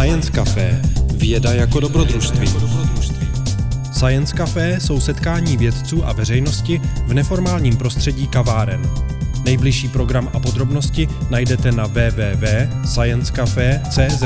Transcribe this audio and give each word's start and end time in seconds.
Science 0.00 0.32
Café. 0.32 0.82
Věda 1.14 1.52
jako 1.52 1.80
dobrodružství. 1.80 2.48
Science 3.92 4.36
Café 4.36 4.80
jsou 4.80 5.00
setkání 5.00 5.56
vědců 5.56 6.06
a 6.06 6.12
veřejnosti 6.12 6.80
v 7.06 7.14
neformálním 7.14 7.76
prostředí 7.76 8.26
kaváren. 8.26 8.90
Nejbližší 9.44 9.88
program 9.88 10.30
a 10.32 10.40
podrobnosti 10.40 11.08
najdete 11.30 11.72
na 11.72 11.86
www.sciencecafe.cz. 11.86 14.22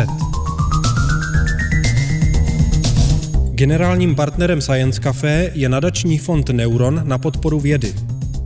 Generálním 3.50 4.14
partnerem 4.14 4.60
Science 4.60 5.00
Café 5.00 5.50
je 5.54 5.68
nadační 5.68 6.18
fond 6.18 6.50
Neuron 6.50 7.00
na 7.04 7.18
podporu 7.18 7.60
vědy. 7.60 7.94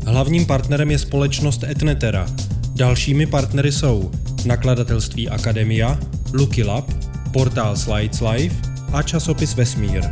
Hlavním 0.06 0.46
partnerem 0.46 0.90
je 0.90 0.98
společnost 0.98 1.64
Etnetera. 1.64 2.26
Dalšími 2.74 3.26
partnery 3.26 3.72
jsou 3.72 4.11
nakladatelství 4.45 5.29
Akademia, 5.29 5.99
Lucky 6.32 6.64
Lab, 6.64 6.97
portál 7.32 7.77
Slides 7.77 8.21
Life 8.21 8.57
a 8.93 9.03
časopis 9.03 9.55
Vesmír. 9.55 10.05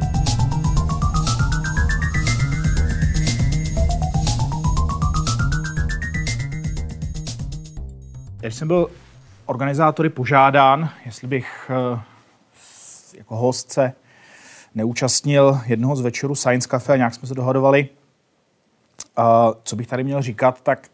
Já 8.43 8.51
jsem 8.51 8.69
byl 8.69 8.91
organizátory 9.47 10.09
požádán, 10.09 10.91
jestli 11.05 11.29
bych 11.29 11.71
eh, 11.71 12.01
jako 13.19 13.37
host 13.37 13.73
se 13.73 13.93
neúčastnil 14.75 15.61
jednoho 15.67 15.97
z 15.97 16.01
večerů 16.01 16.35
Science 16.35 16.69
Cafe 16.69 16.93
a 16.93 16.97
nějak 16.97 17.15
jsme 17.15 17.29
se 17.29 17.35
dohadovali, 17.35 17.89
co 19.63 19.77
bych 19.77 19.87
tady 19.87 20.05
měl 20.05 20.23
říkat, 20.23 20.61
tak 20.63 20.89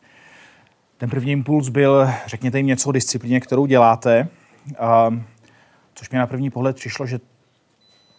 ten 0.98 1.11
první 1.11 1.33
impuls 1.33 1.69
byl, 1.69 2.09
řekněte 2.27 2.59
jim 2.59 2.67
něco 2.67 2.89
o 2.89 2.93
disciplíně, 2.93 3.41
kterou 3.41 3.67
děláte, 3.67 4.29
což 5.95 6.11
mě 6.11 6.19
na 6.19 6.27
první 6.27 6.51
pohled 6.51 6.77
přišlo, 6.77 7.07
že 7.07 7.19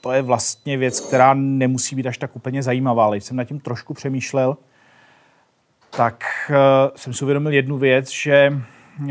to 0.02 0.12
je 0.12 0.22
vlastně 0.22 0.78
věc, 0.78 1.00
která 1.00 1.34
nemusí 1.34 1.96
být 1.96 2.08
až 2.08 2.18
tak 2.18 2.36
úplně 2.36 2.64
zajímavá, 2.64 3.06
ale 3.06 3.18
když 3.18 3.24
jsem 3.24 3.38
nad 3.38 3.44
tím 3.44 3.60
trošku 3.60 3.94
přemýšlel, 3.94 4.58
tak 5.90 6.24
uh, 6.50 6.56
jsem 6.96 7.14
si 7.14 7.24
uvědomil 7.24 7.54
jednu 7.54 7.78
věc, 7.78 8.10
že 8.10 8.54
uh, 9.00 9.10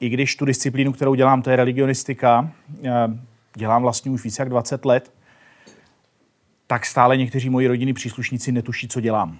i 0.00 0.08
když 0.08 0.36
tu 0.36 0.44
disciplínu, 0.44 0.92
kterou 0.92 1.14
dělám, 1.14 1.42
to 1.42 1.50
je 1.50 1.56
religionistika, 1.56 2.50
uh, 2.80 2.90
dělám 3.54 3.82
vlastně 3.82 4.10
už 4.10 4.24
více 4.24 4.42
jak 4.42 4.48
20 4.48 4.84
let, 4.84 5.12
tak 6.66 6.86
stále 6.86 7.16
někteří 7.16 7.50
moji 7.50 7.66
rodinní 7.66 7.92
příslušníci 7.92 8.52
netuší, 8.52 8.88
co 8.88 9.00
dělám. 9.00 9.38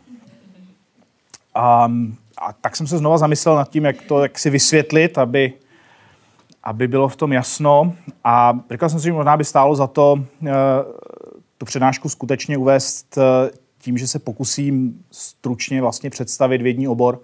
A, 1.54 1.92
a 2.38 2.52
tak 2.52 2.76
jsem 2.76 2.86
se 2.86 2.98
znova 2.98 3.18
zamyslel 3.18 3.56
nad 3.56 3.70
tím, 3.70 3.84
jak 3.84 4.02
to 4.02 4.22
jak 4.22 4.38
si 4.38 4.50
vysvětlit, 4.50 5.18
aby, 5.18 5.52
aby 6.62 6.88
bylo 6.88 7.08
v 7.08 7.16
tom 7.16 7.32
jasno. 7.32 7.92
A 8.24 8.58
říkal 8.70 8.88
jsem 8.88 9.00
si, 9.00 9.04
že 9.04 9.12
možná 9.12 9.36
by 9.36 9.44
stálo 9.44 9.74
za 9.74 9.86
to 9.86 10.12
uh, 10.12 10.48
tu 11.58 11.66
přednášku 11.66 12.08
skutečně 12.08 12.58
uvést 12.58 13.16
uh, 13.16 13.22
tím, 13.78 13.98
že 13.98 14.06
se 14.06 14.18
pokusím 14.18 15.04
stručně 15.10 15.80
vlastně 15.80 16.10
představit 16.10 16.62
vědní 16.62 16.88
obor, 16.88 17.20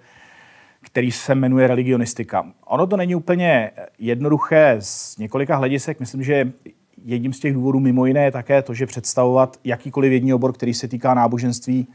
který 0.81 1.11
se 1.11 1.35
jmenuje 1.35 1.67
religionistika. 1.67 2.51
Ono 2.67 2.87
to 2.87 2.97
není 2.97 3.15
úplně 3.15 3.71
jednoduché 3.99 4.75
z 4.79 5.17
několika 5.17 5.55
hledisek. 5.55 5.99
Myslím, 5.99 6.23
že 6.23 6.51
jedním 7.05 7.33
z 7.33 7.39
těch 7.39 7.53
důvodů 7.53 7.79
mimo 7.79 8.05
jiné 8.05 8.23
je 8.23 8.31
také 8.31 8.61
to, 8.61 8.73
že 8.73 8.85
představovat 8.85 9.57
jakýkoliv 9.63 10.11
jední 10.11 10.33
obor, 10.33 10.53
který 10.53 10.73
se 10.73 10.87
týká 10.87 11.13
náboženství 11.13 11.87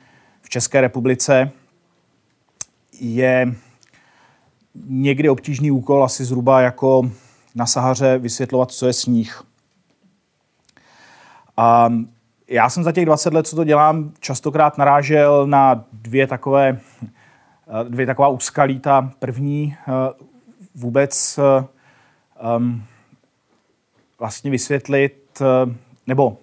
v 0.42 0.48
České 0.48 0.80
republice, 0.80 1.50
je 3.00 3.54
někdy 4.86 5.28
obtížný 5.28 5.70
úkol, 5.70 6.04
asi 6.04 6.24
zhruba 6.24 6.60
jako 6.60 7.10
na 7.54 7.66
Sahaře 7.66 8.18
vysvětlovat, 8.18 8.70
co 8.70 8.86
je 8.86 8.92
sníh. 8.92 9.42
A 11.56 11.92
já 12.48 12.70
jsem 12.70 12.84
za 12.84 12.92
těch 12.92 13.04
20 13.04 13.34
let, 13.34 13.46
co 13.46 13.56
to 13.56 13.64
dělám, 13.64 14.12
častokrát 14.20 14.78
narážel 14.78 15.46
na 15.46 15.84
dvě 15.92 16.26
takové, 16.26 16.78
dvě 17.88 18.06
taková 18.06 18.28
úskalí. 18.28 18.80
Ta 18.80 19.10
první 19.18 19.76
eh, 19.88 19.92
vůbec 20.74 21.40
um, 22.56 22.84
vlastně 24.18 24.50
vysvětlit, 24.50 25.40
eh, 25.40 25.74
nebo 26.06 26.36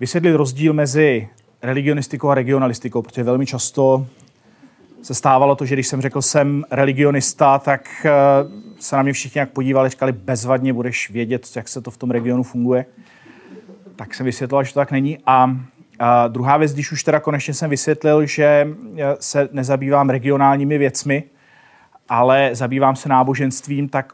vysvětlit 0.00 0.32
rozdíl 0.32 0.72
mezi 0.72 1.28
religionistikou 1.62 2.28
a 2.28 2.34
regionalistikou, 2.34 3.02
protože 3.02 3.22
velmi 3.22 3.46
často 3.46 4.06
se 5.02 5.14
stávalo 5.14 5.56
to, 5.56 5.64
že 5.64 5.74
když 5.74 5.86
jsem 5.86 6.00
řekl, 6.00 6.22
jsem 6.22 6.64
religionista, 6.70 7.58
tak 7.58 7.90
eh, 8.04 8.10
se 8.78 8.96
na 8.96 9.02
mě 9.02 9.12
všichni 9.12 9.38
jak 9.38 9.50
podívali, 9.50 9.90
říkali, 9.90 10.12
bezvadně 10.12 10.72
budeš 10.72 11.10
vědět, 11.10 11.48
jak 11.56 11.68
se 11.68 11.80
to 11.80 11.90
v 11.90 11.96
tom 11.96 12.10
regionu 12.10 12.42
funguje. 12.42 12.86
Tak 13.96 14.14
jsem 14.14 14.26
vysvětlil, 14.26 14.64
že 14.64 14.72
to 14.72 14.80
tak 14.80 14.90
není. 14.90 15.18
A, 15.26 15.56
a 15.98 16.28
druhá 16.28 16.56
věc, 16.56 16.72
když 16.72 16.92
už 16.92 17.02
teda 17.02 17.20
konečně 17.20 17.54
jsem 17.54 17.70
vysvětlil, 17.70 18.26
že 18.26 18.68
eh, 18.96 19.16
se 19.20 19.48
nezabývám 19.52 20.10
regionálními 20.10 20.78
věcmi, 20.78 21.24
ale 22.08 22.50
zabývám 22.52 22.96
se 22.96 23.08
náboženstvím, 23.08 23.88
tak 23.88 24.12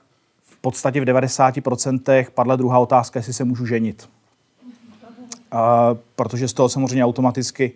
podstatě 0.67 1.01
v 1.01 1.05
90% 1.05 2.27
padla 2.35 2.57
druhá 2.57 2.79
otázka, 2.79 3.19
jestli 3.19 3.33
se 3.33 3.45
můžu 3.45 3.67
ženit. 3.67 4.09
Uh, 5.53 5.61
protože 6.17 6.49
z 6.49 6.53
toho 6.53 6.69
samozřejmě 6.69 7.05
automaticky 7.05 7.73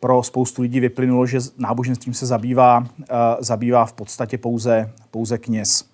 pro 0.00 0.22
spoustu 0.22 0.62
lidí 0.62 0.80
vyplynulo, 0.80 1.26
že 1.26 1.38
náboženstvím 1.58 2.14
se 2.14 2.26
zabývá, 2.26 2.78
uh, 2.78 2.86
zabývá 3.40 3.86
v 3.86 3.92
podstatě 3.92 4.38
pouze, 4.38 4.92
pouze 5.10 5.38
kněz. 5.38 5.84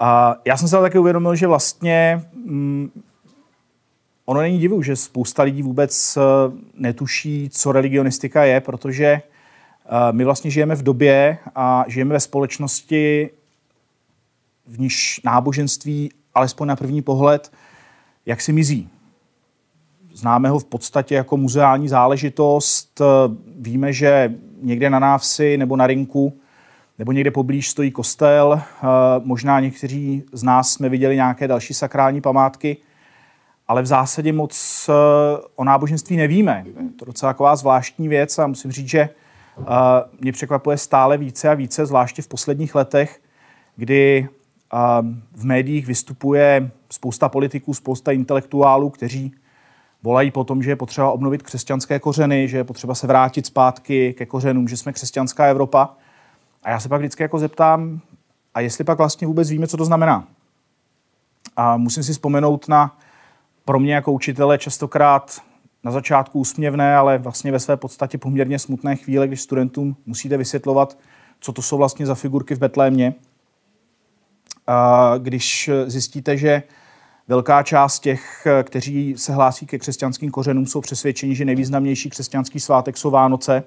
Uh, 0.00 0.06
já 0.44 0.56
jsem 0.56 0.68
se 0.68 0.76
také 0.76 0.98
uvědomil, 0.98 1.34
že 1.34 1.46
vlastně 1.46 2.24
um, 2.34 2.90
ono 4.24 4.40
není 4.40 4.58
divu, 4.58 4.82
že 4.82 4.96
spousta 4.96 5.42
lidí 5.42 5.62
vůbec 5.62 6.16
uh, 6.16 6.22
netuší, 6.74 7.48
co 7.52 7.72
religionistika 7.72 8.44
je, 8.44 8.60
protože 8.60 9.22
uh, 9.84 10.16
my 10.16 10.24
vlastně 10.24 10.50
žijeme 10.50 10.74
v 10.74 10.82
době 10.82 11.38
a 11.54 11.84
žijeme 11.88 12.12
ve 12.12 12.20
společnosti, 12.20 13.30
v 14.66 14.78
níž 14.78 15.20
náboženství, 15.24 16.10
alespoň 16.34 16.68
na 16.68 16.76
první 16.76 17.02
pohled, 17.02 17.52
jak 18.26 18.40
si 18.40 18.52
mizí. 18.52 18.88
Známe 20.16 20.48
ho 20.48 20.58
v 20.58 20.64
podstatě 20.64 21.14
jako 21.14 21.36
muzeální 21.36 21.88
záležitost. 21.88 23.00
Víme, 23.58 23.92
že 23.92 24.34
někde 24.62 24.90
na 24.90 24.98
návsi 24.98 25.56
nebo 25.56 25.76
na 25.76 25.86
rinku 25.86 26.40
nebo 26.98 27.12
někde 27.12 27.30
poblíž 27.30 27.68
stojí 27.70 27.90
kostel. 27.90 28.60
Možná 29.24 29.60
někteří 29.60 30.22
z 30.32 30.42
nás 30.42 30.72
jsme 30.72 30.88
viděli 30.88 31.14
nějaké 31.14 31.48
další 31.48 31.74
sakrální 31.74 32.20
památky, 32.20 32.76
ale 33.68 33.82
v 33.82 33.86
zásadě 33.86 34.32
moc 34.32 34.90
o 35.56 35.64
náboženství 35.64 36.16
nevíme. 36.16 36.64
Je 36.66 36.90
to 36.98 37.04
docela 37.04 37.32
taková 37.32 37.56
zvláštní 37.56 38.08
věc 38.08 38.38
a 38.38 38.46
musím 38.46 38.72
říct, 38.72 38.88
že 38.88 39.08
mě 40.20 40.32
překvapuje 40.32 40.76
stále 40.76 41.18
více 41.18 41.48
a 41.48 41.54
více, 41.54 41.86
zvláště 41.86 42.22
v 42.22 42.28
posledních 42.28 42.74
letech, 42.74 43.20
kdy 43.76 44.28
v 45.32 45.44
médiích 45.44 45.86
vystupuje 45.86 46.70
spousta 46.92 47.28
politiků, 47.28 47.74
spousta 47.74 48.12
intelektuálů, 48.12 48.90
kteří 48.90 49.34
volají 50.02 50.30
po 50.30 50.44
tom, 50.44 50.62
že 50.62 50.70
je 50.70 50.76
potřeba 50.76 51.10
obnovit 51.10 51.42
křesťanské 51.42 51.98
kořeny, 51.98 52.48
že 52.48 52.56
je 52.56 52.64
potřeba 52.64 52.94
se 52.94 53.06
vrátit 53.06 53.46
zpátky 53.46 54.14
ke 54.14 54.26
kořenům, 54.26 54.68
že 54.68 54.76
jsme 54.76 54.92
křesťanská 54.92 55.46
Evropa. 55.46 55.96
A 56.62 56.70
já 56.70 56.80
se 56.80 56.88
pak 56.88 57.00
vždycky 57.00 57.22
jako 57.22 57.38
zeptám, 57.38 58.00
a 58.54 58.60
jestli 58.60 58.84
pak 58.84 58.98
vlastně 58.98 59.26
vůbec 59.26 59.50
víme, 59.50 59.66
co 59.66 59.76
to 59.76 59.84
znamená. 59.84 60.28
A 61.56 61.76
musím 61.76 62.02
si 62.02 62.12
vzpomenout 62.12 62.68
na 62.68 62.98
pro 63.64 63.78
mě 63.78 63.94
jako 63.94 64.12
učitele 64.12 64.58
častokrát 64.58 65.40
na 65.84 65.90
začátku 65.90 66.38
úsměvné, 66.38 66.96
ale 66.96 67.18
vlastně 67.18 67.52
ve 67.52 67.58
své 67.58 67.76
podstatě 67.76 68.18
poměrně 68.18 68.58
smutné 68.58 68.96
chvíle, 68.96 69.28
když 69.28 69.42
studentům 69.42 69.96
musíte 70.06 70.36
vysvětlovat, 70.36 70.98
co 71.40 71.52
to 71.52 71.62
jsou 71.62 71.76
vlastně 71.76 72.06
za 72.06 72.14
figurky 72.14 72.54
v 72.54 72.58
Betlémě, 72.58 73.14
když 75.18 75.70
zjistíte, 75.86 76.36
že 76.36 76.62
velká 77.28 77.62
část 77.62 77.98
těch, 78.00 78.46
kteří 78.62 79.14
se 79.16 79.32
hlásí 79.32 79.66
ke 79.66 79.78
křesťanským 79.78 80.30
kořenům, 80.30 80.66
jsou 80.66 80.80
přesvědčeni, 80.80 81.34
že 81.34 81.44
nejvýznamnější 81.44 82.10
křesťanský 82.10 82.60
svátek 82.60 82.96
jsou 82.96 83.10
Vánoce. 83.10 83.62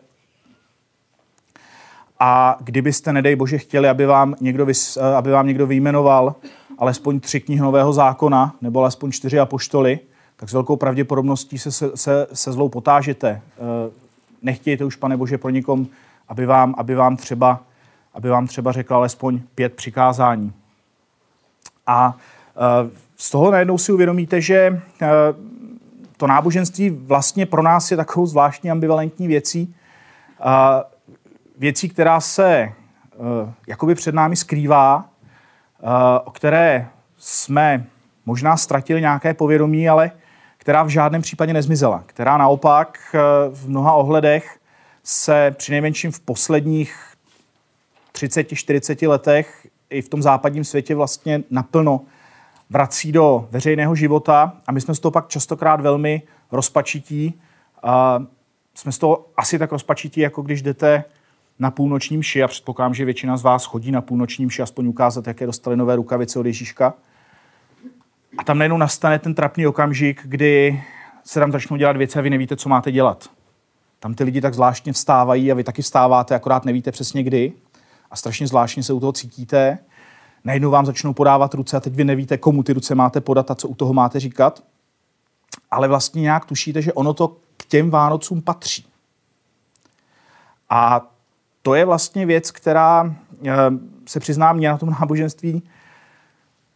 A 2.20 2.58
kdybyste, 2.60 3.14
nedej 3.14 3.36
bože, 3.36 3.58
chtěli, 3.58 3.90
aby 3.90 4.06
vám 4.06 4.36
někdo, 4.42 4.66
vys, 4.66 4.98
aby 4.98 5.32
vám 5.32 5.48
někdo 5.48 5.68
vyjmenoval 5.68 6.36
alespoň 6.78 7.20
tři 7.20 7.40
knihy 7.40 7.62
Nového 7.62 7.94
zákona, 7.94 8.56
nebo 8.62 8.80
alespoň 8.80 9.12
čtyři 9.12 9.40
apoštoly, 9.40 10.00
tak 10.36 10.50
s 10.50 10.54
velkou 10.54 10.76
pravděpodobností 10.76 11.58
se, 11.58 11.72
se, 11.72 11.98
se, 11.98 12.28
se 12.34 12.52
zlou 12.52 12.70
potážete. 12.70 13.30
E, 13.30 13.42
nechtějte 14.42 14.86
už, 14.86 14.96
pane 14.96 15.18
Bože, 15.18 15.38
pro 15.38 15.50
nikom, 15.50 15.88
aby 16.28 16.46
vám, 16.46 16.76
aby 16.78 16.96
vám, 16.96 17.18
třeba, 17.18 17.60
aby 18.14 18.30
vám 18.30 18.48
třeba 18.48 18.72
řekl 18.72 18.96
alespoň 18.96 19.42
pět 19.56 19.74
přikázání. 19.74 20.54
A 21.88 22.18
z 23.22 23.32
toho 23.32 23.52
najednou 23.52 23.78
si 23.78 23.92
uvědomíte, 23.92 24.42
že 24.42 24.56
e, 24.56 24.82
to 26.18 26.28
náboženství 26.28 26.90
vlastně 26.90 27.46
pro 27.46 27.62
nás 27.62 27.92
je 27.92 27.98
takovou 27.98 28.26
zvláštní 28.26 28.72
ambivalentní 28.72 29.28
věcí, 29.28 29.76
věcí, 31.58 31.90
která 31.90 32.20
se 32.22 32.74
jakoby 33.68 33.96
před 33.96 34.16
námi 34.16 34.36
skrývá, 34.36 35.10
o 36.24 36.32
které 36.32 36.88
jsme 37.18 37.86
možná 38.26 38.58
ztratili 38.58 39.02
nějaké 39.02 39.34
povědomí, 39.34 39.90
ale 39.90 40.12
která 40.58 40.84
v 40.84 40.88
žádném 40.88 41.22
případě 41.22 41.54
nezmizela, 41.54 42.04
která 42.06 42.38
naopak 42.38 43.00
eh, 43.14 43.20
v 43.50 43.70
mnoha 43.70 43.94
ohledech 43.94 44.60
se 45.04 45.56
přinejmenším 45.58 46.12
v 46.12 46.20
posledních 46.20 46.96
30-40 48.14 49.10
letech 49.10 49.68
i 49.90 50.02
v 50.02 50.10
tom 50.10 50.22
západním 50.22 50.64
světě 50.64 50.96
vlastně 50.96 51.44
naplno 51.50 52.02
vrací 52.70 53.12
do 53.12 53.48
veřejného 53.52 53.96
života 53.96 54.54
a 54.68 54.72
my 54.72 54.82
jsme 54.82 54.96
z 54.96 55.00
toho 55.00 55.12
pak 55.12 55.28
častokrát 55.28 55.82
velmi 55.82 56.22
rozpačití. 56.52 57.42
A 57.84 58.24
jsme 58.76 58.92
z 58.92 58.98
toho 58.98 59.26
asi 59.38 59.60
tak 59.60 59.72
rozpačití, 59.72 60.22
jako 60.22 60.42
když 60.42 60.62
jdete 60.62 61.04
na 61.60 61.72
půlnoční 61.72 62.18
mši 62.18 62.44
a 62.44 62.48
předpokládám, 62.48 62.94
že 62.94 63.06
většina 63.06 63.38
z 63.38 63.44
vás 63.44 63.66
chodí 63.66 63.92
na 63.92 64.02
půlnoční 64.02 64.46
mši 64.46 64.62
aspoň 64.62 64.88
ukázat, 64.88 65.28
jaké 65.28 65.46
dostali 65.46 65.78
nové 65.78 65.96
rukavice 65.96 66.40
od 66.40 66.46
Ježíška. 66.46 66.94
A 68.38 68.44
tam 68.44 68.58
najednou 68.58 68.78
nastane 68.78 69.20
ten 69.20 69.36
trapný 69.36 69.68
okamžik, 69.68 70.22
kdy 70.26 70.84
se 71.24 71.40
tam 71.40 71.52
začnou 71.52 71.78
dělat 71.78 71.98
věci 71.98 72.20
a 72.20 72.22
vy 72.22 72.30
nevíte, 72.30 72.56
co 72.56 72.70
máte 72.70 72.92
dělat. 72.92 73.30
Tam 74.00 74.14
ty 74.14 74.24
lidi 74.24 74.42
tak 74.42 74.54
zvláštně 74.54 74.94
vstávají 74.94 75.52
a 75.52 75.56
vy 75.56 75.64
taky 75.64 75.82
vstáváte, 75.82 76.36
akorát 76.36 76.66
nevíte 76.66 76.92
přesně 76.92 77.24
kdy. 77.24 77.54
A 78.12 78.16
strašně 78.16 78.48
zvláštně 78.48 78.84
se 78.84 78.94
u 78.94 79.00
toho 79.00 79.12
cítíte. 79.12 79.78
Najednou 80.44 80.72
vám 80.72 80.86
začnou 80.86 81.14
podávat 81.14 81.54
ruce 81.54 81.78
a 81.78 81.80
teď 81.80 81.94
vy 81.94 82.04
nevíte, 82.04 82.38
komu 82.38 82.64
ty 82.64 82.74
ruce 82.74 82.96
máte 82.96 83.22
podat 83.22 83.52
a 83.52 83.56
co 83.56 83.68
u 83.68 83.76
toho 83.76 83.94
máte 83.94 84.20
říkat. 84.20 84.64
Ale 85.72 85.88
vlastně 85.88 86.22
nějak 86.22 86.46
tušíte, 86.46 86.82
že 86.82 86.94
ono 86.94 87.14
to 87.14 87.28
k 87.58 87.66
těm 87.66 87.90
Vánocům 87.90 88.42
patří. 88.42 88.86
A 90.70 91.02
to 91.62 91.76
je 91.76 91.86
vlastně 91.86 92.26
věc, 92.26 92.52
která 92.52 93.16
eh, 93.46 93.54
se 94.06 94.20
přiznám 94.20 94.58
mě 94.58 94.70
na 94.70 94.78
tom 94.78 94.90
náboženství 95.00 95.64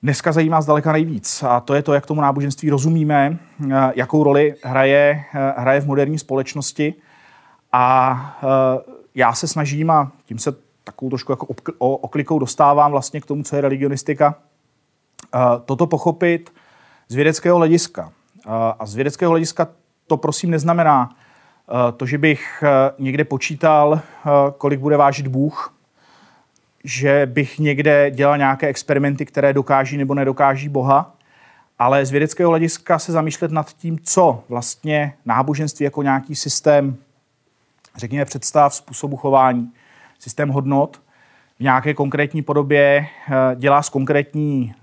dneska 0.04 0.32
zajímá 0.32 0.62
zdaleka 0.62 0.92
nejvíc. 0.92 1.44
A 1.44 1.60
to 1.60 1.74
je 1.74 1.84
to, 1.84 1.94
jak 1.94 2.06
tomu 2.06 2.22
náboženství 2.22 2.70
rozumíme, 2.70 3.38
eh, 3.72 3.92
jakou 3.96 4.24
roli 4.24 4.56
hraje, 4.64 5.24
eh, 5.36 5.54
hraje 5.58 5.82
v 5.82 5.88
moderní 5.88 6.20
společnosti. 6.20 6.94
A 7.76 8.40
já 9.16 9.34
se 9.34 9.48
snažím, 9.48 9.90
a 9.90 10.12
tím 10.26 10.40
se 10.40 10.56
takovou 10.84 11.10
trošku 11.10 11.32
jako 11.32 11.48
oklikou 11.78 12.40
dostávám 12.40 12.92
vlastně 12.92 13.22
k 13.22 13.26
tomu, 13.26 13.44
co 13.44 13.56
je 13.56 13.62
religionistika, 13.62 14.36
toto 15.66 15.88
pochopit 15.88 16.54
z 17.08 17.16
vědeckého 17.16 17.58
hlediska. 17.58 18.12
A 18.80 18.86
z 18.86 18.96
vědeckého 18.96 19.30
hlediska 19.30 19.68
to 20.08 20.18
prosím 20.18 20.52
neznamená 20.52 21.16
to, 21.98 22.06
že 22.06 22.18
bych 22.18 22.64
někde 23.00 23.24
počítal, 23.24 24.02
kolik 24.58 24.80
bude 24.80 24.98
vážit 24.98 25.28
Bůh, 25.28 25.74
že 26.84 27.26
bych 27.26 27.60
někde 27.60 28.12
dělal 28.12 28.38
nějaké 28.38 28.68
experimenty, 28.68 29.26
které 29.26 29.54
dokáží 29.54 29.98
nebo 29.98 30.14
nedokáží 30.14 30.70
Boha, 30.70 31.16
ale 31.80 32.06
z 32.06 32.12
vědeckého 32.12 32.50
hlediska 32.50 33.00
se 33.00 33.12
zamýšlet 33.12 33.52
nad 33.52 33.74
tím, 33.74 34.00
co 34.04 34.44
vlastně 34.50 35.14
náboženství 35.26 35.84
jako 35.84 36.04
nějaký 36.04 36.36
systém, 36.36 36.96
řekněme, 37.96 38.26
představ, 38.26 38.76
způsobu 38.76 39.18
chování, 39.18 39.72
systém 40.24 40.50
hodnot 40.50 41.02
v 41.60 41.64
nějaké 41.64 41.94
konkrétní 41.94 42.42
podobě 42.42 43.08
eh, 43.08 43.56
dělá 43.56 43.82
s 43.82 43.90
konkrétní 43.90 44.74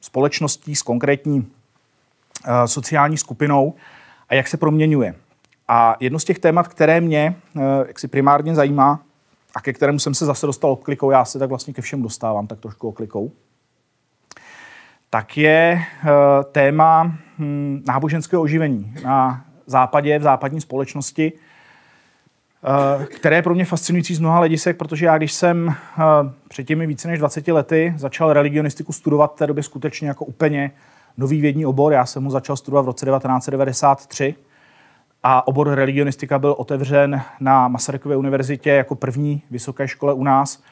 společností, 0.00 0.76
s 0.76 0.82
konkrétní 0.82 1.52
eh, 2.44 2.68
sociální 2.68 3.16
skupinou 3.16 3.74
a 4.28 4.34
jak 4.34 4.48
se 4.48 4.56
proměňuje. 4.56 5.14
A 5.68 5.96
jedno 6.00 6.18
z 6.18 6.24
těch 6.24 6.38
témat, 6.38 6.68
které 6.68 7.00
mě 7.00 7.36
eh, 7.56 7.60
jak 7.86 7.98
si 7.98 8.08
primárně 8.08 8.54
zajímá 8.54 9.00
a 9.54 9.60
ke 9.60 9.72
kterému 9.72 9.98
jsem 9.98 10.14
se 10.14 10.26
zase 10.26 10.46
dostal 10.46 10.70
oklikou, 10.70 11.10
já 11.10 11.24
se 11.24 11.38
tak 11.38 11.48
vlastně 11.48 11.74
ke 11.74 11.82
všem 11.82 12.02
dostávám 12.02 12.46
tak 12.46 12.60
trošku 12.60 12.88
oklikou, 12.88 13.32
tak 15.10 15.36
je 15.36 15.84
téma 16.52 17.12
hm, 17.38 17.82
náboženského 17.86 18.42
oživení 18.42 18.94
na 19.04 19.44
západě, 19.66 20.18
v 20.18 20.22
západní 20.22 20.60
společnosti, 20.60 21.32
které 23.06 23.36
je 23.36 23.42
pro 23.42 23.54
mě 23.54 23.64
fascinující 23.64 24.14
z 24.14 24.20
mnoha 24.20 24.38
hledisek, 24.38 24.76
protože 24.76 25.06
já, 25.06 25.18
když 25.18 25.32
jsem 25.32 25.68
eh, 25.68 26.02
před 26.48 26.64
těmi 26.64 26.86
více 26.86 27.08
než 27.08 27.18
20 27.18 27.48
lety 27.48 27.94
začal 27.96 28.32
religionistiku 28.32 28.92
studovat, 28.92 29.34
v 29.34 29.38
té 29.38 29.46
době 29.46 29.62
skutečně 29.62 30.08
jako 30.08 30.24
úplně 30.24 30.70
nový 31.16 31.40
vědní 31.40 31.66
obor, 31.66 31.92
já 31.92 32.06
jsem 32.06 32.24
ho 32.24 32.30
začal 32.30 32.56
studovat 32.56 32.82
v 32.82 32.86
roce 32.86 33.06
1993 33.06 34.34
a 35.22 35.46
obor 35.46 35.68
religionistika 35.68 36.38
byl 36.38 36.54
otevřen 36.58 37.22
na 37.40 37.68
Masarykově 37.68 38.16
univerzitě 38.16 38.70
jako 38.70 38.94
první 38.94 39.42
vysoké 39.50 39.88
škole 39.88 40.12
u 40.12 40.24
nás 40.24 40.62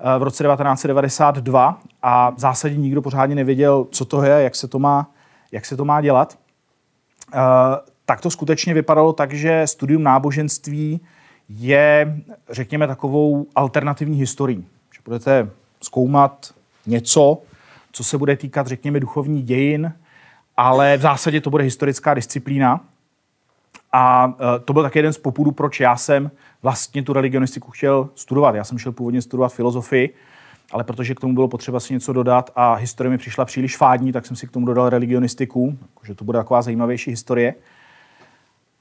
eh, 0.00 0.18
v 0.18 0.22
roce 0.22 0.44
1992 0.44 1.80
a 2.02 2.30
v 2.30 2.38
zásadě 2.38 2.76
nikdo 2.76 3.02
pořádně 3.02 3.34
nevěděl, 3.34 3.86
co 3.90 4.04
to 4.04 4.22
je, 4.22 4.42
jak 4.42 4.54
se 4.54 4.68
to 4.68 4.78
má, 4.78 5.10
jak 5.52 5.66
se 5.66 5.76
to 5.76 5.84
má 5.84 6.00
dělat. 6.00 6.38
Tak 8.04 8.20
to 8.20 8.30
skutečně 8.30 8.74
vypadalo 8.74 9.12
tak, 9.12 9.32
že 9.32 9.66
studium 9.66 10.02
náboženství 10.02 11.00
je, 11.48 12.20
řekněme, 12.50 12.86
takovou 12.86 13.46
alternativní 13.54 14.18
historií. 14.18 14.66
Že 14.94 15.00
budete 15.04 15.50
zkoumat 15.82 16.54
něco, 16.86 17.42
co 17.92 18.04
se 18.04 18.18
bude 18.18 18.36
týkat, 18.36 18.66
řekněme, 18.66 19.00
duchovní 19.00 19.42
dějin, 19.42 19.92
ale 20.56 20.96
v 20.96 21.00
zásadě 21.00 21.40
to 21.40 21.50
bude 21.50 21.64
historická 21.64 22.14
disciplína. 22.14 22.80
A 23.92 24.34
e, 24.56 24.58
to 24.58 24.72
byl 24.72 24.82
také 24.82 24.98
jeden 24.98 25.12
z 25.12 25.18
popudů, 25.18 25.50
proč 25.50 25.80
já 25.80 25.96
jsem 25.96 26.30
vlastně 26.62 27.02
tu 27.02 27.12
religionistiku 27.12 27.70
chtěl 27.70 28.08
studovat. 28.14 28.54
Já 28.54 28.64
jsem 28.64 28.78
šel 28.78 28.92
původně 28.92 29.22
studovat 29.22 29.52
filozofii, 29.52 30.14
ale 30.72 30.84
protože 30.84 31.14
k 31.14 31.20
tomu 31.20 31.34
bylo 31.34 31.48
potřeba 31.48 31.80
si 31.80 31.94
něco 31.94 32.12
dodat 32.12 32.50
a 32.56 32.74
historie 32.74 33.10
mi 33.10 33.18
přišla 33.18 33.44
příliš 33.44 33.76
fádní, 33.76 34.12
tak 34.12 34.26
jsem 34.26 34.36
si 34.36 34.46
k 34.46 34.50
tomu 34.50 34.66
dodal 34.66 34.88
religionistiku, 34.88 35.78
že 36.02 36.14
to 36.14 36.24
bude 36.24 36.38
taková 36.38 36.62
zajímavější 36.62 37.10
historie. 37.10 37.54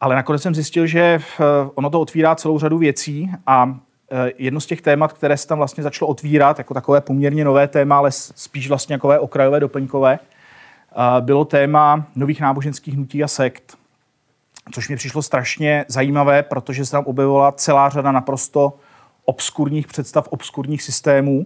Ale 0.01 0.15
nakonec 0.15 0.41
jsem 0.41 0.55
zjistil, 0.55 0.87
že 0.87 0.99
eh, 0.99 1.43
ono 1.75 1.89
to 1.89 2.01
otvírá 2.01 2.35
celou 2.35 2.59
řadu 2.59 2.77
věcí 2.77 3.31
a 3.47 3.79
eh, 4.11 4.31
jedno 4.37 4.59
z 4.59 4.65
těch 4.65 4.81
témat, 4.81 5.13
které 5.13 5.37
se 5.37 5.47
tam 5.47 5.57
vlastně 5.57 5.83
začalo 5.83 6.09
otvírat, 6.09 6.57
jako 6.57 6.73
takové 6.73 7.01
poměrně 7.01 7.45
nové 7.45 7.67
téma, 7.67 7.97
ale 7.97 8.11
spíš 8.11 8.69
vlastně 8.69 8.97
takové 8.97 9.19
okrajové, 9.19 9.59
doplňkové, 9.59 10.19
eh, 10.19 11.21
bylo 11.21 11.45
téma 11.45 12.05
nových 12.15 12.41
náboženských 12.41 12.93
hnutí 12.93 13.23
a 13.23 13.27
sekt. 13.27 13.77
Což 14.71 14.89
mi 14.89 14.95
přišlo 14.95 15.21
strašně 15.21 15.85
zajímavé, 15.87 16.43
protože 16.43 16.85
se 16.85 16.91
tam 16.91 17.03
objevovala 17.03 17.51
celá 17.51 17.89
řada 17.89 18.11
naprosto 18.11 18.73
obskurních 19.25 19.87
představ, 19.87 20.27
obskurních 20.27 20.83
systémů 20.83 21.45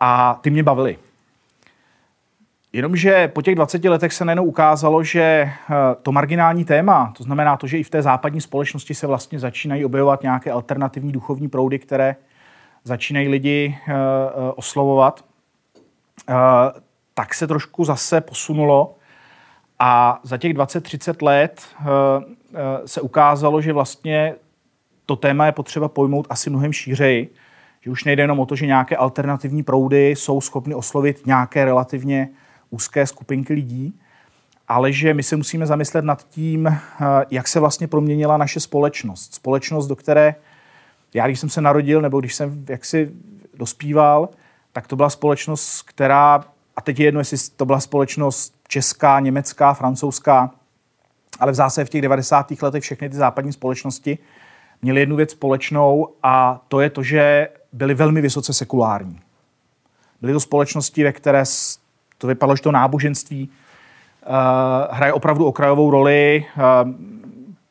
a 0.00 0.38
ty 0.42 0.50
mě 0.50 0.62
bavily. 0.62 0.98
Jenomže 2.72 3.28
po 3.28 3.42
těch 3.42 3.54
20 3.54 3.84
letech 3.84 4.12
se 4.12 4.24
najednou 4.24 4.44
ukázalo, 4.44 5.04
že 5.04 5.20
eh, 5.20 5.74
to 6.02 6.12
marginální 6.12 6.64
téma, 6.64 7.12
to 7.16 7.22
znamená 7.22 7.56
to, 7.56 7.66
že 7.66 7.78
i 7.78 7.82
v 7.82 7.90
té 7.90 8.02
západní 8.02 8.40
společnosti 8.40 8.94
se 8.94 9.06
vlastně 9.06 9.38
začínají 9.38 9.84
objevovat 9.84 10.22
nějaké 10.22 10.52
alternativní 10.52 11.12
duchovní 11.12 11.48
proudy, 11.48 11.78
které 11.78 12.16
začínají 12.84 13.28
lidi 13.28 13.78
uh, 13.88 13.94
oslovovat, 14.56 15.24
uh, 16.28 16.34
tak 17.14 17.34
se 17.34 17.46
trošku 17.46 17.84
zase 17.84 18.20
posunulo. 18.20 18.94
A 19.78 20.20
za 20.22 20.36
těch 20.36 20.54
20-30 20.54 21.24
let 21.24 21.66
se 22.86 23.00
ukázalo, 23.00 23.60
že 23.60 23.72
vlastně 23.72 24.34
to 25.06 25.16
téma 25.16 25.46
je 25.46 25.52
potřeba 25.52 25.88
pojmout 25.88 26.26
asi 26.30 26.50
mnohem 26.50 26.72
šířeji, 26.72 27.34
že 27.80 27.90
už 27.90 28.04
nejde 28.04 28.22
jenom 28.22 28.40
o 28.40 28.46
to, 28.46 28.56
že 28.56 28.66
nějaké 28.66 28.96
alternativní 28.96 29.62
proudy 29.62 30.10
jsou 30.10 30.40
schopny 30.40 30.74
oslovit 30.74 31.26
nějaké 31.26 31.64
relativně 31.64 32.28
úzké 32.70 33.06
skupinky 33.06 33.52
lidí, 33.52 34.00
ale 34.68 34.92
že 34.92 35.14
my 35.14 35.22
se 35.22 35.36
musíme 35.36 35.66
zamyslet 35.66 36.04
nad 36.04 36.28
tím, 36.28 36.66
eh, 36.66 36.78
jak 37.30 37.48
se 37.48 37.60
vlastně 37.60 37.88
proměnila 37.88 38.36
naše 38.36 38.60
společnost. 38.60 39.34
Společnost, 39.34 39.86
do 39.86 39.96
které 39.96 40.34
já, 41.14 41.26
když 41.26 41.40
jsem 41.40 41.48
se 41.48 41.60
narodil, 41.60 42.02
nebo 42.02 42.20
když 42.20 42.34
jsem 42.34 42.64
jaksi 42.68 43.12
dospíval, 43.54 44.28
tak 44.72 44.86
to 44.86 44.96
byla 44.96 45.10
společnost, 45.10 45.82
která, 45.82 46.44
a 46.76 46.80
teď 46.80 47.00
je 47.00 47.06
jedno, 47.06 47.20
jestli 47.20 47.38
to 47.56 47.66
byla 47.66 47.80
společnost 47.80 48.54
česká, 48.68 49.20
německá, 49.20 49.74
francouzská, 49.74 50.50
ale 51.40 51.52
v 51.52 51.54
zásadě 51.54 51.84
v 51.84 51.88
těch 51.88 52.02
90. 52.02 52.62
letech 52.62 52.82
všechny 52.82 53.08
ty 53.08 53.16
západní 53.16 53.52
společnosti 53.52 54.18
měly 54.82 55.00
jednu 55.00 55.16
věc 55.16 55.30
společnou 55.30 56.08
a 56.22 56.64
to 56.68 56.80
je 56.80 56.90
to, 56.90 57.02
že 57.02 57.48
byly 57.72 57.94
velmi 57.94 58.20
vysoce 58.20 58.52
sekulární. 58.52 59.20
Byly 60.20 60.32
to 60.32 60.40
společnosti, 60.40 61.04
ve 61.04 61.12
které 61.12 61.44
to 62.18 62.26
vypadalo, 62.26 62.56
že 62.56 62.62
to 62.62 62.72
náboženství 62.72 63.48
uh, 63.48 64.34
hraje 64.90 65.12
opravdu 65.12 65.46
okrajovou 65.46 65.90
roli. 65.90 66.46
Uh, 66.56 66.90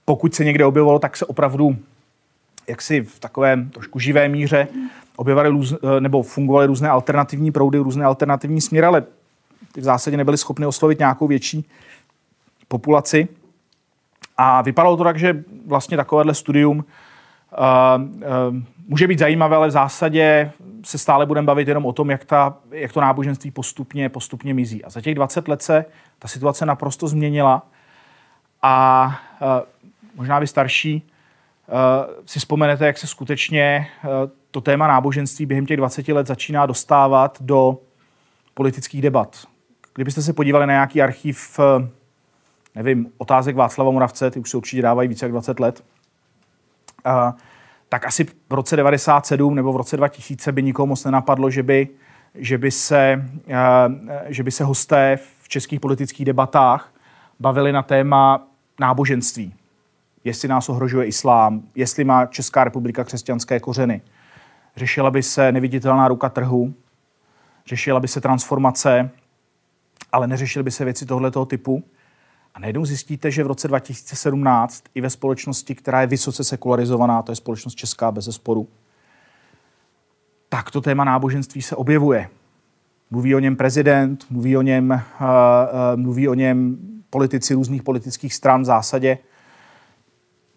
pokud 0.05 0.35
se 0.35 0.43
někde 0.43 0.65
objevilo, 0.65 0.99
tak 0.99 1.17
se 1.17 1.25
opravdu 1.25 1.77
jaksi 2.67 3.01
v 3.01 3.19
takovém 3.19 3.69
trošku 3.69 3.99
živé 3.99 4.29
míře 4.29 4.67
objevaly 5.15 5.49
růz, 5.49 5.71
uh, 5.71 5.99
nebo 5.99 6.23
fungovaly 6.23 6.67
různé 6.67 6.89
alternativní 6.89 7.51
proudy, 7.51 7.77
různé 7.77 8.05
alternativní 8.05 8.61
směry, 8.61 8.87
ale 8.87 9.03
ty 9.71 9.81
v 9.81 9.83
zásadě 9.83 10.17
nebyly 10.17 10.37
schopny 10.37 10.65
oslovit 10.65 10.99
nějakou 10.99 11.27
větší 11.27 11.65
populaci. 12.67 13.27
A 14.37 14.61
vypadalo 14.61 14.97
to 14.97 15.03
tak, 15.03 15.19
že 15.19 15.43
vlastně 15.65 15.97
takovéhle 15.97 16.33
studium 16.33 16.77
uh, 16.77 16.83
může 18.87 19.07
být 19.07 19.19
zajímavé, 19.19 19.55
ale 19.55 19.67
v 19.67 19.71
zásadě 19.71 20.51
se 20.83 20.97
stále 20.97 21.25
budeme 21.25 21.45
bavit 21.45 21.67
jenom 21.67 21.85
o 21.85 21.93
tom, 21.93 22.09
jak, 22.09 22.25
ta, 22.25 22.57
jak 22.71 22.93
to 22.93 23.01
náboženství 23.01 23.51
postupně, 23.51 24.09
postupně 24.09 24.53
mizí. 24.53 24.83
A 24.83 24.89
za 24.89 25.01
těch 25.01 25.15
20 25.15 25.47
let 25.47 25.61
se 25.61 25.85
ta 26.19 26.27
situace 26.27 26.65
naprosto 26.65 27.07
změnila 27.07 27.67
a 28.61 29.05
uh, 29.41 29.47
možná 30.15 30.39
vy 30.39 30.47
starší 30.47 31.03
uh, 31.67 31.73
si 32.25 32.39
vzpomenete, 32.39 32.85
jak 32.85 32.97
se 32.97 33.07
skutečně 33.07 33.87
to 34.51 34.61
téma 34.61 34.87
náboženství 34.87 35.45
během 35.45 35.65
těch 35.65 35.77
20 35.77 36.07
let 36.07 36.27
začíná 36.27 36.65
dostávat 36.65 37.37
do 37.41 37.77
politických 38.53 39.01
debat. 39.01 39.45
Kdybyste 39.93 40.21
se 40.21 40.33
podívali 40.33 40.67
na 40.67 40.73
nějaký 40.73 41.01
archiv, 41.01 41.59
nevím, 42.75 43.11
otázek 43.17 43.55
Václava 43.55 43.91
Moravce, 43.91 44.31
ty 44.31 44.39
už 44.39 44.49
se 44.49 44.57
určitě 44.57 44.81
dávají 44.81 45.09
více 45.09 45.25
jak 45.25 45.31
20 45.31 45.59
let, 45.59 45.83
tak 47.89 48.05
asi 48.05 48.23
v 48.23 48.53
roce 48.53 48.75
97 48.75 49.55
nebo 49.55 49.73
v 49.73 49.77
roce 49.77 49.97
2000 49.97 50.51
by 50.51 50.63
nikomu 50.63 50.89
moc 50.89 51.05
nenapadlo, 51.05 51.49
že 51.49 51.63
by, 51.63 51.87
že 52.35 52.57
by, 52.57 52.71
se, 52.71 53.25
že 54.27 54.43
by 54.43 54.51
se 54.51 54.63
hosté 54.63 55.17
v 55.41 55.49
českých 55.49 55.79
politických 55.79 56.25
debatách 56.25 56.93
bavili 57.39 57.71
na 57.71 57.83
téma 57.83 58.47
náboženství. 58.79 59.53
Jestli 60.23 60.47
nás 60.47 60.69
ohrožuje 60.69 61.05
islám, 61.05 61.61
jestli 61.75 62.03
má 62.03 62.25
Česká 62.25 62.63
republika 62.63 63.03
křesťanské 63.03 63.59
kořeny. 63.59 64.01
Řešila 64.75 65.11
by 65.11 65.23
se 65.23 65.51
neviditelná 65.51 66.07
ruka 66.07 66.29
trhu, 66.29 66.73
řešila 67.65 67.99
by 67.99 68.07
se 68.07 68.21
transformace, 68.21 69.09
ale 70.11 70.27
neřešily 70.27 70.63
by 70.63 70.71
se 70.71 70.85
věci 70.85 71.05
tohoto 71.05 71.45
typu. 71.45 71.83
A 72.57 72.59
najednou 72.59 72.85
zjistíte, 72.85 73.31
že 73.31 73.43
v 73.43 73.47
roce 73.47 73.67
2017 73.67 74.83
i 74.95 75.01
ve 75.01 75.09
společnosti, 75.09 75.75
která 75.75 76.01
je 76.01 76.07
vysoce 76.07 76.43
sekularizovaná, 76.43 77.21
to 77.21 77.31
je 77.31 77.35
společnost 77.35 77.75
česká 77.75 78.11
bez 78.11 78.25
sporu, 78.25 78.67
tak 80.49 80.71
to 80.71 80.81
téma 80.81 81.03
náboženství 81.03 81.61
se 81.61 81.75
objevuje. 81.75 82.29
Mluví 83.11 83.35
o 83.35 83.39
něm 83.39 83.55
prezident, 83.55 84.25
mluví 84.29 84.57
o 84.57 84.61
něm, 84.61 84.89
uh, 84.89 85.27
uh, 85.27 86.01
mluví 86.01 86.27
o 86.27 86.33
něm 86.33 86.77
politici 87.09 87.53
různých 87.53 87.83
politických 87.83 88.33
stran 88.33 88.61
v 88.61 88.65
zásadě. 88.65 89.17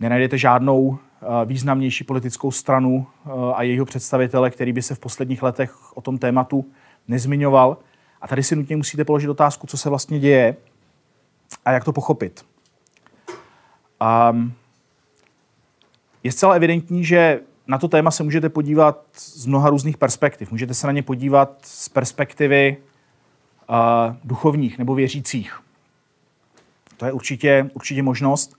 Nenajdete 0.01 0.39
žádnou 0.39 0.81
uh, 0.81 0.99
významnější 1.45 2.05
politickou 2.05 2.51
stranu 2.51 3.07
uh, 3.25 3.33
a 3.55 3.63
jejího 3.63 3.85
představitele, 3.85 4.51
který 4.51 4.73
by 4.73 4.83
se 4.83 4.95
v 4.95 4.99
posledních 4.99 5.43
letech 5.43 5.97
o 5.97 6.01
tom 6.01 6.19
tématu 6.19 6.65
nezmiňoval. 7.09 7.77
A 8.21 8.29
tady 8.29 8.43
si 8.43 8.57
nutně 8.57 8.77
musíte 8.77 9.05
položit 9.05 9.29
otázku, 9.29 9.67
co 9.67 9.77
se 9.77 9.89
vlastně 9.89 10.19
děje 10.19 10.57
a 11.65 11.73
jak 11.73 11.85
to 11.85 11.93
pochopit. 11.93 12.47
Um, 14.31 14.53
je 16.25 16.33
zcela 16.33 16.55
evidentní, 16.55 17.05
že 17.05 17.41
na 17.67 17.79
to 17.79 17.89
téma 17.89 18.11
se 18.11 18.23
můžete 18.23 18.49
podívat 18.49 19.05
z 19.17 19.47
mnoha 19.47 19.71
různých 19.71 19.97
perspektiv. 19.97 20.51
Můžete 20.51 20.75
se 20.75 20.87
na 20.87 20.93
ně 20.93 21.03
podívat 21.03 21.59
z 21.63 21.89
perspektivy 21.89 22.77
uh, 22.77 23.77
duchovních 24.25 24.79
nebo 24.79 24.95
věřících. 24.95 25.61
To 26.97 27.07
je 27.07 27.13
určitě, 27.13 27.71
určitě 27.75 28.03
možnost, 28.03 28.57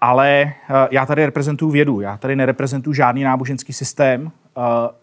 ale 0.00 0.54
uh, 0.70 0.76
já 0.90 1.06
tady 1.06 1.26
reprezentuju 1.26 1.70
vědu, 1.70 2.00
já 2.00 2.16
tady 2.16 2.36
nereprezentuju 2.36 2.94
žádný 2.94 3.22
náboženský 3.22 3.72
systém 3.72 4.22
uh, 4.22 4.30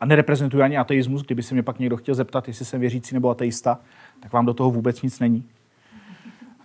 a 0.01 0.05
nereprezentuju 0.05 0.63
ani 0.63 0.77
ateismus. 0.77 1.21
Kdyby 1.21 1.43
se 1.43 1.53
mě 1.53 1.63
pak 1.63 1.79
někdo 1.79 1.97
chtěl 1.97 2.15
zeptat, 2.15 2.47
jestli 2.47 2.65
jsem 2.65 2.81
věřící 2.81 3.15
nebo 3.15 3.29
ateista, 3.29 3.79
tak 4.19 4.33
vám 4.33 4.45
do 4.45 4.53
toho 4.53 4.71
vůbec 4.71 5.01
nic 5.01 5.19
není. 5.19 5.49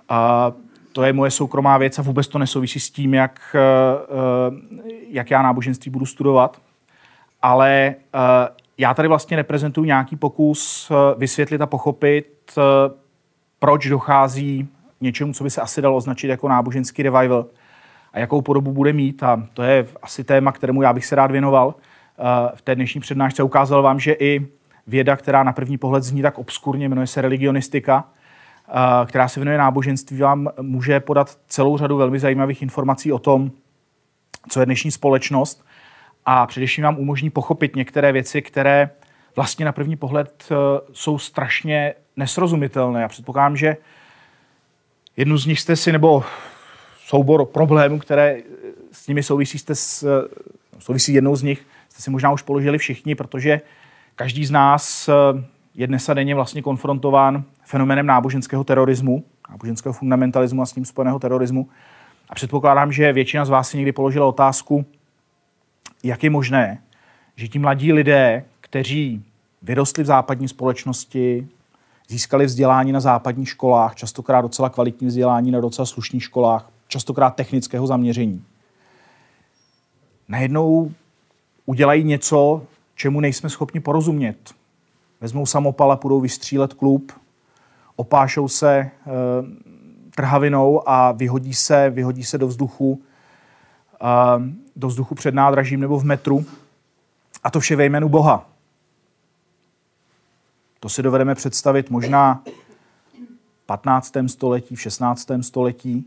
A 0.08 0.52
to 0.96 1.02
je 1.02 1.12
moje 1.12 1.30
soukromá 1.30 1.78
věc 1.78 1.98
a 1.98 2.02
vůbec 2.02 2.28
to 2.28 2.38
nesouvisí 2.38 2.80
s 2.80 2.90
tím, 2.90 3.14
jak, 3.14 3.40
eh, 3.54 3.60
eh, 4.78 4.92
jak 5.08 5.30
já 5.30 5.42
náboženství 5.42 5.90
budu 5.90 6.06
studovat. 6.06 6.60
Ale 7.42 7.94
eh, 8.14 8.48
já 8.78 8.94
tady 8.94 9.08
vlastně 9.08 9.36
reprezentuji 9.36 9.86
nějaký 9.86 10.16
pokus 10.16 10.92
vysvětlit 11.18 11.60
a 11.60 11.66
pochopit, 11.66 12.58
proč 13.58 13.88
dochází 13.88 14.68
něčemu, 15.00 15.32
co 15.32 15.44
by 15.44 15.50
se 15.50 15.60
asi 15.60 15.82
dalo 15.82 15.96
označit 15.96 16.28
jako 16.28 16.48
náboženský 16.48 17.02
revival 17.02 17.46
a 18.12 18.18
jakou 18.18 18.42
podobu 18.42 18.72
bude 18.72 18.92
mít. 18.92 19.22
A 19.22 19.46
to 19.54 19.62
je 19.62 19.86
asi 20.02 20.24
téma, 20.24 20.52
kterému 20.52 20.82
já 20.82 20.92
bych 20.92 21.06
se 21.06 21.16
rád 21.16 21.30
věnoval. 21.30 21.74
V 22.54 22.62
té 22.62 22.74
dnešní 22.74 23.00
přednášce 23.00 23.42
ukázal 23.42 23.82
vám, 23.82 24.00
že 24.00 24.12
i 24.12 24.46
věda, 24.86 25.16
která 25.16 25.42
na 25.42 25.52
první 25.52 25.78
pohled 25.78 26.02
zní 26.02 26.22
tak 26.22 26.38
obskurně, 26.38 26.88
jmenuje 26.88 27.06
se 27.06 27.20
religionistika, 27.20 28.04
která 29.06 29.28
se 29.28 29.40
věnuje 29.40 29.58
náboženství, 29.58 30.18
vám 30.18 30.48
může 30.60 31.00
podat 31.00 31.38
celou 31.46 31.78
řadu 31.78 31.96
velmi 31.96 32.18
zajímavých 32.18 32.62
informací 32.62 33.12
o 33.12 33.18
tom, 33.18 33.50
co 34.48 34.60
je 34.60 34.66
dnešní 34.66 34.90
společnost 34.90 35.64
a 36.26 36.46
především 36.46 36.84
vám 36.84 36.98
umožní 36.98 37.30
pochopit 37.30 37.76
některé 37.76 38.12
věci, 38.12 38.42
které 38.42 38.90
vlastně 39.36 39.64
na 39.64 39.72
první 39.72 39.96
pohled 39.96 40.48
e, 40.50 40.54
jsou 40.92 41.18
strašně 41.18 41.94
nesrozumitelné. 42.16 43.02
Já 43.02 43.08
předpokládám, 43.08 43.56
že 43.56 43.76
jednu 45.16 45.38
z 45.38 45.46
nich 45.46 45.60
jste 45.60 45.76
si, 45.76 45.92
nebo 45.92 46.24
soubor 46.98 47.46
problémů, 47.46 47.98
které 47.98 48.40
s 48.92 49.06
nimi 49.08 49.22
souvisí, 49.22 49.58
jste 49.58 49.74
s, 49.74 50.02
e, 50.02 50.28
souvisí 50.78 51.14
jednou 51.14 51.36
z 51.36 51.42
nich, 51.42 51.66
jste 51.88 52.02
si 52.02 52.10
možná 52.10 52.32
už 52.32 52.42
položili 52.42 52.78
všichni, 52.78 53.14
protože 53.14 53.60
každý 54.14 54.46
z 54.46 54.50
nás 54.50 55.08
e, 55.08 55.12
je 55.76 55.86
dnes 55.86 56.08
a 56.08 56.14
denně 56.14 56.34
vlastně 56.34 56.62
konfrontován 56.62 57.44
fenomenem 57.64 58.06
náboženského 58.06 58.64
terorismu, 58.64 59.24
náboženského 59.50 59.92
fundamentalismu 59.92 60.62
a 60.62 60.66
s 60.66 60.74
ním 60.74 60.84
spojeného 60.84 61.18
terorismu. 61.18 61.68
A 62.30 62.34
předpokládám, 62.34 62.92
že 62.92 63.12
většina 63.12 63.44
z 63.44 63.48
vás 63.48 63.68
si 63.68 63.76
někdy 63.76 63.92
položila 63.92 64.26
otázku, 64.26 64.84
jak 66.02 66.24
je 66.24 66.30
možné, 66.30 66.82
že 67.36 67.48
ti 67.48 67.58
mladí 67.58 67.92
lidé, 67.92 68.44
kteří 68.60 69.24
vyrostli 69.62 70.02
v 70.02 70.06
západní 70.06 70.48
společnosti, 70.48 71.48
získali 72.08 72.46
vzdělání 72.46 72.92
na 72.92 73.00
západních 73.00 73.48
školách, 73.48 73.94
častokrát 73.94 74.42
docela 74.42 74.68
kvalitní 74.68 75.06
vzdělání 75.06 75.50
na 75.50 75.60
docela 75.60 75.86
slušných 75.86 76.22
školách, 76.22 76.70
častokrát 76.88 77.34
technického 77.34 77.86
zaměření, 77.86 78.44
najednou 80.28 80.92
udělají 81.66 82.04
něco, 82.04 82.62
čemu 82.94 83.20
nejsme 83.20 83.50
schopni 83.50 83.80
porozumět. 83.80 84.54
Vezmou 85.20 85.46
samopal 85.46 85.92
a 85.92 85.96
půjdou 85.96 86.20
vystřílet 86.20 86.74
klub, 86.74 87.12
opášou 87.96 88.48
se 88.48 88.70
e, 88.76 88.90
trhavinou 90.14 90.88
a 90.88 91.12
vyhodí 91.12 91.54
se, 91.54 91.90
vyhodí 91.90 92.24
se 92.24 92.38
do 92.38 92.46
vzduchu, 92.46 93.02
e, 94.02 94.06
do 94.76 94.88
vzduchu 94.88 95.14
před 95.14 95.34
nádražím 95.34 95.80
nebo 95.80 95.98
v 95.98 96.04
metru. 96.04 96.44
A 97.44 97.50
to 97.50 97.60
vše 97.60 97.76
ve 97.76 97.84
jménu 97.84 98.08
Boha. 98.08 98.48
To 100.80 100.88
si 100.88 101.02
dovedeme 101.02 101.34
představit 101.34 101.90
možná 101.90 102.42
v 103.62 103.66
15. 103.66 104.12
století, 104.26 104.76
v 104.76 104.80
16. 104.80 105.28
století, 105.40 106.06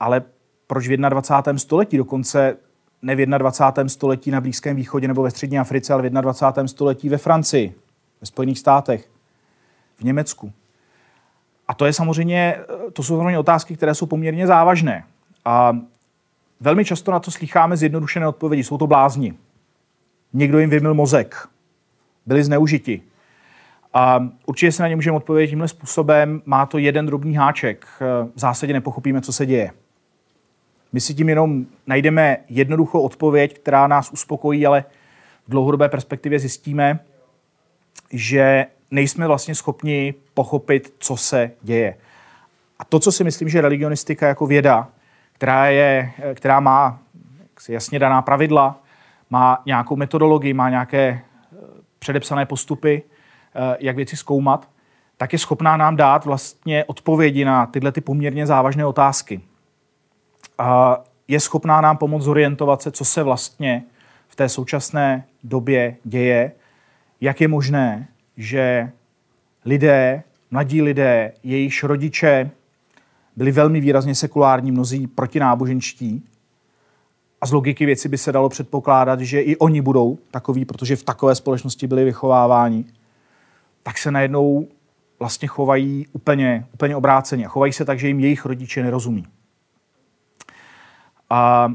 ale 0.00 0.22
proč 0.66 0.88
v 0.88 0.96
21. 0.96 1.58
století, 1.58 1.96
dokonce 1.96 2.56
ne 3.02 3.16
v 3.16 3.26
21. 3.26 3.88
století 3.88 4.30
na 4.30 4.40
Blízkém 4.40 4.76
východě 4.76 5.08
nebo 5.08 5.22
ve 5.22 5.30
střední 5.30 5.58
Africe, 5.58 5.92
ale 5.92 6.02
v 6.02 6.12
21. 6.12 6.68
století 6.68 7.08
ve 7.08 7.18
Francii, 7.18 7.74
ve 8.20 8.26
Spojených 8.26 8.58
státech, 8.58 9.08
v 9.96 10.04
Německu. 10.04 10.52
A 11.68 11.74
to 11.74 11.86
je 11.86 11.92
samozřejmě, 11.92 12.56
to 12.92 13.02
jsou 13.02 13.16
samozřejmě 13.16 13.38
otázky, 13.38 13.76
které 13.76 13.94
jsou 13.94 14.06
poměrně 14.06 14.46
závažné. 14.46 15.04
A 15.44 15.78
velmi 16.60 16.84
často 16.84 17.12
na 17.12 17.20
to 17.20 17.30
slycháme 17.30 17.76
zjednodušené 17.76 18.28
odpovědi. 18.28 18.64
Jsou 18.64 18.78
to 18.78 18.86
blázni. 18.86 19.34
Někdo 20.32 20.58
jim 20.58 20.70
vymil 20.70 20.94
mozek. 20.94 21.48
Byli 22.26 22.44
zneužiti. 22.44 23.02
A 23.94 24.28
určitě 24.46 24.72
se 24.72 24.82
na 24.82 24.88
ně 24.88 24.96
můžeme 24.96 25.16
odpovědět 25.16 25.50
tímhle 25.50 25.68
způsobem. 25.68 26.42
Má 26.44 26.66
to 26.66 26.78
jeden 26.78 27.06
drobný 27.06 27.34
háček. 27.34 27.86
V 28.34 28.40
zásadě 28.40 28.72
nepochopíme, 28.72 29.20
co 29.20 29.32
se 29.32 29.46
děje. 29.46 29.70
My 30.92 31.00
si 31.00 31.14
tím 31.14 31.28
jenom 31.28 31.66
najdeme 31.86 32.36
jednoduchou 32.48 33.00
odpověď, 33.00 33.58
která 33.58 33.86
nás 33.86 34.10
uspokojí, 34.10 34.66
ale 34.66 34.84
v 35.46 35.50
dlouhodobé 35.50 35.88
perspektivě 35.88 36.38
zjistíme, 36.38 36.98
že 38.12 38.66
nejsme 38.90 39.26
vlastně 39.26 39.54
schopni 39.54 40.14
pochopit, 40.34 40.94
co 40.98 41.16
se 41.16 41.50
děje. 41.62 41.96
A 42.78 42.84
to, 42.84 43.00
co 43.00 43.12
si 43.12 43.24
myslím, 43.24 43.48
že 43.48 43.60
religionistika 43.60 44.28
jako 44.28 44.46
věda, 44.46 44.88
která, 45.32 45.66
je, 45.66 46.12
která 46.34 46.60
má 46.60 46.98
jasně 47.68 47.98
daná 47.98 48.22
pravidla, 48.22 48.82
má 49.30 49.62
nějakou 49.66 49.96
metodologii, 49.96 50.54
má 50.54 50.70
nějaké 50.70 50.98
eh, 51.08 51.56
předepsané 51.98 52.46
postupy, 52.46 53.02
eh, 53.54 53.76
jak 53.80 53.96
věci 53.96 54.16
zkoumat, 54.16 54.68
tak 55.16 55.32
je 55.32 55.38
schopná 55.38 55.76
nám 55.76 55.96
dát 55.96 56.24
vlastně 56.24 56.84
odpovědi 56.84 57.44
na 57.44 57.66
tyhle 57.66 57.92
ty 57.92 58.00
poměrně 58.00 58.46
závažné 58.46 58.86
otázky. 58.86 59.40
A 60.58 60.98
je 61.28 61.40
schopná 61.40 61.80
nám 61.80 61.96
pomoct 61.96 62.22
zorientovat 62.22 62.82
se, 62.82 62.90
co 62.90 63.04
se 63.04 63.22
vlastně 63.22 63.84
v 64.28 64.36
té 64.36 64.48
současné 64.48 65.24
době 65.42 65.96
děje, 66.04 66.52
jak 67.20 67.40
je 67.40 67.48
možné, 67.48 68.08
že 68.36 68.92
lidé, 69.64 70.22
mladí 70.50 70.82
lidé, 70.82 71.32
jejichž 71.42 71.82
rodiče 71.82 72.50
byli 73.36 73.52
velmi 73.52 73.80
výrazně 73.80 74.14
sekulární, 74.14 74.72
mnozí 74.72 75.06
protináboženští, 75.06 76.24
a 77.40 77.46
z 77.46 77.52
logiky 77.52 77.86
věci 77.86 78.08
by 78.08 78.18
se 78.18 78.32
dalo 78.32 78.48
předpokládat, 78.48 79.20
že 79.20 79.40
i 79.40 79.56
oni 79.56 79.80
budou 79.80 80.18
takový, 80.30 80.64
protože 80.64 80.96
v 80.96 81.02
takové 81.02 81.34
společnosti 81.34 81.86
byli 81.86 82.04
vychováváni, 82.04 82.84
tak 83.82 83.98
se 83.98 84.10
najednou 84.10 84.68
vlastně 85.18 85.48
chovají 85.48 86.06
úplně, 86.12 86.66
úplně 86.74 86.96
obráceně. 86.96 87.46
Chovají 87.46 87.72
se 87.72 87.84
tak, 87.84 87.98
že 87.98 88.08
jim 88.08 88.20
jejich 88.20 88.44
rodiče 88.44 88.82
nerozumí. 88.82 89.26
A 91.30 91.72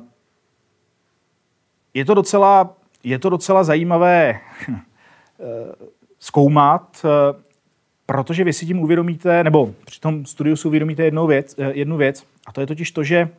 je 1.93 2.05
to 2.05 2.13
docela, 2.13 2.73
je 3.03 3.19
to 3.19 3.29
docela 3.29 3.63
zajímavé 3.63 4.39
eh, 4.69 4.75
zkoumat, 6.19 7.05
eh, 7.05 7.41
protože 8.05 8.43
vy 8.43 8.53
si 8.53 8.65
tím 8.65 8.79
uvědomíte, 8.79 9.43
nebo 9.43 9.73
při 9.85 9.99
tom 9.99 10.25
studiu 10.25 10.55
si 10.55 10.67
uvědomíte 10.67 11.03
jednu 11.03 11.27
věc, 11.27 11.55
eh, 11.57 11.71
jednu 11.73 11.97
věc 11.97 12.23
a 12.47 12.51
to 12.51 12.61
je 12.61 12.67
totiž 12.67 12.91
to, 12.91 13.03
že 13.03 13.29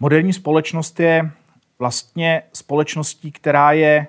moderní 0.00 0.32
společnost 0.32 1.00
je 1.00 1.30
vlastně 1.78 2.42
společností, 2.52 3.32
která 3.32 3.72
je 3.72 4.06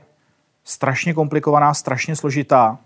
strašně 0.64 1.14
komplikovaná, 1.14 1.74
strašně 1.74 2.16
složitá 2.16 2.78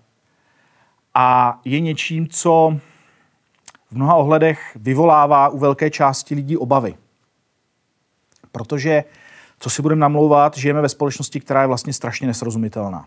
a 1.13 1.59
je 1.65 1.79
něčím, 1.79 2.27
co 2.27 2.79
v 3.91 3.95
mnoha 3.95 4.15
ohledech 4.15 4.71
vyvolává 4.75 5.50
u 5.50 5.57
velké 5.57 5.89
části 5.89 6.35
lidí 6.35 6.57
obavy. 6.57 6.95
Protože, 8.51 9.03
co 9.63 9.70
si 9.70 9.82
budeme 9.82 10.01
namlouvat, 10.01 10.58
žijeme 10.58 10.82
ve 10.82 10.89
společnosti, 10.89 11.39
která 11.39 11.62
je 11.62 11.67
vlastně 11.67 11.93
strašně 11.93 12.27
nesrozumitelná. 12.27 13.05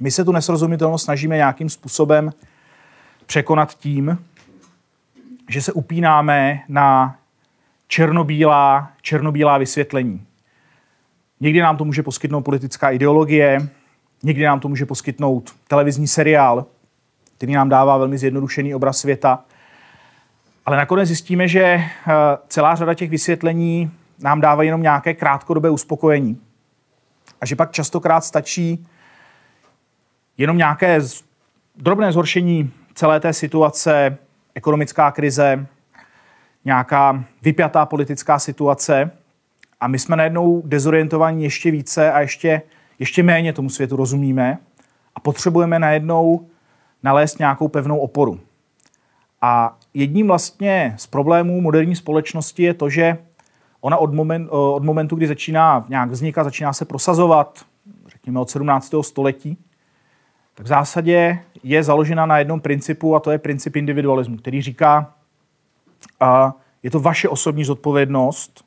My 0.00 0.10
se 0.10 0.24
tu 0.24 0.32
nesrozumitelnost 0.32 1.04
snažíme 1.04 1.36
nějakým 1.36 1.68
způsobem 1.68 2.32
překonat 3.26 3.74
tím, 3.74 4.18
že 5.48 5.62
se 5.62 5.72
upínáme 5.72 6.62
na 6.68 7.16
černobílá, 7.88 8.90
černobílá 9.00 9.58
vysvětlení. 9.58 10.26
Někdy 11.40 11.60
nám 11.60 11.76
to 11.76 11.84
může 11.84 12.02
poskytnout 12.02 12.42
politická 12.42 12.90
ideologie, 12.90 13.68
někdy 14.22 14.44
nám 14.44 14.60
to 14.60 14.68
může 14.68 14.86
poskytnout 14.86 15.52
televizní 15.68 16.06
seriál, 16.06 16.66
který 17.36 17.52
nám 17.52 17.68
dává 17.68 17.98
velmi 17.98 18.18
zjednodušený 18.18 18.74
obraz 18.74 18.98
světa. 18.98 19.44
Ale 20.66 20.76
nakonec 20.76 21.06
zjistíme, 21.06 21.48
že 21.48 21.62
eh, 21.62 21.84
celá 22.48 22.74
řada 22.74 22.94
těch 22.94 23.10
vysvětlení 23.10 23.90
nám 24.22 24.40
dává 24.40 24.62
jenom 24.62 24.82
nějaké 24.82 25.14
krátkodobé 25.14 25.70
uspokojení. 25.70 26.40
A 27.40 27.46
že 27.46 27.56
pak 27.56 27.72
častokrát 27.72 28.24
stačí 28.24 28.86
jenom 30.38 30.56
nějaké 30.56 31.00
drobné 31.76 32.12
zhoršení 32.12 32.70
celé 32.94 33.20
té 33.20 33.32
situace, 33.32 34.18
ekonomická 34.54 35.10
krize, 35.10 35.66
nějaká 36.64 37.24
vypjatá 37.42 37.86
politická 37.86 38.38
situace 38.38 39.10
a 39.80 39.88
my 39.88 39.98
jsme 39.98 40.16
najednou 40.16 40.62
dezorientovaní 40.64 41.44
ještě 41.44 41.70
více 41.70 42.12
a 42.12 42.20
ještě, 42.20 42.62
ještě 42.98 43.22
méně 43.22 43.52
tomu 43.52 43.70
světu 43.70 43.96
rozumíme 43.96 44.58
a 45.14 45.20
potřebujeme 45.20 45.78
najednou 45.78 46.48
nalézt 47.02 47.38
nějakou 47.38 47.68
pevnou 47.68 47.98
oporu. 47.98 48.40
A 49.42 49.76
jedním 49.94 50.26
vlastně 50.26 50.94
z 50.98 51.06
problémů 51.06 51.60
moderní 51.60 51.96
společnosti 51.96 52.62
je 52.62 52.74
to, 52.74 52.88
že 52.88 53.18
ona 53.84 53.96
od, 53.96 54.14
moment, 54.14 54.48
od 54.50 54.84
momentu, 54.84 55.16
kdy 55.16 55.26
začíná 55.26 55.84
nějak 55.88 56.10
vznikat, 56.10 56.44
začíná 56.44 56.72
se 56.72 56.84
prosazovat, 56.84 57.64
řekněme 58.06 58.40
od 58.40 58.50
17. 58.50 58.94
století, 59.00 59.58
tak 60.54 60.66
v 60.66 60.68
zásadě 60.68 61.38
je 61.62 61.82
založena 61.82 62.26
na 62.26 62.38
jednom 62.38 62.60
principu 62.60 63.16
a 63.16 63.20
to 63.20 63.30
je 63.30 63.38
princip 63.38 63.76
individualismu, 63.76 64.36
který 64.36 64.62
říká, 64.62 65.14
a 66.20 66.54
je 66.82 66.90
to 66.90 67.00
vaše 67.00 67.28
osobní 67.28 67.64
zodpovědnost, 67.64 68.64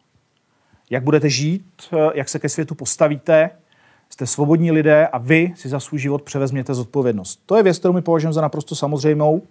jak 0.89 1.03
budete 1.03 1.29
žít, 1.29 1.65
jak 2.13 2.29
se 2.29 2.39
ke 2.39 2.49
světu 2.49 2.75
postavíte, 2.75 3.49
jste 4.09 4.25
svobodní 4.25 4.71
lidé 4.71 5.07
a 5.07 5.17
vy 5.17 5.53
si 5.55 5.69
za 5.69 5.79
svůj 5.79 5.99
život 5.99 6.21
převezměte 6.21 6.73
zodpovědnost. 6.73 7.39
To 7.45 7.57
je 7.57 7.63
věc, 7.63 7.79
kterou 7.79 7.93
my 7.93 8.01
považujeme 8.01 8.33
za 8.33 8.41
naprosto 8.41 8.75
samozřejmou, 8.75 9.41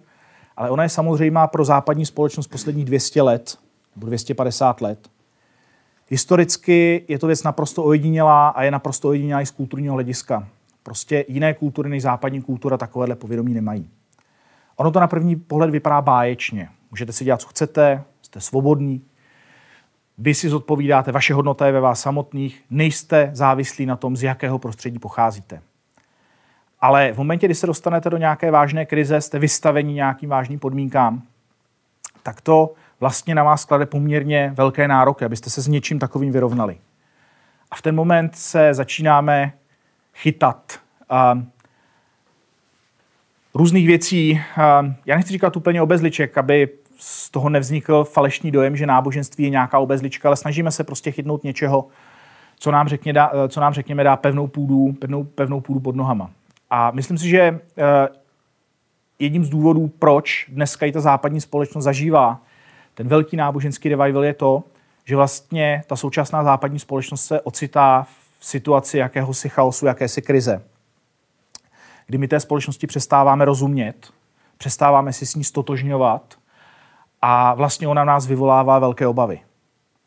ale 0.57 0.69
ona 0.69 0.83
je 0.83 0.89
samozřejmá 0.89 1.47
pro 1.47 1.65
západní 1.65 2.05
společnost 2.05 2.47
posledních 2.47 2.85
200 2.85 3.21
let 3.21 3.57
nebo 3.95 4.07
250 4.07 4.81
let. 4.81 5.14
Historicky 6.09 7.05
je 7.07 7.19
to 7.19 7.27
věc 7.27 7.43
naprosto 7.43 7.83
ojedinělá 7.83 8.49
a 8.49 8.63
je 8.63 8.71
naprosto 8.71 9.09
ojedinělá 9.09 9.41
i 9.41 9.45
z 9.45 9.51
kulturního 9.51 9.93
hlediska. 9.93 10.47
Prostě 10.83 11.25
jiné 11.27 11.53
kultury 11.53 11.89
než 11.89 12.03
západní 12.03 12.41
kultura 12.41 12.77
takovéhle 12.77 13.15
povědomí 13.15 13.53
nemají. 13.53 13.89
Ono 14.75 14.91
to 14.91 14.99
na 14.99 15.07
první 15.07 15.35
pohled 15.35 15.69
vypadá 15.69 16.01
báječně. 16.01 16.69
Můžete 16.91 17.13
si 17.13 17.25
dělat, 17.25 17.41
co 17.41 17.47
chcete, 17.47 18.03
jste 18.21 18.41
svobodní, 18.41 19.01
vy 20.17 20.33
si 20.33 20.49
zodpovídáte, 20.49 21.11
vaše 21.11 21.33
hodnota 21.33 21.65
je 21.65 21.71
ve 21.71 21.79
vás 21.79 22.01
samotných, 22.01 22.63
nejste 22.69 23.29
závislí 23.33 23.85
na 23.85 23.95
tom, 23.95 24.17
z 24.17 24.23
jakého 24.23 24.59
prostředí 24.59 24.99
pocházíte. 24.99 25.61
Ale 26.81 27.13
v 27.13 27.17
momentě, 27.17 27.47
kdy 27.47 27.55
se 27.55 27.67
dostanete 27.67 28.09
do 28.09 28.17
nějaké 28.17 28.51
vážné 28.51 28.85
krize, 28.85 29.21
jste 29.21 29.39
vystaveni 29.39 29.93
nějakým 29.93 30.29
vážným 30.29 30.59
podmínkám, 30.59 31.21
tak 32.23 32.41
to 32.41 32.73
vlastně 32.99 33.35
na 33.35 33.43
vás 33.43 33.65
klade 33.65 33.85
poměrně 33.85 34.51
velké 34.55 34.87
nároky, 34.87 35.25
abyste 35.25 35.49
se 35.49 35.61
s 35.61 35.67
něčím 35.67 35.99
takovým 35.99 36.31
vyrovnali. 36.31 36.77
A 37.71 37.75
v 37.75 37.81
ten 37.81 37.95
moment 37.95 38.35
se 38.35 38.73
začínáme 38.73 39.53
chytat 40.13 40.79
uh, 41.11 41.41
různých 43.53 43.87
věcí. 43.87 44.31
Uh, 44.31 44.93
já 45.05 45.15
nechci 45.15 45.33
říkat 45.33 45.57
úplně 45.57 45.81
obezliček, 45.81 46.37
aby 46.37 46.69
z 46.97 47.29
toho 47.29 47.49
nevznikl 47.49 48.03
falešný 48.03 48.51
dojem, 48.51 48.75
že 48.75 48.85
náboženství 48.85 49.43
je 49.43 49.49
nějaká 49.49 49.79
obezlička, 49.79 50.29
ale 50.29 50.35
snažíme 50.35 50.71
se 50.71 50.83
prostě 50.83 51.11
chytnout 51.11 51.43
něčeho, 51.43 51.87
co 52.59 52.71
nám, 52.71 52.87
řekně 52.87 53.13
dá, 53.13 53.31
co 53.47 53.61
nám 53.61 53.73
řekněme 53.73 54.03
dá 54.03 54.15
pevnou 54.15 54.47
půdu, 54.47 54.93
pevnou, 54.93 55.23
pevnou 55.23 55.61
půdu 55.61 55.79
pod 55.79 55.95
nohama. 55.95 56.31
A 56.69 56.91
myslím 56.91 57.17
si, 57.17 57.29
že 57.29 57.51
uh, 57.51 57.57
jedním 59.19 59.45
z 59.45 59.49
důvodů, 59.49 59.87
proč 59.87 60.45
dneska 60.49 60.85
i 60.85 60.91
ta 60.91 60.99
západní 60.99 61.41
společnost 61.41 61.83
zažívá 61.83 62.41
ten 62.95 63.07
velký 63.07 63.37
náboženský 63.37 63.89
revival 63.89 64.23
je 64.23 64.33
to, 64.33 64.63
že 65.05 65.15
vlastně 65.15 65.83
ta 65.87 65.95
současná 65.95 66.43
západní 66.43 66.79
společnost 66.79 67.25
se 67.25 67.41
ocitá 67.41 68.07
v 68.39 68.45
situaci 68.45 68.97
jakéhosi 68.97 69.49
chaosu, 69.49 69.85
jakési 69.85 70.21
krize. 70.21 70.61
Kdy 72.07 72.17
my 72.17 72.27
té 72.27 72.39
společnosti 72.39 72.87
přestáváme 72.87 73.45
rozumět, 73.45 74.13
přestáváme 74.57 75.13
si 75.13 75.25
s 75.25 75.35
ní 75.35 75.43
stotožňovat 75.43 76.35
a 77.21 77.53
vlastně 77.53 77.87
ona 77.87 78.03
nás 78.03 78.27
vyvolává 78.27 78.79
velké 78.79 79.07
obavy. 79.07 79.39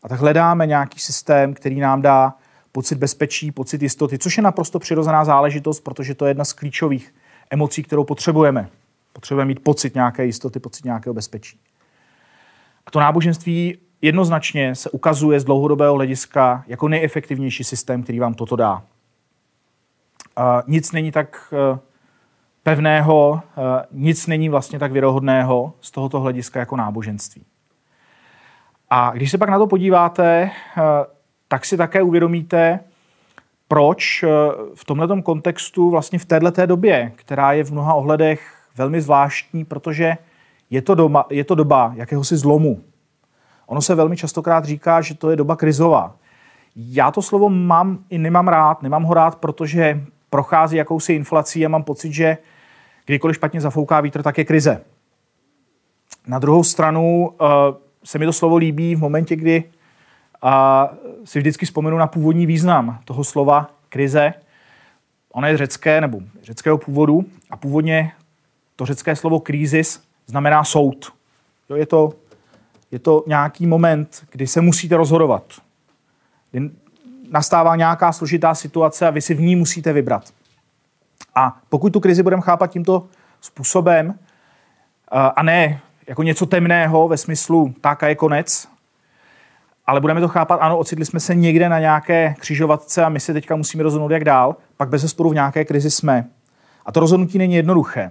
A 0.03 0.09
tak 0.09 0.21
hledáme 0.21 0.67
nějaký 0.67 0.99
systém, 0.99 1.55
který 1.55 1.81
nám 1.81 2.03
dá 2.03 2.35
pocit 2.73 2.99
bezpečí, 2.99 3.53
pocit 3.53 3.83
jistoty, 3.83 4.19
což 4.19 4.37
je 4.37 4.43
naprosto 4.43 4.79
přirozená 4.79 5.25
záležitost, 5.25 5.81
protože 5.81 6.15
to 6.15 6.27
je 6.27 6.31
jedna 6.31 6.45
z 6.45 6.53
klíčových 6.53 7.15
emocí, 7.51 7.83
kterou 7.83 8.05
potřebujeme. 8.05 8.69
Potřebujeme 9.13 9.49
mít 9.49 9.61
pocit 9.61 9.95
nějaké 9.95 10.25
jistoty, 10.25 10.61
pocit 10.61 10.85
nějakého 10.85 11.15
bezpečí. 11.15 11.61
A 12.89 12.91
to 12.91 13.01
náboženství 13.01 13.79
jednoznačně 14.03 14.75
se 14.75 14.91
ukazuje 14.91 15.41
z 15.41 15.45
dlouhodobého 15.45 15.95
hlediska 15.95 16.65
jako 16.67 16.89
nejefektivnější 16.89 17.65
systém, 17.65 18.03
který 18.03 18.21
vám 18.21 18.35
toto 18.35 18.57
dá. 18.57 18.83
Nic 20.67 20.93
není 20.93 21.13
tak 21.13 21.55
eh, 21.75 21.79
pevného, 22.63 23.43
eh, 23.43 23.87
nic 23.93 24.27
není 24.27 24.49
vlastně 24.49 24.79
tak 24.79 24.93
věrohodného 24.93 25.73
z 25.81 25.91
tohoto 25.91 26.21
hlediska 26.21 26.61
jako 26.61 26.77
náboženství. 26.77 27.45
A 28.91 29.11
když 29.11 29.31
se 29.31 29.39
pak 29.39 29.49
na 29.49 29.59
to 29.59 29.67
podíváte, 29.67 30.51
eh, 30.79 30.83
tak 31.49 31.65
si 31.65 31.77
také 31.77 32.03
uvědomíte, 32.03 32.81
proč 33.69 34.25
v 34.75 34.85
tomto 34.85 35.23
kontextu 35.23 35.91
vlastně 35.91 36.19
v 36.19 36.25
této 36.25 36.67
době, 36.67 37.13
která 37.17 37.53
je 37.53 37.65
v 37.65 37.73
mnoha 37.73 37.95
ohledech 37.95 38.55
velmi 38.77 39.01
zvláštní, 39.01 39.65
protože 39.65 40.17
je 40.71 40.83
to, 40.83 40.95
doma, 40.95 41.25
je 41.31 41.45
to 41.45 41.55
doba 41.55 41.93
jakéhosi 41.95 42.37
zlomu. 42.37 42.83
Ono 43.67 43.83
se 43.83 43.95
velmi 43.95 44.17
častokrát 44.17 44.65
říká, 44.65 45.01
že 45.01 45.15
to 45.15 45.31
je 45.31 45.37
doba 45.37 45.57
krizová. 45.57 46.17
Já 46.77 47.11
to 47.11 47.23
slovo 47.23 47.49
mám 47.49 47.99
i 48.11 48.19
nemám 48.19 48.49
rád. 48.49 48.83
Nemám 48.83 49.03
ho 49.03 49.15
rád, 49.15 49.37
protože 49.37 50.05
prochází 50.31 50.77
jakousi 50.77 51.13
inflací 51.13 51.67
a 51.67 51.69
mám 51.69 51.83
pocit, 51.83 52.13
že 52.13 52.39
kdykoliv 53.07 53.37
špatně 53.37 53.61
zafouká 53.61 54.01
vítr, 54.01 54.23
tak 54.23 54.39
je 54.39 54.45
krize. 54.45 54.81
Na 56.27 56.39
druhou 56.39 56.65
stranu 56.65 57.29
uh, 57.29 57.47
se 58.05 58.19
mi 58.19 58.27
to 58.27 58.33
slovo 58.33 58.57
líbí 58.57 58.95
v 58.95 59.01
momentě, 59.01 59.37
kdy 59.37 59.65
si 61.25 61.39
vždycky 61.39 61.67
vzpomenu 61.67 61.97
na 61.97 62.07
původní 62.07 62.47
význam 62.47 63.01
toho 63.05 63.25
slova 63.25 63.71
krize. 63.89 64.35
Ono 65.33 65.47
je 65.47 65.57
řecké 65.57 66.01
nebo 66.01 66.21
řeckého 66.43 66.79
původu 66.79 67.25
a 67.51 67.57
původně 67.57 68.13
to 68.77 68.87
řecké 68.87 69.17
slovo 69.17 69.41
krízis 69.41 70.08
znamená 70.29 70.65
soud. 70.65 71.13
Jo, 71.71 71.77
je, 71.77 71.87
to, 71.87 72.13
je 72.91 72.99
to 72.99 73.25
nějaký 73.27 73.67
moment, 73.67 74.27
kdy 74.31 74.47
se 74.47 74.61
musíte 74.61 74.97
rozhodovat. 74.97 75.45
Kdy 76.51 76.71
nastává 77.31 77.77
nějaká 77.77 78.13
složitá 78.13 78.55
situace 78.55 79.07
a 79.07 79.11
vy 79.11 79.21
si 79.21 79.35
v 79.35 79.41
ní 79.41 79.57
musíte 79.57 79.93
vybrat. 79.93 80.25
A 81.35 81.61
pokud 81.69 81.93
tu 81.93 82.01
krizi 82.01 82.23
budeme 82.23 82.43
chápat 82.43 82.67
tímto 82.67 83.07
způsobem, 83.41 84.19
a 85.11 85.43
ne 85.43 85.81
jako 86.07 86.23
něco 86.23 86.47
temného 86.47 87.09
ve 87.09 87.17
smyslu 87.17 87.75
tak 87.81 88.03
a 88.03 88.09
je 88.09 88.15
konec, 88.15 88.69
ale 89.87 90.01
budeme 90.01 90.21
to 90.21 90.29
chápat, 90.29 90.57
ano, 90.57 90.79
ocitli 90.79 91.05
jsme 91.05 91.21
se 91.21 91.35
někde 91.35 91.69
na 91.69 91.79
nějaké 91.79 92.35
křižovatce 92.39 93.05
a 93.05 93.09
my 93.09 93.21
si 93.21 93.33
teďka 93.33 93.57
musíme 93.57 93.83
rozhodnout, 93.83 94.11
jak 94.11 94.25
dál, 94.25 94.57
pak 94.77 94.89
bez 94.89 95.11
sporu 95.11 95.31
v 95.31 95.35
nějaké 95.35 95.65
krizi 95.65 95.91
jsme. 95.91 96.25
A 96.87 96.93
to 96.93 97.01
rozhodnutí 97.01 97.39
není 97.39 97.55
jednoduché. 97.55 98.11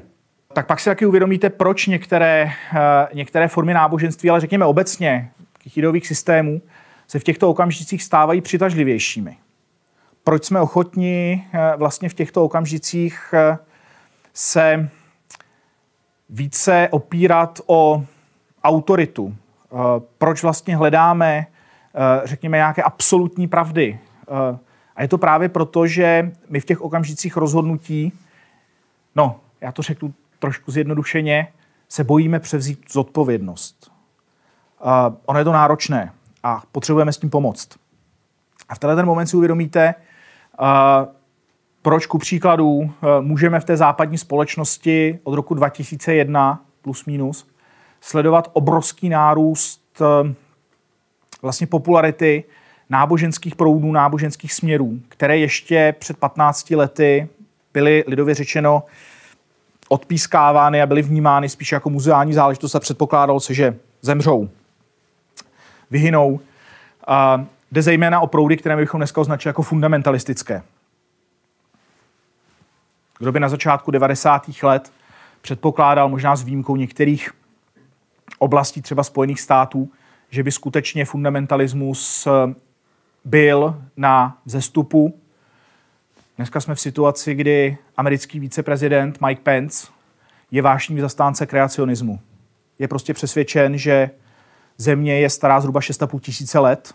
Tak 0.58 0.65
pak 0.65 0.80
si 0.80 0.89
taky 0.89 1.06
uvědomíte, 1.06 1.50
proč 1.50 1.88
některé, 1.88 2.52
eh, 2.76 2.80
některé 3.13 3.48
formy 3.48 3.74
náboženství, 3.74 4.30
ale 4.30 4.39
řekněme 4.39 4.65
obecně 4.65 5.32
těch 5.63 6.08
systémů, 6.08 6.62
se 7.08 7.20
v 7.20 7.24
těchto 7.24 7.50
okamžicích 7.50 8.04
stávají 8.04 8.41
přitažlivějšími. 8.41 9.38
Proč 10.24 10.46
jsme 10.46 10.62
ochotni 10.62 11.48
eh, 11.54 11.74
vlastně 11.78 12.10
v 12.10 12.13
těchto 12.13 12.46
okamžicích 12.46 13.34
eh, 13.34 13.58
se 14.34 14.89
více 16.30 16.88
opírat 16.91 17.62
o 17.65 18.06
autoritu. 18.63 19.36
Proč 20.17 20.43
vlastně 20.43 20.76
hledáme, 20.76 21.48
řekněme, 22.24 22.58
nějaké 22.58 22.84
absolutní 22.84 23.48
pravdy. 23.48 24.00
A 24.96 25.02
je 25.02 25.08
to 25.08 25.17
právě 25.17 25.50
proto, 25.50 25.88
že 25.88 26.32
my 26.50 26.60
v 26.60 26.65
těch 26.65 26.82
okamžicích 26.82 27.38
rozhodnutí, 27.38 28.13
no, 29.15 29.39
já 29.62 29.72
to 29.72 29.82
řeknu 29.82 30.13
trošku 30.39 30.71
zjednodušeně, 30.71 31.47
se 31.89 32.04
bojíme 32.04 32.39
převzít 32.39 32.80
zodpovědnost. 32.91 33.91
Uh, 34.86 35.15
ono 35.26 35.39
je 35.39 35.45
to 35.45 35.52
náročné 35.52 36.13
a 36.43 36.63
potřebujeme 36.71 37.13
s 37.13 37.17
tím 37.17 37.30
pomoct. 37.30 37.69
A 38.69 38.76
v 38.76 38.80
tenhle 38.80 38.95
ten 38.95 39.06
moment 39.06 39.28
si 39.28 39.38
uvědomíte, 39.38 39.95
uh, 40.60 40.67
proč 41.82 42.06
ku 42.06 42.17
příkladu 42.17 42.67
uh, 42.67 42.89
můžeme 43.21 43.60
v 43.60 43.65
té 43.65 43.78
západní 43.78 44.17
společnosti 44.17 45.19
od 45.23 45.36
roku 45.36 45.54
2001 45.54 46.65
plus 46.82 47.06
minus 47.06 47.47
sledovat 48.02 48.50
obrovský 48.54 49.10
nárůst 49.10 50.02
uh, 50.02 50.32
vlastně 51.41 51.67
popularity 51.67 52.43
náboženských 52.89 53.56
proudů, 53.56 53.91
náboženských 53.91 54.54
směrů, 54.54 55.00
které 55.10 55.38
ještě 55.38 55.95
před 56.00 56.17
15 56.17 56.69
lety 56.69 57.28
byly 57.73 58.04
lidově 58.08 58.36
řečeno 58.36 58.84
odpískávány 59.88 60.82
a 60.82 60.86
byly 60.86 61.02
vnímány 61.02 61.50
spíš 61.50 61.71
jako 61.71 61.89
muzeální 61.89 62.34
záležitost 62.34 62.76
a 62.76 62.80
předpokládalo 62.80 63.39
se, 63.39 63.54
že 63.54 63.78
zemřou, 64.02 64.50
vyhynou. 65.91 66.39
A 67.08 67.45
jde 67.71 67.82
zejména 67.82 68.19
o 68.19 68.28
proudy, 68.28 68.58
které 68.58 68.76
bychom 68.76 69.00
dneska 69.00 69.21
označili 69.21 69.50
jako 69.50 69.62
fundamentalistické. 69.62 70.63
Kdo 73.19 73.32
by 73.32 73.39
na 73.39 73.50
začátku 73.50 73.91
90. 73.91 74.50
let 74.63 74.91
předpokládal, 75.41 76.10
možná 76.10 76.36
s 76.36 76.43
výjimkou 76.43 76.76
některých 76.76 77.32
oblastí 78.39 78.82
třeba 78.82 79.04
Spojených 79.04 79.41
států, 79.41 79.89
že 80.30 80.43
by 80.43 80.52
skutečně 80.52 81.06
fundamentalismus 81.06 82.28
eh, 82.28 82.54
byl 83.26 83.84
na 83.97 84.38
zestupu, 84.45 85.19
Dneska 86.38 86.60
jsme 86.60 86.76
v 86.76 86.80
situaci, 86.80 87.36
kdy 87.36 87.78
americký 87.97 88.39
viceprezident 88.39 89.21
Mike 89.21 89.41
Pence 89.41 89.88
je 90.52 90.62
vášnivý 90.62 91.02
zastánce 91.02 91.45
kreacionismu. 91.45 92.19
Je 92.80 92.88
prostě 92.88 93.13
přesvědčen, 93.13 93.78
že 93.78 94.10
země 94.78 95.19
je 95.19 95.30
stará 95.30 95.60
zhruba 95.60 95.80
6,5 95.80 96.19
tisíce 96.19 96.60
let 96.60 96.93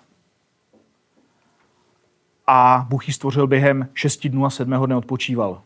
a 2.46 2.86
Bůh 2.88 3.08
ji 3.08 3.14
stvořil 3.14 3.46
během 3.46 3.88
6 3.94 4.28
dnů 4.28 4.46
a 4.46 4.50
7. 4.50 4.86
dne 4.86 4.96
odpočíval. 4.96 5.62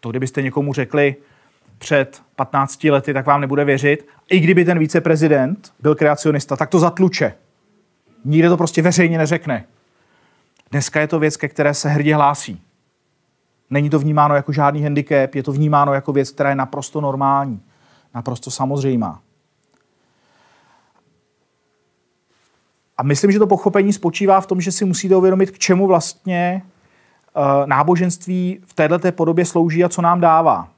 To, 0.00 0.10
kdybyste 0.10 0.42
někomu 0.42 0.72
řekli 0.72 1.16
před 1.78 2.22
15 2.36 2.84
lety, 2.84 3.14
tak 3.14 3.26
vám 3.26 3.40
nebude 3.40 3.64
věřit. 3.64 4.08
I 4.28 4.40
kdyby 4.40 4.64
ten 4.64 4.78
viceprezident 4.78 5.72
byl 5.80 5.94
kreacionista, 5.94 6.56
tak 6.56 6.70
to 6.70 6.78
zatluče. 6.78 7.34
Nikde 8.24 8.48
to 8.48 8.56
prostě 8.56 8.82
veřejně 8.82 9.18
neřekne. 9.18 9.64
Dneska 10.70 11.00
je 11.00 11.08
to 11.08 11.18
věc, 11.18 11.36
ke 11.36 11.48
které 11.48 11.74
se 11.74 11.88
hrdě 11.88 12.14
hlásí. 12.14 12.62
Není 13.70 13.90
to 13.90 13.98
vnímáno 13.98 14.34
jako 14.34 14.52
žádný 14.52 14.82
handicap, 14.82 15.34
je 15.34 15.42
to 15.42 15.52
vnímáno 15.52 15.94
jako 15.94 16.12
věc, 16.12 16.30
která 16.30 16.50
je 16.50 16.56
naprosto 16.56 17.00
normální, 17.00 17.62
naprosto 18.14 18.50
samozřejmá. 18.50 19.20
A 22.96 23.02
myslím, 23.02 23.32
že 23.32 23.38
to 23.38 23.46
pochopení 23.46 23.92
spočívá 23.92 24.40
v 24.40 24.46
tom, 24.46 24.60
že 24.60 24.72
si 24.72 24.84
musíte 24.84 25.16
uvědomit, 25.16 25.50
k 25.50 25.58
čemu 25.58 25.86
vlastně 25.86 26.62
uh, 27.36 27.66
náboženství 27.66 28.60
v 28.66 28.74
této 28.74 29.12
podobě 29.12 29.44
slouží 29.44 29.84
a 29.84 29.88
co 29.88 30.02
nám 30.02 30.20
dává. 30.20 30.68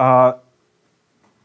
Uh, 0.00 0.06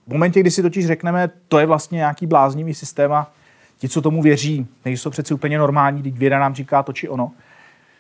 v 0.08 0.12
momentě, 0.12 0.40
kdy 0.40 0.52
si 0.52 0.62
totiž 0.62 0.88
řekneme, 0.88 1.30
to 1.48 1.60
je 1.60 1.66
vlastně 1.66 1.96
nějaký 1.96 2.28
bláznivý 2.28 2.74
systém 2.74 3.14
a 3.14 3.32
ti, 3.80 3.90
co 3.90 4.02
tomu 4.02 4.22
věří, 4.22 4.68
nejsou 4.86 5.10
přeci 5.10 5.34
úplně 5.34 5.58
normální, 5.58 6.02
když 6.02 6.14
věda 6.14 6.40
nám 6.40 6.56
říká 6.56 6.84
to 6.84 6.94
či 6.94 7.10
ono, 7.10 7.32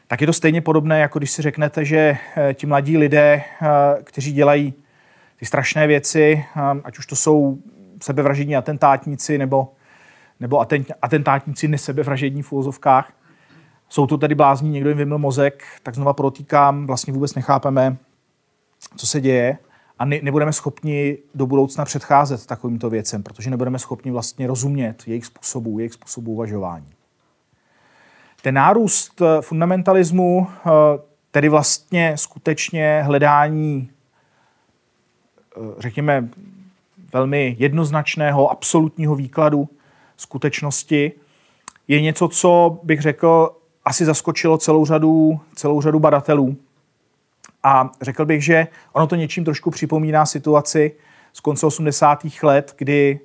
tak 0.07 0.21
je 0.21 0.27
to 0.27 0.33
stejně 0.33 0.61
podobné, 0.61 0.99
jako 0.99 1.19
když 1.19 1.31
si 1.31 1.41
řeknete, 1.41 1.85
že 1.85 2.17
eh, 2.37 2.53
ti 2.53 2.67
mladí 2.67 2.97
lidé, 2.97 3.43
eh, 3.61 3.67
kteří 4.03 4.33
dělají 4.33 4.73
ty 5.39 5.45
strašné 5.45 5.87
věci, 5.87 6.45
eh, 6.57 6.61
ať 6.83 6.97
už 6.97 7.05
to 7.05 7.15
jsou 7.15 7.57
sebevražední 8.01 8.55
atentátníci 8.55 9.37
nebo, 9.37 9.71
nebo 10.39 10.65
atentátníci 11.01 11.67
nesebevražední 11.67 12.41
v 12.41 12.51
úvozovkách, 12.51 13.13
jsou 13.89 14.07
to 14.07 14.17
tedy 14.17 14.35
blázní, 14.35 14.69
někdo 14.69 14.89
jim 14.89 14.97
vymil 14.97 15.17
mozek, 15.17 15.63
tak 15.83 15.95
znova 15.95 16.13
protýkám, 16.13 16.87
vlastně 16.87 17.13
vůbec 17.13 17.35
nechápeme, 17.35 17.97
co 18.95 19.07
se 19.07 19.21
děje 19.21 19.57
a 19.99 20.05
ne, 20.05 20.19
nebudeme 20.23 20.53
schopni 20.53 21.17
do 21.35 21.45
budoucna 21.45 21.85
předcházet 21.85 22.45
takovýmto 22.45 22.89
věcem, 22.89 23.23
protože 23.23 23.49
nebudeme 23.49 23.79
schopni 23.79 24.11
vlastně 24.11 24.47
rozumět 24.47 25.03
jejich 25.07 25.25
způsobů, 25.25 25.79
jejich 25.79 25.93
způsobů 25.93 26.31
uvažování. 26.31 26.87
Ten 28.41 28.55
nárůst 28.55 29.21
eh, 29.21 29.41
fundamentalismu, 29.41 30.47
eh, 30.47 30.69
tedy 31.31 31.49
vlastně 31.49 32.17
skutečně 32.17 33.01
hledání, 33.05 33.89
eh, 35.57 35.59
řekněme, 35.77 36.29
velmi 37.13 37.55
jednoznačného, 37.59 38.49
absolutního 38.49 39.15
výkladu 39.15 39.69
skutečnosti, 40.17 41.11
je 41.87 42.01
něco, 42.01 42.27
co 42.27 42.79
bych 42.83 43.01
řekl, 43.01 43.55
asi 43.85 44.05
zaskočilo 44.05 44.57
celou 44.57 44.85
řadu, 44.85 45.39
celou 45.55 45.81
řadu 45.81 45.99
badatelů, 45.99 46.55
a 47.63 47.91
řekl 48.01 48.25
bych, 48.25 48.43
že 48.43 48.67
ono 48.93 49.07
to 49.07 49.15
něčím 49.15 49.45
trošku 49.45 49.71
připomíná 49.71 50.25
situaci 50.25 50.91
z 51.33 51.39
konce 51.39 51.65
80. 51.65 52.19
let, 52.43 52.73
kdy 52.77 53.19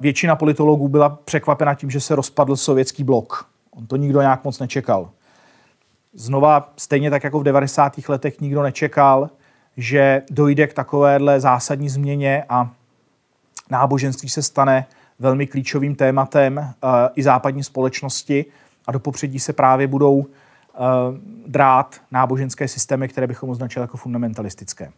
většina 0.00 0.36
politologů 0.36 0.88
byla 0.88 1.08
překvapena 1.08 1.74
tím, 1.74 1.90
že 1.90 2.00
se 2.00 2.14
rozpadl 2.14 2.56
sovětský 2.56 3.04
blok. 3.04 3.48
On 3.70 3.86
to 3.86 3.96
nikdo 3.96 4.20
nějak 4.20 4.44
moc 4.44 4.58
nečekal. 4.58 5.10
Znova, 6.14 6.72
stejně 6.76 7.10
tak 7.10 7.24
jako 7.24 7.40
v 7.40 7.44
90. 7.44 7.92
letech 8.08 8.40
nikdo 8.40 8.62
nečekal, 8.62 9.30
že 9.76 10.22
dojde 10.30 10.66
k 10.66 10.74
takovéhle 10.74 11.40
zásadní 11.40 11.88
změně 11.88 12.44
a 12.48 12.70
náboženství 13.70 14.28
se 14.28 14.42
stane 14.42 14.86
velmi 15.18 15.46
klíčovým 15.46 15.94
tématem 15.94 16.74
i 17.14 17.22
západní 17.22 17.64
společnosti 17.64 18.44
a 18.86 18.92
do 18.92 18.98
popředí 18.98 19.38
se 19.40 19.52
právě 19.52 19.86
budou 19.86 20.26
drát 21.46 22.00
náboženské 22.10 22.68
systémy, 22.68 23.08
které 23.08 23.26
bychom 23.26 23.50
označili 23.50 23.82
jako 23.82 23.96
fundamentalistické. 23.96 24.92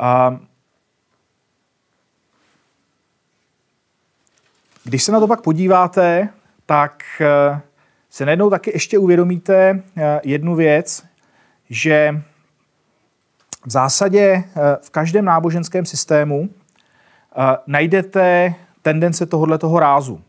Eh, 0.00 0.38
když 4.84 5.02
se 5.02 5.12
na 5.12 5.20
to 5.20 5.28
pak 5.28 5.40
podíváte, 5.40 6.28
tak 6.66 7.04
eh, 7.20 7.60
se 8.10 8.24
najednou 8.24 8.50
taky 8.50 8.70
ještě 8.74 8.98
uvědomíte 8.98 9.82
jednu 10.24 10.54
věc, 10.54 11.06
že 11.70 12.22
v 13.66 13.70
zásadě 13.70 14.44
v 14.82 14.90
každém 14.90 15.24
náboženském 15.24 15.86
systému 15.86 16.50
najdete 17.66 18.54
tendence 18.82 19.26
tohoto 19.26 19.78
rázu. 19.78 20.22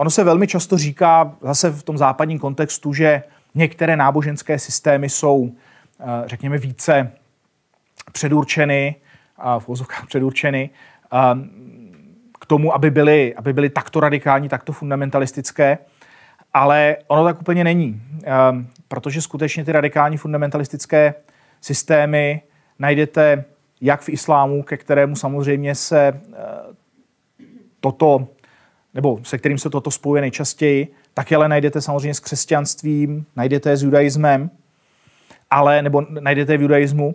Ono 0.00 0.10
se 0.10 0.24
velmi 0.24 0.46
často 0.46 0.78
říká, 0.78 1.36
zase 1.40 1.70
v 1.70 1.82
tom 1.82 1.98
západním 1.98 2.38
kontextu, 2.38 2.92
že 2.92 3.22
některé 3.54 3.96
náboženské 3.96 4.58
systémy 4.58 5.08
jsou, 5.08 5.52
eh, 6.00 6.04
řekněme, 6.26 6.58
více 6.58 7.12
předurčeny, 8.12 8.94
v 9.58 9.68
vozovkách 9.68 10.06
předurčeny, 10.06 10.70
eh, 11.12 11.18
k 12.40 12.46
tomu, 12.46 12.74
aby 12.74 12.90
byly, 12.90 13.34
aby 13.34 13.52
byly 13.52 13.70
takto 13.70 14.00
radikální, 14.00 14.48
takto 14.48 14.72
fundamentalistické, 14.72 15.78
ale 16.54 16.96
ono 17.06 17.24
tak 17.24 17.40
úplně 17.40 17.64
není, 17.64 18.02
eh, 18.24 18.30
protože 18.88 19.22
skutečně 19.22 19.64
ty 19.64 19.72
radikální 19.72 20.16
fundamentalistické 20.16 21.14
systémy 21.60 22.42
najdete 22.78 23.44
jak 23.80 24.00
v 24.00 24.08
islámu, 24.08 24.62
ke 24.62 24.76
kterému 24.76 25.16
samozřejmě 25.16 25.74
se 25.74 26.20
toto 27.80 28.28
nebo 28.94 29.20
se 29.22 29.38
kterým 29.38 29.58
se 29.58 29.70
toto 29.70 29.90
spojuje 29.90 30.20
nejčastěji, 30.20 30.88
tak 31.14 31.32
ale 31.32 31.48
najdete 31.48 31.80
samozřejmě 31.80 32.14
s 32.14 32.20
křesťanstvím, 32.20 33.26
najdete 33.36 33.76
s 33.76 33.82
judaismem, 33.82 34.50
ale, 35.50 35.82
nebo 35.82 36.06
najdete 36.10 36.56
v 36.56 36.62
judaismu, 36.62 37.14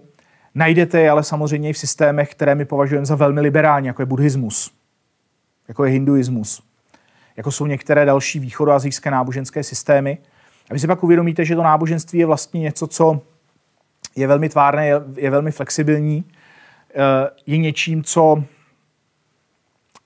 Najdete 0.56 1.00
je 1.00 1.10
ale 1.10 1.24
samozřejmě 1.24 1.70
i 1.70 1.74
v 1.74 1.78
systémech, 1.78 2.32
které 2.32 2.56
my 2.56 2.66
považujeme 2.66 3.06
za 3.06 3.16
velmi 3.16 3.42
liberální, 3.42 3.88
jako 3.88 4.02
je 4.02 4.06
buddhismus, 4.06 4.72
jako 5.68 5.86
je 5.86 5.92
hinduismus, 5.92 6.64
jako 7.38 7.52
jsou 7.52 7.66
některé 7.66 8.06
další 8.06 8.40
východoazijské 8.40 9.12
náboženské 9.12 9.64
systémy. 9.64 10.18
A 10.70 10.74
vy 10.74 10.80
si 10.80 10.88
pak 10.88 11.04
uvědomíte, 11.04 11.46
že 11.46 11.56
to 11.56 11.64
náboženství 11.64 12.20
je 12.20 12.26
vlastně 12.26 12.60
něco, 12.60 12.88
co 12.88 13.22
je 14.16 14.28
velmi 14.28 14.50
tvárné, 14.50 14.88
je, 14.88 14.96
je 15.16 15.30
velmi 15.30 15.52
flexibilní, 15.52 16.24
eh, 16.90 17.30
je 17.46 17.58
něčím, 17.58 18.04
co 18.04 18.44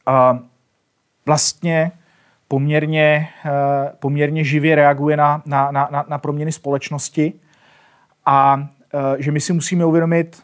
eh, 0.10 0.40
vlastně 1.30 1.92
poměrně, 2.48 3.28
eh, 3.46 3.50
poměrně 4.00 4.44
živě 4.44 4.76
reaguje 4.76 5.18
na, 5.18 5.42
na, 5.46 5.72
na, 5.72 6.06
na 6.10 6.18
proměny 6.18 6.52
společnosti 6.52 7.34
a 8.26 8.68
že 9.18 9.32
my 9.32 9.40
si 9.40 9.54
musíme 9.54 9.86
uvědomit 9.86 10.42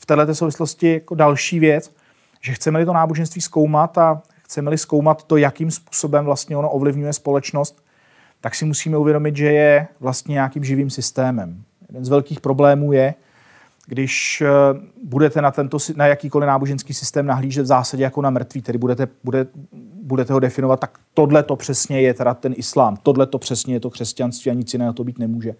v 0.00 0.06
této 0.06 0.34
souvislosti 0.34 0.92
jako 0.92 1.14
další 1.14 1.58
věc, 1.58 1.92
že 2.40 2.52
chceme-li 2.52 2.86
to 2.86 2.92
náboženství 2.92 3.40
zkoumat 3.40 3.98
a 3.98 4.22
chceme-li 4.42 4.78
zkoumat 4.78 5.22
to, 5.22 5.36
jakým 5.36 5.70
způsobem 5.70 6.24
vlastně 6.24 6.56
ono 6.56 6.70
ovlivňuje 6.70 7.12
společnost, 7.12 7.82
tak 8.40 8.54
si 8.54 8.64
musíme 8.64 8.96
uvědomit, 8.96 9.36
že 9.36 9.52
je 9.52 9.88
vlastně 10.00 10.32
nějakým 10.32 10.64
živým 10.64 10.90
systémem. 10.90 11.62
Jeden 11.88 12.04
z 12.04 12.08
velkých 12.08 12.40
problémů 12.40 12.92
je, 12.92 13.14
když 13.88 14.40
eh, 14.40 14.48
budete 15.04 15.42
na, 15.42 15.50
tento, 15.50 15.78
na 15.96 16.06
jakýkoliv 16.06 16.46
náboženský 16.46 16.94
systém 16.94 17.26
nahlížet 17.26 17.62
v 17.62 17.66
zásadě 17.66 18.02
jako 18.02 18.22
na 18.22 18.30
mrtvý, 18.30 18.62
tedy 18.62 18.78
budete, 18.78 19.08
bude, 19.24 19.46
budete 20.02 20.32
ho 20.32 20.40
definovat, 20.40 20.80
tak 20.80 20.98
tohle 21.14 21.42
to 21.42 21.56
přesně 21.56 22.00
je 22.00 22.14
teda 22.14 22.34
ten 22.34 22.54
islám, 22.56 22.96
tohle 22.96 23.26
to 23.26 23.38
přesně 23.38 23.74
je 23.74 23.80
to 23.80 23.90
křesťanství 23.90 24.50
a 24.50 24.54
nic 24.54 24.72
jiného 24.72 24.92
to 24.92 25.04
být 25.04 25.18
nemůže, 25.18 25.54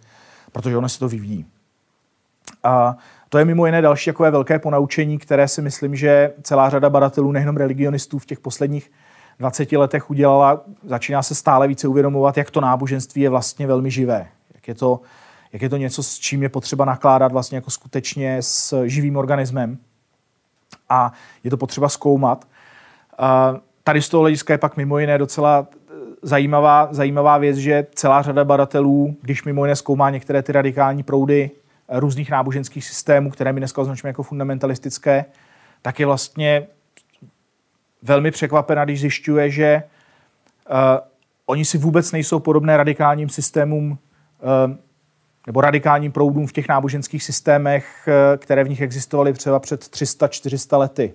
protože 0.52 0.76
ono 0.76 0.88
se 0.88 0.98
to 0.98 1.08
vyvíjí. 1.08 1.46
A 2.64 2.96
to 3.28 3.38
je 3.38 3.44
mimo 3.44 3.66
jiné 3.66 3.82
další 3.82 4.10
takové 4.10 4.30
velké 4.30 4.58
ponaučení, 4.58 5.18
které 5.18 5.48
si 5.48 5.62
myslím, 5.62 5.96
že 5.96 6.32
celá 6.42 6.70
řada 6.70 6.90
badatelů, 6.90 7.32
nejenom 7.32 7.56
religionistů 7.56 8.18
v 8.18 8.26
těch 8.26 8.40
posledních 8.40 8.90
20 9.38 9.72
letech 9.72 10.10
udělala. 10.10 10.64
Začíná 10.84 11.22
se 11.22 11.34
stále 11.34 11.68
více 11.68 11.88
uvědomovat, 11.88 12.36
jak 12.36 12.50
to 12.50 12.60
náboženství 12.60 13.22
je 13.22 13.30
vlastně 13.30 13.66
velmi 13.66 13.90
živé. 13.90 14.28
Jak 14.54 14.68
je 14.68 14.74
to, 14.74 15.00
jak 15.52 15.62
je 15.62 15.68
to 15.68 15.76
něco, 15.76 16.02
s 16.02 16.18
čím 16.18 16.42
je 16.42 16.48
potřeba 16.48 16.84
nakládat 16.84 17.32
vlastně 17.32 17.56
jako 17.56 17.70
skutečně 17.70 18.42
s 18.42 18.84
živým 18.86 19.16
organismem. 19.16 19.78
A 20.88 21.12
je 21.44 21.50
to 21.50 21.56
potřeba 21.56 21.88
zkoumat. 21.88 22.48
Tady 23.84 24.02
z 24.02 24.08
toho 24.08 24.20
hlediska 24.20 24.54
je 24.54 24.58
pak 24.58 24.76
mimo 24.76 24.98
jiné 24.98 25.18
docela 25.18 25.66
zajímavá, 26.22 26.88
zajímavá 26.90 27.38
věc, 27.38 27.56
že 27.56 27.86
celá 27.94 28.22
řada 28.22 28.44
badatelů, 28.44 29.16
když 29.22 29.44
mimo 29.44 29.64
jiné 29.64 29.76
zkoumá 29.76 30.10
některé 30.10 30.42
ty 30.42 30.52
radikální 30.52 31.02
proudy 31.02 31.50
různých 31.88 32.30
náboženských 32.30 32.84
systémů, 32.84 33.30
které 33.30 33.52
my 33.52 33.60
dneska 33.60 33.80
označujeme 33.80 34.10
jako 34.10 34.22
fundamentalistické, 34.22 35.24
tak 35.82 36.00
je 36.00 36.06
vlastně 36.06 36.66
velmi 38.02 38.30
překvapena, 38.30 38.84
když 38.84 39.00
zjišťuje, 39.00 39.50
že 39.50 39.82
uh, 40.70 40.76
oni 41.46 41.64
si 41.64 41.78
vůbec 41.78 42.12
nejsou 42.12 42.38
podobné 42.38 42.76
radikálním 42.76 43.28
systémům 43.28 43.90
uh, 43.90 44.76
nebo 45.48 45.60
radikálním 45.60 46.12
proudům 46.12 46.46
v 46.46 46.52
těch 46.52 46.68
náboženských 46.68 47.24
systémech, 47.24 48.08
uh, 48.08 48.36
které 48.36 48.64
v 48.64 48.68
nich 48.68 48.80
existovaly 48.80 49.32
třeba 49.32 49.58
před 49.58 49.84
300-400 49.84 50.78
lety. 50.78 51.14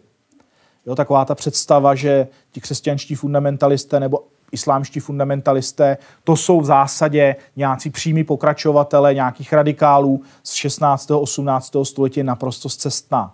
Jo, 0.86 0.96
taková 0.96 1.26
ta 1.26 1.36
představa, 1.36 1.96
že 1.96 2.28
ti 2.52 2.62
křesťanští 2.62 3.16
fundamentalisté 3.16 4.00
nebo 4.00 4.24
islámští 4.52 5.00
fundamentalisté, 5.00 5.98
to 6.24 6.36
jsou 6.36 6.62
v 6.62 6.66
zásadě 6.66 7.36
nějací 7.56 7.90
přímí 7.90 8.24
pokračovatele 8.24 9.14
nějakých 9.14 9.54
radikálů 9.54 10.22
z 10.44 10.54
16. 10.54 11.12
18. 11.12 11.74
století 11.84 12.24
naprosto 12.24 12.70
zcestná, 12.70 13.34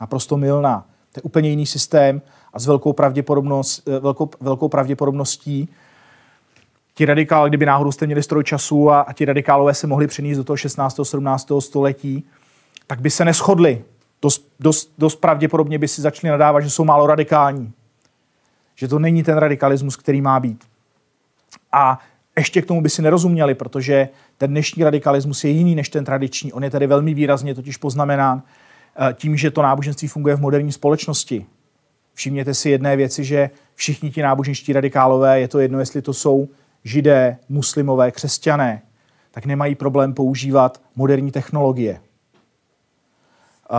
naprosto 0.00 0.36
milná. 0.36 0.86
To 1.12 1.18
je 1.18 1.22
úplně 1.22 1.50
jiný 1.50 1.66
systém 1.66 2.22
a 2.52 2.58
s 2.58 2.66
velkou, 2.66 2.92
pravděpodobnost, 2.92 3.88
eh, 3.88 3.98
velkou, 4.00 4.30
velkou 4.40 4.68
pravděpodobností 4.68 5.68
ti 6.96 7.04
radikálové, 7.04 7.50
kdyby 7.50 7.66
náhodou 7.66 7.92
jste 7.92 8.06
měli 8.06 8.22
stroj 8.22 8.44
času 8.44 8.90
a, 8.90 9.00
a 9.00 9.12
ti 9.12 9.24
radikálové 9.24 9.74
se 9.74 9.86
mohli 9.86 10.06
přenést 10.06 10.36
do 10.36 10.44
toho 10.44 10.56
16. 10.56 11.00
17. 11.02 11.48
století, 11.58 12.24
tak 12.86 13.00
by 13.00 13.10
se 13.10 13.24
neschodli. 13.24 13.84
Dost, 14.22 14.48
dost, 14.60 14.92
dost 14.98 15.16
pravděpodobně 15.16 15.78
by 15.78 15.88
si 15.88 16.02
začali 16.02 16.30
nadávat, 16.30 16.60
že 16.60 16.70
jsou 16.70 16.84
málo 16.84 17.06
radikální 17.06 17.72
že 18.76 18.88
to 18.88 18.98
není 18.98 19.22
ten 19.22 19.38
radikalismus, 19.38 19.96
který 19.96 20.20
má 20.20 20.40
být. 20.40 20.64
A 21.72 21.98
ještě 22.38 22.62
k 22.62 22.66
tomu 22.66 22.82
by 22.82 22.90
si 22.90 23.02
nerozuměli, 23.02 23.54
protože 23.54 24.08
ten 24.38 24.50
dnešní 24.50 24.84
radikalismus 24.84 25.44
je 25.44 25.50
jiný 25.50 25.74
než 25.74 25.88
ten 25.88 26.04
tradiční. 26.04 26.52
On 26.52 26.64
je 26.64 26.70
tady 26.70 26.86
velmi 26.86 27.14
výrazně 27.14 27.54
totiž 27.54 27.76
poznamenán 27.76 28.42
eh, 28.96 29.14
tím, 29.14 29.36
že 29.36 29.50
to 29.50 29.62
náboženství 29.62 30.08
funguje 30.08 30.36
v 30.36 30.40
moderní 30.40 30.72
společnosti. 30.72 31.46
Všimněte 32.14 32.54
si 32.54 32.70
jedné 32.70 32.96
věci, 32.96 33.24
že 33.24 33.50
všichni 33.74 34.10
ti 34.10 34.22
náboženští 34.22 34.72
radikálové, 34.72 35.40
je 35.40 35.48
to 35.48 35.58
jedno, 35.58 35.78
jestli 35.80 36.02
to 36.02 36.12
jsou 36.12 36.48
židé, 36.86 37.38
muslimové, 37.48 38.10
křesťané, 38.10 38.82
tak 39.30 39.46
nemají 39.46 39.74
problém 39.74 40.14
používat 40.14 40.80
moderní 40.96 41.30
technologie. 41.30 42.00
Uh, 43.70 43.78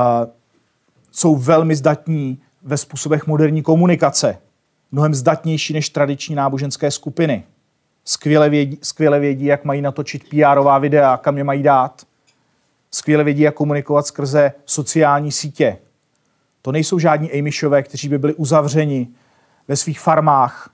jsou 1.11 1.35
velmi 1.35 1.75
zdatní 1.75 2.41
ve 2.63 2.77
způsobech 2.77 3.27
moderní 3.27 3.61
komunikace 3.61 4.37
mnohem 4.91 5.13
zdatnější 5.13 5.73
než 5.73 5.89
tradiční 5.89 6.35
náboženské 6.35 6.91
skupiny. 6.91 7.43
Skvěle 8.05 8.49
vědí, 8.49 8.79
skvěle 8.81 9.19
vědí, 9.19 9.45
jak 9.45 9.65
mají 9.65 9.81
natočit 9.81 10.29
pr 10.29 10.79
videa, 10.79 11.17
kam 11.17 11.37
je 11.37 11.43
mají 11.43 11.63
dát. 11.63 12.07
Skvěle 12.91 13.23
vědí, 13.23 13.41
jak 13.41 13.55
komunikovat 13.55 14.07
skrze 14.07 14.53
sociální 14.65 15.31
sítě. 15.31 15.77
To 16.61 16.71
nejsou 16.71 16.99
žádní 16.99 17.31
Amishové, 17.31 17.83
kteří 17.83 18.09
by 18.09 18.17
byli 18.17 18.33
uzavřeni 18.33 19.07
ve 19.67 19.75
svých 19.75 19.99
farmách, 19.99 20.69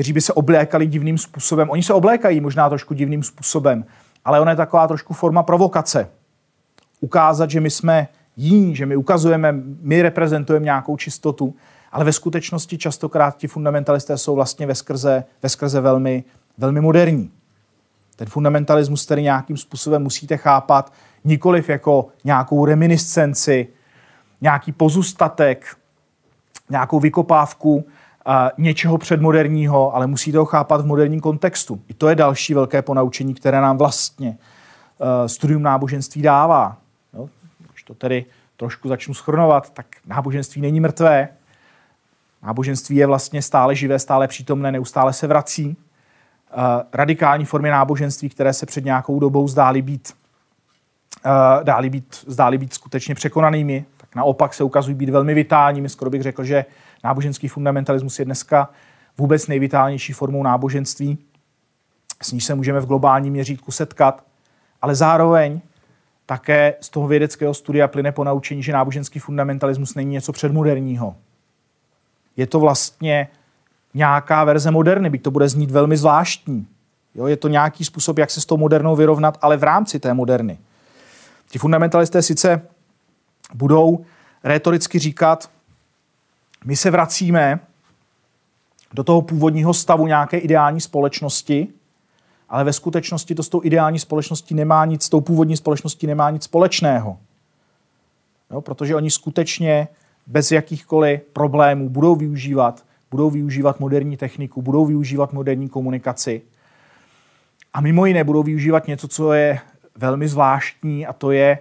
kteří 0.00 0.12
by 0.12 0.20
se 0.20 0.32
oblékali 0.32 0.86
divným 0.86 1.18
způsobem. 1.18 1.70
Oni 1.70 1.82
se 1.82 1.94
oblékají 1.94 2.40
možná 2.40 2.68
trošku 2.68 2.94
divným 2.94 3.22
způsobem, 3.22 3.84
ale 4.24 4.40
ona 4.40 4.50
je 4.50 4.56
taková 4.56 4.88
trošku 4.88 5.14
forma 5.14 5.42
provokace. 5.42 6.08
Ukázat, 7.00 7.50
že 7.50 7.60
my 7.60 7.70
jsme 7.70 8.08
jiní, 8.36 8.76
že 8.76 8.86
my 8.86 8.96
ukazujeme, 8.96 9.54
my 9.80 10.02
reprezentujeme 10.02 10.64
nějakou 10.64 10.96
čistotu 10.96 11.54
ale 11.92 12.04
ve 12.04 12.12
skutečnosti 12.12 12.78
častokrát 12.78 13.36
ti 13.36 13.48
fundamentalisté 13.48 14.18
jsou 14.18 14.34
vlastně 14.34 14.66
ve 14.66 14.74
skrze, 14.74 15.24
ve 15.42 15.48
skrze 15.48 15.80
velmi, 15.80 16.24
velmi 16.58 16.80
moderní. 16.80 17.30
Ten 18.16 18.28
fundamentalismus 18.28 19.06
tedy 19.06 19.22
nějakým 19.22 19.56
způsobem 19.56 20.02
musíte 20.02 20.36
chápat 20.36 20.92
nikoliv 21.24 21.68
jako 21.68 22.08
nějakou 22.24 22.64
reminiscenci, 22.64 23.68
nějaký 24.40 24.72
pozůstatek, 24.72 25.76
nějakou 26.70 27.00
vykopávku 27.00 27.84
něčeho 28.58 28.98
předmoderního, 28.98 29.94
ale 29.94 30.06
musíte 30.06 30.38
ho 30.38 30.44
chápat 30.44 30.80
v 30.80 30.86
moderním 30.86 31.20
kontextu. 31.20 31.80
I 31.88 31.94
to 31.94 32.08
je 32.08 32.14
další 32.14 32.54
velké 32.54 32.82
ponaučení, 32.82 33.34
které 33.34 33.60
nám 33.60 33.78
vlastně 33.78 34.28
uh, 34.28 35.06
studium 35.26 35.62
náboženství 35.62 36.22
dává. 36.22 36.76
No, 37.12 37.28
když 37.72 37.82
to 37.82 37.94
tedy 37.94 38.24
trošku 38.56 38.88
začnu 38.88 39.14
schrnovat, 39.14 39.70
tak 39.70 39.86
náboženství 40.06 40.62
není 40.62 40.80
mrtvé, 40.80 41.28
Náboženství 42.42 42.96
je 42.96 43.06
vlastně 43.06 43.42
stále 43.42 43.74
živé, 43.74 43.98
stále 43.98 44.28
přítomné, 44.28 44.72
neustále 44.72 45.12
se 45.12 45.26
vrací. 45.26 45.76
Eh, 46.52 46.84
radikální 46.92 47.44
formy 47.44 47.70
náboženství, 47.70 48.28
které 48.28 48.52
se 48.52 48.66
před 48.66 48.84
nějakou 48.84 49.20
dobou 49.20 49.48
zdály 49.48 49.82
být, 49.82 50.12
eh, 51.26 51.64
dály 51.64 51.90
být, 51.90 52.24
zdály 52.26 52.58
být 52.58 52.74
skutečně 52.74 53.14
překonanými, 53.14 53.84
tak 53.96 54.14
naopak 54.14 54.54
se 54.54 54.64
ukazují 54.64 54.94
být 54.94 55.10
velmi 55.10 55.34
vitálními. 55.34 55.88
Skoro 55.88 56.10
bych 56.10 56.22
řekl, 56.22 56.44
že 56.44 56.64
náboženský 57.04 57.48
fundamentalismus 57.48 58.18
je 58.18 58.24
dneska 58.24 58.70
vůbec 59.18 59.46
nejvitálnější 59.46 60.12
formou 60.12 60.42
náboženství, 60.42 61.18
s 62.22 62.32
níž 62.32 62.44
se 62.44 62.54
můžeme 62.54 62.80
v 62.80 62.86
globálním 62.86 63.32
měřítku 63.32 63.72
setkat, 63.72 64.24
ale 64.82 64.94
zároveň 64.94 65.60
také 66.26 66.74
z 66.80 66.88
toho 66.88 67.08
vědeckého 67.08 67.54
studia 67.54 67.88
plyne 67.88 68.12
po 68.12 68.24
naučení, 68.24 68.62
že 68.62 68.72
náboženský 68.72 69.18
fundamentalismus 69.18 69.94
není 69.94 70.12
něco 70.12 70.32
předmoderního, 70.32 71.16
je 72.36 72.46
to 72.46 72.60
vlastně 72.60 73.28
nějaká 73.94 74.44
verze 74.44 74.70
moderny, 74.70 75.10
byť 75.10 75.22
to 75.22 75.30
bude 75.30 75.48
znít 75.48 75.70
velmi 75.70 75.96
zvláštní. 75.96 76.66
Jo, 77.14 77.26
je 77.26 77.36
to 77.36 77.48
nějaký 77.48 77.84
způsob, 77.84 78.18
jak 78.18 78.30
se 78.30 78.40
s 78.40 78.46
tou 78.46 78.56
modernou 78.56 78.96
vyrovnat, 78.96 79.38
ale 79.42 79.56
v 79.56 79.62
rámci 79.62 80.00
té 80.00 80.14
moderny. 80.14 80.58
Ti 81.48 81.58
fundamentalisté 81.58 82.22
sice 82.22 82.62
budou 83.54 84.04
retoricky 84.44 84.98
říkat, 84.98 85.50
my 86.64 86.76
se 86.76 86.90
vracíme 86.90 87.60
do 88.92 89.04
toho 89.04 89.22
původního 89.22 89.74
stavu 89.74 90.06
nějaké 90.06 90.38
ideální 90.38 90.80
společnosti, 90.80 91.68
ale 92.48 92.64
ve 92.64 92.72
skutečnosti 92.72 93.34
to 93.34 93.42
s 93.42 93.48
tou 93.48 93.60
ideální 93.64 93.98
společností 93.98 94.54
nemá 94.54 94.84
nic, 94.84 95.02
s 95.02 95.08
tou 95.08 95.20
původní 95.20 95.56
společností 95.56 96.06
nemá 96.06 96.30
nic 96.30 96.42
společného. 96.42 97.18
Jo, 98.50 98.60
protože 98.60 98.96
oni 98.96 99.10
skutečně 99.10 99.88
bez 100.26 100.52
jakýchkoliv 100.52 101.20
problémů 101.32 101.88
budou 101.88 102.16
využívat, 102.16 102.84
budou 103.10 103.30
využívat 103.30 103.80
moderní 103.80 104.16
techniku, 104.16 104.62
budou 104.62 104.86
využívat 104.86 105.32
moderní 105.32 105.68
komunikaci. 105.68 106.42
A 107.72 107.80
mimo 107.80 108.06
jiné 108.06 108.24
budou 108.24 108.42
využívat 108.42 108.86
něco, 108.86 109.08
co 109.08 109.32
je 109.32 109.58
velmi 109.96 110.28
zvláštní, 110.28 111.06
a 111.06 111.12
to 111.12 111.30
je 111.30 111.58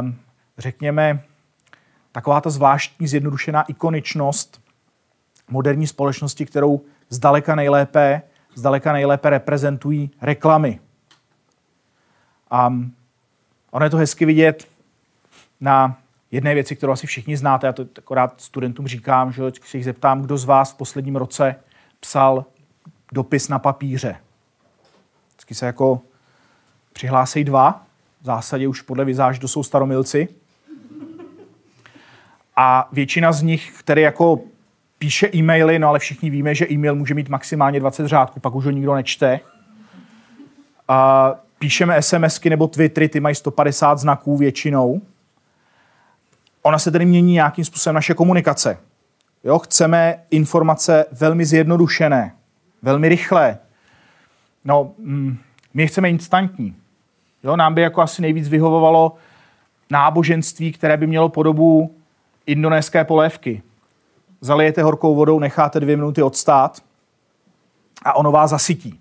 um, 0.00 0.14
řekněme, 0.58 1.22
taková 2.16 2.40
ta 2.40 2.50
zvláštní 2.50 3.06
zjednodušená 3.08 3.62
ikoničnost 3.62 4.62
moderní 5.48 5.86
společnosti, 5.86 6.46
kterou 6.46 6.80
zdaleka 7.08 7.54
nejlépe, 7.54 8.22
zdaleka 8.54 8.92
nejlépe 8.92 9.30
reprezentují 9.30 10.10
reklamy. 10.20 10.80
A 12.50 12.72
ono 13.70 13.84
je 13.84 13.90
to 13.90 13.96
hezky 13.96 14.24
vidět 14.24 14.68
na 15.60 15.98
jedné 16.30 16.54
věci, 16.54 16.76
kterou 16.76 16.92
asi 16.92 17.06
všichni 17.06 17.36
znáte, 17.36 17.66
já 17.66 17.72
to 17.72 17.86
akorát 17.98 18.40
studentům 18.40 18.86
říkám, 18.86 19.32
že 19.32 19.42
se 19.64 19.76
jich 19.76 19.84
zeptám, 19.84 20.22
kdo 20.22 20.38
z 20.38 20.44
vás 20.44 20.72
v 20.72 20.76
posledním 20.76 21.16
roce 21.16 21.54
psal 22.00 22.44
dopis 23.12 23.48
na 23.48 23.58
papíře. 23.58 24.16
Vždycky 25.28 25.54
se 25.54 25.66
jako 25.66 26.00
přihlásí 26.92 27.44
dva, 27.44 27.86
v 28.22 28.24
zásadě 28.24 28.68
už 28.68 28.82
podle 28.82 29.04
vizáž, 29.04 29.38
to 29.38 29.48
jsou 29.48 29.62
staromilci. 29.62 30.28
A 32.56 32.88
většina 32.92 33.32
z 33.32 33.42
nich, 33.42 33.72
který 33.78 34.02
jako 34.02 34.40
píše 34.98 35.28
e-maily, 35.34 35.78
no 35.78 35.88
ale 35.88 35.98
všichni 35.98 36.30
víme, 36.30 36.54
že 36.54 36.70
e-mail 36.70 36.94
může 36.94 37.14
mít 37.14 37.28
maximálně 37.28 37.80
20 37.80 38.06
řádků, 38.06 38.40
pak 38.40 38.54
už 38.54 38.64
ho 38.64 38.70
nikdo 38.70 38.94
nečte. 38.94 39.40
A 40.88 41.34
píšeme 41.58 42.02
SMSky 42.02 42.50
nebo 42.50 42.66
Twittery, 42.68 43.08
ty 43.08 43.20
mají 43.20 43.34
150 43.34 43.98
znaků 43.98 44.36
většinou. 44.36 45.02
Ona 46.62 46.78
se 46.78 46.90
tedy 46.90 47.04
mění 47.04 47.32
nějakým 47.32 47.64
způsobem 47.64 47.94
naše 47.94 48.14
komunikace. 48.14 48.78
Jo, 49.44 49.58
chceme 49.58 50.18
informace 50.30 51.04
velmi 51.12 51.44
zjednodušené, 51.44 52.34
velmi 52.82 53.08
rychlé. 53.08 53.58
No, 54.64 54.90
mm, 54.98 55.38
my 55.74 55.86
chceme 55.86 56.10
instantní. 56.10 56.76
Jo, 57.44 57.56
nám 57.56 57.74
by 57.74 57.82
jako 57.82 58.00
asi 58.00 58.22
nejvíc 58.22 58.48
vyhovovalo 58.48 59.14
náboženství, 59.90 60.72
které 60.72 60.96
by 60.96 61.06
mělo 61.06 61.28
podobu 61.28 61.94
indonéské 62.46 63.04
polévky. 63.04 63.62
Zalijete 64.40 64.82
horkou 64.82 65.14
vodou, 65.14 65.38
necháte 65.38 65.80
dvě 65.80 65.96
minuty 65.96 66.22
odstát 66.22 66.80
a 68.02 68.16
ono 68.16 68.32
vás 68.32 68.50
zasytí. 68.50 69.00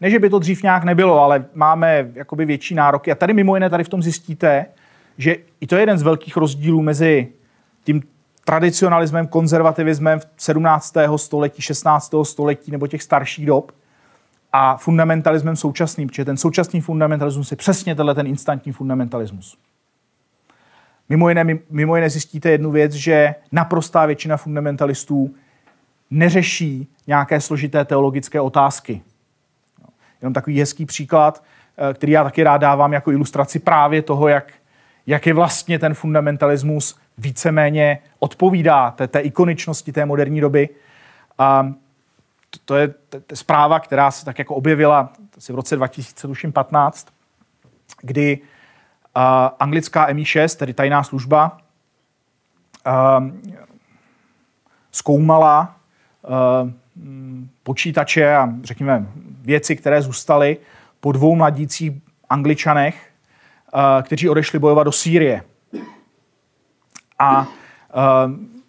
Ne, 0.00 0.10
že 0.10 0.18
by 0.18 0.30
to 0.30 0.38
dřív 0.38 0.62
nějak 0.62 0.84
nebylo, 0.84 1.20
ale 1.20 1.44
máme 1.54 2.10
jakoby 2.14 2.44
větší 2.44 2.74
nároky. 2.74 3.12
A 3.12 3.14
tady 3.14 3.32
mimo 3.32 3.56
jiné 3.56 3.70
tady 3.70 3.84
v 3.84 3.88
tom 3.88 4.02
zjistíte, 4.02 4.66
že 5.18 5.36
i 5.60 5.66
to 5.66 5.74
je 5.74 5.82
jeden 5.82 5.98
z 5.98 6.02
velkých 6.02 6.36
rozdílů 6.36 6.82
mezi 6.82 7.28
tím 7.84 8.02
tradicionalismem, 8.44 9.26
konzervativismem 9.26 10.20
v 10.20 10.26
17. 10.36 10.94
století, 11.16 11.62
16. 11.62 12.14
století 12.22 12.70
nebo 12.70 12.86
těch 12.86 13.02
starších 13.02 13.46
dob 13.46 13.72
a 14.52 14.76
fundamentalismem 14.76 15.56
současným, 15.56 16.08
protože 16.08 16.24
ten 16.24 16.36
současný 16.36 16.80
fundamentalismus 16.80 17.50
je 17.50 17.56
přesně 17.56 17.94
tenhle 17.94 18.14
ten 18.14 18.26
instantní 18.26 18.72
fundamentalismus. 18.72 19.58
Mimo 21.10 21.28
jiné, 21.28 21.44
mimo 21.70 21.96
jiné 21.96 22.10
zjistíte 22.10 22.50
jednu 22.50 22.70
věc, 22.70 22.92
že 22.92 23.34
naprostá 23.52 24.06
většina 24.06 24.36
fundamentalistů 24.36 25.34
neřeší 26.10 26.88
nějaké 27.06 27.40
složité 27.40 27.84
teologické 27.84 28.40
otázky. 28.40 29.02
Jenom 30.22 30.32
takový 30.32 30.60
hezký 30.60 30.86
příklad, 30.86 31.42
eh, 31.90 31.94
který 31.94 32.12
já 32.12 32.24
taky 32.24 32.42
rád 32.42 32.56
dávám 32.56 32.92
jako 32.92 33.12
ilustraci 33.12 33.58
právě 33.58 34.02
toho, 34.02 34.28
jak, 34.28 34.52
jak 35.06 35.26
je 35.26 35.34
vlastně 35.34 35.78
ten 35.78 35.94
fundamentalismus 35.94 36.98
víceméně 37.18 37.98
odpovídá 38.18 38.90
té, 38.90 39.08
té 39.08 39.20
ikoničnosti 39.20 39.92
té 39.92 40.06
moderní 40.06 40.40
doby. 40.40 40.68
A 41.38 41.72
to, 42.64 42.76
je 42.76 42.94
zpráva, 43.34 43.80
která 43.80 44.10
se 44.10 44.24
tak 44.24 44.38
jako 44.38 44.54
objevila 44.54 45.12
asi 45.36 45.52
v 45.52 45.56
roce 45.56 45.76
2015, 45.76 47.08
kdy 48.02 48.38
anglická 49.58 50.08
MI6, 50.08 50.58
tedy 50.58 50.74
tajná 50.74 51.02
služba, 51.02 51.58
uh, 52.86 53.28
zkoumala 54.90 55.76
uh, 56.62 56.70
počítače 57.62 58.36
a 58.36 58.48
řekněme 58.62 59.06
věci, 59.42 59.76
které 59.76 60.02
zůstaly 60.02 60.58
po 61.00 61.12
dvou 61.12 61.36
mladících 61.36 61.92
angličanech, 62.30 63.10
uh, 63.74 63.80
kteří 64.02 64.28
odešli 64.28 64.58
bojovat 64.58 64.84
do 64.84 64.92
Sýrie. 64.92 65.42
A 67.18 67.40
uh, 67.40 67.46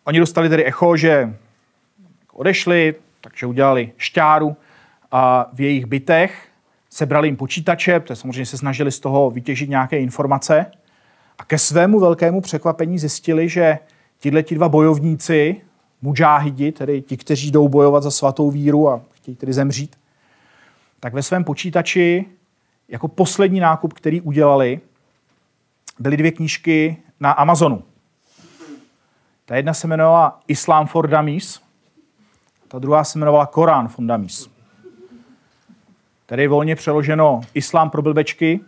oni 0.04 0.20
dostali 0.20 0.50
tedy 0.50 0.66
echo, 0.66 0.98
že 0.98 1.36
odešli, 2.34 2.96
takže 3.22 3.46
udělali 3.46 3.92
šťáru 3.98 4.58
v 5.54 5.62
jejich 5.62 5.86
bytech, 5.86 6.51
sebrali 6.94 7.28
jim 7.28 7.38
počítače, 7.38 8.00
protože 8.00 8.16
samozřejmě 8.16 8.46
se 8.46 8.58
snažili 8.58 8.92
z 8.92 9.00
toho 9.00 9.32
vytěžit 9.32 9.70
nějaké 9.70 10.00
informace 10.00 10.66
a 11.38 11.46
ke 11.46 11.58
svému 11.58 12.00
velkému 12.00 12.42
překvapení 12.42 13.00
zjistili, 13.00 13.50
že 13.50 13.80
tihle 14.20 14.44
ti 14.44 14.56
dva 14.56 14.70
bojovníci, 14.70 15.62
mudžáhidi, 16.02 16.72
tedy 16.72 17.02
ti, 17.02 17.18
kteří 17.18 17.52
jdou 17.52 17.68
bojovat 17.68 18.04
za 18.04 18.12
svatou 18.12 18.52
víru 18.52 18.90
a 18.90 19.02
chtějí 19.12 19.36
tedy 19.36 19.54
zemřít, 19.54 19.96
tak 21.00 21.14
ve 21.14 21.24
svém 21.24 21.44
počítači 21.44 22.26
jako 22.88 23.08
poslední 23.08 23.60
nákup, 23.60 23.94
který 23.94 24.22
udělali, 24.22 24.80
byly 26.00 26.18
dvě 26.18 26.32
knížky 26.32 26.98
na 27.20 27.32
Amazonu. 27.32 27.84
Ta 29.46 29.56
jedna 29.56 29.74
se 29.74 29.88
jmenovala 29.88 30.40
Islam 30.48 30.88
for 30.88 31.08
Dummies, 31.08 31.62
ta 32.68 32.80
druhá 32.80 33.04
se 33.04 33.20
jmenovala 33.20 33.46
Korán 33.46 33.88
for 33.88 34.06
Dummies. 34.06 34.51
Tedy 36.32 36.48
volně 36.48 36.76
přeloženo 36.76 37.42
Islám 37.54 37.90
pro 37.90 38.02
blbečky 38.02 38.60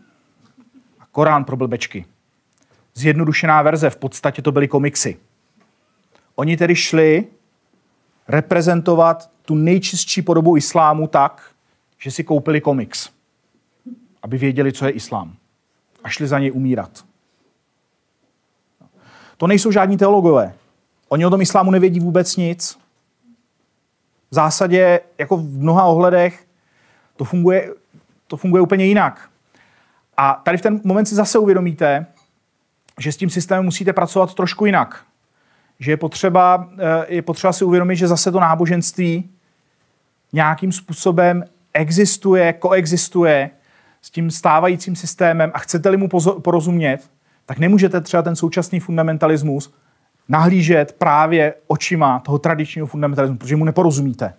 a 0.99 1.05
Korán 1.11 1.43
pro 1.43 1.57
blbečky. 1.57 2.05
Zjednodušená 2.93 3.61
verze, 3.61 3.89
v 3.89 3.95
podstatě 3.97 4.41
to 4.41 4.51
byly 4.51 4.67
komiksy. 4.67 5.17
Oni 6.35 6.57
tedy 6.57 6.75
šli 6.75 7.27
reprezentovat 8.27 9.31
tu 9.41 9.55
nejčistší 9.55 10.21
podobu 10.21 10.57
islámu 10.57 11.07
tak, 11.07 11.51
že 11.97 12.11
si 12.11 12.23
koupili 12.23 12.61
komiks, 12.61 13.09
aby 14.21 14.37
věděli, 14.37 14.73
co 14.73 14.85
je 14.85 14.91
islám. 14.91 15.35
A 16.03 16.09
šli 16.09 16.27
za 16.27 16.39
něj 16.39 16.51
umírat. 16.51 17.05
To 19.37 19.47
nejsou 19.47 19.71
žádní 19.71 19.97
teologové. 19.97 20.53
Oni 21.09 21.25
o 21.25 21.29
tom 21.29 21.41
islámu 21.41 21.71
nevědí 21.71 21.99
vůbec 21.99 22.35
nic. 22.35 22.79
V 24.31 24.35
zásadě, 24.35 24.99
jako 25.17 25.37
v 25.37 25.57
mnoha 25.57 25.83
ohledech, 25.83 26.45
to 27.15 27.23
funguje, 27.23 27.73
to 28.27 28.37
funguje 28.37 28.61
úplně 28.61 28.85
jinak. 28.85 29.29
A 30.17 30.41
tady 30.43 30.57
v 30.57 30.61
ten 30.61 30.81
moment 30.83 31.05
si 31.05 31.15
zase 31.15 31.39
uvědomíte, 31.39 32.05
že 32.99 33.11
s 33.11 33.17
tím 33.17 33.29
systémem 33.29 33.65
musíte 33.65 33.93
pracovat 33.93 34.33
trošku 34.33 34.65
jinak. 34.65 35.03
Že 35.79 35.91
je 35.91 35.97
potřeba, 35.97 36.69
eh, 36.79 37.05
je 37.07 37.21
potřeba 37.21 37.53
si 37.53 37.65
uvědomit, 37.65 37.95
že 37.95 38.07
zase 38.07 38.31
to 38.31 38.39
náboženství 38.39 39.29
nějakým 40.33 40.71
způsobem 40.71 41.45
existuje, 41.73 42.53
koexistuje 42.53 43.49
s 44.01 44.09
tím 44.09 44.31
stávajícím 44.31 44.95
systémem 44.95 45.51
a 45.53 45.59
chcete-li 45.59 45.97
mu 45.97 46.09
porozumět, 46.39 47.09
tak 47.45 47.59
nemůžete 47.59 48.01
třeba 48.01 48.23
ten 48.23 48.35
současný 48.35 48.79
fundamentalismus 48.79 49.73
nahlížet 50.29 50.95
právě 50.97 51.53
očima 51.67 52.19
toho 52.19 52.39
tradičního 52.39 52.87
fundamentalismu, 52.87 53.37
protože 53.37 53.55
mu 53.55 53.65
neporozumíte. 53.65 54.33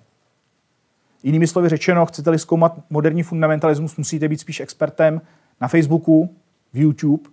Jinými 1.25 1.47
slovy 1.47 1.69
řečeno, 1.69 2.07
chcete-li 2.07 2.39
zkoumat 2.39 2.81
moderní 2.91 3.23
fundamentalismus, 3.23 3.97
musíte 3.97 4.29
být 4.29 4.41
spíš 4.41 4.61
expertem 4.61 5.21
na 5.61 5.69
Facebooku, 5.69 6.35
v 6.73 6.79
YouTube, 6.79 7.31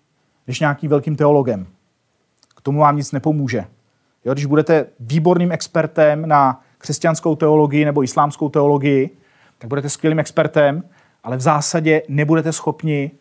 než 0.47 0.59
nějakým 0.59 0.89
velkým 0.89 1.15
teologem. 1.15 1.67
K 2.55 2.61
tomu 2.61 2.79
vám 2.79 2.97
nic 2.97 3.11
nepomůže. 3.11 3.65
Jo, 4.25 4.33
když 4.33 4.45
budete 4.45 4.85
výborným 4.99 5.51
expertem 5.51 6.27
na 6.27 6.61
křesťanskou 6.77 7.35
teologii 7.35 7.85
nebo 7.85 8.03
islámskou 8.03 8.49
teologii, 8.49 9.09
tak 9.57 9.69
budete 9.69 9.89
skvělým 9.89 10.19
expertem, 10.19 10.83
ale 11.23 11.37
v 11.37 11.41
zásadě 11.41 12.01
nebudete 12.07 12.51
schopni 12.51 13.11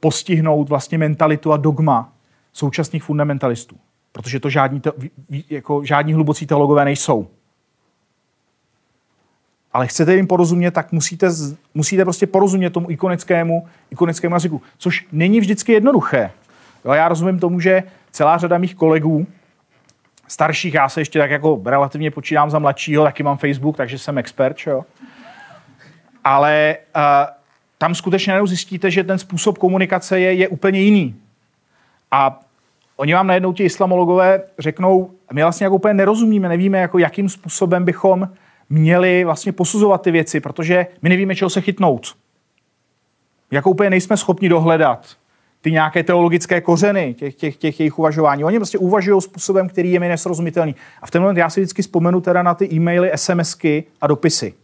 postihnout 0.00 0.68
vlastně 0.68 0.98
mentalitu 0.98 1.52
a 1.52 1.56
dogma 1.56 2.12
současných 2.52 3.02
fundamentalistů. 3.02 3.76
Protože 4.12 4.40
to 4.40 4.50
žádní, 4.50 4.80
te, 4.80 4.90
jako, 5.50 5.84
žádní 5.84 6.12
hlubocí 6.12 6.46
teologové 6.46 6.84
nejsou 6.84 7.28
ale 9.72 9.86
chcete 9.86 10.14
jim 10.16 10.26
porozumět, 10.26 10.70
tak 10.70 10.92
musíte, 10.92 11.28
musíte 11.74 12.04
prostě 12.04 12.26
porozumět 12.26 12.70
tomu 12.70 12.90
ikonickému, 12.90 13.66
ikonickému 13.90 14.34
jazyku, 14.34 14.62
což 14.78 15.06
není 15.12 15.40
vždycky 15.40 15.72
jednoduché. 15.72 16.30
Jo, 16.84 16.92
já 16.92 17.08
rozumím 17.08 17.38
tomu, 17.38 17.60
že 17.60 17.82
celá 18.10 18.38
řada 18.38 18.58
mých 18.58 18.74
kolegů, 18.74 19.26
starších, 20.28 20.74
já 20.74 20.88
se 20.88 21.00
ještě 21.00 21.18
tak 21.18 21.30
jako 21.30 21.62
relativně 21.64 22.10
počítám 22.10 22.50
za 22.50 22.58
mladšího, 22.58 23.04
taky 23.04 23.22
mám 23.22 23.38
Facebook, 23.38 23.76
takže 23.76 23.98
jsem 23.98 24.18
expert, 24.18 24.56
jo. 24.66 24.84
Ale 26.24 26.76
uh, 26.96 27.02
tam 27.78 27.94
skutečně 27.94 28.30
najednou 28.30 28.46
zjistíte, 28.46 28.90
že 28.90 29.04
ten 29.04 29.18
způsob 29.18 29.58
komunikace 29.58 30.20
je, 30.20 30.32
je 30.34 30.48
úplně 30.48 30.80
jiný. 30.80 31.14
A 32.10 32.40
oni 32.96 33.14
vám 33.14 33.26
najednou 33.26 33.52
ti 33.52 33.64
islamologové 33.64 34.42
řeknou, 34.58 35.10
my 35.32 35.42
vlastně 35.42 35.64
jako 35.64 35.76
úplně 35.76 35.94
nerozumíme, 35.94 36.48
nevíme, 36.48 36.78
jako 36.78 36.98
jakým 36.98 37.28
způsobem 37.28 37.84
bychom 37.84 38.28
měli 38.70 39.24
vlastně 39.24 39.52
posuzovat 39.52 40.02
ty 40.02 40.10
věci, 40.10 40.40
protože 40.40 40.86
my 41.02 41.08
nevíme, 41.08 41.36
čeho 41.36 41.50
se 41.50 41.60
chytnout. 41.60 42.16
Jako 43.50 43.70
úplně 43.70 43.90
nejsme 43.90 44.16
schopni 44.16 44.48
dohledat 44.48 45.16
ty 45.60 45.72
nějaké 45.72 46.02
teologické 46.02 46.60
kořeny 46.60 47.14
těch, 47.14 47.34
těch, 47.34 47.56
těch 47.56 47.80
jejich 47.80 47.98
uvažování. 47.98 48.44
Oni 48.44 48.58
prostě 48.58 48.78
uvažují 48.78 49.22
způsobem, 49.22 49.68
který 49.68 49.92
je 49.92 50.00
mi 50.00 50.08
nesrozumitelný. 50.08 50.74
A 51.02 51.06
v 51.06 51.10
ten 51.10 51.22
moment 51.22 51.36
já 51.36 51.50
si 51.50 51.60
vždycky 51.60 51.82
vzpomenu 51.82 52.20
teda 52.20 52.42
na 52.42 52.54
ty 52.54 52.74
e-maily, 52.74 53.12
SMSky 53.14 53.84
a 54.00 54.06
dopisy. 54.06 54.54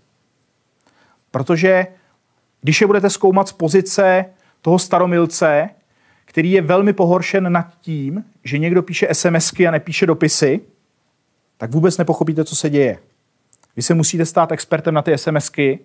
Protože 1.31 1.87
když 2.61 2.81
je 2.81 2.87
budete 2.87 3.11
zkoumat 3.11 3.49
z 3.49 3.53
pozice 3.53 4.25
toho 4.63 4.79
staromilce, 4.79 5.71
který 6.25 6.53
je 6.53 6.63
velmi 6.63 6.93
pohoršen 6.93 7.53
nad 7.53 7.67
tím, 7.81 8.25
že 8.45 8.59
někdo 8.59 8.83
píše 8.83 9.09
SMSky 9.13 9.69
a 9.69 9.71
nepíše 9.71 10.07
dopisy, 10.07 10.61
tak 11.57 11.71
vůbec 11.71 11.99
nepochopíte, 11.99 12.45
co 12.45 12.57
se 12.57 12.71
děje. 12.71 12.99
Vy 13.77 13.83
se 13.83 13.95
musíte 13.95 14.27
stát 14.27 14.53
expertem 14.53 14.95
na 14.95 15.03
ty 15.03 15.19
SMSky 15.19 15.79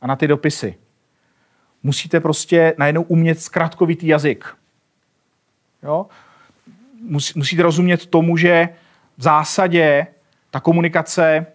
a 0.00 0.06
na 0.06 0.16
ty 0.16 0.28
dopisy. 0.28 0.74
Musíte 1.82 2.20
prostě 2.20 2.74
najednou 2.78 3.02
umět 3.02 3.40
zkratkovitý 3.40 4.06
jazyk. 4.06 4.44
Jo? 5.82 6.06
Musíte 7.34 7.62
rozumět 7.62 8.06
tomu, 8.06 8.36
že 8.36 8.68
v 9.18 9.22
zásadě 9.22 10.06
ta 10.50 10.60
komunikace 10.60 11.46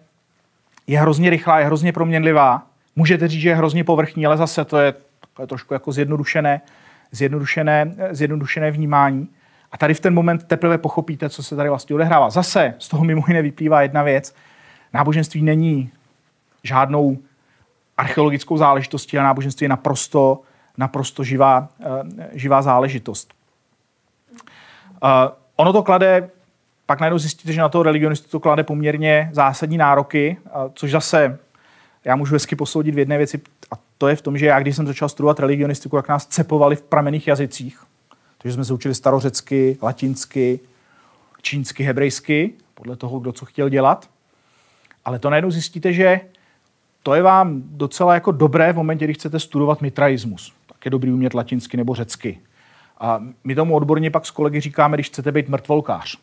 je 0.86 1.00
hrozně 1.00 1.30
rychlá, 1.30 1.58
je 1.58 1.66
hrozně 1.66 1.92
proměnlivá. 1.92 2.66
Můžete 2.96 3.28
říct, 3.28 3.40
že 3.40 3.48
je 3.48 3.54
hrozně 3.54 3.84
povrchní, 3.84 4.26
ale 4.26 4.36
zase 4.36 4.64
to 4.64 4.78
je, 4.78 4.94
to 5.34 5.42
je 5.42 5.46
trošku 5.46 5.74
jako 5.74 5.92
zjednodušené, 5.92 6.60
zjednodušené, 7.12 7.94
zjednodušené 8.10 8.70
vnímání. 8.70 9.28
A 9.72 9.78
tady 9.78 9.94
v 9.94 10.00
ten 10.00 10.14
moment 10.14 10.44
teprve 10.44 10.78
pochopíte, 10.78 11.28
co 11.28 11.42
se 11.42 11.56
tady 11.56 11.68
vlastně 11.68 11.94
odehrává. 11.94 12.30
Zase 12.30 12.74
z 12.78 12.88
toho 12.88 13.04
mimo 13.04 13.24
jiné 13.28 13.42
vyplývá 13.42 13.82
jedna 13.82 14.02
věc. 14.02 14.34
Náboženství 14.94 15.42
není 15.42 15.90
žádnou 16.62 17.18
archeologickou 17.96 18.56
záležitostí, 18.56 19.18
ale 19.18 19.24
náboženství 19.24 19.64
je 19.64 19.68
naprosto, 19.68 20.40
naprosto 20.76 21.24
živá, 21.24 21.68
eh, 21.80 22.28
živá 22.32 22.62
záležitost. 22.62 23.34
Uh, 25.02 25.08
ono 25.56 25.72
to 25.72 25.82
klade, 25.82 26.30
pak 26.86 27.00
najednou 27.00 27.18
zjistíte, 27.18 27.52
že 27.52 27.60
na 27.60 27.68
toho 27.68 27.82
religionistu 27.82 28.28
to 28.28 28.40
klade 28.40 28.64
poměrně 28.64 29.30
zásadní 29.32 29.78
nároky, 29.78 30.36
uh, 30.44 30.70
což 30.74 30.90
zase 30.90 31.38
já 32.04 32.16
můžu 32.16 32.34
hezky 32.34 32.56
posoudit 32.56 32.94
v 32.94 32.98
jedné 32.98 33.18
věci, 33.18 33.40
a 33.72 33.78
to 33.98 34.08
je 34.08 34.16
v 34.16 34.22
tom, 34.22 34.38
že 34.38 34.46
já, 34.46 34.60
když 34.60 34.76
jsem 34.76 34.86
začal 34.86 35.08
studovat 35.08 35.40
religionistiku, 35.40 35.96
jak 35.96 36.08
nás 36.08 36.26
cepovali 36.26 36.76
v 36.76 36.82
pramených 36.82 37.28
jazycích, 37.28 37.80
takže 38.38 38.54
jsme 38.54 38.64
se 38.64 38.74
učili 38.74 38.94
starořecky, 38.94 39.78
latinsky, 39.82 40.60
čínsky, 41.42 41.84
hebrejsky, 41.84 42.52
podle 42.74 42.96
toho, 42.96 43.18
kdo 43.18 43.32
co 43.32 43.44
chtěl 43.44 43.68
dělat. 43.68 44.08
Ale 45.08 45.18
to 45.18 45.30
najednou 45.30 45.50
zjistíte, 45.50 45.92
že 45.92 46.20
to 47.02 47.14
je 47.14 47.22
vám 47.22 47.62
docela 47.64 48.14
jako 48.14 48.32
dobré 48.32 48.72
v 48.72 48.76
momentě, 48.76 49.04
kdy 49.04 49.14
chcete 49.14 49.40
studovat 49.40 49.82
mitraismus. 49.82 50.52
Tak 50.66 50.84
je 50.84 50.90
dobrý 50.90 51.12
umět 51.12 51.34
latinsky 51.34 51.76
nebo 51.76 51.94
řecky. 51.94 52.38
A 53.00 53.22
my 53.44 53.54
tomu 53.54 53.76
odborně 53.76 54.10
pak 54.10 54.26
s 54.26 54.30
kolegy 54.30 54.60
říkáme, 54.60 54.96
když 54.96 55.06
chcete 55.06 55.32
být 55.32 55.48
mrtvolkář. 55.48 56.18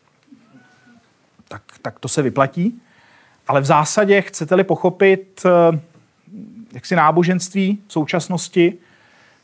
Tak, 1.47 1.61
tak 1.81 1.99
to 1.99 2.07
se 2.07 2.21
vyplatí. 2.21 2.81
Ale 3.47 3.61
v 3.61 3.65
zásadě 3.65 4.21
chcete-li 4.21 4.63
pochopit 4.63 5.43
eh, 5.45 5.79
jaksi 6.73 6.95
náboženství 6.95 7.79
v 7.87 7.93
současnosti, 7.93 8.73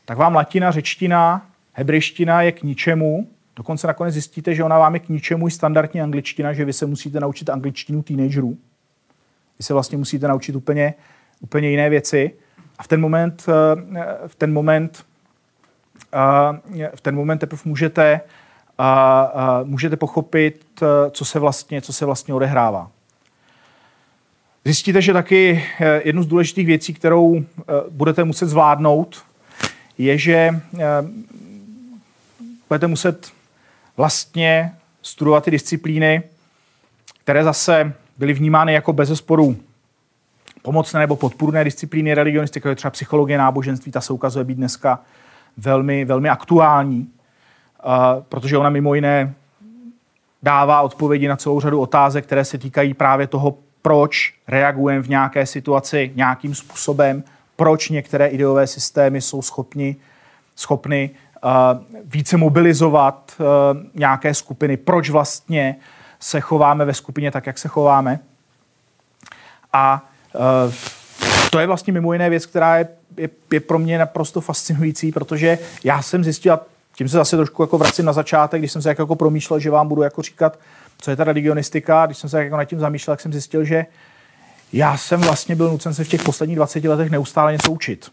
tak 0.04 0.18
vám 0.18 0.34
latina, 0.34 0.70
řečtina, 0.70 1.46
hebrejština 1.72 2.42
je 2.42 2.52
k 2.52 2.62
ničemu. 2.62 3.28
Dokonce 3.56 3.86
nakonec 3.86 4.12
zjistíte, 4.12 4.54
že 4.54 4.64
ona 4.64 4.78
vám 4.78 4.94
je 4.94 5.00
k 5.00 5.08
ničemu 5.08 5.48
i 5.48 5.50
standardní 5.50 6.00
angličtina, 6.00 6.52
že 6.52 6.64
vy 6.64 6.72
se 6.72 6.86
musíte 6.86 7.20
naučit 7.20 7.50
angličtinu 7.50 8.02
teenagerů. 8.02 8.58
Vy 9.58 9.64
se 9.64 9.72
vlastně 9.72 9.98
musíte 9.98 10.28
naučit 10.28 10.56
úplně, 10.56 10.94
úplně 11.40 11.70
jiné 11.70 11.90
věci. 11.90 12.30
A 12.78 12.82
v 12.82 12.88
ten 12.88 13.00
moment, 13.00 13.46
eh, 13.48 14.28
v 14.28 14.34
ten 14.34 14.52
moment, 14.52 15.04
eh, 16.12 16.90
v 16.94 17.00
ten 17.00 17.14
moment 17.14 17.38
teprve 17.38 17.62
můžete, 17.64 18.20
můžete 19.64 19.96
pochopit, 19.96 20.82
co 21.10 21.24
se 21.24 21.38
vlastně, 21.38 21.82
co 21.82 21.92
se 21.92 22.06
vlastně 22.06 22.34
odehrává. 22.34 22.90
Zjistíte, 24.64 25.02
že 25.02 25.12
taky 25.12 25.64
eh, 25.80 26.00
jednu 26.04 26.22
z 26.22 26.26
důležitých 26.26 26.66
věcí, 26.66 26.94
kterou 26.94 27.38
eh, 27.38 27.62
budete 27.90 28.24
muset 28.24 28.46
zvládnout, 28.46 29.22
je, 29.98 30.18
že 30.18 30.32
eh, 30.32 30.86
budete 32.68 32.86
muset 32.86 33.32
vlastně 33.96 34.72
studovat 35.02 35.44
ty 35.44 35.50
disciplíny, 35.50 36.22
které 37.24 37.44
zase 37.44 37.94
byly 38.18 38.32
vnímány 38.32 38.72
jako 38.72 38.92
bezesporu 38.92 39.56
pomocné 40.62 41.00
nebo 41.00 41.16
podpůrné 41.16 41.64
disciplíny 41.64 42.14
religionistiky, 42.14 42.68
jako 42.68 42.76
třeba 42.76 42.90
psychologie 42.90 43.38
náboženství, 43.38 43.92
ta 43.92 44.00
se 44.00 44.12
ukazuje 44.12 44.44
být 44.44 44.54
dneska 44.54 45.00
velmi, 45.56 46.04
velmi 46.04 46.28
aktuální, 46.28 47.08
protože 48.28 48.58
ona 48.58 48.70
mimo 48.70 48.94
jiné 48.94 49.34
dává 50.42 50.80
odpovědi 50.80 51.28
na 51.28 51.36
celou 51.36 51.60
řadu 51.60 51.80
otázek, 51.80 52.24
které 52.26 52.44
se 52.44 52.58
týkají 52.58 52.94
právě 52.94 53.26
toho, 53.26 53.54
proč 53.82 54.34
reagujeme 54.48 55.02
v 55.02 55.08
nějaké 55.08 55.46
situaci 55.46 56.12
nějakým 56.14 56.54
způsobem, 56.54 57.24
proč 57.56 57.88
některé 57.88 58.26
ideové 58.26 58.66
systémy 58.66 59.20
jsou 59.20 59.42
schopni, 59.42 59.96
schopny 60.56 61.10
uh, 61.44 61.50
více 62.04 62.36
mobilizovat 62.36 63.36
uh, 63.38 63.46
nějaké 63.94 64.34
skupiny, 64.34 64.76
proč 64.76 65.10
vlastně 65.10 65.76
se 66.22 66.40
chováme 66.40 66.84
ve 66.84 66.94
skupině 66.94 67.30
tak, 67.30 67.46
jak 67.46 67.58
se 67.58 67.68
chováme. 67.68 68.18
A 69.72 70.08
uh, 70.66 70.74
to 71.50 71.58
je 71.58 71.66
vlastně 71.66 71.92
mimo 71.92 72.12
jiné 72.12 72.30
věc, 72.30 72.46
která 72.46 72.78
je, 72.78 72.88
je, 73.16 73.28
je 73.52 73.60
pro 73.60 73.78
mě 73.78 73.98
naprosto 73.98 74.40
fascinující, 74.40 75.12
protože 75.12 75.58
já 75.84 76.02
jsem 76.02 76.24
zjistil, 76.24 76.52
a 76.52 76.60
tím 76.94 77.08
se 77.08 77.16
zase 77.16 77.36
trošku 77.36 77.62
jako 77.62 77.78
vracím 77.78 78.04
na 78.04 78.12
začátek, 78.12 78.60
když 78.60 78.72
jsem 78.72 78.82
se 78.82 78.88
jako 78.88 79.16
promýšlel, 79.16 79.60
že 79.60 79.70
vám 79.70 79.88
budu 79.88 80.02
jako 80.02 80.22
říkat 80.22 80.58
co 81.02 81.10
je 81.10 81.16
ta 81.16 81.24
religionistika. 81.24 82.06
Když 82.06 82.18
jsem 82.18 82.30
se 82.30 82.44
jako 82.44 82.56
nad 82.56 82.64
tím 82.64 82.80
zamýšlel, 82.80 83.16
tak 83.16 83.20
jsem 83.20 83.32
zjistil, 83.32 83.64
že 83.64 83.86
já 84.72 84.96
jsem 84.96 85.20
vlastně 85.20 85.56
byl 85.56 85.70
nucen 85.70 85.94
se 85.94 86.04
v 86.04 86.08
těch 86.08 86.22
posledních 86.22 86.56
20 86.56 86.84
letech 86.84 87.10
neustále 87.10 87.52
něco 87.52 87.72
učit. 87.72 88.10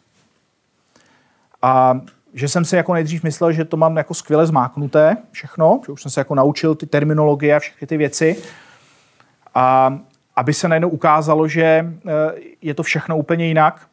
A 1.62 2.01
že 2.34 2.47
jsem 2.47 2.65
si 2.65 2.75
jako 2.75 2.93
nejdřív 2.93 3.23
myslel, 3.23 3.51
že 3.51 3.65
to 3.65 3.77
mám 3.77 3.97
jako 3.97 4.13
skvěle 4.13 4.47
zmáknuté 4.47 5.17
všechno, 5.32 5.82
že 5.86 5.91
už 5.91 6.01
jsem 6.01 6.11
se 6.11 6.19
jako 6.19 6.36
naučil 6.36 6.75
ty 6.75 6.86
terminologie 6.86 7.55
a 7.55 7.59
všechny 7.59 7.88
ty 7.88 7.97
věci. 7.97 8.38
A 9.55 9.97
aby 10.36 10.53
se 10.53 10.67
najednou 10.67 10.89
ukázalo, 10.89 11.47
že 11.47 11.63
eh, 11.63 12.11
je 12.61 12.73
to 12.73 12.84
všechno 12.84 13.17
úplně 13.17 13.45
jinak. 13.45 13.88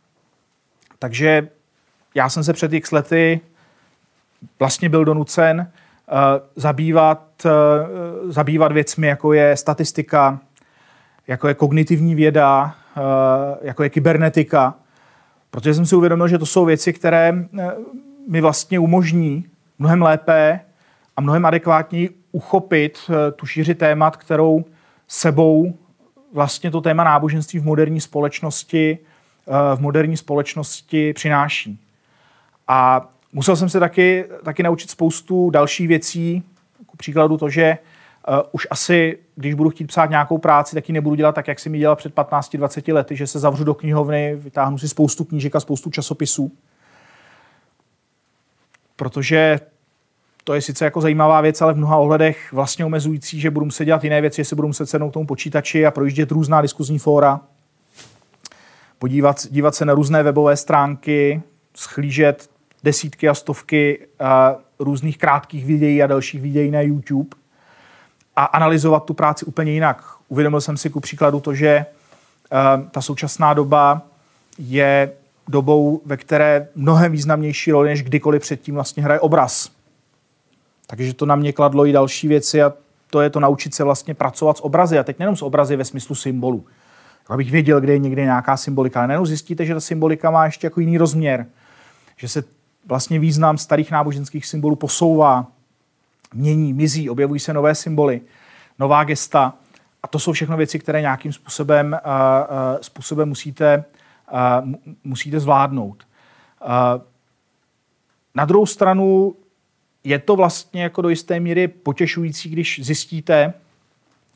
Takže 0.99 1.49
já 2.15 2.29
jsem 2.29 2.45
se 2.45 2.53
před 2.53 2.73
x 2.73 2.93
lety 2.93 3.41
vlastně 4.59 4.89
byl 4.89 5.05
donucen 5.05 5.73
Eh, 6.09 6.41
zabývat, 6.57 7.23
eh, 7.47 7.51
zabývat 8.33 8.73
věcmi, 8.73 9.07
jako 9.07 9.33
je 9.33 9.57
statistika, 9.57 10.41
jako 11.27 11.49
je 11.49 11.55
kognitivní 11.55 12.15
věda, 12.15 12.75
jako 13.63 13.83
je 13.83 13.91
kybernetika, 13.91 14.75
protože 15.51 15.75
jsem 15.75 15.87
si 15.87 15.97
uvědomil, 15.97 16.29
že 16.29 16.39
to 16.39 16.47
jsou 16.47 16.65
věci, 16.65 16.93
které 16.93 17.35
mi 18.29 18.41
vlastně 18.41 18.79
umožní 18.79 19.45
mnohem 19.79 20.03
lépe 20.03 20.61
a 21.17 21.21
mnohem 21.21 21.47
adekvátněji 21.47 22.11
uchopit 22.33 22.99
tu 23.37 23.47
šíři 23.47 23.75
témat, 23.75 24.17
kterou 24.17 24.65
sebou 25.09 25.75
vlastně 26.33 26.71
to 26.71 26.81
téma 26.81 27.05
náboženství 27.05 27.59
v 27.59 27.65
moderní 27.65 28.01
společnosti 28.01 28.99
v 29.77 29.81
moderní 29.81 30.17
společnosti 30.17 31.13
přináší. 31.13 31.81
A 32.69 33.09
Musel 33.37 33.57
jsem 33.57 33.69
se 33.69 33.81
taky, 33.81 34.25
taky 34.45 34.63
naučit 34.63 34.91
spoustu 34.91 35.51
dalších 35.51 35.89
věcí, 35.89 36.43
jako 36.79 36.97
příkladu 36.97 37.37
to, 37.37 37.49
že 37.49 37.79
uh, 38.29 38.37
už 38.53 38.67
asi, 38.71 39.19
když 39.35 39.55
budu 39.55 39.71
chtít 39.71 39.87
psát 39.87 40.11
nějakou 40.11 40.39
práci, 40.39 40.75
tak 40.75 40.89
ji 40.89 40.93
nebudu 40.93 41.15
dělat 41.15 41.35
tak, 41.35 41.49
jak 41.49 41.59
jsem 41.59 41.73
mi 41.73 41.79
dělal 41.79 41.97
před 41.97 42.15
15-20 42.15 42.95
lety, 42.95 43.17
že 43.17 43.27
se 43.27 43.39
zavřu 43.39 43.65
do 43.65 43.75
knihovny, 43.75 44.37
vytáhnu 44.37 44.79
si 44.79 44.89
spoustu 44.89 45.25
knížek 45.25 45.57
a 45.57 45.61
spoustu 45.61 45.91
časopisů. 45.91 46.53
Protože 48.97 49.61
to 50.45 50.55
je 50.55 50.61
sice 50.61 50.85
jako 50.85 51.01
zajímavá 51.01 51.41
věc, 51.41 51.63
ale 51.63 51.73
v 51.73 51.77
mnoha 51.77 51.97
ohledech 51.97 52.53
vlastně 52.53 52.85
omezující, 52.85 53.41
že 53.41 53.51
budu 53.51 53.65
muset 53.65 53.85
dělat 53.85 54.05
jiné 54.05 54.21
věci, 54.21 54.45
se 54.45 54.57
budu 54.57 54.69
muset 54.69 54.87
sednout 54.87 55.11
k 55.11 55.13
tomu 55.13 55.27
počítači 55.27 55.87
a 55.87 55.91
projíždět 55.91 56.31
různá 56.31 56.63
diskuzní 56.63 56.99
fóra, 56.99 57.41
podívat 58.99 59.47
dívat 59.51 59.75
se 59.75 59.85
na 59.85 59.95
různé 59.95 60.23
webové 60.23 60.57
stránky, 60.57 61.43
schlížet 61.75 62.51
desítky 62.85 63.29
a 63.29 63.35
stovky 63.35 64.07
uh, 64.21 64.27
různých 64.79 65.19
krátkých 65.19 65.67
videí 65.67 66.03
a 66.03 66.07
dalších 66.07 66.41
videí 66.41 66.71
na 66.71 66.81
YouTube 66.81 67.37
a 68.37 68.45
analyzovat 68.45 69.05
tu 69.05 69.15
práci 69.15 69.45
úplně 69.45 69.73
jinak. 69.73 70.05
Uvědomil 70.29 70.61
jsem 70.61 70.77
si 70.77 70.91
ku 70.91 71.01
příkladu 71.01 71.41
to, 71.41 71.55
že 71.55 71.87
uh, 72.53 72.89
ta 72.89 73.01
současná 73.03 73.55
doba 73.55 74.03
je 74.59 75.13
dobou, 75.49 76.03
ve 76.05 76.17
které 76.17 76.69
mnohem 76.75 77.13
významnější 77.13 77.73
roli 77.73 77.89
než 77.89 78.03
kdykoliv 78.03 78.43
předtím 78.43 78.75
vlastně 78.75 79.03
hraje 79.03 79.21
obraz. 79.21 79.71
Takže 80.87 81.15
to 81.15 81.27
na 81.27 81.37
mě 81.37 81.53
kladlo 81.53 81.87
i 81.87 81.93
další 81.93 82.29
věci 82.29 82.63
a 82.63 82.73
to 83.11 83.21
je 83.21 83.31
to 83.31 83.41
naučit 83.41 83.75
se 83.75 83.85
vlastně 83.85 84.15
pracovat 84.15 84.57
s 84.57 84.65
obrazy. 84.65 84.99
A 84.99 85.03
teď 85.03 85.19
nejenom 85.19 85.37
s 85.37 85.43
obrazy 85.43 85.77
ve 85.77 85.85
smyslu 85.85 86.15
symbolu. 86.15 86.65
Abych 87.29 87.51
věděl, 87.51 87.81
kde 87.81 87.93
je 87.93 87.99
někde 87.99 88.23
nějaká 88.23 88.57
symbolika. 88.57 89.01
Ale 89.01 89.09
nejenom 89.09 89.27
zjistíte, 89.27 89.65
že 89.65 89.75
ta 89.75 89.81
symbolika 89.81 90.31
má 90.31 90.45
ještě 90.45 90.67
jako 90.67 90.81
jiný 90.81 90.99
rozměr. 90.99 91.47
Že 92.17 92.29
se 92.29 92.45
vlastně 92.87 93.19
význam 93.19 93.59
starých 93.59 93.91
náboženských 93.91 94.47
symbolů 94.47 94.77
posouvá, 94.77 95.47
mění, 96.35 96.73
mizí, 96.73 97.11
objevují 97.11 97.41
se 97.41 97.53
nové 97.53 97.75
symboly, 97.75 98.21
nová 98.79 99.05
gesta. 99.05 99.55
A 100.03 100.09
to 100.09 100.19
jsou 100.19 100.33
všechno 100.33 100.57
věci, 100.57 100.79
které 100.79 101.01
nějakým 101.01 101.33
způsobem, 101.33 101.93
uh, 101.93 102.11
uh, 102.51 102.81
způsobem 102.81 103.29
musíte, 103.29 103.85
musíte 105.05 105.41
zvládnout. 105.41 106.07
Na 108.35 108.45
druhou 108.45 108.67
stranu 108.67 109.35
je 110.05 110.19
to 110.19 110.37
vlastně 110.37 110.83
jako 110.83 111.03
do 111.03 111.09
jisté 111.09 111.41
míry 111.41 111.69
potěšující, 111.69 112.49
když 112.49 112.81
zjistíte, 112.83 113.55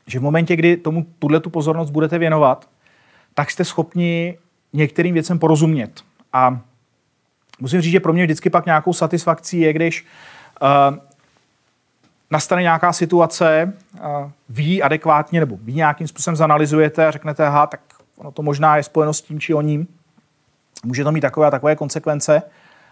že 0.07 0.19
v 0.19 0.21
momentě, 0.21 0.55
kdy 0.55 0.77
tomu 0.77 1.05
tuhle 1.19 1.39
tu 1.39 1.49
pozornost 1.49 1.89
budete 1.89 2.17
věnovat, 2.17 2.69
tak 3.33 3.51
jste 3.51 3.65
schopni 3.65 4.37
některým 4.73 5.13
věcem 5.13 5.39
porozumět. 5.39 6.03
A 6.33 6.61
musím 7.59 7.81
říct, 7.81 7.91
že 7.91 7.99
pro 7.99 8.13
mě 8.13 8.23
vždycky 8.23 8.49
pak 8.49 8.65
nějakou 8.65 8.93
satisfakcí 8.93 9.59
je, 9.59 9.73
když 9.73 10.05
uh, 10.61 10.97
nastane 12.31 12.61
nějaká 12.61 12.93
situace, 12.93 13.73
uh, 13.93 14.31
ví 14.49 14.83
adekvátně 14.83 15.39
nebo 15.39 15.57
vy 15.61 15.73
nějakým 15.73 16.07
způsobem 16.07 16.35
zanalizujete 16.35 17.07
a 17.07 17.11
řeknete, 17.11 17.47
aha, 17.47 17.67
tak 17.67 17.79
ono 18.21 18.31
to 18.31 18.41
možná 18.41 18.77
je 18.77 18.83
spojeno 18.83 19.13
s 19.13 19.21
tím 19.21 19.39
či 19.39 19.53
o 19.53 19.61
ním. 19.61 19.87
Může 20.85 21.03
to 21.03 21.11
mít 21.11 21.21
takové 21.21 21.47
a 21.47 21.51
takové 21.51 21.75
konsekvence. 21.75 22.41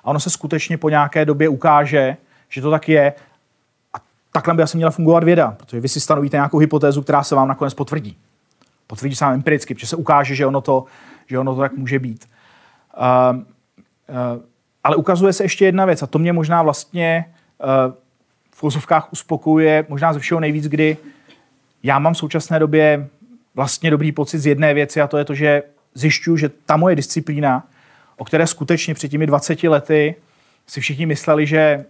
A 0.04 0.10
ono 0.10 0.20
se 0.20 0.30
skutečně 0.30 0.78
po 0.78 0.90
nějaké 0.90 1.26
době 1.26 1.50
ukáže, 1.50 2.18
že 2.50 2.62
to 2.62 2.72
tak 2.72 2.90
je. 2.90 3.14
A 3.94 3.98
takhle 4.32 4.54
by 4.54 4.64
asi 4.64 4.78
měla 4.78 4.92
fungovat 4.92 5.24
věda, 5.24 5.56
protože 5.60 5.80
vy 5.80 5.88
si 5.88 6.00
stanovíte 6.00 6.38
nějakou 6.38 6.58
hypotézu, 6.58 7.02
která 7.02 7.24
se 7.24 7.36
vám 7.36 7.48
nakonec 7.48 7.74
potvrdí. 7.74 8.18
Potvrdí 8.88 9.16
se 9.16 9.26
vám 9.26 9.34
empiricky, 9.34 9.74
protože 9.74 9.88
se 9.88 9.96
ukáže, 9.96 10.36
že 10.36 10.46
ono 10.46 10.62
to, 10.62 10.86
že 11.28 11.40
ono 11.40 11.56
to 11.56 11.62
tak 11.62 11.78
může 11.78 12.00
být. 12.00 12.26
Uh, 12.98 13.38
uh, 13.38 13.46
ale 14.84 14.96
ukazuje 14.96 15.34
se 15.34 15.44
ještě 15.44 15.66
jedna 15.66 15.86
věc, 15.86 16.04
a 16.04 16.08
to 16.08 16.20
mě 16.20 16.34
možná 16.34 16.62
vlastně 16.62 17.26
uh, 17.88 17.94
v 18.52 18.60
filozofkách 18.60 19.14
uspokojuje 19.14 19.86
možná 19.90 20.14
ze 20.14 20.20
všeho 20.20 20.40
nejvíc, 20.40 20.68
kdy 20.68 20.98
já 21.84 22.00
mám 22.00 22.14
v 22.14 22.18
současné 22.18 22.60
době 22.60 23.10
vlastně 23.60 23.92
dobrý 23.92 24.12
pocit 24.12 24.40
z 24.40 24.46
jedné 24.46 24.74
věci 24.74 25.02
a 25.02 25.08
to 25.08 25.18
je 25.18 25.26
to, 25.26 25.36
že 25.36 25.64
zjišťuju, 25.94 26.38
že 26.38 26.50
ta 26.50 26.78
moje 26.78 26.96
disciplína, 26.96 27.68
o 28.18 28.26
které 28.26 28.48
skutečně 28.48 28.94
před 28.94 29.10
těmi 29.10 29.28
20 29.28 29.64
lety 29.64 30.16
si 30.68 30.82
všichni 30.82 31.06
mysleli, 31.06 31.46
že 31.46 31.86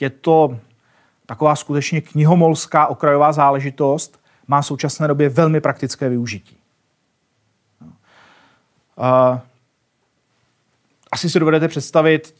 je 0.00 0.10
to 0.10 0.58
taková 1.26 1.56
skutečně 1.56 2.00
knihomolská 2.00 2.86
okrajová 2.86 3.32
záležitost, 3.32 4.20
má 4.46 4.60
v 4.60 4.66
současné 4.66 5.08
době 5.08 5.28
velmi 5.28 5.60
praktické 5.60 6.08
využití. 6.08 6.56
Asi 11.12 11.30
si 11.30 11.40
dovedete 11.40 11.68
představit, 11.68 12.34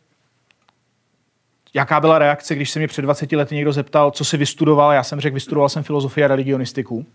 jaká 1.74 2.00
byla 2.00 2.18
reakce, 2.18 2.54
když 2.54 2.70
se 2.70 2.78
mě 2.78 2.88
před 2.88 3.02
20 3.02 3.32
lety 3.32 3.54
někdo 3.54 3.72
zeptal, 3.72 4.10
co 4.10 4.24
si 4.24 4.36
vystudoval. 4.36 4.92
Já 4.92 5.02
jsem 5.02 5.20
řekl, 5.20 5.34
vystudoval 5.34 5.68
jsem 5.68 5.82
filozofii 5.82 6.24
a 6.24 6.28
religionistiku. 6.28 7.06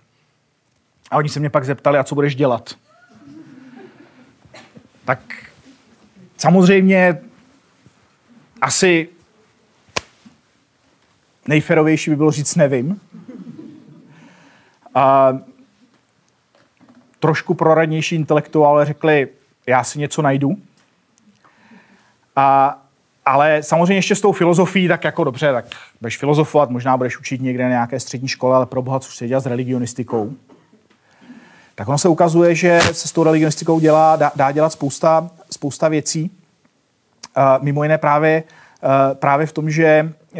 A 1.11 1.17
oni 1.17 1.29
se 1.29 1.39
mě 1.39 1.49
pak 1.49 1.65
zeptali, 1.65 1.97
a 1.97 2.03
co 2.03 2.15
budeš 2.15 2.35
dělat? 2.35 2.75
Tak 5.05 5.19
samozřejmě 6.37 7.21
asi 8.61 9.09
nejferovější 11.47 12.09
by 12.09 12.15
bylo 12.15 12.31
říct 12.31 12.55
nevím. 12.55 13.01
A 14.95 15.37
trošku 17.19 17.53
proradnější 17.53 18.15
intelektuálové 18.15 18.85
řekli, 18.85 19.27
já 19.67 19.83
si 19.83 19.99
něco 19.99 20.21
najdu. 20.21 20.57
A, 22.35 22.77
ale 23.25 23.63
samozřejmě 23.63 23.95
ještě 23.95 24.15
s 24.15 24.21
tou 24.21 24.31
filozofií, 24.31 24.87
tak 24.87 25.03
jako 25.03 25.23
dobře, 25.23 25.53
tak 25.53 25.65
budeš 26.01 26.17
filozofovat, 26.17 26.69
možná 26.69 26.97
budeš 26.97 27.19
učit 27.19 27.41
někde 27.41 27.63
na 27.63 27.69
nějaké 27.69 27.99
střední 27.99 28.27
škole, 28.27 28.55
ale 28.55 28.65
pro 28.65 28.81
boha, 28.81 28.99
co 28.99 29.11
se 29.11 29.27
dělá 29.27 29.39
s 29.39 29.45
religionistikou. 29.45 30.33
Tak 31.75 31.87
ono 31.87 31.97
se 31.97 32.09
ukazuje, 32.09 32.55
že 32.55 32.79
se 32.91 33.07
s 33.07 33.11
tou 33.11 33.23
religionistikou 33.23 33.79
dělá, 33.79 34.15
dá, 34.15 34.31
dá 34.35 34.51
dělat 34.51 34.69
spousta, 34.69 35.29
spousta 35.51 35.87
věcí. 35.87 36.31
Uh, 37.37 37.63
mimo 37.63 37.83
jiné 37.83 37.97
právě, 37.97 38.43
uh, 38.83 38.89
právě 39.13 39.45
v 39.45 39.51
tom, 39.51 39.69
že, 39.69 40.13
uh, 40.33 40.39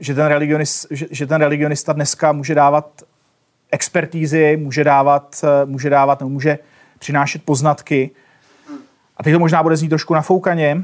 že, 0.00 0.14
ten 0.14 0.26
religionist, 0.26 0.86
že, 0.90 1.06
že 1.10 1.26
ten 1.26 1.40
religionista 1.40 1.92
dneska 1.92 2.32
může 2.32 2.54
dávat 2.54 3.02
expertízy, 3.70 4.56
může 4.56 4.84
dávat, 4.84 5.44
může 5.64 5.90
dávat 5.90 6.20
nebo 6.20 6.28
může 6.28 6.58
přinášet 6.98 7.42
poznatky. 7.44 8.10
A 9.16 9.22
teď 9.22 9.32
to 9.32 9.38
možná 9.38 9.62
bude 9.62 9.76
znít 9.76 9.88
trošku 9.88 10.14
nafoukaně, 10.14 10.82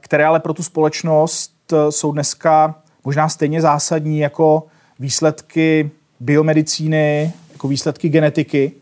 které 0.00 0.26
ale 0.26 0.40
pro 0.40 0.54
tu 0.54 0.62
společnost 0.62 1.72
jsou 1.90 2.12
dneska 2.12 2.74
možná 3.04 3.28
stejně 3.28 3.60
zásadní 3.60 4.18
jako 4.18 4.66
výsledky 4.98 5.90
biomedicíny, 6.20 7.32
jako 7.64 7.68
výsledky 7.68 8.08
genetiky. 8.08 8.72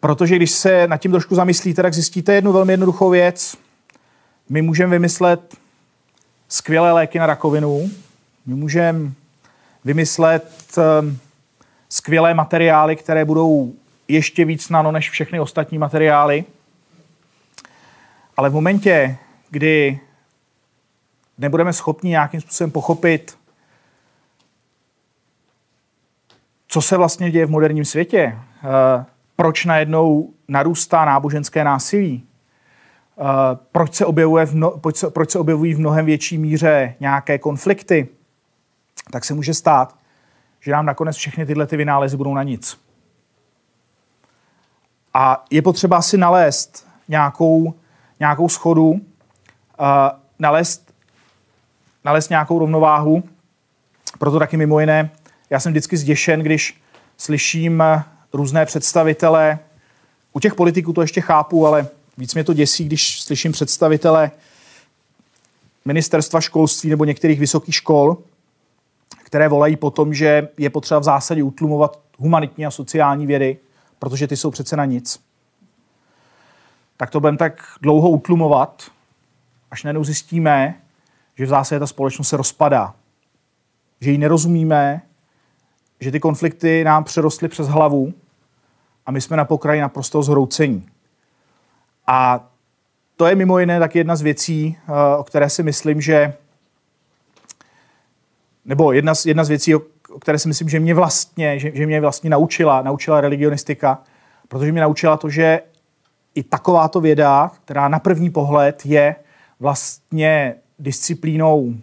Protože 0.00 0.36
když 0.36 0.50
se 0.50 0.86
nad 0.86 0.96
tím 0.96 1.10
trošku 1.10 1.34
zamyslíte, 1.34 1.82
tak 1.82 1.94
zjistíte 1.94 2.34
jednu 2.34 2.52
velmi 2.52 2.72
jednoduchou 2.72 3.10
věc. 3.10 3.56
My 4.48 4.62
můžeme 4.62 4.90
vymyslet 4.90 5.56
skvělé 6.48 6.92
léky 6.92 7.18
na 7.18 7.26
rakovinu, 7.26 7.90
my 8.46 8.54
můžeme 8.54 9.12
vymyslet 9.84 10.78
um, 10.78 11.18
skvělé 11.88 12.34
materiály, 12.34 12.96
které 12.96 13.24
budou 13.24 13.72
ještě 14.08 14.44
víc 14.44 14.68
nano 14.68 14.92
než 14.92 15.10
všechny 15.10 15.40
ostatní 15.40 15.78
materiály. 15.78 16.44
Ale 18.36 18.50
v 18.50 18.54
momentě, 18.54 19.16
kdy 19.50 20.00
nebudeme 21.38 21.72
schopni 21.72 22.10
nějakým 22.10 22.40
způsobem 22.40 22.70
pochopit, 22.70 23.36
co 26.66 26.82
se 26.82 26.96
vlastně 26.96 27.30
děje 27.30 27.46
v 27.46 27.50
moderním 27.50 27.84
světě, 27.84 28.38
uh, 28.64 29.04
proč 29.36 29.64
najednou 29.64 30.30
narůstá 30.48 31.04
náboženské 31.04 31.64
násilí, 31.64 32.26
uh, 33.16 33.26
proč 33.72 33.94
se, 33.94 34.06
objevuje 34.06 34.46
v 34.46 34.54
no, 34.54 34.70
proč, 34.70 34.96
se, 34.96 35.10
proč 35.10 35.30
se 35.30 35.38
objevují 35.38 35.74
v 35.74 35.78
mnohem 35.78 36.06
větší 36.06 36.38
míře 36.38 36.94
nějaké 37.00 37.38
konflikty, 37.38 38.08
tak 39.10 39.24
se 39.24 39.34
může 39.34 39.54
stát, 39.54 39.96
že 40.60 40.72
nám 40.72 40.86
nakonec 40.86 41.16
všechny 41.16 41.46
tyhle 41.46 41.66
ty 41.66 41.76
vynálezy 41.76 42.16
budou 42.16 42.34
na 42.34 42.42
nic. 42.42 42.80
A 45.14 45.44
je 45.50 45.62
potřeba 45.62 46.02
si 46.02 46.18
nalézt 46.18 46.86
nějakou, 47.08 47.74
nějakou 48.20 48.48
schodu, 48.48 48.90
uh, 48.90 48.98
nalézt, 50.38 50.94
nalézt 52.04 52.30
nějakou 52.30 52.58
rovnováhu. 52.58 53.22
Proto 54.18 54.38
taky 54.38 54.56
mimo 54.56 54.80
jiné, 54.80 55.10
já 55.50 55.60
jsem 55.60 55.72
vždycky 55.72 55.96
zděšen, 55.96 56.40
když 56.40 56.80
slyším 57.16 57.82
různé 58.32 58.66
představitele, 58.66 59.58
u 60.32 60.40
těch 60.40 60.54
politiků 60.54 60.92
to 60.92 61.00
ještě 61.00 61.20
chápu, 61.20 61.66
ale 61.66 61.88
víc 62.18 62.34
mě 62.34 62.44
to 62.44 62.52
děsí, 62.52 62.84
když 62.84 63.22
slyším 63.22 63.52
představitele 63.52 64.30
ministerstva 65.84 66.40
školství 66.40 66.90
nebo 66.90 67.04
některých 67.04 67.40
vysokých 67.40 67.74
škol, 67.74 68.16
které 69.24 69.48
volají 69.48 69.76
po 69.76 69.90
tom, 69.90 70.14
že 70.14 70.48
je 70.58 70.70
potřeba 70.70 71.00
v 71.00 71.04
zásadě 71.04 71.42
utlumovat 71.42 72.00
humanitní 72.18 72.66
a 72.66 72.70
sociální 72.70 73.26
vědy, 73.26 73.58
protože 73.98 74.26
ty 74.26 74.36
jsou 74.36 74.50
přece 74.50 74.76
na 74.76 74.84
nic. 74.84 75.20
Tak 76.96 77.10
to 77.10 77.20
budeme 77.20 77.38
tak 77.38 77.62
dlouho 77.80 78.10
utlumovat, 78.10 78.82
až 79.70 79.82
najednou 79.82 80.04
zjistíme, 80.04 80.80
že 81.36 81.46
v 81.46 81.48
zásadě 81.48 81.78
ta 81.78 81.86
společnost 81.86 82.28
se 82.28 82.36
rozpadá. 82.36 82.94
Že 84.00 84.10
ji 84.10 84.18
nerozumíme, 84.18 85.02
že 86.00 86.10
ty 86.10 86.20
konflikty 86.20 86.84
nám 86.84 87.04
přerostly 87.04 87.48
přes 87.48 87.68
hlavu 87.68 88.12
a 89.06 89.10
my 89.10 89.20
jsme 89.20 89.36
na 89.36 89.44
pokraji 89.44 89.80
naprosto 89.80 90.22
zhroucení. 90.22 90.86
A 92.06 92.48
to 93.16 93.26
je 93.26 93.34
mimo 93.34 93.58
jiné 93.58 93.78
tak 93.78 93.94
jedna 93.94 94.16
z 94.16 94.22
věcí, 94.22 94.76
eh, 94.88 95.16
o 95.16 95.24
které 95.24 95.50
si 95.50 95.62
myslím, 95.62 96.00
že 96.00 96.34
nebo 98.66 98.92
jedna 98.92 99.14
z, 99.14 99.26
jedna 99.26 99.44
z 99.44 99.48
věcí, 99.48 99.74
o, 99.74 99.80
které 100.20 100.38
si 100.38 100.48
myslím, 100.48 100.68
že 100.68 100.80
mě 100.80 100.94
vlastně, 100.94 101.58
že, 101.58 101.70
že 101.74 101.86
mě 101.86 102.00
vlastně 102.00 102.30
naučila, 102.30 102.82
naučila 102.82 103.20
religionistika, 103.20 104.02
protože 104.48 104.72
mě 104.72 104.80
naučila 104.80 105.16
to, 105.16 105.28
že 105.28 105.60
i 106.34 106.42
takováto 106.42 107.00
věda, 107.00 107.50
která 107.64 107.88
na 107.88 107.98
první 107.98 108.30
pohled 108.30 108.86
je 108.86 109.16
vlastně 109.60 110.54
disciplínou 110.78 111.74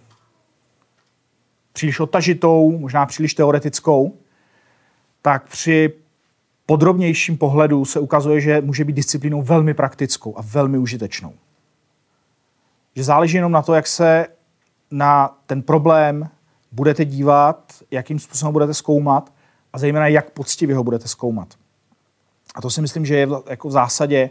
příliš 1.74 2.00
otažitou, 2.00 2.78
možná 2.78 3.06
příliš 3.06 3.34
teoretickou, 3.34 4.18
tak 5.22 5.48
při 5.48 5.94
podrobnějším 6.66 7.38
pohledu 7.38 7.86
se 7.86 8.00
ukazuje, 8.00 8.42
že 8.42 8.62
může 8.62 8.86
být 8.86 8.96
disciplínou 8.96 9.42
velmi 9.42 9.74
praktickou 9.74 10.38
a 10.38 10.42
velmi 10.42 10.78
užitečnou. 10.78 11.34
Že 12.96 13.04
záleží 13.04 13.38
jenom 13.38 13.52
na 13.52 13.62
to, 13.62 13.74
jak 13.74 13.88
se 13.88 14.28
na 14.92 15.38
ten 15.46 15.62
problém 15.62 16.30
budete 16.72 17.06
dívat, 17.06 17.74
jakým 17.92 18.20
způsobem 18.20 18.54
budete 18.54 18.74
zkoumat 18.74 19.34
a 19.74 19.78
zejména 19.78 20.08
jak 20.08 20.30
poctivě 20.30 20.76
ho 20.76 20.84
budete 20.84 21.08
zkoumat. 21.08 21.54
A 22.56 22.62
to 22.62 22.70
si 22.70 22.82
myslím, 22.82 23.06
že 23.06 23.16
je 23.16 23.26
v, 23.26 23.44
jako 23.50 23.68
v 23.68 23.72
zásadě 23.72 24.30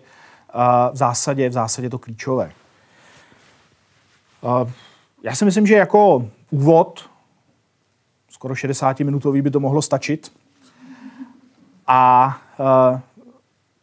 v 0.92 0.96
zásadě, 0.96 1.48
v 1.48 1.52
zásadě 1.52 1.90
to 1.90 1.98
klíčové. 1.98 2.52
Já 5.22 5.34
si 5.34 5.44
myslím, 5.44 5.66
že 5.66 5.74
jako 5.74 6.28
úvod, 6.50 7.10
skoro 8.42 8.54
60-minutový 8.54 9.42
by 9.42 9.50
to 9.50 9.60
mohlo 9.60 9.82
stačit. 9.82 10.32
A 11.86 12.26
uh, 12.58 13.00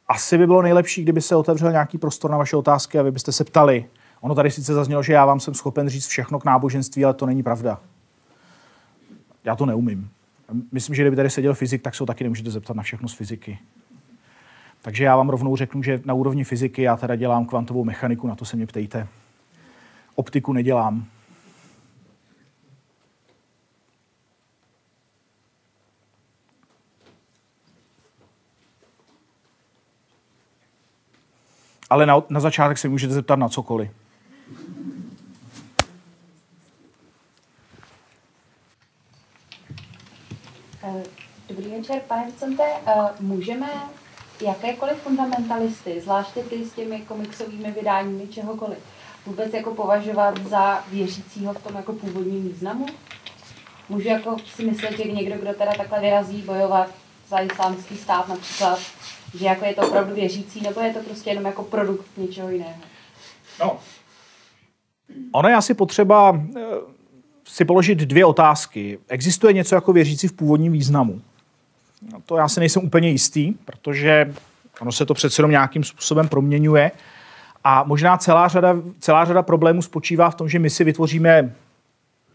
asi 0.07 0.37
by 0.37 0.47
bylo 0.47 0.61
nejlepší, 0.61 1.03
kdyby 1.03 1.21
se 1.21 1.35
otevřel 1.35 1.71
nějaký 1.71 1.97
prostor 1.97 2.31
na 2.31 2.37
vaše 2.37 2.55
otázky 2.55 2.99
a 2.99 3.01
vy 3.01 3.11
byste 3.11 3.31
se 3.31 3.43
ptali. 3.43 3.85
Ono 4.21 4.35
tady 4.35 4.51
sice 4.51 4.73
zaznělo, 4.73 5.03
že 5.03 5.13
já 5.13 5.25
vám 5.25 5.39
jsem 5.39 5.53
schopen 5.53 5.89
říct 5.89 6.07
všechno 6.07 6.39
k 6.39 6.45
náboženství, 6.45 7.05
ale 7.05 7.13
to 7.13 7.25
není 7.25 7.43
pravda. 7.43 7.79
Já 9.43 9.55
to 9.55 9.65
neumím. 9.65 10.09
Myslím, 10.71 10.95
že 10.95 11.03
kdyby 11.03 11.15
tady 11.15 11.29
seděl 11.29 11.53
fyzik, 11.53 11.81
tak 11.81 11.95
se 11.95 12.03
ho 12.03 12.07
taky 12.07 12.23
nemůžete 12.23 12.51
zeptat 12.51 12.75
na 12.75 12.83
všechno 12.83 13.07
z 13.07 13.13
fyziky. 13.13 13.59
Takže 14.81 15.03
já 15.03 15.15
vám 15.15 15.29
rovnou 15.29 15.55
řeknu, 15.55 15.83
že 15.83 16.01
na 16.05 16.13
úrovni 16.13 16.43
fyziky 16.43 16.81
já 16.81 16.97
teda 16.97 17.15
dělám 17.15 17.45
kvantovou 17.45 17.83
mechaniku, 17.83 18.27
na 18.27 18.35
to 18.35 18.45
se 18.45 18.55
mě 18.55 18.67
ptejte. 18.67 19.07
Optiku 20.15 20.53
nedělám. 20.53 21.05
Ale 31.89 32.05
na, 32.05 32.23
na 32.29 32.39
začátek 32.39 32.77
se 32.77 32.89
můžete 32.89 33.13
zeptat 33.13 33.35
na 33.35 33.49
cokoliv. 33.49 33.91
Eh, 40.83 41.03
dobrý 41.49 41.71
večer, 41.71 42.01
pane 42.07 42.25
Vicente. 42.25 42.63
Eh, 42.87 42.93
můžeme 43.19 43.67
jakékoliv 44.41 44.97
fundamentalisty, 44.97 46.01
zvláště 46.01 46.43
ty 46.43 46.65
s 46.65 46.73
těmi 46.73 47.01
komiksovými 47.01 47.71
vydáními 47.71 48.27
čehokoliv, 48.27 48.77
vůbec 49.25 49.53
jako 49.53 49.75
považovat 49.75 50.37
za 50.47 50.83
věřícího 50.91 51.53
v 51.53 51.63
tom 51.63 51.75
jako 51.75 51.93
původním 51.93 52.43
významu? 52.43 52.85
Můžu 53.89 54.07
jako 54.07 54.37
si 54.55 54.65
myslet, 54.65 54.97
že 54.97 55.03
někdo, 55.03 55.35
kdo 55.35 55.53
teda 55.53 55.71
takhle 55.77 55.99
vyrazí 55.99 56.41
bojovat 56.41 56.87
za 57.27 57.39
islámský 57.39 57.97
stát 57.97 58.27
například, 58.27 58.79
že 59.37 59.45
jako 59.45 59.65
je 59.65 59.73
to 59.73 59.87
opravdu 59.87 60.15
věřící, 60.15 60.61
nebo 60.61 60.81
je 60.81 60.93
to 60.93 60.99
prostě 60.99 61.29
jenom 61.29 61.45
jako 61.45 61.63
produkt 61.63 62.05
něčeho 62.17 62.49
jiného? 62.49 62.73
No, 63.59 63.77
ono 65.31 65.49
je 65.49 65.55
asi 65.55 65.73
potřeba 65.73 66.41
eh, 66.57 66.61
si 67.47 67.65
položit 67.65 67.97
dvě 67.97 68.25
otázky. 68.25 68.99
Existuje 69.07 69.53
něco 69.53 69.75
jako 69.75 69.93
věřící 69.93 70.27
v 70.27 70.33
původním 70.33 70.71
významu? 70.71 71.21
No 72.11 72.21
to 72.25 72.37
já 72.37 72.47
si 72.47 72.59
nejsem 72.59 72.83
úplně 72.83 73.09
jistý, 73.09 73.53
protože 73.65 74.33
ono 74.81 74.91
se 74.91 75.05
to 75.05 75.13
přece 75.13 75.39
jenom 75.39 75.51
nějakým 75.51 75.83
způsobem 75.83 76.27
proměňuje. 76.27 76.91
A 77.63 77.83
možná 77.83 78.17
celá 78.17 78.47
řada, 78.47 78.75
celá 78.99 79.25
řada 79.25 79.41
problémů 79.41 79.81
spočívá 79.81 80.29
v 80.29 80.35
tom, 80.35 80.49
že 80.49 80.59
my 80.59 80.69
si 80.69 80.83
vytvoříme 80.83 81.53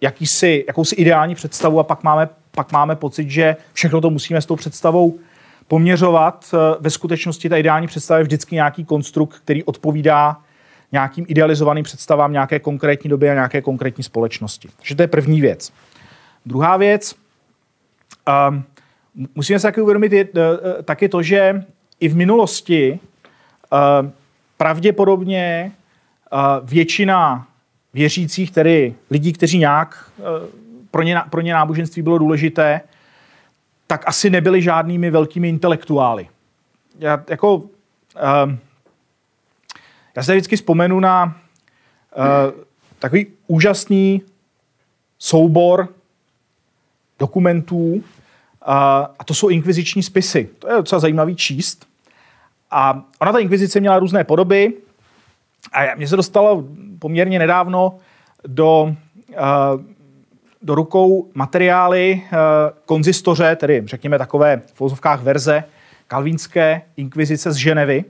jakýsi, 0.00 0.64
jakousi 0.66 0.94
ideální 0.94 1.34
představu 1.34 1.80
a 1.80 1.82
pak 1.82 2.02
máme, 2.02 2.28
pak 2.50 2.72
máme 2.72 2.96
pocit, 2.96 3.30
že 3.30 3.56
všechno 3.72 4.00
to 4.00 4.10
musíme 4.10 4.40
s 4.40 4.46
tou 4.46 4.56
představou 4.56 5.18
poměřovat. 5.68 6.54
Ve 6.80 6.90
skutečnosti 6.90 7.48
ta 7.48 7.56
ideální 7.56 7.86
představa 7.86 8.18
je 8.18 8.24
vždycky 8.24 8.54
nějaký 8.54 8.84
konstrukt, 8.84 9.38
který 9.38 9.64
odpovídá 9.64 10.36
nějakým 10.92 11.24
idealizovaným 11.28 11.84
představám 11.84 12.32
nějaké 12.32 12.58
konkrétní 12.58 13.10
doby 13.10 13.30
a 13.30 13.34
nějaké 13.34 13.62
konkrétní 13.62 14.04
společnosti. 14.04 14.68
Takže 14.76 14.94
to 14.94 15.02
je 15.02 15.08
první 15.08 15.40
věc. 15.40 15.72
Druhá 16.46 16.76
věc, 16.76 17.14
um, 18.48 18.64
musíme 19.34 19.58
se 19.58 19.66
taky 19.66 19.80
uvědomit 19.80 20.12
je, 20.12 20.24
uh, 20.24 20.50
taky 20.84 21.08
to, 21.08 21.22
že 21.22 21.64
i 22.00 22.08
v 22.08 22.16
minulosti 22.16 22.98
uh, 23.72 24.10
pravděpodobně 24.56 25.72
uh, 26.32 26.68
většina 26.68 27.46
věřících, 27.94 28.50
tedy 28.50 28.94
lidí, 29.10 29.32
kteří 29.32 29.58
nějak 29.58 30.10
uh, 30.18 30.24
pro 30.90 31.02
ně, 31.02 31.16
pro 31.30 31.40
ně 31.40 31.54
náboženství 31.54 32.02
bylo 32.02 32.18
důležité, 32.18 32.80
tak 33.94 34.08
asi 34.08 34.30
nebyli 34.30 34.62
žádnými 34.62 35.10
velkými 35.10 35.48
intelektuály. 35.48 36.28
Já, 36.98 37.24
jako, 37.28 37.56
uh, 37.56 37.68
já 40.16 40.22
se 40.22 40.32
vždycky 40.32 40.56
vzpomenu 40.56 41.00
na 41.00 41.24
uh, 41.24 42.62
takový 42.98 43.26
úžasný 43.46 44.22
soubor 45.18 45.88
dokumentů, 47.18 47.92
uh, 47.94 48.02
a 49.18 49.24
to 49.24 49.34
jsou 49.34 49.48
inkviziční 49.48 50.02
spisy. 50.02 50.50
To 50.58 50.68
je 50.68 50.74
docela 50.76 51.00
zajímavý 51.00 51.36
číst. 51.36 51.86
A 52.70 53.04
ona 53.18 53.32
ta 53.32 53.38
inkvizice 53.38 53.80
měla 53.80 53.98
různé 53.98 54.24
podoby 54.24 54.72
a 55.72 55.94
mně 55.94 56.08
se 56.08 56.16
dostalo 56.16 56.64
poměrně 56.98 57.38
nedávno 57.38 57.98
do, 58.46 58.82
uh, 58.82 58.94
do 60.64 60.74
rukou 60.74 61.30
materiály 61.34 62.22
uh, 62.22 62.38
konzistoře, 62.84 63.56
tedy 63.56 63.82
řekněme 63.86 64.18
takové 64.18 64.62
v 64.74 64.80
vozovkách 64.80 65.22
verze 65.22 65.64
kalvínské 66.06 66.82
inkvizice 66.96 67.52
z 67.52 67.56
Ženevy, 67.56 68.04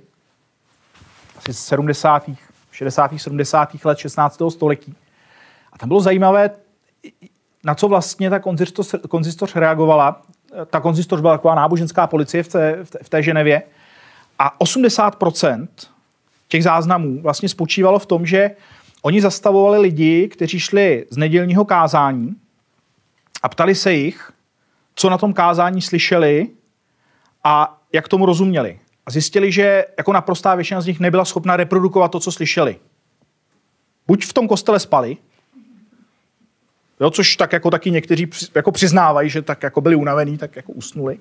asi 1.37 1.55
70. 1.55 2.31
60. 2.73 3.11
70. 3.17 3.85
let 3.85 3.99
16. 3.99 4.43
století. 4.49 4.95
A 5.73 5.79
tam 5.79 5.89
bylo 5.89 6.01
zajímavé, 6.01 6.51
na 7.65 7.75
co 7.75 7.89
vlastně 7.89 8.31
ta 8.31 8.39
konzistoř, 8.39 8.95
konzistoř 9.09 9.57
reagovala. 9.57 10.23
Ta 10.67 10.81
konzistoř 10.81 11.21
byla 11.21 11.37
taková 11.37 11.55
náboženská 11.55 12.07
policie 12.07 12.43
v 12.43 12.49
té, 12.49 12.85
v 12.85 12.91
té, 12.91 12.99
v 13.03 13.09
té 13.09 13.23
Ženevě. 13.23 13.63
A 14.39 14.59
80% 14.59 15.69
těch 16.49 16.65
záznamů 16.65 17.23
vlastně 17.23 17.49
spočívalo 17.49 17.99
v 17.99 18.07
tom, 18.07 18.27
že 18.27 18.51
oni 19.03 19.21
zastavovali 19.21 19.79
lidi, 19.79 20.29
kteří 20.29 20.61
šli 20.61 21.07
z 21.11 21.17
nedělního 21.17 21.65
kázání 21.65 22.37
a 23.45 23.49
ptali 23.49 23.75
se 23.75 23.93
jich, 23.93 24.33
co 24.95 25.11
na 25.11 25.19
tom 25.19 25.33
kázání 25.33 25.83
slyšeli 25.83 26.49
a 27.45 27.81
jak 27.93 28.09
tomu 28.09 28.27
rozuměli 28.27 28.81
a 29.07 29.11
zjistili, 29.11 29.53
že 29.53 29.85
jako 29.99 30.13
naprostá 30.13 30.55
většina 30.55 30.81
z 30.81 30.87
nich 30.87 31.01
nebyla 31.01 31.25
schopna 31.25 31.57
reprodukovat 31.57 32.11
to, 32.11 32.21
co 32.21 32.33
slyšeli. 32.33 32.77
Buď 34.07 34.25
v 34.27 34.33
tom 34.33 34.49
kostele 34.49 34.81
spali, 34.81 35.17
jo, 37.01 37.11
což 37.11 37.37
tak 37.37 37.53
jako 37.53 37.71
taky 37.71 37.91
někteří 37.91 38.31
jako 38.55 38.73
přiznávají, 38.73 39.31
že 39.31 39.43
tak 39.43 39.63
jako 39.63 39.81
byli 39.81 39.97
unavení, 39.97 40.39
tak 40.39 40.57
jako 40.57 40.73
usnuli. 40.73 41.19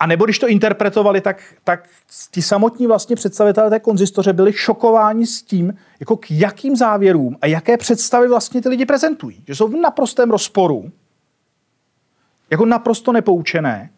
A 0.00 0.06
nebo 0.06 0.24
když 0.24 0.38
to 0.38 0.48
interpretovali, 0.48 1.20
tak, 1.20 1.54
tak 1.64 1.88
ti 2.30 2.42
samotní 2.42 2.86
vlastně 2.86 3.16
představitelé 3.16 3.70
té 3.70 3.80
konzistoře 3.80 4.32
byli 4.32 4.52
šokováni 4.52 5.26
s 5.26 5.42
tím, 5.42 5.74
jako 6.00 6.16
k 6.16 6.30
jakým 6.30 6.76
závěrům 6.76 7.36
a 7.42 7.46
jaké 7.46 7.76
představy 7.76 8.28
vlastně 8.28 8.62
ty 8.62 8.68
lidi 8.68 8.86
prezentují. 8.86 9.44
Že 9.46 9.54
jsou 9.54 9.68
v 9.68 9.76
naprostém 9.76 10.30
rozporu, 10.30 10.92
jako 12.50 12.66
naprosto 12.66 13.12
nepoučené 13.12 13.90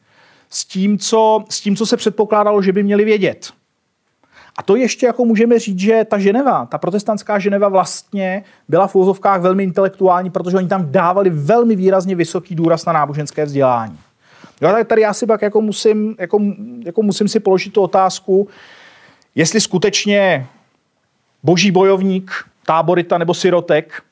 s 0.51 0.65
tím, 0.65 0.99
co, 0.99 1.45
s 1.49 1.61
tím, 1.61 1.77
co 1.77 1.87
se 1.87 1.97
předpokládalo, 1.97 2.63
že 2.63 2.73
by 2.73 2.83
měli 2.83 3.05
vědět. 3.05 3.53
A 4.59 4.63
to 4.63 4.77
ještě 4.77 5.07
jako 5.07 5.25
můžeme 5.25 5.59
říct, 5.59 5.79
že 5.79 6.05
ta 6.05 6.19
Ženeva, 6.19 6.67
ta 6.67 6.79
protestantská 6.79 7.39
Ženeva 7.39 7.69
vlastně 7.69 8.45
byla 8.69 8.87
v 8.87 8.95
úzovkách 8.95 9.41
velmi 9.41 9.63
intelektuální, 9.63 10.31
protože 10.31 10.57
oni 10.57 10.69
tam 10.69 10.93
dávali 10.93 11.31
velmi 11.31 11.77
výrazně 11.77 12.15
vysoký 12.15 12.55
důraz 12.55 12.85
na 12.85 12.93
náboženské 12.93 13.45
vzdělání. 13.45 13.99
Jo, 14.61 14.71
tak 14.73 14.89
tady 14.89 15.03
já 15.03 15.13
si 15.13 15.27
pak 15.27 15.43
jako 15.43 15.61
musím, 15.61 16.17
jako, 16.19 16.41
jako 16.85 17.03
musím 17.03 17.29
si 17.29 17.41
položit 17.41 17.73
tu 17.73 17.83
otázku, 17.83 18.49
jestli 19.35 19.61
skutečně 19.61 20.47
boží 21.43 21.71
bojovník, 21.71 22.33
táborita 22.67 23.19
nebo 23.19 23.35
sirotek 23.35 24.03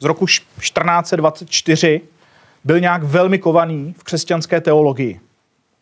z 0.00 0.04
roku 0.04 0.26
1424 0.26 2.00
byl 2.64 2.80
nějak 2.80 3.02
velmi 3.02 3.38
kovaný 3.38 3.94
v 3.98 4.04
křesťanské 4.04 4.60
teologii. 4.60 5.20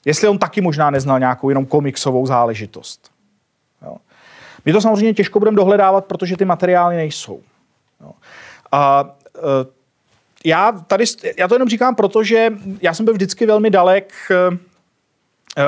Jestli 0.04 0.28
on 0.28 0.38
taky 0.38 0.60
možná 0.60 0.90
neznal 0.90 1.18
nějakou 1.18 1.48
jenom 1.48 1.66
komiksovou 1.66 2.26
záležitost. 2.26 3.10
Jo. 3.82 3.96
My 4.64 4.72
to 4.72 4.80
samozřejmě 4.80 5.14
těžko 5.14 5.38
budeme 5.38 5.56
dohledávat, 5.56 6.04
protože 6.04 6.36
ty 6.36 6.44
materiály 6.44 6.96
nejsou. 6.96 7.42
Jo. 8.00 8.12
A 8.72 9.04
e, 9.36 9.40
já 10.44 10.72
tady, 10.72 11.04
já 11.38 11.48
to 11.48 11.54
jenom 11.54 11.68
říkám, 11.68 11.94
protože 11.94 12.52
já 12.82 12.94
jsem 12.94 13.04
byl 13.04 13.14
vždycky 13.14 13.46
velmi 13.46 13.70
dalek 13.70 14.14
e, 14.30 14.34
e, 14.36 15.64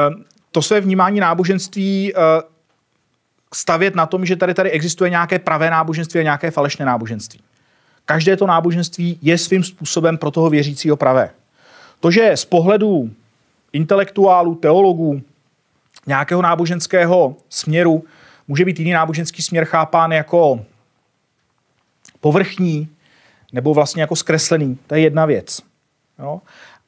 to 0.52 0.62
své 0.62 0.80
vnímání 0.80 1.20
náboženství 1.20 2.12
stavět 3.54 3.94
na 3.94 4.06
tom, 4.06 4.26
že 4.26 4.36
tady 4.36 4.54
tady 4.54 4.70
existuje 4.70 5.10
nějaké 5.10 5.38
pravé 5.38 5.70
náboženství 5.70 6.20
a 6.20 6.22
nějaké 6.22 6.50
falešné 6.50 6.84
náboženství. 6.84 7.40
Každé 8.10 8.36
to 8.36 8.46
náboženství 8.46 9.18
je 9.22 9.38
svým 9.38 9.64
způsobem 9.64 10.18
pro 10.18 10.30
toho 10.30 10.50
věřícího 10.50 10.96
pravé. 10.96 11.30
To, 12.00 12.10
že 12.10 12.36
z 12.36 12.44
pohledu 12.44 13.10
intelektuálů, 13.72 14.54
teologů, 14.54 15.22
nějakého 16.06 16.42
náboženského 16.42 17.36
směru 17.48 18.04
může 18.48 18.64
být 18.64 18.78
jiný 18.78 18.92
náboženský 18.92 19.42
směr 19.42 19.64
chápán 19.64 20.12
jako 20.12 20.64
povrchní 22.20 22.88
nebo 23.52 23.74
vlastně 23.74 24.02
jako 24.02 24.16
zkreslený. 24.16 24.78
To 24.86 24.94
je 24.94 25.00
jedna 25.00 25.26
věc. 25.26 25.60
Jo? 26.18 26.40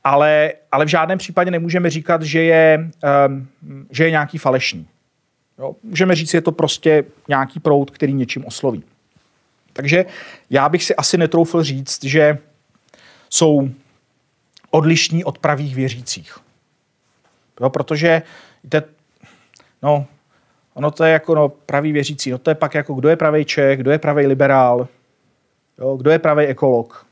Ale, 0.04 0.52
ale 0.72 0.84
v 0.84 0.88
žádném 0.88 1.18
případě 1.18 1.50
nemůžeme 1.50 1.90
říkat, 1.90 2.22
že 2.22 2.42
je, 2.42 2.90
um, 3.28 3.48
že 3.90 4.04
je 4.04 4.10
nějaký 4.10 4.38
falešný. 4.38 4.86
Jo? 5.58 5.76
Můžeme 5.82 6.14
říct, 6.14 6.34
je 6.34 6.40
to 6.40 6.52
prostě 6.52 7.04
nějaký 7.28 7.60
proud, 7.60 7.90
který 7.90 8.12
něčím 8.12 8.44
osloví. 8.46 8.82
Takže 9.72 10.04
já 10.50 10.68
bych 10.68 10.84
si 10.84 10.96
asi 10.96 11.18
netroufl 11.18 11.62
říct, 11.62 12.04
že 12.04 12.38
jsou 13.30 13.70
odlišní 14.70 15.24
od 15.24 15.38
pravých 15.38 15.74
věřících. 15.74 16.38
Jo, 17.60 17.70
protože 17.70 18.22
jde, 18.64 18.82
no, 19.82 20.06
ono 20.74 20.90
to 20.90 21.04
je 21.04 21.12
jako 21.12 21.34
no, 21.34 21.48
pravý 21.48 21.92
věřící. 21.92 22.30
No 22.30 22.38
to 22.38 22.50
je 22.50 22.54
pak 22.54 22.74
jako, 22.74 22.94
kdo 22.94 23.08
je 23.08 23.16
pravý 23.16 23.44
Čech, 23.44 23.78
kdo 23.78 23.90
je 23.90 23.98
pravý 23.98 24.26
liberál, 24.26 24.88
jo, 25.78 25.96
kdo 25.96 26.10
je 26.10 26.18
pravý 26.18 26.46
ekolog. 26.46 27.06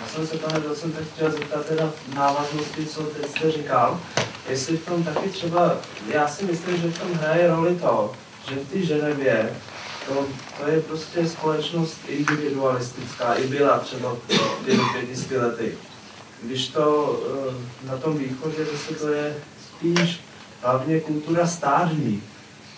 Já 0.00 0.06
jsem 0.06 0.26
se, 0.26 0.38
pane 0.38 0.60
docente, 0.60 1.04
chtěl 1.04 1.30
zeptat 1.30 1.66
teda 1.66 1.90
v 1.90 2.14
návaznosti, 2.14 2.86
co 2.86 3.02
teď 3.02 3.26
jste 3.26 3.50
říkal, 3.50 4.00
jestli 4.48 4.76
v 4.76 4.86
tom 4.86 5.04
taky 5.04 5.28
třeba, 5.28 5.76
já 6.08 6.28
si 6.28 6.44
myslím, 6.44 6.76
že 6.76 6.90
v 6.90 6.98
tom 6.98 7.12
hraje 7.12 7.48
roli 7.48 7.74
to, 7.74 8.12
že 8.48 8.54
v 8.54 8.68
té 8.68 8.82
Ženevě 8.82 9.56
to, 10.08 10.26
to 10.60 10.70
je 10.70 10.80
prostě 10.80 11.28
společnost 11.28 11.98
individualistická, 12.08 13.34
i 13.34 13.46
byla 13.46 13.78
třeba 13.78 14.14
v 14.14 14.64
těch 14.66 14.80
500 15.06 15.30
lety. 15.30 15.74
Když 16.42 16.68
to 16.68 17.18
eh, 17.84 17.86
na 17.86 17.96
tom 17.96 18.18
východě, 18.18 18.64
zase 18.64 18.94
to 18.94 19.08
je 19.08 19.36
spíš 19.68 20.20
hlavně 20.62 21.00
kultura 21.00 21.46
stární, 21.46 22.22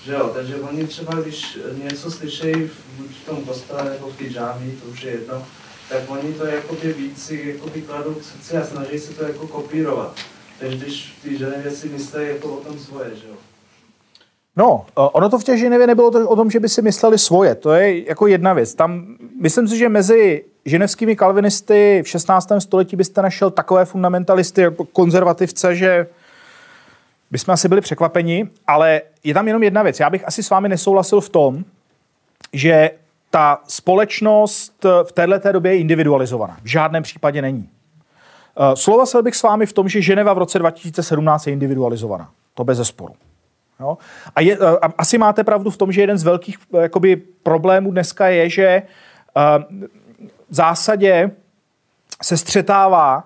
že 0.04 0.12
jo, 0.12 0.30
takže 0.34 0.56
oni 0.56 0.86
třeba, 0.86 1.14
když 1.14 1.58
něco 1.84 2.10
slyšejí 2.10 2.54
v, 2.54 2.74
v 3.22 3.26
tom 3.26 3.44
kostele 3.44 3.90
nebo 3.90 4.10
v 4.10 4.16
té 4.16 4.24
džámi, 4.24 4.72
to 4.82 4.90
už 4.90 5.02
je 5.02 5.10
jedno, 5.10 5.46
tak 5.88 6.02
oni 6.08 6.32
to 6.32 6.46
jakoby 6.46 6.92
víc 6.92 7.30
jakoby 7.30 7.82
kladou 7.82 8.14
k 8.14 8.24
srdci 8.24 8.56
a 8.56 8.66
snaží 8.66 8.98
se 8.98 9.12
to 9.12 9.24
jako 9.24 9.46
kopírovat. 9.46 10.20
Takže 10.61 10.76
když 10.76 11.12
té 11.22 11.34
Ženevě 11.34 11.70
si 11.70 11.88
myslí 11.88 12.26
jako 12.28 12.48
o 12.48 12.56
tom 12.56 12.78
svoje, 12.78 13.11
že 13.11 13.28
jo. 13.28 13.34
No, 14.56 14.86
ono 14.94 15.28
to 15.28 15.38
v 15.38 15.44
těch 15.44 15.58
Ženevě 15.58 15.86
nebylo 15.86 16.11
to 16.11 16.28
o 16.28 16.36
tom, 16.36 16.50
že 16.50 16.61
by 16.61 16.68
si 16.68 16.82
mysleli 16.82 17.18
svoje. 17.18 17.54
To 17.54 17.72
je 17.72 18.08
jako 18.08 18.26
jedna 18.26 18.52
věc. 18.52 18.74
Tam, 18.74 19.16
myslím 19.40 19.68
si, 19.68 19.78
že 19.78 19.88
mezi 19.88 20.44
ženevskými 20.64 21.16
kalvinisty 21.16 22.00
v 22.04 22.08
16. 22.08 22.48
století 22.58 22.96
byste 22.96 23.22
našel 23.22 23.50
takové 23.50 23.84
fundamentalisty, 23.84 24.61
jako 24.61 24.84
konzervativce, 24.84 25.74
že 25.74 26.06
bychom 27.30 27.52
asi 27.52 27.68
byli 27.68 27.80
překvapeni, 27.80 28.48
ale 28.66 29.02
je 29.24 29.34
tam 29.34 29.46
jenom 29.46 29.62
jedna 29.62 29.82
věc. 29.82 30.00
Já 30.00 30.11
bych 30.11 30.26
asi 30.26 30.42
s 30.42 30.50
vámi 30.50 30.68
nesouhlasil 30.68 31.20
v 31.20 31.28
tom, 31.28 31.64
že 32.52 32.90
ta 33.30 33.61
společnost 33.68 34.86
v 35.04 35.12
této 35.12 35.52
době 35.52 35.72
je 35.72 35.78
individualizovaná. 35.78 36.58
V 36.62 36.66
žádném 36.66 37.02
případě 37.02 37.42
není. 37.42 37.68
Eh, 38.61 38.76
souhlasil 38.76 39.22
bych 39.22 39.36
s 39.36 39.42
vámi 39.42 39.66
v 39.66 39.72
tom, 39.72 39.88
že 39.88 40.02
Ženeva 40.02 40.32
v 40.32 40.38
roce 40.38 40.58
2017 40.58 41.46
je 41.46 41.52
individualizovaná. 41.52 42.30
To 42.54 42.64
bez 42.64 42.78
zesporu. 42.78 43.14
Jo? 43.80 43.98
A, 44.36 44.40
je, 44.40 44.58
a 44.58 44.92
asi 44.98 45.18
máte 45.18 45.44
pravdu 45.44 45.70
v 45.70 45.76
tom, 45.76 45.92
že 45.92 46.00
jeden 46.00 46.18
z 46.18 46.24
velkých 46.24 46.58
jakoby, 46.80 47.16
problémů 47.16 47.90
dneska 47.90 48.28
je, 48.28 48.50
že 48.50 48.82
v 50.50 50.54
zásadě 50.54 51.30
se 52.22 52.36
střetává 52.36 53.24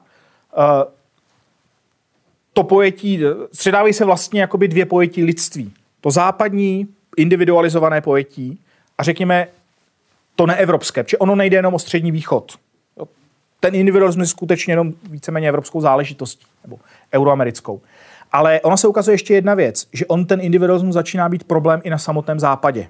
to 2.53 2.65
pojetí, 2.65 3.21
střetávají 3.53 3.93
se 3.95 4.05
vlastně 4.05 4.41
jakoby 4.41 4.69
dvě 4.69 4.87
pojetí 4.87 5.25
lidství. 5.25 5.73
To 6.01 6.11
západní 6.11 6.89
individualizované 7.17 8.01
pojetí 8.01 8.61
a 8.99 9.03
řekněme 9.03 9.49
to 10.37 10.47
neevropské, 10.47 11.03
protože 11.03 11.19
ono 11.19 11.37
nejde 11.37 11.57
jenom 11.57 11.75
o 11.75 11.79
střední 11.79 12.13
východ. 12.13 12.53
Ten 13.65 13.75
individualismus 13.75 14.23
je 14.23 14.31
skutečně 14.31 14.73
jenom 14.73 14.93
víceméně 15.11 15.49
evropskou 15.49 15.81
záležitostí, 15.81 16.47
nebo 16.65 16.79
euroamerickou. 17.15 17.81
Ale 18.33 18.61
ono 18.61 18.77
se 18.77 18.89
ukazuje 18.89 19.15
ještě 19.15 19.35
jedna 19.35 19.55
věc, 19.55 19.87
že 19.93 20.07
on 20.07 20.25
ten 20.25 20.41
individualismus 20.41 20.95
začíná 20.95 21.29
být 21.29 21.45
problém 21.45 21.81
i 21.85 21.91
na 21.91 21.99
samotném 21.99 22.41
západě. 22.41 22.89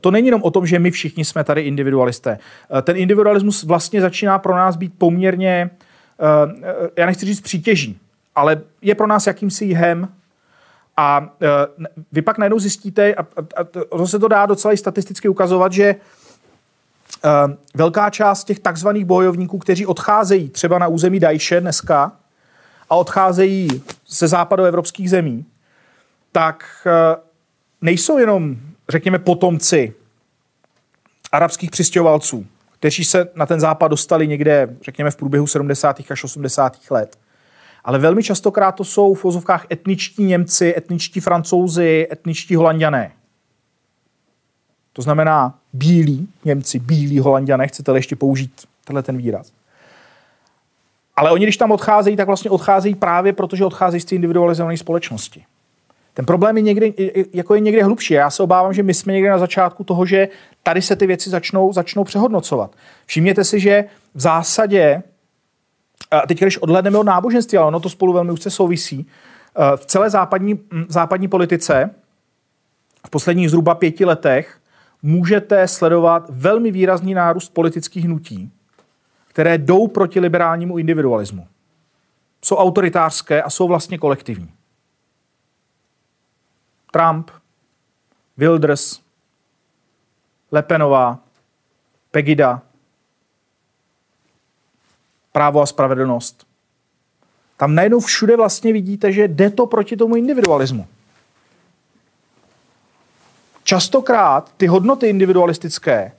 To 0.00 0.10
není 0.10 0.26
jenom 0.26 0.42
o 0.42 0.50
tom, 0.50 0.66
že 0.66 0.78
my 0.78 0.90
všichni 0.90 1.24
jsme 1.24 1.44
tady 1.44 1.60
individualisté. 1.60 2.38
Eh, 2.78 2.82
ten 2.82 2.96
individualismus 2.96 3.64
vlastně 3.64 4.00
začíná 4.00 4.38
pro 4.38 4.56
nás 4.56 4.76
být 4.76 4.92
poměrně, 4.98 5.70
eh, 5.70 6.90
já 6.96 7.06
nechci 7.06 7.26
říct 7.26 7.40
přítěží, 7.40 7.98
ale 8.34 8.60
je 8.82 8.94
pro 8.94 9.06
nás 9.06 9.26
jakýmsi 9.26 9.64
jihem 9.64 10.08
a 10.96 11.34
eh, 11.42 11.48
vy 12.12 12.22
pak 12.22 12.38
najednou 12.38 12.58
zjistíte, 12.58 13.14
a 13.14 13.26
to 13.64 14.06
se 14.06 14.18
to 14.18 14.28
dá 14.28 14.46
docela 14.46 14.74
i 14.74 14.76
statisticky 14.76 15.28
ukazovat, 15.28 15.72
že 15.72 15.94
velká 17.74 18.10
část 18.10 18.44
těch 18.44 18.58
takzvaných 18.58 19.04
bojovníků, 19.04 19.58
kteří 19.58 19.86
odcházejí 19.86 20.48
třeba 20.48 20.78
na 20.78 20.88
území 20.88 21.20
Dajše 21.20 21.60
dneska, 21.60 22.12
a 22.90 22.94
odcházejí 22.94 23.82
ze 24.08 24.28
západoevropských 24.28 25.10
zemí, 25.10 25.44
tak 26.32 26.64
eh, 26.86 27.16
nejsou 27.80 28.18
jenom, 28.18 28.56
řekněme, 28.88 29.18
potomci 29.18 29.94
arabských 31.32 31.70
přistěhovalců, 31.70 32.46
kteří 32.72 33.04
se 33.04 33.28
na 33.34 33.46
ten 33.46 33.60
západ 33.60 33.88
dostali 33.88 34.28
někde, 34.28 34.76
řekněme, 34.82 35.10
v 35.10 35.16
průběhu 35.16 35.46
70. 35.46 36.00
až 36.10 36.24
80. 36.24 36.76
let. 36.90 37.18
Ale 37.84 37.98
velmi 37.98 38.22
častokrát 38.22 38.74
to 38.74 38.84
jsou 38.84 39.14
v 39.14 39.24
vozovkách 39.24 39.66
etničtí 39.72 40.24
Němci, 40.24 40.74
etničtí 40.76 41.20
Francouzi, 41.20 42.08
etničtí 42.12 42.56
Holanděné. 42.56 43.12
To 44.92 45.02
znamená 45.02 45.58
bílí 45.72 46.28
Němci, 46.44 46.78
bílí 46.78 47.18
Holanděné, 47.18 47.68
chcete-li 47.68 47.98
ještě 47.98 48.16
použít 48.16 48.52
tenhle 48.84 49.02
ten 49.02 49.16
výraz. 49.16 49.52
Ale 51.16 51.30
oni, 51.30 51.44
když 51.44 51.56
tam 51.56 51.70
odcházejí, 51.70 52.16
tak 52.16 52.26
vlastně 52.26 52.50
odcházejí 52.50 52.94
právě 52.94 53.32
proto, 53.32 53.56
že 53.56 53.64
odcházejí 53.64 54.00
z 54.00 54.04
té 54.04 54.14
individualizované 54.14 54.76
společnosti. 54.76 55.44
Ten 56.14 56.26
problém 56.26 56.56
je 56.56 56.62
někde, 56.62 56.86
jako 57.32 57.54
je 57.54 57.60
někde 57.60 57.84
hlubší. 57.84 58.14
Já 58.14 58.30
se 58.30 58.42
obávám, 58.42 58.72
že 58.72 58.82
my 58.82 58.94
jsme 58.94 59.12
někde 59.12 59.30
na 59.30 59.38
začátku 59.38 59.84
toho, 59.84 60.06
že 60.06 60.28
tady 60.62 60.82
se 60.82 60.96
ty 60.96 61.06
věci 61.06 61.30
začnou, 61.30 61.72
začnou 61.72 62.04
přehodnocovat. 62.04 62.70
Všimněte 63.06 63.44
si, 63.44 63.60
že 63.60 63.84
v 64.14 64.20
zásadě, 64.20 65.02
teď 66.28 66.40
když 66.40 66.58
odhledneme 66.58 66.98
od 66.98 67.06
náboženství, 67.06 67.58
ale 67.58 67.68
ono 67.68 67.80
to 67.80 67.88
spolu 67.88 68.12
velmi 68.12 68.32
úzce 68.32 68.50
souvisí, 68.50 69.06
eh, 69.56 69.76
v 69.76 69.86
celé 69.86 70.10
západní, 70.10 70.60
západní 70.88 71.28
politice 71.28 71.90
v 73.06 73.10
posledních 73.10 73.50
zhruba 73.50 73.74
pěti 73.74 74.04
letech 74.04 74.58
můžete 75.02 75.68
sledovat 75.68 76.26
velmi 76.30 76.70
výrazný 76.70 77.14
nárůst 77.14 77.48
politických 77.48 78.04
hnutí, 78.04 78.52
které 79.28 79.58
jdou 79.58 79.88
proti 79.88 80.20
liberálnímu 80.20 80.78
individualismu. 80.78 81.46
Jsou 82.44 82.56
autoritářské 82.56 83.42
a 83.42 83.50
jsou 83.50 83.68
vlastně 83.68 83.98
kolektivní. 83.98 84.52
Trump, 86.92 87.30
Wilders, 88.36 89.00
Lepenová, 90.50 91.18
Pegida, 92.10 92.62
právo 95.32 95.62
a 95.62 95.66
spravedlnost. 95.66 96.46
Tam 97.56 97.74
najednou 97.74 98.00
všude 98.00 98.36
vlastně 98.36 98.72
vidíte, 98.72 99.12
že 99.12 99.28
jde 99.28 99.50
to 99.50 99.66
proti 99.66 99.96
tomu 99.96 100.16
individualismu. 100.16 100.86
Častokrát 103.72 104.50
ty 104.56 104.66
hodnoty 104.66 105.08
individualistické 105.08 106.12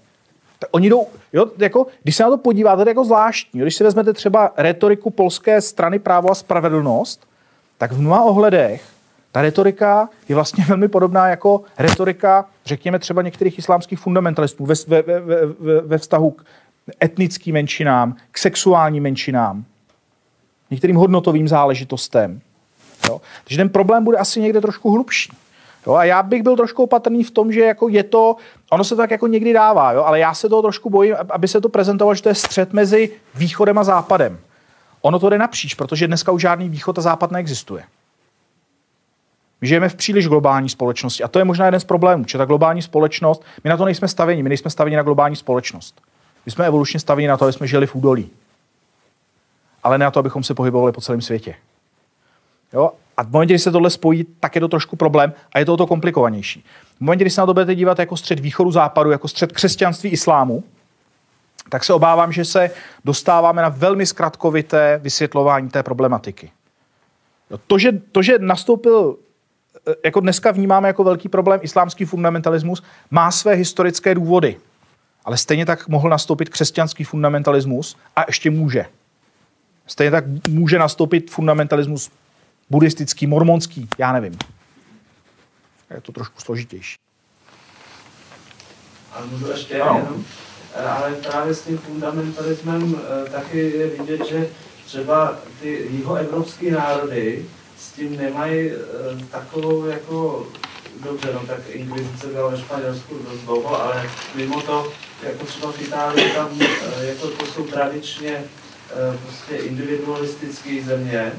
oni 0.72 0.90
jdou, 0.90 1.08
jo, 1.34 1.46
jako, 1.58 1.88
když 2.04 2.16
se 2.16 2.24
na 2.24 2.30
to 2.30 2.38
podíváte, 2.38 2.84
to 2.84 2.90
je 2.90 2.92
jako 2.92 3.06
zvláštní. 3.06 3.62
Když 3.62 3.76
si 3.76 3.84
vezmete 3.84 4.14
třeba 4.14 4.54
retoriku 4.58 5.10
polské 5.10 5.62
strany 5.62 6.00
právo 6.00 6.32
a 6.32 6.36
spravedlnost, 6.36 7.28
tak 7.78 7.92
v 7.92 8.02
mnoha 8.02 8.24
ohledech 8.24 8.84
ta 9.32 9.42
retorika 9.42 10.10
je 10.30 10.36
vlastně 10.36 10.66
velmi 10.68 10.88
podobná 10.88 11.28
jako 11.28 11.62
retorika, 11.78 12.46
řekněme 12.66 13.00
třeba 13.00 13.22
některých 13.22 13.60
islámských 13.60 14.00
fundamentalistů 14.00 14.66
ve, 14.66 14.76
ve, 14.88 15.02
ve, 15.02 15.20
ve, 15.46 15.82
ve 15.82 15.98
vztahu 15.98 16.32
k 16.32 16.44
etnickým 17.04 17.54
menšinám, 17.54 18.16
k 18.32 18.38
sexuálním 18.38 19.04
menšinám, 19.04 19.66
některým 20.72 20.96
hodnotovým 20.96 21.48
záležitostem. 21.48 22.42
Jo? 23.08 23.22
Takže 23.44 23.58
ten 23.58 23.70
problém 23.70 24.04
bude 24.04 24.18
asi 24.18 24.42
někde 24.42 24.62
trošku 24.62 24.92
hlubší. 24.92 25.32
Jo, 25.88 25.94
a 25.94 26.04
já 26.04 26.24
bych 26.24 26.44
byl 26.44 26.56
trošku 26.56 26.84
opatrný 26.84 27.24
v 27.24 27.32
tom, 27.32 27.52
že 27.52 27.62
jako 27.62 27.88
je 27.88 28.04
to, 28.04 28.36
ono 28.72 28.84
se 28.84 28.96
to 28.96 29.02
tak 29.02 29.12
jako 29.12 29.28
někdy 29.28 29.54
dává, 29.54 29.92
jo, 29.92 30.04
ale 30.04 30.20
já 30.20 30.34
se 30.34 30.50
toho 30.50 30.62
trošku 30.62 30.90
bojím, 30.90 31.16
aby 31.30 31.48
se 31.48 31.62
to 31.62 31.70
prezentovalo, 31.70 32.16
že 32.16 32.22
to 32.22 32.30
je 32.30 32.36
střed 32.36 32.74
mezi 32.74 33.12
východem 33.36 33.78
a 33.78 33.84
západem. 33.84 34.40
Ono 35.02 35.20
to 35.20 35.30
jde 35.30 35.38
napříč, 35.38 35.74
protože 35.74 36.08
dneska 36.08 36.32
už 36.32 36.42
žádný 36.42 36.70
východ 36.70 36.98
a 36.98 37.02
západ 37.02 37.32
neexistuje. 37.32 37.84
My 39.62 39.68
žijeme 39.68 39.90
v 39.90 39.96
příliš 39.96 40.28
globální 40.28 40.70
společnosti 40.70 41.24
a 41.24 41.28
to 41.28 41.40
je 41.40 41.46
možná 41.46 41.66
jeden 41.66 41.80
z 41.80 41.84
problémů, 41.84 42.24
že 42.28 42.38
ta 42.38 42.46
globální 42.46 42.82
společnost, 42.82 43.44
my 43.64 43.70
na 43.70 43.78
to 43.78 43.86
nejsme 43.86 44.08
staveni, 44.08 44.44
my 44.44 44.50
nejsme 44.50 44.70
staveni 44.70 44.96
na 44.96 45.04
globální 45.04 45.36
společnost. 45.36 46.02
My 46.46 46.52
jsme 46.52 46.68
evolučně 46.68 47.00
staveni 47.00 47.28
na 47.28 47.38
to, 47.38 47.46
aby 47.46 47.54
jsme 47.54 47.68
žili 47.68 47.88
v 47.88 47.96
údolí. 47.96 48.30
Ale 49.84 49.98
ne 49.98 50.06
na 50.06 50.12
to, 50.12 50.20
abychom 50.20 50.44
se 50.44 50.54
pohybovali 50.54 50.92
po 50.92 51.02
celém 51.02 51.22
světě. 51.22 51.56
Jo? 52.74 52.92
A 53.18 53.24
v 53.24 53.32
momentě, 53.32 53.54
kdy 53.54 53.60
se 53.60 53.72
tohle 53.72 53.90
spojí, 53.90 54.26
tak 54.40 54.56
je 54.56 54.62
to 54.62 54.68
trošku 54.68 54.96
problém 54.96 55.34
a 55.54 55.60
je 55.60 55.66
to 55.66 55.74
o 55.74 55.78
to 55.78 55.88
komplikovanější. 55.88 56.66
V 56.98 57.02
momentě, 57.02 57.24
kdy 57.24 57.30
se 57.30 57.42
na 57.42 57.46
to 57.46 57.54
budete 57.54 57.76
dívat 57.76 58.00
jako 58.00 58.18
střed 58.18 58.40
východu 58.40 58.72
západu, 58.72 59.12
jako 59.12 59.28
střed 59.28 59.52
křesťanství 59.52 60.10
islámu, 60.10 60.64
tak 61.70 61.84
se 61.84 61.94
obávám, 61.94 62.32
že 62.32 62.46
se 62.46 62.72
dostáváme 63.06 63.62
na 63.62 63.70
velmi 63.70 64.06
zkratkovité 64.06 65.00
vysvětlování 65.04 65.70
té 65.70 65.84
problematiky. 65.84 66.52
To, 67.68 67.78
že, 67.78 67.92
to, 67.92 68.22
že 68.22 68.40
nastoupil, 68.40 69.18
eh, 69.88 69.94
jako 70.06 70.20
dneska 70.20 70.52
vnímáme 70.52 70.88
jako 70.88 71.04
velký 71.04 71.30
problém 71.30 71.60
islámský 71.64 72.06
fundamentalismus, 72.06 72.84
má 73.12 73.32
své 73.32 73.54
historické 73.54 74.16
důvody. 74.16 74.58
Ale 75.26 75.38
stejně 75.38 75.66
tak 75.66 75.88
mohl 75.88 76.10
nastoupit 76.10 76.50
křesťanský 76.50 77.04
fundamentalismus 77.04 77.98
a 78.16 78.24
ještě 78.28 78.52
může. 78.52 78.86
Stejně 79.88 80.12
tak 80.12 80.24
může 80.48 80.80
nastoupit 80.80 81.32
fundamentalismus 81.32 82.12
buddhistický, 82.74 83.28
mormonský, 83.28 83.90
já 83.98 84.12
nevím. 84.12 84.38
Je 85.96 86.02
to 86.02 86.12
trošku 86.12 86.42
složitější. 86.42 86.96
A 89.12 89.26
můžu 89.26 89.48
ještě 89.48 89.82
ano. 89.82 90.00
jenom, 90.00 90.26
eh, 90.76 90.86
ale 90.86 91.12
právě 91.14 91.54
s 91.54 91.62
tím 91.62 91.78
fundamentalismem 91.78 92.96
eh, 92.96 93.30
taky 93.30 93.60
je 93.60 93.88
vidět, 93.88 94.28
že 94.28 94.48
třeba 94.86 95.38
ty 95.62 95.88
jihoevropské 95.92 96.72
národy 96.72 97.46
s 97.80 97.92
tím 97.92 98.18
nemají 98.18 98.72
eh, 98.72 98.76
takovou 99.32 99.86
jako 99.86 100.48
dobře, 101.04 101.30
no 101.34 101.40
tak 101.48 101.60
inkvizice 101.70 102.28
byla 102.28 102.50
ve 102.50 102.58
Španělsku 102.58 103.16
dost 103.30 103.42
dlouho, 103.42 103.82
ale 103.82 104.10
mimo 104.36 104.62
to, 104.62 104.92
jako 105.24 105.46
třeba 105.46 105.72
v 105.72 105.82
Itálii, 105.82 106.30
tam 106.30 106.60
jako 107.02 107.28
to 107.28 107.46
jsou 107.46 107.68
tradičně 107.68 108.44
prostě 109.24 109.56
individualistické 109.56 110.84
země, 110.84 111.34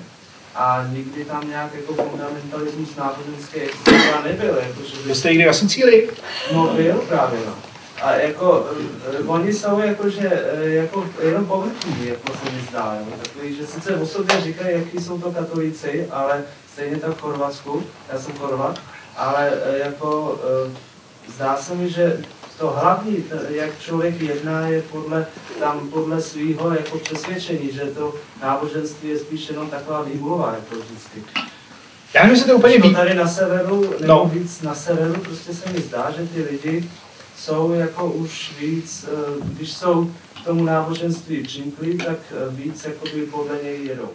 a 0.54 0.86
nikdy 0.92 1.24
tam 1.24 1.48
nějak 1.48 1.74
jako 1.74 1.94
fundamentalismus 1.94 2.96
náboženský 2.96 3.60
existoval 3.60 4.22
nebyl. 4.24 4.56
Jako, 4.56 4.82
že 4.82 4.96
by... 5.06 5.14
Jste 5.14 5.28
někdy 5.28 5.46
na 5.46 5.52
Sicílii? 5.52 6.10
No 6.52 6.74
byl 6.74 7.04
právě, 7.08 7.40
no. 7.46 7.54
A 8.02 8.14
jako, 8.14 8.66
uh, 9.20 9.30
oni 9.30 9.52
jsou 9.52 9.78
jako, 9.78 10.08
že, 10.08 10.28
uh, 10.28 10.68
jako 10.68 11.06
jenom 11.22 11.46
povrchní, 11.46 12.06
jako 12.06 12.32
se 12.32 12.52
mi 12.52 12.60
zdá, 12.70 12.98
jo. 13.00 13.16
Takový, 13.22 13.56
že 13.56 13.66
sice 13.66 13.96
o 13.96 14.06
sobě 14.06 14.40
říkají, 14.40 14.74
jaký 14.74 15.04
jsou 15.04 15.18
to 15.18 15.32
katolíci, 15.32 16.08
ale 16.10 16.42
stejně 16.72 16.96
tak 16.96 17.16
v 17.16 17.20
Chorvatsku, 17.20 17.84
já 18.12 18.18
jsem 18.18 18.34
Chorvat, 18.34 18.80
ale 19.16 19.50
uh, 19.50 19.78
jako 19.86 20.40
zdá 21.34 21.56
se 21.56 21.74
mi, 21.74 21.90
že 21.90 22.24
to 22.58 22.70
hlavní, 22.70 23.24
jak 23.48 23.80
člověk 23.80 24.20
jedná, 24.20 24.68
je 24.68 24.82
podle, 24.82 25.26
tam 25.60 25.88
podle 25.88 26.20
svého 26.20 26.74
jako 26.74 26.98
přesvědčení, 26.98 27.72
že 27.72 27.80
to 27.80 28.14
náboženství 28.42 29.08
je 29.08 29.18
spíš 29.18 29.48
jenom 29.48 29.70
taková 29.70 30.02
výmluva, 30.02 30.54
jako 30.54 30.84
vždycky. 30.84 31.22
Já 32.14 32.22
nevím, 32.22 32.36
jestli 32.36 32.50
to 32.50 32.56
úplně 32.56 32.78
ví. 32.78 32.94
tady 32.94 33.14
na 33.14 33.28
severu, 33.28 33.80
nebo 34.00 34.06
no. 34.06 34.30
víc 34.32 34.62
na 34.62 34.74
severu, 34.74 35.20
prostě 35.20 35.54
se 35.54 35.72
mi 35.72 35.80
zdá, 35.80 36.10
že 36.10 36.26
ty 36.26 36.42
lidi 36.42 36.90
jsou 37.36 37.72
jako 37.72 38.06
už 38.06 38.52
víc, 38.60 39.08
eh, 39.08 39.44
když 39.44 39.72
jsou 39.72 40.10
k 40.42 40.44
tomu 40.44 40.64
náboženství 40.64 41.42
přimklí, 41.42 41.98
tak 41.98 42.18
eh, 42.30 42.50
víc 42.50 42.84
jako 42.84 43.04
by 43.14 43.22
podle 43.26 43.58
něj 43.62 43.84
jedou. 43.84 44.08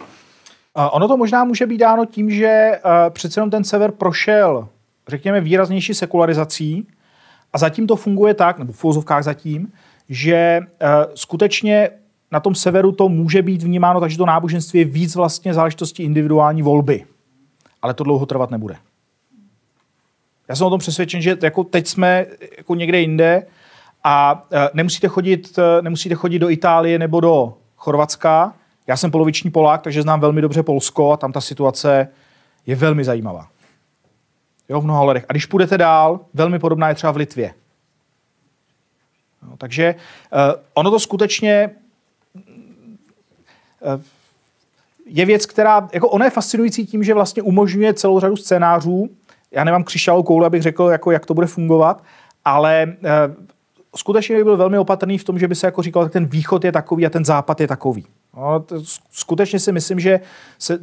Ono 0.74 1.08
to 1.08 1.16
možná 1.16 1.44
může 1.44 1.66
být 1.66 1.78
dáno 1.78 2.06
tím, 2.06 2.30
že 2.30 2.70
uh, 2.84 2.90
přece 3.10 3.40
jenom 3.40 3.50
ten 3.50 3.64
sever 3.64 3.90
prošel, 3.90 4.68
řekněme, 5.08 5.40
výraznější 5.40 5.94
sekularizací, 5.94 6.86
a 7.52 7.58
zatím 7.58 7.86
to 7.86 7.96
funguje 7.96 8.34
tak, 8.34 8.58
nebo 8.58 8.72
v 8.72 8.76
filozofkách 8.76 9.24
zatím, 9.24 9.72
že 10.08 10.60
uh, 10.60 10.88
skutečně 11.14 11.90
na 12.30 12.40
tom 12.40 12.54
severu 12.54 12.92
to 12.92 13.08
může 13.08 13.42
být 13.42 13.62
vnímáno, 13.62 14.00
takže 14.00 14.18
to 14.18 14.26
náboženství 14.26 14.78
je 14.78 14.84
víc 14.84 15.16
vlastně 15.16 15.54
záležitosti 15.54 16.02
individuální 16.02 16.62
volby. 16.62 17.04
Ale 17.82 17.94
to 17.94 18.04
dlouho 18.04 18.26
trvat 18.26 18.50
nebude. 18.50 18.76
Já 20.48 20.56
jsem 20.56 20.66
o 20.66 20.70
tom 20.70 20.78
přesvědčen, 20.78 21.22
že 21.22 21.36
jako 21.42 21.64
teď 21.64 21.86
jsme 21.86 22.26
jako 22.58 22.74
někde 22.74 23.00
jinde 23.00 23.46
a 24.04 24.42
uh, 24.42 24.58
nemusíte 24.74 25.08
chodit, 25.08 25.58
uh, 25.58 25.64
nemusíte 25.82 26.14
chodit 26.14 26.38
do 26.38 26.50
Itálie 26.50 26.98
nebo 26.98 27.20
do 27.20 27.54
Chorvatska. 27.76 28.54
Já 28.86 28.96
jsem 28.96 29.10
poloviční 29.10 29.50
Polák, 29.50 29.82
takže 29.82 30.02
znám 30.02 30.20
velmi 30.20 30.40
dobře 30.40 30.62
Polsko 30.62 31.12
a 31.12 31.16
tam 31.16 31.32
ta 31.32 31.40
situace 31.40 32.08
je 32.66 32.76
velmi 32.76 33.04
zajímavá. 33.04 33.48
Jo, 34.70 34.80
v 34.80 34.84
mnoha 34.84 35.02
ledech. 35.02 35.24
A 35.28 35.32
když 35.32 35.46
půjdete 35.46 35.78
dál, 35.78 36.20
velmi 36.34 36.58
podobná 36.58 36.88
je 36.88 36.94
třeba 36.94 37.12
v 37.12 37.16
Litvě. 37.16 37.54
No, 39.42 39.56
takže 39.56 39.94
uh, 39.94 40.62
ono 40.74 40.90
to 40.90 41.00
skutečně 41.00 41.70
uh, 42.34 44.02
je 45.06 45.26
věc, 45.26 45.46
která, 45.46 45.88
jako 45.92 46.08
ona 46.08 46.24
je 46.24 46.30
fascinující 46.30 46.86
tím, 46.86 47.04
že 47.04 47.14
vlastně 47.14 47.42
umožňuje 47.42 47.94
celou 47.94 48.20
řadu 48.20 48.36
scénářů. 48.36 49.10
Já 49.50 49.64
nemám 49.64 49.84
křišťálovou 49.84 50.22
kouli, 50.22 50.46
abych 50.46 50.62
řekl, 50.62 50.84
jako, 50.84 51.10
jak 51.10 51.26
to 51.26 51.34
bude 51.34 51.46
fungovat, 51.46 52.04
ale 52.44 52.86
uh, 52.86 53.44
skutečně 53.96 54.36
bych 54.36 54.44
byl 54.44 54.56
velmi 54.56 54.78
opatrný 54.78 55.18
v 55.18 55.24
tom, 55.24 55.38
že 55.38 55.48
by 55.48 55.54
se 55.54 55.66
jako 55.66 55.82
říkal, 55.82 56.04
že 56.04 56.10
ten 56.10 56.26
východ 56.26 56.64
je 56.64 56.72
takový 56.72 57.06
a 57.06 57.10
ten 57.10 57.24
západ 57.24 57.60
je 57.60 57.66
takový. 57.66 58.06
No, 58.36 58.60
to, 58.60 58.76
skutečně 59.10 59.58
si 59.58 59.72
myslím, 59.72 60.00
že, 60.00 60.20
se, 60.58 60.78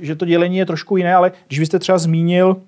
že 0.00 0.16
to 0.16 0.24
dělení 0.24 0.56
je 0.56 0.66
trošku 0.66 0.96
jiné, 0.96 1.14
ale 1.14 1.32
když 1.46 1.58
byste 1.58 1.78
třeba 1.78 1.98
zmínil 1.98 2.62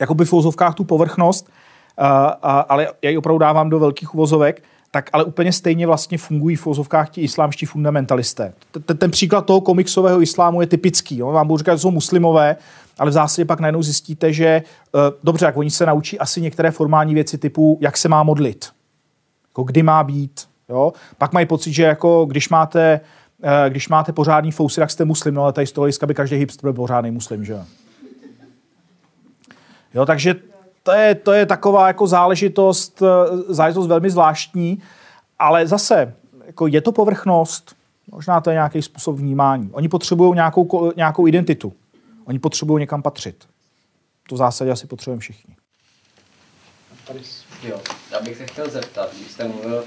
jakoby 0.00 0.24
v 0.24 0.32
uvozovkách 0.32 0.74
tu 0.74 0.84
povrchnost, 0.84 1.50
a, 1.98 2.26
a, 2.26 2.60
ale 2.60 2.88
já 3.02 3.10
ji 3.10 3.18
opravdu 3.18 3.38
dávám 3.38 3.70
do 3.70 3.78
velkých 3.78 4.14
uvozovek, 4.14 4.62
tak 4.90 5.10
ale 5.12 5.24
úplně 5.24 5.52
stejně 5.52 5.86
vlastně 5.86 6.18
fungují 6.18 6.56
v 6.56 6.66
uvozovkách 6.66 7.10
ti 7.10 7.20
islámští 7.20 7.66
fundamentalisté. 7.66 8.52
Ten, 8.84 8.96
ten 8.96 9.10
příklad 9.10 9.46
toho 9.46 9.60
komiksového 9.60 10.22
islámu 10.22 10.60
je 10.60 10.66
typický. 10.66 11.18
Jo? 11.18 11.26
Vám 11.32 11.46
budu 11.46 11.58
říkat, 11.58 11.74
že 11.74 11.78
jsou 11.78 11.90
muslimové, 11.90 12.56
ale 12.98 13.10
v 13.10 13.12
zásadě 13.12 13.44
pak 13.44 13.60
najednou 13.60 13.82
zjistíte, 13.82 14.32
že 14.32 14.62
uh, 14.92 15.00
dobře, 15.24 15.46
jak 15.46 15.56
oni 15.56 15.70
se 15.70 15.86
naučí 15.86 16.18
asi 16.18 16.40
některé 16.40 16.70
formální 16.70 17.14
věci 17.14 17.38
typu, 17.38 17.78
jak 17.80 17.96
se 17.96 18.08
má 18.08 18.22
modlit, 18.22 18.68
jako 19.50 19.62
kdy 19.62 19.82
má 19.82 20.04
být. 20.04 20.48
Jo? 20.68 20.92
Pak 21.18 21.32
mají 21.32 21.46
pocit, 21.46 21.72
že 21.72 21.82
jako 21.82 22.24
když 22.24 22.48
máte, 22.48 23.00
uh, 23.44 23.50
když 23.68 23.88
máte 23.88 24.12
pořádný 24.12 24.50
fousy, 24.50 24.80
tak 24.80 24.90
jste 24.90 25.04
muslim, 25.04 25.34
no 25.34 25.42
ale 25.42 25.52
tady 25.52 25.66
z 25.66 25.72
toho 25.72 25.88
by 26.06 26.14
každý 26.14 26.36
hipster 26.36 26.62
byl 26.62 26.72
pořádný 26.72 27.10
muslim, 27.10 27.44
že 27.44 27.52
jo? 27.52 27.62
Jo, 29.94 30.06
takže 30.06 30.34
to 30.82 30.92
je, 30.92 31.14
to 31.14 31.32
je 31.32 31.46
taková 31.46 31.86
jako 31.86 32.06
záležitost, 32.06 33.02
eh, 33.02 33.36
záležitost 33.48 33.86
velmi 33.86 34.10
zvláštní, 34.10 34.82
ale 35.38 35.66
zase 35.66 36.14
jako 36.46 36.66
je 36.66 36.80
to 36.80 36.92
povrchnost, 36.92 37.76
možná 38.12 38.40
to 38.40 38.50
je 38.50 38.54
nějaký 38.54 38.82
způsob 38.82 39.16
vnímání. 39.16 39.70
Oni 39.72 39.88
potřebují 39.88 40.34
nějakou, 40.34 40.92
nějakou 40.96 41.26
identitu. 41.26 41.72
Oni 42.24 42.38
potřebují 42.38 42.80
někam 42.80 43.02
patřit. 43.02 43.44
To 44.28 44.34
v 44.34 44.38
zásadě 44.38 44.70
asi 44.70 44.86
potřebujeme 44.86 45.20
všichni. 45.20 45.56
Jo, 47.62 47.80
já 48.10 48.20
bych 48.20 48.36
se 48.36 48.46
chtěl 48.46 48.70
zeptat, 48.70 49.14
když 49.16 49.30
jste 49.30 49.48
mluvil 49.48 49.84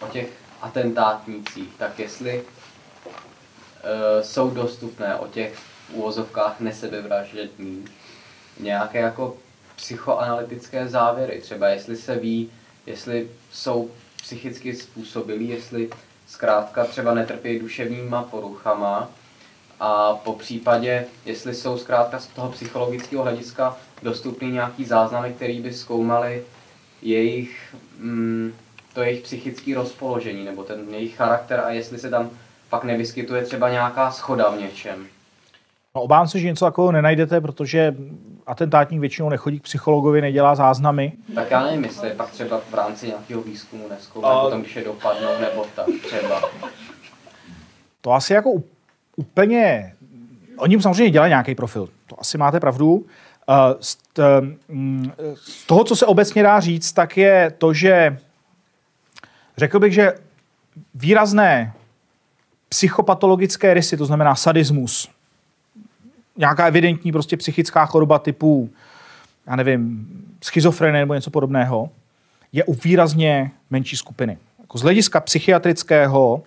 o 0.00 0.06
těch 0.06 0.28
atentátnících, 0.62 1.68
tak 1.78 1.98
jestli 1.98 2.42
uh, 2.42 4.22
jsou 4.22 4.50
dostupné 4.50 5.14
o 5.14 5.26
těch 5.26 5.58
úvozovkách 5.92 6.60
nesebevražedných 6.60 7.97
nějaké 8.60 8.98
jako 8.98 9.36
psychoanalytické 9.76 10.88
závěry. 10.88 11.40
Třeba 11.40 11.68
jestli 11.68 11.96
se 11.96 12.16
ví, 12.16 12.50
jestli 12.86 13.28
jsou 13.52 13.90
psychicky 14.22 14.74
způsobilí, 14.74 15.48
jestli 15.48 15.90
zkrátka 16.26 16.84
třeba 16.84 17.14
netrpí 17.14 17.58
duševníma 17.58 18.22
poruchama 18.22 19.10
a 19.80 20.14
po 20.14 20.32
případě, 20.32 21.06
jestli 21.24 21.54
jsou 21.54 21.78
zkrátka 21.78 22.18
z 22.18 22.26
toho 22.26 22.52
psychologického 22.52 23.22
hlediska 23.22 23.76
dostupný 24.02 24.50
nějaký 24.50 24.84
záznamy, 24.84 25.32
který 25.32 25.60
by 25.60 25.72
zkoumaly 25.72 26.44
jejich, 27.02 27.74
mm, 27.98 28.54
to 28.94 29.02
jejich 29.02 29.22
psychické 29.22 29.74
rozpoložení 29.74 30.44
nebo 30.44 30.64
ten 30.64 30.94
jejich 30.94 31.16
charakter 31.16 31.60
a 31.60 31.70
jestli 31.70 31.98
se 31.98 32.10
tam 32.10 32.30
pak 32.68 32.84
nevyskytuje 32.84 33.44
třeba 33.44 33.68
nějaká 33.70 34.10
schoda 34.10 34.50
v 34.50 34.60
něčem. 34.60 35.06
No, 35.94 36.02
obávám 36.02 36.28
se, 36.28 36.38
že 36.38 36.46
něco 36.46 36.64
takového 36.64 36.92
nenajdete, 36.92 37.40
protože 37.40 37.94
atentátník 38.46 39.00
většinou 39.00 39.28
nechodí 39.28 39.60
k 39.60 39.62
psychologovi, 39.62 40.20
nedělá 40.20 40.54
záznamy. 40.54 41.12
Tak 41.34 41.50
já 41.50 41.62
nevím, 41.62 41.84
jestli 41.84 42.10
pak 42.10 42.30
třeba 42.30 42.60
v 42.70 42.74
rámci 42.74 43.06
nějakého 43.06 43.42
výzkumu 43.42 43.88
neskoumají, 43.88 44.38
a... 44.38 44.40
potom 44.40 44.60
když 44.60 44.76
je 44.76 44.84
dopadnou, 44.84 45.28
nebo 45.40 45.66
tak 45.74 45.86
třeba. 46.06 46.42
To 48.00 48.12
asi 48.12 48.32
jako 48.32 48.52
úplně... 49.16 49.94
Oni 50.56 50.82
samozřejmě 50.82 51.10
dělají 51.10 51.30
nějaký 51.30 51.54
profil, 51.54 51.88
to 52.06 52.20
asi 52.20 52.38
máte 52.38 52.60
pravdu. 52.60 53.06
Mm, 54.68 55.12
z 55.34 55.66
toho, 55.66 55.84
co 55.84 55.96
se 55.96 56.06
obecně 56.06 56.42
dá 56.42 56.60
říct, 56.60 56.92
tak 56.92 57.16
je 57.16 57.52
to, 57.58 57.72
že 57.72 58.18
řekl 59.56 59.78
bych, 59.78 59.92
že 59.92 60.12
výrazné 60.94 61.72
psychopatologické 62.68 63.74
rysy, 63.74 63.96
to 63.96 64.06
znamená 64.06 64.34
sadismus, 64.34 65.10
nějaká 66.38 66.66
evidentní 66.66 67.12
prostě 67.12 67.36
psychická 67.36 67.86
choroba 67.86 68.18
typu, 68.18 68.70
já 69.46 69.56
nevím, 69.56 70.08
schizofrenie 70.44 71.00
nebo 71.00 71.14
něco 71.14 71.30
podobného, 71.30 71.90
je 72.52 72.64
u 72.64 72.74
výrazně 72.74 73.50
menší 73.70 73.96
skupiny. 73.96 74.38
Jako 74.60 74.78
z 74.78 74.82
hlediska 74.82 75.20
psychiatrického 75.20 76.42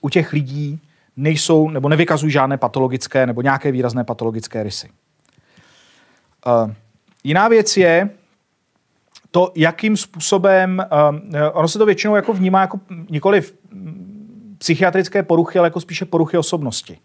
u 0.00 0.08
těch 0.08 0.32
lidí 0.32 0.80
nejsou 1.16 1.70
nebo 1.70 1.88
nevykazují 1.88 2.32
žádné 2.32 2.56
patologické 2.56 3.26
nebo 3.26 3.42
nějaké 3.42 3.72
výrazné 3.72 4.04
patologické 4.04 4.62
rysy. 4.62 4.90
Uh, 6.46 6.72
jiná 7.24 7.48
věc 7.48 7.76
je, 7.76 8.10
to, 9.30 9.52
jakým 9.54 9.96
způsobem, 9.96 10.86
uh, 11.32 11.40
ono 11.52 11.68
se 11.68 11.78
to 11.78 11.86
většinou 11.86 12.16
jako 12.16 12.32
vnímá 12.32 12.60
jako 12.60 12.80
nikoli 13.10 13.42
psychiatrické 14.58 15.22
poruchy, 15.22 15.58
ale 15.58 15.66
jako 15.66 15.80
spíše 15.80 16.04
poruchy 16.04 16.38
osobnosti, 16.38 16.98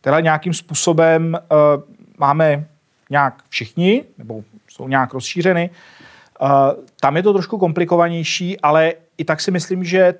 které 0.00 0.22
nějakým 0.22 0.54
způsobem 0.54 1.38
uh, 1.50 1.82
máme 2.18 2.66
nějak 3.10 3.42
všichni, 3.48 4.04
nebo 4.18 4.44
jsou 4.68 4.88
nějak 4.88 5.14
rozšířeny. 5.14 5.70
Uh, 6.40 6.48
tam 7.00 7.16
je 7.16 7.22
to 7.22 7.32
trošku 7.32 7.58
komplikovanější, 7.58 8.60
ale 8.60 8.92
i 9.18 9.24
tak 9.24 9.40
si 9.40 9.50
myslím, 9.50 9.84
že 9.84 10.14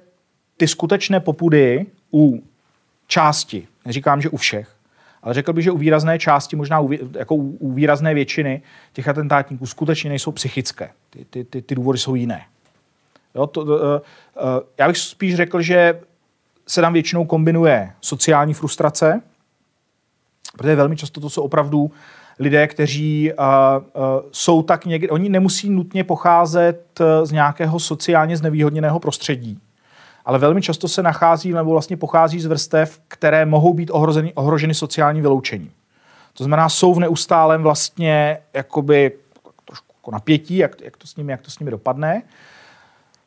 ty 0.56 0.68
skutečné 0.68 1.20
popudy 1.20 1.86
u 2.12 2.42
části, 3.06 3.66
neříkám, 3.84 4.20
že 4.20 4.28
u 4.28 4.36
všech, 4.36 4.76
ale 5.22 5.34
řekl 5.34 5.52
bych, 5.52 5.64
že 5.64 5.70
u 5.70 5.78
výrazné 5.78 6.18
části, 6.18 6.56
možná 6.56 6.80
u, 6.80 6.92
jako 6.92 7.34
u, 7.34 7.56
u 7.56 7.72
výrazné 7.72 8.14
většiny 8.14 8.62
těch 8.92 9.08
atentátníků 9.08 9.66
skutečně 9.66 10.10
nejsou 10.10 10.32
psychické. 10.32 10.90
Ty, 11.10 11.24
ty, 11.24 11.44
ty, 11.44 11.62
ty 11.62 11.74
důvody 11.74 11.98
jsou 11.98 12.14
jiné. 12.14 12.44
Jo, 13.34 13.46
to, 13.46 13.60
uh, 13.60 13.70
uh, 13.70 13.78
já 14.78 14.88
bych 14.88 14.98
spíš 14.98 15.34
řekl, 15.34 15.62
že 15.62 16.00
se 16.66 16.80
tam 16.80 16.92
většinou 16.92 17.24
kombinuje 17.24 17.92
sociální 18.00 18.54
frustrace, 18.54 19.20
protože 20.60 20.76
velmi 20.76 20.96
často 20.96 21.20
to 21.20 21.30
jsou 21.30 21.42
opravdu 21.42 21.90
lidé, 22.38 22.66
kteří 22.66 23.32
uh, 23.32 23.44
uh, 23.44 24.02
jsou 24.32 24.62
tak 24.62 24.86
někde, 24.86 25.08
oni 25.08 25.28
nemusí 25.28 25.70
nutně 25.70 26.04
pocházet 26.04 27.00
z 27.24 27.32
nějakého 27.32 27.80
sociálně 27.80 28.36
znevýhodněného 28.36 29.00
prostředí, 29.00 29.58
ale 30.24 30.38
velmi 30.38 30.62
často 30.62 30.88
se 30.88 31.02
nachází 31.02 31.52
nebo 31.52 31.70
vlastně 31.70 31.96
pochází 31.96 32.40
z 32.40 32.46
vrstev, 32.46 33.00
které 33.08 33.46
mohou 33.46 33.74
být 33.74 33.90
ohroženy, 33.92 34.32
ohroženy 34.34 34.74
sociálním 34.74 35.22
vyloučením. 35.22 35.72
To 36.32 36.44
znamená, 36.44 36.68
jsou 36.68 36.94
v 36.94 37.00
neustálém 37.00 37.62
vlastně 37.62 38.38
jakoby 38.54 39.12
trošku 39.64 39.94
jako 39.98 40.10
napětí, 40.10 40.56
jak, 40.56 40.80
jak, 40.80 40.96
to 40.96 41.06
s 41.06 41.16
nimi, 41.16 41.32
jak 41.32 41.42
to 41.42 41.50
s 41.50 41.58
nimi 41.58 41.70
dopadne. 41.70 42.22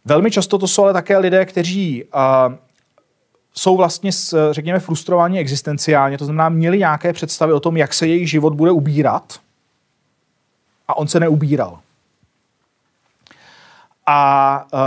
Velmi 0.06 0.32
často 0.32 0.58
to 0.58 0.68
jsou 0.68 0.84
ale 0.84 0.94
také 0.94 1.18
lidé, 1.18 1.46
kteří 1.46 2.04
uh, 2.04 2.54
jsou 3.54 3.78
vlastně, 3.78 4.12
řekněme, 4.52 4.80
frustrovaní 4.80 5.40
existenciálně, 5.40 6.18
to 6.18 6.26
znamená, 6.26 6.50
měli 6.50 6.78
nějaké 6.78 7.14
představy 7.14 7.54
o 7.54 7.60
tom, 7.60 7.78
jak 7.78 7.94
se 7.94 8.08
jejich 8.08 8.30
život 8.30 8.54
bude 8.54 8.72
ubírat 8.72 9.40
a 10.88 10.98
on 10.98 11.08
se 11.08 11.20
neubíral. 11.20 11.80
A 14.06 14.66
uh, 14.74 14.80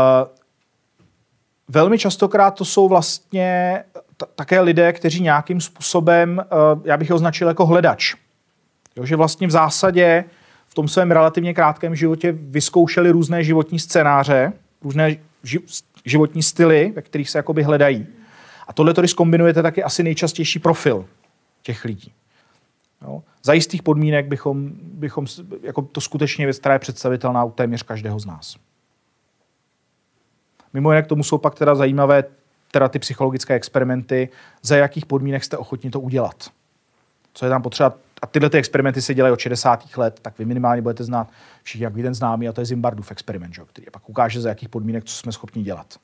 velmi 1.69 1.99
častokrát 1.99 2.55
to 2.55 2.65
jsou 2.65 2.89
vlastně 2.89 3.85
t- 4.17 4.27
také 4.35 4.61
lidé, 4.61 4.93
kteří 4.93 5.23
nějakým 5.23 5.61
způsobem, 5.61 6.45
uh, 6.75 6.81
já 6.85 6.97
bych 6.97 7.09
je 7.09 7.15
označil 7.15 7.49
jako 7.49 7.67
hledač. 7.67 8.15
Jo, 8.97 9.05
že 9.05 9.17
vlastně 9.17 9.47
v 9.47 9.51
zásadě 9.51 10.25
v 10.67 10.75
tom 10.75 10.89
svém 10.89 11.11
relativně 11.11 11.55
krátkém 11.55 11.97
životě 11.97 12.33
vyzkoušeli 12.33 13.11
různé 13.11 13.45
životní 13.45 13.79
scénáře, 13.79 14.53
různé 14.83 15.17
ži- 15.45 15.83
životní 16.05 16.43
styly, 16.43 16.93
ve 16.97 17.03
kterých 17.03 17.31
se 17.31 17.39
jakoby 17.39 17.63
hledají. 17.63 18.07
A 18.67 18.73
tohle 18.73 18.95
to, 18.95 19.01
když 19.01 19.15
kombinujete, 19.15 19.63
tak 19.63 19.77
je 19.77 19.85
asi 19.85 20.03
nejčastější 20.03 20.59
profil 20.59 21.07
těch 21.63 21.85
lidí. 21.85 22.13
Jo. 23.03 23.23
Za 23.43 23.53
jistých 23.53 23.83
podmínek 23.83 24.27
bychom, 24.27 24.71
bychom 24.83 25.27
jako 25.63 25.83
to 25.83 26.01
skutečně 26.01 26.47
věc, 26.47 26.59
která 26.59 26.73
je 26.73 26.79
představitelná 26.79 27.45
u 27.45 27.51
téměř 27.51 27.83
každého 27.83 28.19
z 28.19 28.27
nás. 28.27 28.57
Mimo 30.73 30.93
jiné 30.93 31.03
k 31.03 31.07
tomu 31.07 31.23
jsou 31.23 31.39
pak 31.39 31.55
teda 31.55 31.75
zajímavé 31.75 32.25
teda 32.71 32.89
ty 32.89 32.99
psychologické 32.99 33.55
experimenty, 33.55 34.29
za 34.63 34.77
jakých 34.77 35.07
podmínek 35.07 35.45
jste 35.45 35.57
ochotni 35.57 35.91
to 35.91 36.01
udělat. 36.01 36.51
Co 37.35 37.47
je 37.47 37.49
tam 37.49 37.63
potřeba. 37.63 37.95
A 38.23 38.27
tyhle 38.27 38.51
ty 38.51 38.59
experimenty 38.59 39.03
se 39.03 39.15
dělají 39.15 39.33
od 39.33 39.41
60. 39.41 39.97
let, 39.97 40.19
tak 40.23 40.39
vy 40.39 40.45
minimálně 40.45 40.83
budete 40.83 41.05
znát 41.05 41.29
všichni, 41.63 41.85
jak 41.85 41.97
jeden 41.97 42.15
známý, 42.15 42.49
a 42.49 42.53
to 42.53 42.61
je 42.61 42.65
Zimbardův 42.65 43.11
experiment, 43.11 43.55
že? 43.55 43.63
který 43.67 43.87
pak 43.93 44.09
ukáže, 44.09 44.41
za 44.41 44.49
jakých 44.49 44.69
podmínek, 44.69 45.05
co 45.05 45.15
jsme 45.15 45.33
schopni 45.33 45.63
dělat. 45.63 45.95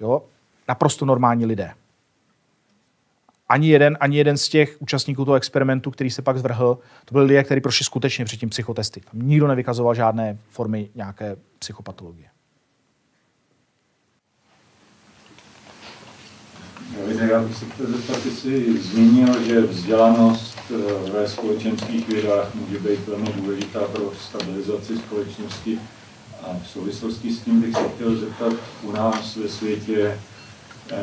Jo? 0.00 0.22
Naprosto 0.68 1.04
normální 1.04 1.46
lidé. 1.46 1.72
Ani 3.48 3.68
jeden, 3.68 3.96
ani 4.00 4.16
jeden 4.16 4.36
z 4.36 4.48
těch 4.48 4.76
účastníků 4.78 5.24
toho 5.24 5.34
experimentu, 5.34 5.90
který 5.90 6.10
se 6.10 6.22
pak 6.22 6.38
zvrhl, 6.38 6.78
to 7.04 7.12
byli 7.12 7.24
lidé, 7.24 7.44
kteří 7.44 7.60
prošli 7.60 7.84
skutečně 7.84 8.24
předtím 8.24 8.48
psychotesty. 8.48 9.00
Tam 9.00 9.28
nikdo 9.28 9.46
nevykazoval 9.46 9.94
žádné 9.94 10.38
formy 10.50 10.90
nějaké 10.94 11.36
psychopatologie. 11.58 12.28
Já 17.30 17.42
bych 17.42 17.56
se 17.56 17.64
chtěl 17.64 17.86
zeptat, 17.86 18.22
jsi 18.22 18.78
zmínil, 18.78 19.42
že 19.42 19.60
vzdělanost 19.60 20.58
eh, 20.70 21.10
ve 21.10 21.28
společenských 21.28 22.08
vědách 22.08 22.54
může 22.54 22.78
být 22.78 23.06
velmi 23.06 23.32
důležitá 23.32 23.80
pro 23.80 24.12
stabilizaci 24.28 24.96
společnosti. 24.96 25.78
A 26.42 26.58
v 26.62 26.68
souvislosti 26.68 27.32
s 27.32 27.40
tím 27.40 27.60
bych 27.60 27.76
se 27.76 27.88
chtěl 27.94 28.16
zeptat 28.16 28.52
u 28.82 28.92
nás 28.92 29.36
ve 29.36 29.48
světě, 29.48 30.18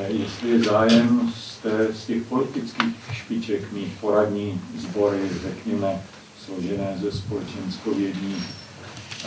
jestli 0.08 0.50
je 0.50 0.64
zájem 0.64 1.34
z, 1.36 1.58
té, 1.58 1.94
z 1.94 2.06
těch 2.06 2.24
politických 2.24 2.96
špiček 3.12 3.72
mít 3.72 4.00
poradní 4.02 4.62
sbory, 4.78 5.20
řekněme, 5.42 6.02
složené 6.46 6.98
ze 7.02 7.12
společenskovědních 7.12 8.46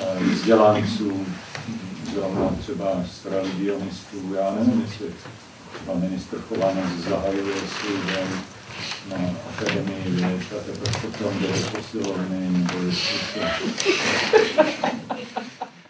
eh, 0.03 0.25
vzdělanců, 0.25 1.27
zrovna 2.15 2.51
třeba 2.61 3.05
z 3.11 3.27
religionistů, 3.27 4.35
já 4.35 4.55
nevím, 4.55 4.83
jestli 4.87 5.07
pan 5.87 6.01
ministr 6.01 6.39
Chovanec 6.39 6.93
zahajuje 7.09 7.55
svůj 7.55 8.15
den 8.15 8.29
na 9.11 9.31
Akademii 9.51 10.03
věd 10.07 10.43
a 10.61 10.65
teprve 10.65 11.01
potom 11.01 11.39
jde 11.41 11.49
do 11.49 11.79
posilovny, 11.79 12.49
nebo 12.51 12.79
jestli. 12.87 13.41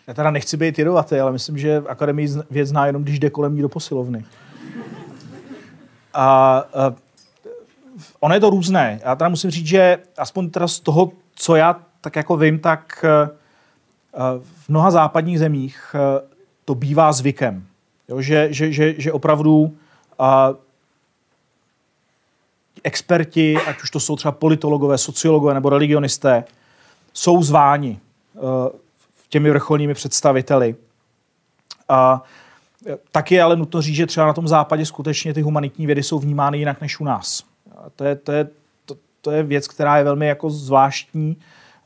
Já 0.06 0.14
teda 0.14 0.30
nechci 0.30 0.56
být 0.56 0.78
jedovatý, 0.78 1.16
ale 1.16 1.32
myslím, 1.32 1.58
že 1.58 1.82
Akademii 1.88 2.28
věd 2.50 2.66
zná 2.66 2.86
jenom, 2.86 3.02
když 3.02 3.18
jde 3.18 3.30
kolem 3.30 3.56
ní 3.56 3.62
do 3.62 3.68
posilovny. 3.68 4.24
A, 6.14 6.24
a 6.24 6.94
ono 8.20 8.34
je 8.34 8.40
to 8.40 8.50
různé. 8.50 9.00
Já 9.04 9.14
teda 9.14 9.28
musím 9.28 9.50
říct, 9.50 9.66
že 9.66 9.98
aspoň 10.16 10.50
teda 10.50 10.68
z 10.68 10.80
toho, 10.80 11.12
co 11.34 11.56
já 11.56 11.80
tak 12.00 12.16
jako 12.16 12.36
vím, 12.36 12.58
tak 12.58 13.04
e, 13.04 13.30
v 14.42 14.68
mnoha 14.68 14.90
západních 14.90 15.38
zemích 15.38 15.94
e, 15.94 16.28
to 16.64 16.74
bývá 16.74 17.12
zvykem. 17.12 17.66
Jo, 18.08 18.20
že, 18.20 18.48
že, 18.50 18.72
že, 18.72 18.94
že 18.98 19.12
opravdu 19.12 19.76
a, 20.18 20.54
experti, 22.84 23.56
ať 23.56 23.82
už 23.82 23.90
to 23.90 24.00
jsou 24.00 24.16
třeba 24.16 24.32
politologové, 24.32 24.98
sociologové 24.98 25.54
nebo 25.54 25.68
religionisté, 25.68 26.44
jsou 27.12 27.42
zváni 27.42 28.00
uh, 28.34 28.42
těmi 29.28 29.50
vrcholními 29.50 29.94
představiteli. 29.94 30.76
A 31.88 32.22
tak 33.12 33.32
je 33.32 33.42
ale 33.42 33.56
nutno 33.56 33.82
říct, 33.82 33.96
že 33.96 34.06
třeba 34.06 34.26
na 34.26 34.32
tom 34.32 34.48
západě 34.48 34.86
skutečně 34.86 35.34
ty 35.34 35.42
humanitní 35.42 35.86
vědy 35.86 36.02
jsou 36.02 36.18
vnímány 36.18 36.58
jinak 36.58 36.80
než 36.80 37.00
u 37.00 37.04
nás. 37.04 37.44
To 37.96 38.04
je, 38.04 38.16
to 38.16 38.32
je, 38.32 38.48
to, 38.84 38.96
to 39.20 39.30
je 39.30 39.42
věc, 39.42 39.68
která 39.68 39.98
je 39.98 40.04
velmi 40.04 40.26
jako 40.26 40.50
zvláštní. 40.50 41.36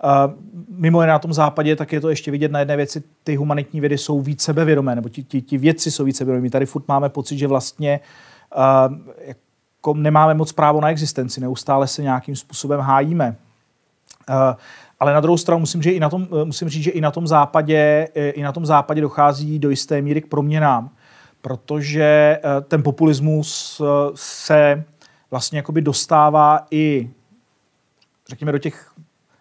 Uh, 0.04 0.32
mimo 0.68 1.00
jiné 1.00 1.12
na 1.12 1.18
tom 1.18 1.32
západě, 1.32 1.76
tak 1.76 1.92
je 1.92 2.00
to 2.00 2.08
ještě 2.08 2.30
vidět 2.30 2.52
na 2.52 2.58
jedné 2.58 2.76
věci, 2.76 3.02
ty 3.24 3.36
humanitní 3.36 3.80
vědy 3.80 3.98
jsou 3.98 4.20
víc 4.20 4.42
sebevědomé, 4.42 4.94
nebo 4.94 5.08
ti, 5.08 5.22
ti, 5.22 5.42
ti 5.42 5.58
vědci 5.58 5.90
jsou 5.90 6.04
víc 6.04 6.16
sebevědomí. 6.16 6.50
Tady 6.50 6.66
furt 6.66 6.88
máme 6.88 7.08
pocit, 7.08 7.38
že 7.38 7.46
vlastně 7.46 8.00
uh, 8.56 8.98
jako 9.26 9.94
nemáme 9.94 10.34
moc 10.34 10.52
právo 10.52 10.80
na 10.80 10.90
existenci, 10.90 11.40
neustále 11.40 11.86
se 11.86 12.02
nějakým 12.02 12.36
způsobem 12.36 12.80
hájíme. 12.80 13.36
Uh, 14.30 14.36
ale 15.02 15.14
na 15.14 15.20
druhou 15.20 15.36
stranu 15.36 15.60
musím, 15.60 15.82
že 15.82 15.90
i 15.90 16.00
na 16.00 16.08
tom, 16.08 16.28
eh, 16.42 16.44
musím 16.44 16.68
říct, 16.68 16.82
že 16.82 16.90
i 16.90 17.00
na 17.00 17.10
tom 17.10 17.26
západě, 17.26 18.08
eh, 18.14 18.30
i 18.30 18.42
na 18.42 18.52
tom 18.52 18.66
západě 18.66 19.00
dochází 19.00 19.58
do 19.58 19.70
jisté 19.70 20.02
míry 20.02 20.20
k 20.20 20.26
proměnám, 20.26 20.90
protože 21.40 22.04
eh, 22.04 22.40
ten 22.60 22.82
populismus 22.82 23.82
se 24.14 24.84
vlastně 25.30 25.58
jakoby 25.58 25.82
dostává 25.82 26.66
i, 26.70 27.10
řekněme, 28.28 28.52
do 28.52 28.58
těch 28.58 28.92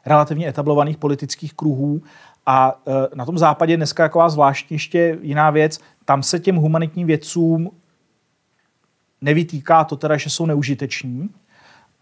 relativně 0.05 0.47
etablovaných 0.47 0.97
politických 0.97 1.53
kruhů. 1.53 2.01
A 2.45 2.81
na 3.15 3.25
tom 3.25 3.37
západě 3.37 3.77
dneska 3.77 4.03
taková 4.03 4.29
zvláštní 4.29 4.75
ještě 4.75 5.17
jiná 5.21 5.49
věc, 5.49 5.79
tam 6.05 6.23
se 6.23 6.39
těm 6.39 6.55
humanitním 6.55 7.07
vědcům 7.07 7.71
nevytýká 9.21 9.83
to 9.83 9.95
teda, 9.95 10.17
že 10.17 10.29
jsou 10.29 10.45
neužiteční, 10.45 11.29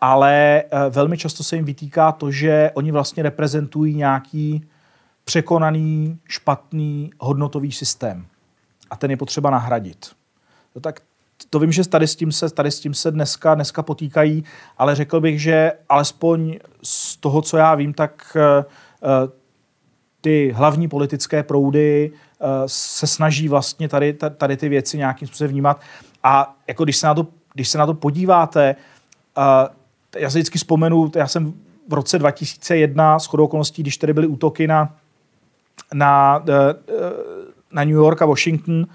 ale 0.01 0.63
eh, 0.63 0.89
velmi 0.89 1.17
často 1.17 1.43
se 1.43 1.55
jim 1.55 1.65
vytýká 1.65 2.11
to, 2.11 2.31
že 2.31 2.71
oni 2.73 2.91
vlastně 2.91 3.23
reprezentují 3.23 3.95
nějaký 3.95 4.65
překonaný, 5.23 6.19
špatný 6.27 7.11
hodnotový 7.19 7.71
systém. 7.71 8.25
A 8.89 8.95
ten 8.95 9.11
je 9.11 9.17
potřeba 9.17 9.49
nahradit. 9.49 10.11
No 10.75 10.81
tak 10.81 10.99
to 11.49 11.59
vím, 11.59 11.71
že 11.71 11.89
tady 11.89 12.07
s 12.07 12.15
tím 12.15 12.31
se, 12.31 12.49
tady 12.49 12.71
s 12.71 12.79
tím 12.79 12.93
se 12.93 13.11
dneska, 13.11 13.55
dneska 13.55 13.83
potýkají, 13.83 14.43
ale 14.77 14.95
řekl 14.95 15.19
bych, 15.19 15.41
že 15.41 15.71
alespoň 15.89 16.59
z 16.83 17.17
toho, 17.17 17.41
co 17.41 17.57
já 17.57 17.75
vím, 17.75 17.93
tak 17.93 18.37
uh, 18.37 19.29
ty 20.21 20.51
hlavní 20.55 20.87
politické 20.87 21.43
proudy 21.43 22.11
se 22.65 23.07
snaží 23.07 23.47
vlastně 23.47 23.89
tady, 23.89 24.13
tady 24.13 24.57
ty 24.57 24.69
věci 24.69 24.97
nějakým 24.97 25.27
způsobem 25.27 25.51
vnímat. 25.51 25.81
A 26.23 26.55
jako 26.67 26.83
když 26.83 26.97
se 26.97 27.07
na 27.07 27.13
to, 27.13 27.27
když 27.53 27.69
se 27.69 27.77
na 27.77 27.85
to 27.85 27.93
podíváte, 27.93 28.75
já 30.17 30.29
si 30.29 30.37
vždycky 30.37 30.57
vzpomenu, 30.57 31.11
já 31.15 31.27
jsem 31.27 31.53
v 31.87 31.93
roce 31.93 32.19
2001 32.19 33.19
s 33.19 33.25
chodou 33.25 33.43
okolností, 33.43 33.81
když 33.81 33.97
tady 33.97 34.13
byly 34.13 34.27
útoky 34.27 34.67
na 34.67 34.95
na, 35.93 36.43
na 37.71 37.83
New 37.83 37.95
York 37.95 38.21
a 38.21 38.25
Washington, 38.25 38.85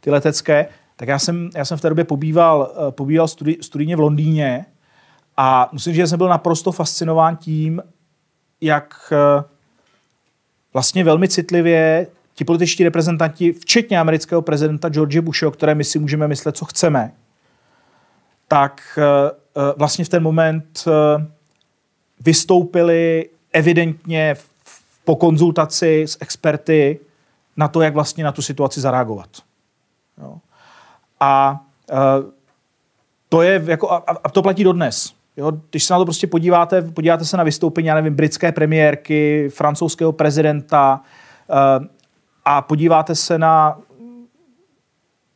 ty 0.00 0.10
letecké, 0.10 0.66
tak 0.96 1.08
já 1.08 1.18
jsem, 1.18 1.50
já 1.54 1.64
jsem 1.64 1.78
v 1.78 1.80
té 1.80 1.88
době 1.88 2.04
pobýval, 2.04 2.72
pobýval 2.90 3.28
studi, 3.28 3.58
studijně 3.60 3.96
v 3.96 4.00
Londýně 4.00 4.66
a 5.36 5.68
musím 5.72 5.92
říct, 5.92 5.96
že 5.96 6.06
jsem 6.06 6.18
byl 6.18 6.28
naprosto 6.28 6.72
fascinován 6.72 7.36
tím, 7.36 7.82
jak 8.60 9.12
vlastně 10.72 11.04
velmi 11.04 11.28
citlivě 11.28 12.06
ti 12.34 12.44
političtí 12.44 12.84
reprezentanti, 12.84 13.52
včetně 13.52 14.00
amerického 14.00 14.42
prezidenta 14.42 14.88
George 14.88 15.20
Bushe, 15.20 15.46
o 15.46 15.50
které 15.50 15.74
my 15.74 15.84
si 15.84 15.98
můžeme 15.98 16.28
myslet, 16.28 16.56
co 16.56 16.64
chceme, 16.64 17.12
tak 18.48 18.98
vlastně 19.76 20.04
v 20.04 20.08
ten 20.08 20.22
moment 20.22 20.84
vystoupili 22.20 23.30
evidentně 23.52 24.36
po 25.04 25.16
konzultaci 25.16 26.02
s 26.02 26.18
experty 26.20 27.00
na 27.56 27.68
to, 27.68 27.80
jak 27.80 27.94
vlastně 27.94 28.24
na 28.24 28.32
tu 28.32 28.42
situaci 28.42 28.80
zareagovat. 28.80 29.28
Jo. 30.18 30.38
A 31.20 31.60
uh, 31.92 31.98
to 33.28 33.42
je 33.42 33.62
jako, 33.66 33.90
a, 33.92 34.28
to 34.32 34.42
platí 34.42 34.64
dodnes. 34.64 35.14
Jo, 35.36 35.52
když 35.70 35.84
se 35.84 35.94
na 35.94 35.98
to 35.98 36.04
prostě 36.04 36.26
podíváte, 36.26 36.82
podíváte 36.82 37.24
se 37.24 37.36
na 37.36 37.44
vystoupení, 37.44 37.88
já 37.88 37.94
nevím, 37.94 38.14
britské 38.14 38.52
premiérky, 38.52 39.48
francouzského 39.48 40.12
prezidenta 40.12 41.00
a 42.44 42.62
podíváte 42.62 43.14
se 43.14 43.38
na 43.38 43.80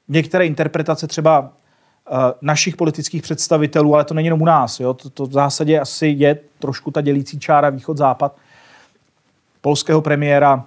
některé 0.08 0.46
interpretace 0.46 1.06
třeba 1.06 1.52
Eh, 1.52 1.57
našich 2.42 2.76
politických 2.76 3.22
představitelů, 3.22 3.94
ale 3.94 4.04
to 4.04 4.14
není 4.14 4.26
jenom 4.26 4.42
u 4.42 4.44
nás. 4.44 4.80
Jo? 4.80 4.94
To, 4.94 5.10
to 5.10 5.26
v 5.26 5.32
zásadě 5.32 5.80
asi 5.80 6.06
je 6.06 6.38
trošku 6.58 6.90
ta 6.90 7.00
dělící 7.00 7.38
čára 7.38 7.70
východ-západ 7.70 8.36
polského 9.60 10.02
premiéra, 10.02 10.64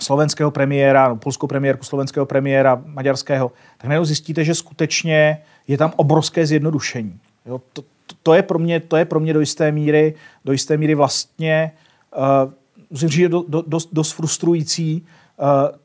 slovenského 0.00 0.50
premiéra, 0.50 1.08
no, 1.08 1.16
polskou 1.16 1.46
premiérku, 1.46 1.84
slovenského 1.84 2.26
premiéra, 2.26 2.82
maďarského, 2.86 3.52
tak 3.78 3.88
najednou 3.88 4.04
zjistíte, 4.04 4.44
že 4.44 4.54
skutečně 4.54 5.42
je 5.68 5.78
tam 5.78 5.92
obrovské 5.96 6.46
zjednodušení. 6.46 7.20
Jo? 7.46 7.60
To, 7.72 7.82
to, 7.82 8.14
to, 8.22 8.34
je 8.34 8.42
pro 8.42 8.58
mě, 8.58 8.80
to 8.80 8.96
je 8.96 9.04
pro 9.04 9.20
mě 9.20 9.32
do 9.32 9.40
jisté 9.40 9.72
míry, 9.72 10.14
do 10.44 10.52
jisté 10.52 10.76
míry 10.76 10.94
vlastně, 10.94 11.72
uh, 12.16 12.52
musím 12.90 13.08
říct, 13.08 13.28
do, 13.28 13.44
do, 13.48 13.62
dost, 13.66 13.88
dost 13.92 14.12
frustrující, 14.12 15.06
uh, 15.36 15.81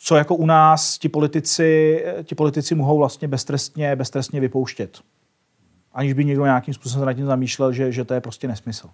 co 0.00 0.16
jako 0.16 0.34
u 0.34 0.46
nás 0.46 0.98
ti 0.98 1.08
politici, 1.08 2.04
ti 2.24 2.34
politici 2.34 2.74
mohou 2.74 2.98
vlastně 2.98 3.28
beztrestně, 3.28 3.96
beztrestně 3.96 4.40
vypouštět. 4.40 5.00
Aniž 5.92 6.12
by 6.12 6.24
někdo 6.24 6.44
nějakým 6.44 6.74
způsobem 6.74 7.06
nad 7.06 7.12
tím 7.12 7.26
zamýšlel, 7.26 7.72
že, 7.72 7.92
že 7.92 8.04
to 8.04 8.14
je 8.14 8.20
prostě 8.20 8.48
nesmysl. 8.48 8.90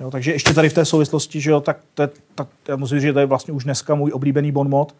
Jo, 0.00 0.10
takže 0.10 0.32
ještě 0.32 0.54
tady 0.54 0.68
v 0.68 0.74
té 0.74 0.84
souvislosti, 0.84 1.40
že 1.40 1.50
jo, 1.50 1.60
tak, 1.60 1.78
to 1.94 2.02
je, 2.02 2.08
tak 2.34 2.48
já 2.68 2.76
musím 2.76 2.98
říct, 2.98 3.06
že 3.06 3.12
to 3.12 3.18
je 3.18 3.26
vlastně 3.26 3.54
už 3.54 3.64
dneska 3.64 3.94
můj 3.94 4.12
oblíbený 4.14 4.52
bonmot. 4.52 4.94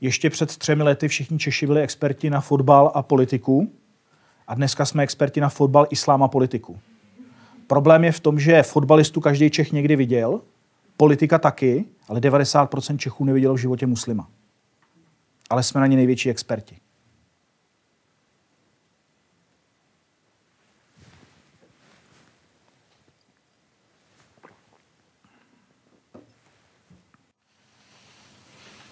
Ještě 0.00 0.30
před 0.30 0.56
třemi 0.56 0.82
lety 0.82 1.08
všichni 1.08 1.38
Češi 1.38 1.66
byli 1.66 1.82
experti 1.82 2.30
na 2.30 2.40
fotbal 2.40 2.92
a 2.94 3.02
politiku 3.02 3.72
a 4.48 4.54
dneska 4.54 4.84
jsme 4.84 5.02
experti 5.02 5.40
na 5.40 5.48
fotbal, 5.48 5.86
islám 5.90 6.22
a 6.22 6.28
politiku. 6.28 6.78
Problém 7.66 8.04
je 8.04 8.12
v 8.12 8.20
tom, 8.20 8.40
že 8.40 8.62
fotbalistu 8.62 9.20
každý 9.20 9.50
Čech 9.50 9.72
někdy 9.72 9.96
viděl, 9.96 10.40
politika 10.96 11.38
taky, 11.38 11.84
ale 12.08 12.20
90% 12.20 12.96
Čechů 12.96 13.24
nevidělo 13.24 13.54
v 13.54 13.58
životě 13.58 13.86
muslima. 13.86 14.28
Ale 15.50 15.62
jsme 15.62 15.80
na 15.80 15.86
ně 15.86 15.96
největší 15.96 16.30
experti. 16.30 16.76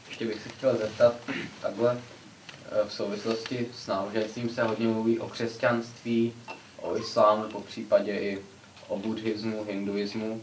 Ještě 0.08 0.26
bych 0.26 0.42
se 0.42 0.48
chtěl 0.48 0.76
zeptat, 0.76 1.14
takhle 1.62 1.98
eh, 2.72 2.88
v 2.88 2.92
souvislosti 2.92 3.66
s 3.74 3.86
náboženstvím 3.86 4.48
se 4.48 4.62
hodně 4.62 4.88
mluví 4.88 5.18
o 5.18 5.28
křesťanství, 5.28 6.32
o 6.76 6.96
islámu, 6.96 7.44
po 7.44 7.60
případě 7.60 8.12
i 8.18 8.38
o 8.88 8.98
buddhismu, 8.98 9.64
hinduismu. 9.64 10.40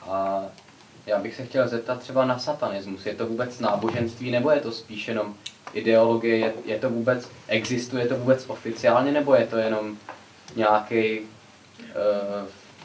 A 0.00 0.42
já 1.08 1.18
bych 1.18 1.34
se 1.34 1.46
chtěl 1.46 1.68
zeptat 1.68 2.00
třeba 2.00 2.24
na 2.24 2.38
satanismus. 2.38 3.06
Je 3.06 3.14
to 3.14 3.26
vůbec 3.26 3.60
náboženství 3.60 4.30
nebo 4.30 4.50
je 4.50 4.60
to 4.60 4.72
spíš 4.72 5.08
jenom 5.08 5.34
ideologie? 5.72 6.36
Je, 6.36 6.52
je 6.64 6.78
to 6.78 6.90
vůbec, 6.90 7.30
existuje 7.48 8.06
to 8.06 8.16
vůbec 8.16 8.44
oficiálně 8.48 9.12
nebo 9.12 9.34
je 9.34 9.46
to 9.46 9.56
jenom 9.56 9.96
nějaký 10.56 11.20
uh, 11.20 11.26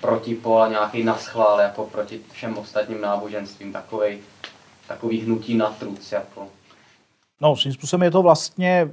protipol 0.01 0.63
a 0.63 0.67
nějaký 0.67 1.03
naschvál 1.03 1.59
jako 1.59 1.85
proti 1.85 2.21
všem 2.31 2.57
ostatním 2.57 3.01
náboženstvím, 3.01 3.73
takovej, 3.73 4.19
takový 4.87 5.21
hnutí 5.21 5.55
na 5.57 5.69
truc. 5.69 6.11
Jako. 6.11 6.47
No, 7.41 7.55
svým 7.55 7.73
způsobem 7.73 8.03
je 8.03 8.11
to 8.11 8.21
vlastně 8.21 8.89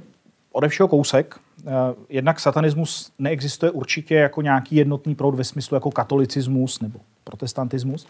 ode 0.51 0.67
všeho 0.67 0.87
kousek. 0.87 1.39
Eh, 1.67 1.71
jednak 2.09 2.39
satanismus 2.39 3.11
neexistuje 3.19 3.71
určitě 3.71 4.15
jako 4.15 4.41
nějaký 4.41 4.75
jednotný 4.75 5.15
proud 5.15 5.35
ve 5.35 5.43
smyslu 5.43 5.75
jako 5.75 5.91
katolicismus 5.91 6.79
nebo 6.79 6.99
protestantismus. 7.23 8.07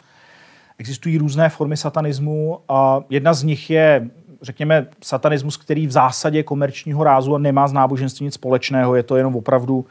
Existují 0.82 1.18
různé 1.18 1.50
formy 1.50 1.78
satanismu 1.78 2.60
a 2.70 3.02
jedna 3.10 3.34
z 3.34 3.44
nich 3.44 3.70
je, 3.70 4.10
řekněme, 4.42 4.88
satanismus, 5.04 5.58
který 5.58 5.88
v 5.88 5.92
zásadě 5.92 6.44
komerčního 6.44 7.04
rázu 7.04 7.36
a 7.36 7.38
nemá 7.38 7.68
s 7.68 7.74
náboženstvím 7.74 8.26
nic 8.26 8.34
společného. 8.34 8.96
Je 8.96 9.04
to 9.04 9.16
jenom 9.16 9.36
opravdu, 9.36 9.86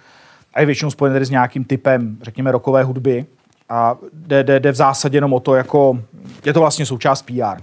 a 0.54 0.60
je 0.60 0.66
většinou 0.66 0.90
spojené 0.90 1.14
tedy 1.14 1.24
s 1.24 1.30
nějakým 1.30 1.64
typem, 1.64 2.18
řekněme, 2.22 2.52
rokové 2.52 2.82
hudby. 2.82 3.26
A 3.68 3.96
jde, 4.12 4.44
jde, 4.44 4.60
jde 4.60 4.72
v 4.72 4.74
zásadě 4.74 5.16
jenom 5.16 5.32
o 5.32 5.40
to, 5.40 5.54
jako, 5.54 6.02
je 6.44 6.52
to 6.52 6.60
vlastně 6.60 6.86
součást 6.86 7.22
PR. 7.22 7.62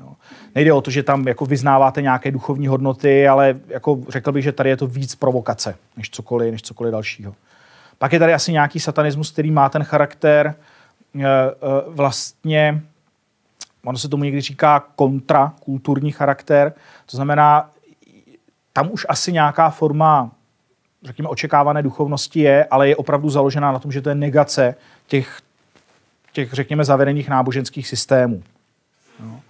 Jo. 0.00 0.12
Nejde 0.54 0.72
o 0.72 0.80
to, 0.80 0.90
že 0.90 1.02
tam 1.02 1.28
jako 1.28 1.46
vyznáváte 1.46 2.02
nějaké 2.02 2.30
duchovní 2.30 2.66
hodnoty, 2.66 3.28
ale 3.28 3.54
jako 3.68 4.00
řekl 4.08 4.32
bych, 4.32 4.44
že 4.44 4.52
tady 4.52 4.70
je 4.70 4.76
to 4.76 4.86
víc 4.86 5.14
provokace, 5.14 5.74
než 5.96 6.10
cokoliv, 6.10 6.52
než 6.52 6.62
cokoliv 6.62 6.92
dalšího. 6.92 7.34
Pak 7.98 8.12
je 8.12 8.18
tady 8.18 8.34
asi 8.34 8.52
nějaký 8.52 8.80
satanismus, 8.80 9.30
který 9.30 9.50
má 9.50 9.68
ten 9.68 9.84
charakter, 9.84 10.54
vlastně, 11.88 12.82
ono 13.84 13.98
se 13.98 14.08
tomu 14.08 14.24
někdy 14.24 14.40
říká 14.40 14.84
kontrakulturní 14.96 16.12
charakter, 16.12 16.72
to 17.06 17.16
znamená, 17.16 17.70
tam 18.72 18.88
už 18.92 19.06
asi 19.08 19.32
nějaká 19.32 19.70
forma, 19.70 20.30
řekněme, 21.04 21.28
očekávané 21.28 21.82
duchovnosti 21.82 22.40
je, 22.40 22.64
ale 22.64 22.88
je 22.88 22.96
opravdu 22.96 23.30
založená 23.30 23.72
na 23.72 23.78
tom, 23.78 23.92
že 23.92 24.00
to 24.00 24.08
je 24.08 24.14
negace 24.14 24.74
těch, 25.06 25.40
těch 26.32 26.52
řekněme, 26.52 26.84
zavedených 26.84 27.28
náboženských 27.28 27.88
systémů. 27.88 28.42
No. 29.20 29.40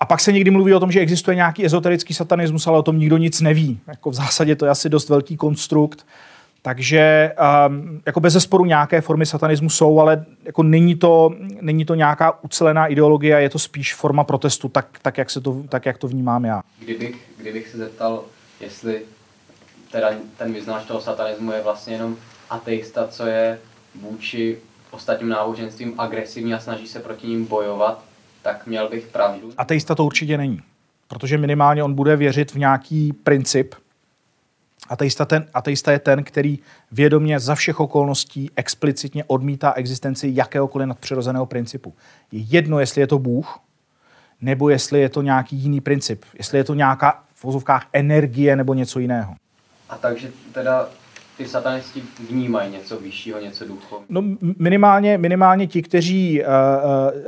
A 0.00 0.04
pak 0.04 0.20
se 0.20 0.32
někdy 0.32 0.50
mluví 0.50 0.74
o 0.74 0.80
tom, 0.80 0.92
že 0.92 1.00
existuje 1.00 1.34
nějaký 1.34 1.66
ezoterický 1.66 2.14
satanismus, 2.14 2.66
ale 2.66 2.78
o 2.78 2.82
tom 2.82 2.98
nikdo 2.98 3.16
nic 3.16 3.40
neví. 3.40 3.80
Jako 3.86 4.10
v 4.10 4.14
zásadě 4.14 4.56
to 4.56 4.64
je 4.64 4.70
asi 4.70 4.88
dost 4.88 5.08
velký 5.08 5.36
konstrukt. 5.36 6.06
Takže 6.62 7.32
um, 7.68 8.02
jako 8.06 8.20
bez 8.20 8.32
zesporu 8.32 8.64
nějaké 8.64 9.00
formy 9.00 9.26
satanismu 9.26 9.70
jsou, 9.70 10.00
ale 10.00 10.24
jako 10.44 10.62
není, 10.62 10.94
to, 10.94 11.30
není 11.60 11.84
to 11.84 11.94
nějaká 11.94 12.44
ucelená 12.44 12.86
ideologie, 12.86 13.40
je 13.40 13.50
to 13.50 13.58
spíš 13.58 13.94
forma 13.94 14.24
protestu, 14.24 14.68
tak, 14.68 14.86
tak, 15.02 15.18
jak, 15.18 15.30
se 15.30 15.40
to, 15.40 15.62
tak 15.68 15.86
jak 15.86 15.98
to 15.98 16.08
vnímám 16.08 16.44
já. 16.44 16.62
Kdybych, 16.78 17.16
kdybych 17.38 17.68
se 17.68 17.76
zeptal, 17.76 18.24
jestli 18.60 19.02
teda 19.90 20.10
ten 20.36 20.52
vyznáš 20.52 20.84
toho 20.84 21.00
satanismu 21.00 21.52
je 21.52 21.62
vlastně 21.62 21.94
jenom 21.94 22.16
ateista, 22.50 23.08
co 23.08 23.26
je 23.26 23.58
vůči 23.94 24.58
ostatním 24.90 25.28
náboženstvím 25.28 25.94
agresivní 25.98 26.54
a 26.54 26.60
snaží 26.60 26.86
se 26.86 27.00
proti 27.00 27.26
ním 27.26 27.46
bojovat, 27.46 28.04
tak 28.42 28.66
měl 28.66 28.88
bych 28.88 29.06
pravdu. 29.06 29.52
Ateista 29.56 29.94
to 29.94 30.04
určitě 30.04 30.38
není, 30.38 30.60
protože 31.08 31.38
minimálně 31.38 31.82
on 31.82 31.94
bude 31.94 32.16
věřit 32.16 32.52
v 32.52 32.58
nějaký 32.58 33.12
princip, 33.12 33.74
Ateista, 34.88 35.24
ten, 35.24 35.46
ateista 35.54 35.92
je 35.92 35.98
ten, 35.98 36.24
který 36.24 36.58
vědomě 36.92 37.40
za 37.40 37.54
všech 37.54 37.80
okolností 37.80 38.50
explicitně 38.56 39.24
odmítá 39.24 39.72
existenci 39.72 40.30
jakéhokoliv 40.34 40.88
nadpřirozeného 40.88 41.46
principu. 41.46 41.94
Je 42.32 42.40
jedno, 42.40 42.80
jestli 42.80 43.00
je 43.00 43.06
to 43.06 43.18
Bůh, 43.18 43.58
nebo 44.40 44.68
jestli 44.68 45.00
je 45.00 45.08
to 45.08 45.22
nějaký 45.22 45.56
jiný 45.56 45.80
princip. 45.80 46.24
Jestli 46.38 46.58
je 46.58 46.64
to 46.64 46.74
nějaká 46.74 47.22
v 47.34 47.44
vozovkách 47.44 47.86
energie 47.92 48.56
nebo 48.56 48.74
něco 48.74 48.98
jiného. 48.98 49.34
A 49.88 49.96
takže 49.96 50.30
teda 50.52 50.88
ty 51.36 51.48
satanisti 51.48 52.02
vnímají 52.30 52.72
něco 52.72 53.00
vyššího, 53.00 53.40
něco 53.40 53.64
duchovního? 53.64 54.06
No 54.08 54.22
minimálně, 54.58 55.18
minimálně 55.18 55.66
ti, 55.66 55.82
kteří, 55.82 56.42
uh, 56.42 56.46
uh, 56.46 57.20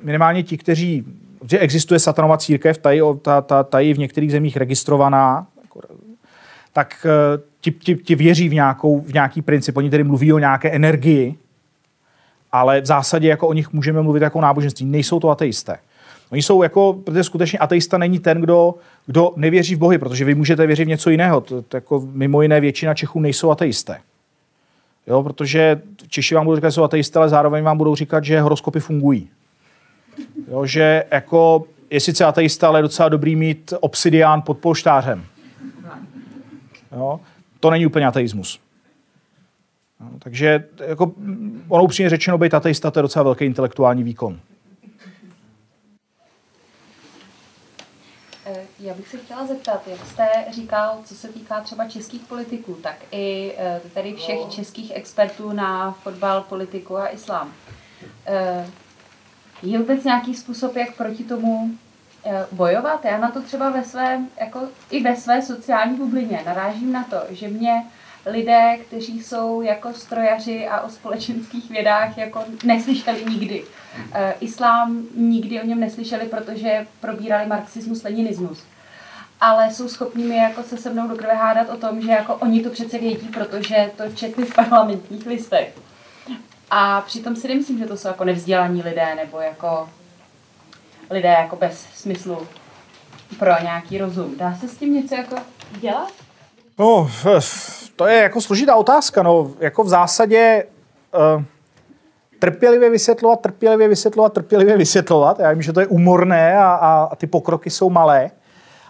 minimálně 0.00 0.42
ti, 0.42 0.58
kteří, 0.58 1.04
že 1.50 1.58
existuje 1.58 2.00
satanova 2.00 2.36
církev, 2.36 2.78
tady, 2.78 3.00
ta, 3.22 3.40
ta, 3.40 3.62
tady 3.62 3.94
v 3.94 3.98
některých 3.98 4.32
zemích 4.32 4.56
registrovaná, 4.56 5.46
tak 6.72 7.06
eh, 7.06 7.42
ti, 7.60 7.70
ti, 7.70 7.96
ti 7.96 8.14
věří 8.14 8.48
v, 8.48 8.54
nějakou, 8.54 9.00
v 9.00 9.12
nějaký 9.12 9.42
princip. 9.42 9.76
Oni 9.76 9.90
tedy 9.90 10.04
mluví 10.04 10.32
o 10.32 10.38
nějaké 10.38 10.70
energii, 10.70 11.34
ale 12.52 12.80
v 12.80 12.86
zásadě 12.86 13.28
jako 13.28 13.48
o 13.48 13.52
nich 13.52 13.72
můžeme 13.72 14.02
mluvit 14.02 14.22
jako 14.22 14.40
náboženství. 14.40 14.86
Nejsou 14.86 15.20
to 15.20 15.30
ateisté. 15.30 15.76
Oni 16.30 16.42
jsou 16.42 16.62
jako, 16.62 16.92
protože 17.04 17.24
skutečně 17.24 17.58
ateista 17.58 17.98
není 17.98 18.18
ten, 18.18 18.40
kdo, 18.40 18.74
kdo 19.06 19.32
nevěří 19.36 19.74
v 19.74 19.78
Bohy, 19.78 19.98
protože 19.98 20.24
vy 20.24 20.34
můžete 20.34 20.66
věřit 20.66 20.84
v 20.84 20.88
něco 20.88 21.10
jiného. 21.10 21.40
To, 21.40 21.62
to 21.62 21.76
jako 21.76 22.08
mimo 22.12 22.42
jiné 22.42 22.60
většina 22.60 22.94
Čechů 22.94 23.20
nejsou 23.20 23.50
ateisté. 23.50 23.98
Jo, 25.06 25.22
protože 25.22 25.80
Češi 26.08 26.34
vám 26.34 26.44
budou 26.44 26.56
říkat, 26.56 26.68
že 26.68 26.72
jsou 26.72 26.82
ateisté, 26.82 27.18
ale 27.18 27.28
zároveň 27.28 27.64
vám 27.64 27.78
budou 27.78 27.94
říkat, 27.94 28.24
že 28.24 28.40
horoskopy 28.40 28.80
fungují. 28.80 29.28
Jo, 30.50 30.66
že 30.66 31.04
jako 31.10 31.64
je 31.90 32.00
sice 32.00 32.24
ateista, 32.24 32.68
ale 32.68 32.78
je 32.78 32.82
docela 32.82 33.08
dobrý 33.08 33.36
mít 33.36 33.74
obsidián 33.80 34.42
pod 34.42 34.58
polštářem. 34.58 35.24
Jo? 36.92 37.20
To 37.60 37.70
není 37.70 37.86
úplně 37.86 38.06
ateismus. 38.06 38.60
No, 40.00 40.10
takže 40.18 40.68
jako, 40.86 41.12
ono 41.68 41.84
upřímně 41.84 42.10
řečeno, 42.10 42.38
být 42.38 42.54
ateista, 42.54 42.90
to 42.90 42.98
je 42.98 43.02
docela 43.02 43.22
velký 43.22 43.44
intelektuální 43.44 44.02
výkon. 44.02 44.40
Eh, 48.46 48.66
já 48.80 48.94
bych 48.94 49.08
se 49.08 49.18
chtěla 49.18 49.46
zeptat, 49.46 49.88
jak 49.88 50.06
jste 50.06 50.28
říkal, 50.50 50.98
co 51.04 51.14
se 51.14 51.28
týká 51.28 51.60
třeba 51.60 51.88
českých 51.88 52.22
politiků, 52.22 52.74
tak 52.74 52.96
i 53.12 53.54
eh, 53.58 53.80
tady 53.94 54.14
všech 54.14 54.38
českých 54.50 54.92
expertů 54.94 55.52
na 55.52 55.92
fotbal, 55.92 56.42
politiku 56.42 56.96
a 56.96 57.08
islám. 57.08 57.52
Eh, 58.26 58.66
je 59.62 59.78
vůbec 59.78 60.04
nějaký 60.04 60.34
způsob, 60.34 60.76
jak 60.76 60.96
proti 60.96 61.24
tomu 61.24 61.70
bojovat? 62.52 63.04
Já 63.04 63.18
na 63.18 63.30
to 63.30 63.42
třeba 63.42 63.70
ve 63.70 63.84
své, 63.84 64.20
jako 64.40 64.60
i 64.90 65.02
ve 65.02 65.16
své 65.16 65.42
sociální 65.42 65.96
bublině 65.96 66.42
narážím 66.46 66.92
na 66.92 67.04
to, 67.04 67.16
že 67.30 67.48
mě 67.48 67.84
lidé, 68.26 68.78
kteří 68.86 69.22
jsou 69.22 69.62
jako 69.62 69.92
strojaři 69.92 70.68
a 70.68 70.80
o 70.80 70.88
společenských 70.88 71.70
vědách 71.70 72.18
jako 72.18 72.44
neslyšeli 72.64 73.24
nikdy. 73.24 73.64
E, 74.12 74.34
islám 74.40 75.02
nikdy 75.14 75.60
o 75.60 75.66
něm 75.66 75.80
neslyšeli, 75.80 76.26
protože 76.26 76.86
probírali 77.00 77.46
marxismus, 77.46 78.02
leninismus. 78.02 78.64
Ale 79.40 79.70
jsou 79.70 79.88
schopni 79.88 80.24
mi 80.24 80.36
jako 80.36 80.62
se 80.62 80.76
se 80.76 80.90
mnou 80.90 81.08
do 81.08 81.16
krve 81.16 81.34
hádat 81.34 81.70
o 81.70 81.76
tom, 81.76 82.02
že 82.02 82.10
jako 82.10 82.34
oni 82.34 82.62
to 82.62 82.70
přece 82.70 82.98
vědí, 82.98 83.28
protože 83.28 83.90
to 83.96 84.04
četli 84.14 84.44
v 84.44 84.54
parlamentních 84.54 85.26
listech. 85.26 85.74
A 86.70 87.00
přitom 87.00 87.36
si 87.36 87.48
nemyslím, 87.48 87.78
že 87.78 87.86
to 87.86 87.96
jsou 87.96 88.08
jako 88.08 88.24
nevzdělaní 88.24 88.82
lidé 88.82 89.14
nebo 89.14 89.40
jako 89.40 89.88
lidé 91.10 91.28
jako 91.28 91.56
bez 91.56 91.86
smyslu 91.94 92.38
pro 93.38 93.50
nějaký 93.62 93.98
rozum. 93.98 94.36
Dá 94.38 94.54
se 94.54 94.68
s 94.68 94.76
tím 94.76 94.94
něco 94.94 95.14
jako 95.14 95.36
dělat? 95.80 96.12
No, 96.78 97.10
to 97.96 98.06
je 98.06 98.22
jako 98.22 98.40
složitá 98.40 98.76
otázka. 98.76 99.22
No, 99.22 99.50
jako 99.60 99.84
v 99.84 99.88
zásadě 99.88 100.64
uh, 101.36 101.42
trpělivě 102.38 102.90
vysvětlovat, 102.90 103.40
trpělivě 103.40 103.88
vysvětlovat, 103.88 104.32
trpělivě 104.32 104.76
vysvětlovat. 104.76 105.38
Já 105.38 105.52
vím, 105.52 105.62
že 105.62 105.72
to 105.72 105.80
je 105.80 105.86
umorné 105.86 106.58
a, 106.58 106.74
a, 106.74 107.16
ty 107.16 107.26
pokroky 107.26 107.70
jsou 107.70 107.90
malé. 107.90 108.30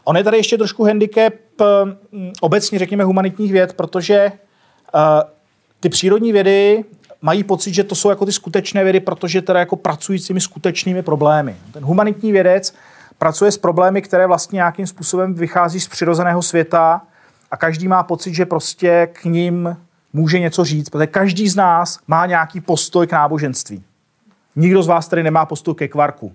On 0.05 0.17
je 0.17 0.25
tady 0.25 0.37
ještě 0.37 0.59
trošku 0.59 0.85
handicap 0.85 1.35
uh, 1.61 1.67
obecně, 2.41 2.79
řekněme, 2.79 3.05
humanitních 3.05 3.53
věd, 3.53 3.73
protože 3.73 4.33
uh, 4.95 5.01
ty 5.81 5.89
přírodní 5.89 6.33
vědy 6.33 6.85
mají 7.23 7.45
pocit, 7.45 7.75
že 7.75 7.85
to 7.85 7.95
jsou 7.95 8.11
jako 8.11 8.27
ty 8.27 8.33
skutečné 8.33 8.85
vědy, 8.85 9.01
protože 9.01 9.43
teda 9.43 9.61
jako 9.61 9.77
pracují 9.77 10.19
s 10.19 10.27
těmi 10.27 10.41
skutečnými 10.41 11.03
problémy. 11.03 11.57
Ten 11.73 11.85
humanitní 11.85 12.33
vědec 12.33 12.75
pracuje 13.19 13.53
s 13.53 13.59
problémy, 13.59 14.03
které 14.03 14.27
vlastně 14.27 14.57
nějakým 14.57 14.87
způsobem 14.87 15.35
vychází 15.35 15.81
z 15.81 15.89
přirozeného 15.89 16.43
světa 16.43 17.03
a 17.51 17.57
každý 17.57 17.89
má 17.89 18.03
pocit, 18.03 18.35
že 18.35 18.47
prostě 18.47 19.09
k 19.13 19.25
ním 19.25 19.77
může 20.13 20.39
něco 20.39 20.65
říct, 20.65 20.89
protože 20.91 21.07
každý 21.07 21.49
z 21.49 21.57
nás 21.57 21.99
má 22.09 22.27
nějaký 22.27 22.61
postoj 22.61 23.07
k 23.07 23.13
náboženství. 23.13 23.83
Nikdo 24.57 24.83
z 24.83 24.87
vás 24.87 25.09
tady 25.09 25.23
nemá 25.23 25.47
postoj 25.47 25.75
ke 25.75 25.89
kvarku. 25.89 26.33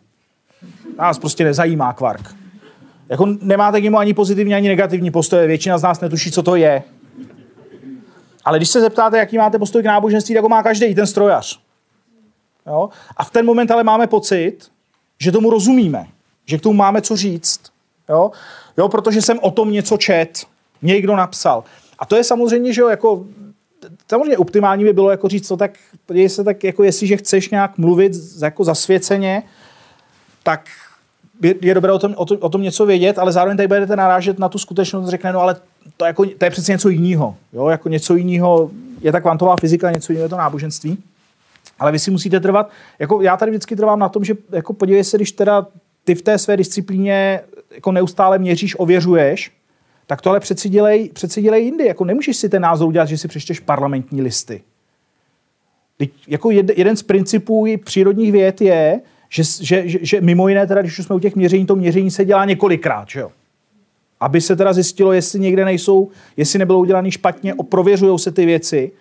Nás 0.99 1.19
prostě 1.19 1.43
nezajímá 1.43 1.93
kvark. 1.93 2.35
Jako 3.09 3.25
nemáte 3.41 3.81
k 3.81 3.83
němu 3.83 3.97
ani 3.97 4.13
pozitivní, 4.13 4.55
ani 4.55 4.67
negativní 4.67 5.11
postoj. 5.11 5.47
Většina 5.47 5.77
z 5.77 5.83
nás 5.83 6.01
netuší, 6.01 6.31
co 6.31 6.43
to 6.43 6.55
je. 6.55 6.83
Ale 8.45 8.59
když 8.59 8.69
se 8.69 8.81
zeptáte, 8.81 9.17
jaký 9.17 9.37
máte 9.37 9.59
postoj 9.59 9.81
k 9.81 9.85
náboženství, 9.85 10.35
tak 10.35 10.43
ho 10.43 10.49
má 10.49 10.63
každý, 10.63 10.95
ten 10.95 11.07
strojař. 11.07 11.59
Jo? 12.67 12.89
A 13.17 13.23
v 13.23 13.31
ten 13.31 13.45
moment 13.45 13.71
ale 13.71 13.83
máme 13.83 14.07
pocit, 14.07 14.57
že 15.19 15.31
tomu 15.31 15.49
rozumíme, 15.49 16.07
že 16.45 16.57
k 16.57 16.61
tomu 16.61 16.75
máme 16.75 17.01
co 17.01 17.15
říct. 17.15 17.61
Jo? 18.09 18.31
Jo, 18.77 18.89
protože 18.89 19.21
jsem 19.21 19.39
o 19.41 19.51
tom 19.51 19.71
něco 19.71 19.97
čet, 19.97 20.45
někdo 20.81 21.15
napsal. 21.15 21.63
A 21.99 22.05
to 22.05 22.15
je 22.15 22.23
samozřejmě, 22.23 22.73
že 22.73 22.81
jo, 22.81 22.87
jako 22.87 23.25
samozřejmě 24.09 24.37
optimální 24.37 24.83
by 24.83 24.93
bylo 24.93 25.11
jako 25.11 25.29
říct, 25.29 25.47
co 25.47 25.57
tak, 25.57 25.71
podívej 26.05 26.29
se, 26.29 26.43
tak 26.43 26.63
jako 26.63 26.83
jestliže 26.83 27.17
chceš 27.17 27.49
nějak 27.49 27.77
mluvit 27.77 28.11
jako 28.41 28.63
zasvěceně, 28.63 29.43
tak 30.43 30.69
je, 31.41 31.55
je 31.61 31.73
dobré 31.73 31.91
o 31.91 31.99
tom, 31.99 32.13
o, 32.17 32.25
tom, 32.25 32.37
o 32.41 32.49
tom 32.49 32.61
něco 32.61 32.85
vědět, 32.85 33.19
ale 33.19 33.31
zároveň 33.31 33.57
tady 33.57 33.67
budete 33.67 33.95
narážet 33.95 34.39
na 34.39 34.49
tu 34.49 34.57
skutečnost, 34.57 35.09
řekne, 35.09 35.33
no 35.33 35.39
ale 35.39 35.55
to, 35.97 36.05
jako, 36.05 36.25
to 36.25 36.45
je 36.45 36.51
přece 36.51 36.71
něco 36.71 36.89
jiného. 36.89 37.35
Jo? 37.53 37.67
Jako 37.67 37.89
něco 37.89 38.15
jiného 38.15 38.71
je 39.01 39.11
ta 39.11 39.21
kvantová 39.21 39.55
fyzika, 39.57 39.91
něco 39.91 40.13
jiného 40.13 40.25
je 40.25 40.29
to 40.29 40.37
náboženství. 40.37 40.97
Ale 41.79 41.91
vy 41.91 41.99
si 41.99 42.11
musíte 42.11 42.39
trvat, 42.39 42.69
jako 42.99 43.21
já 43.21 43.37
tady 43.37 43.51
vždycky 43.51 43.75
trvám 43.75 43.99
na 43.99 44.09
tom, 44.09 44.23
že 44.23 44.33
jako 44.51 44.73
podívej 44.73 45.03
se, 45.03 45.17
když 45.17 45.31
teda 45.31 45.67
ty 46.03 46.15
v 46.15 46.21
té 46.21 46.37
své 46.37 46.57
disciplíně 46.57 47.41
jako 47.75 47.91
neustále 47.91 48.37
měříš, 48.37 48.75
ověřuješ, 48.79 49.51
tak 50.07 50.21
to 50.21 50.29
ale 50.29 50.39
přeci 50.39 50.69
dělej, 50.69 51.09
přeci 51.13 51.41
dělej 51.41 51.65
jindy. 51.65 51.85
Jako 51.85 52.05
nemůžeš 52.05 52.37
si 52.37 52.49
ten 52.49 52.61
názor 52.61 52.87
udělat, 52.87 53.05
že 53.05 53.17
si 53.17 53.27
přečteš 53.27 53.59
parlamentní 53.59 54.21
listy. 54.21 54.61
Teď, 55.97 56.11
jako 56.27 56.51
jed, 56.51 56.77
jeden 56.77 56.97
z 56.97 57.03
principů 57.03 57.65
přírodních 57.83 58.31
věd 58.31 58.61
je, 58.61 59.01
že, 59.29 59.43
že, 59.43 59.89
že, 59.89 59.99
že 60.01 60.21
mimo 60.21 60.47
jiné, 60.47 60.67
teda, 60.67 60.81
když 60.81 60.99
už 60.99 61.05
jsme 61.05 61.15
u 61.15 61.19
těch 61.19 61.35
měření, 61.35 61.65
to 61.65 61.75
měření 61.75 62.11
se 62.11 62.25
dělá 62.25 62.45
několikrát, 62.45 63.09
že 63.09 63.19
jo? 63.19 63.31
Aby 64.19 64.41
se 64.41 64.55
teda 64.55 64.73
zjistilo, 64.73 65.13
jestli 65.13 65.39
někde 65.39 65.65
nejsou, 65.65 66.09
jestli 66.37 66.59
nebylo 66.59 66.79
udělané 66.79 67.11
špatně, 67.11 67.53
prověřují 67.69 68.19
se 68.19 68.31
ty 68.31 68.45
věci. 68.45 68.91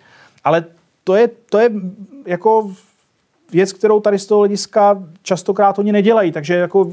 Ale 0.43 0.65
to 1.03 1.15
je, 1.15 1.29
to 1.49 1.59
je 1.59 1.69
jako 2.25 2.71
věc, 3.51 3.73
kterou 3.73 3.99
tady 3.99 4.19
z 4.19 4.25
toho 4.25 4.39
hlediska 4.39 5.03
častokrát 5.23 5.79
oni 5.79 5.91
nedělají. 5.91 6.31
Takže 6.31 6.53
jako 6.53 6.91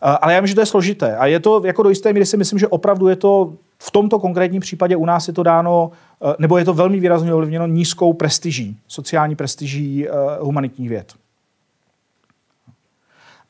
ale 0.00 0.34
já 0.34 0.40
vím, 0.40 0.46
že 0.46 0.54
to 0.54 0.60
je 0.60 0.66
složité. 0.66 1.16
A 1.16 1.26
je 1.26 1.40
to 1.40 1.62
jako 1.64 1.82
do 1.82 1.88
jisté 1.88 2.12
míry 2.12 2.26
si 2.26 2.36
myslím, 2.36 2.58
že 2.58 2.68
opravdu 2.68 3.08
je 3.08 3.16
to 3.16 3.52
v 3.78 3.90
tomto 3.90 4.18
konkrétním 4.18 4.60
případě 4.60 4.96
u 4.96 5.04
nás 5.04 5.28
je 5.28 5.34
to 5.34 5.42
dáno, 5.42 5.90
eh, 6.22 6.34
nebo 6.38 6.58
je 6.58 6.64
to 6.64 6.74
velmi 6.74 7.00
výrazně 7.00 7.34
ovlivněno 7.34 7.66
nízkou 7.66 8.12
prestiží, 8.12 8.76
sociální 8.88 9.36
prestiží 9.36 10.08
eh, 10.08 10.12
humanitních 10.40 10.88
věd. 10.88 11.14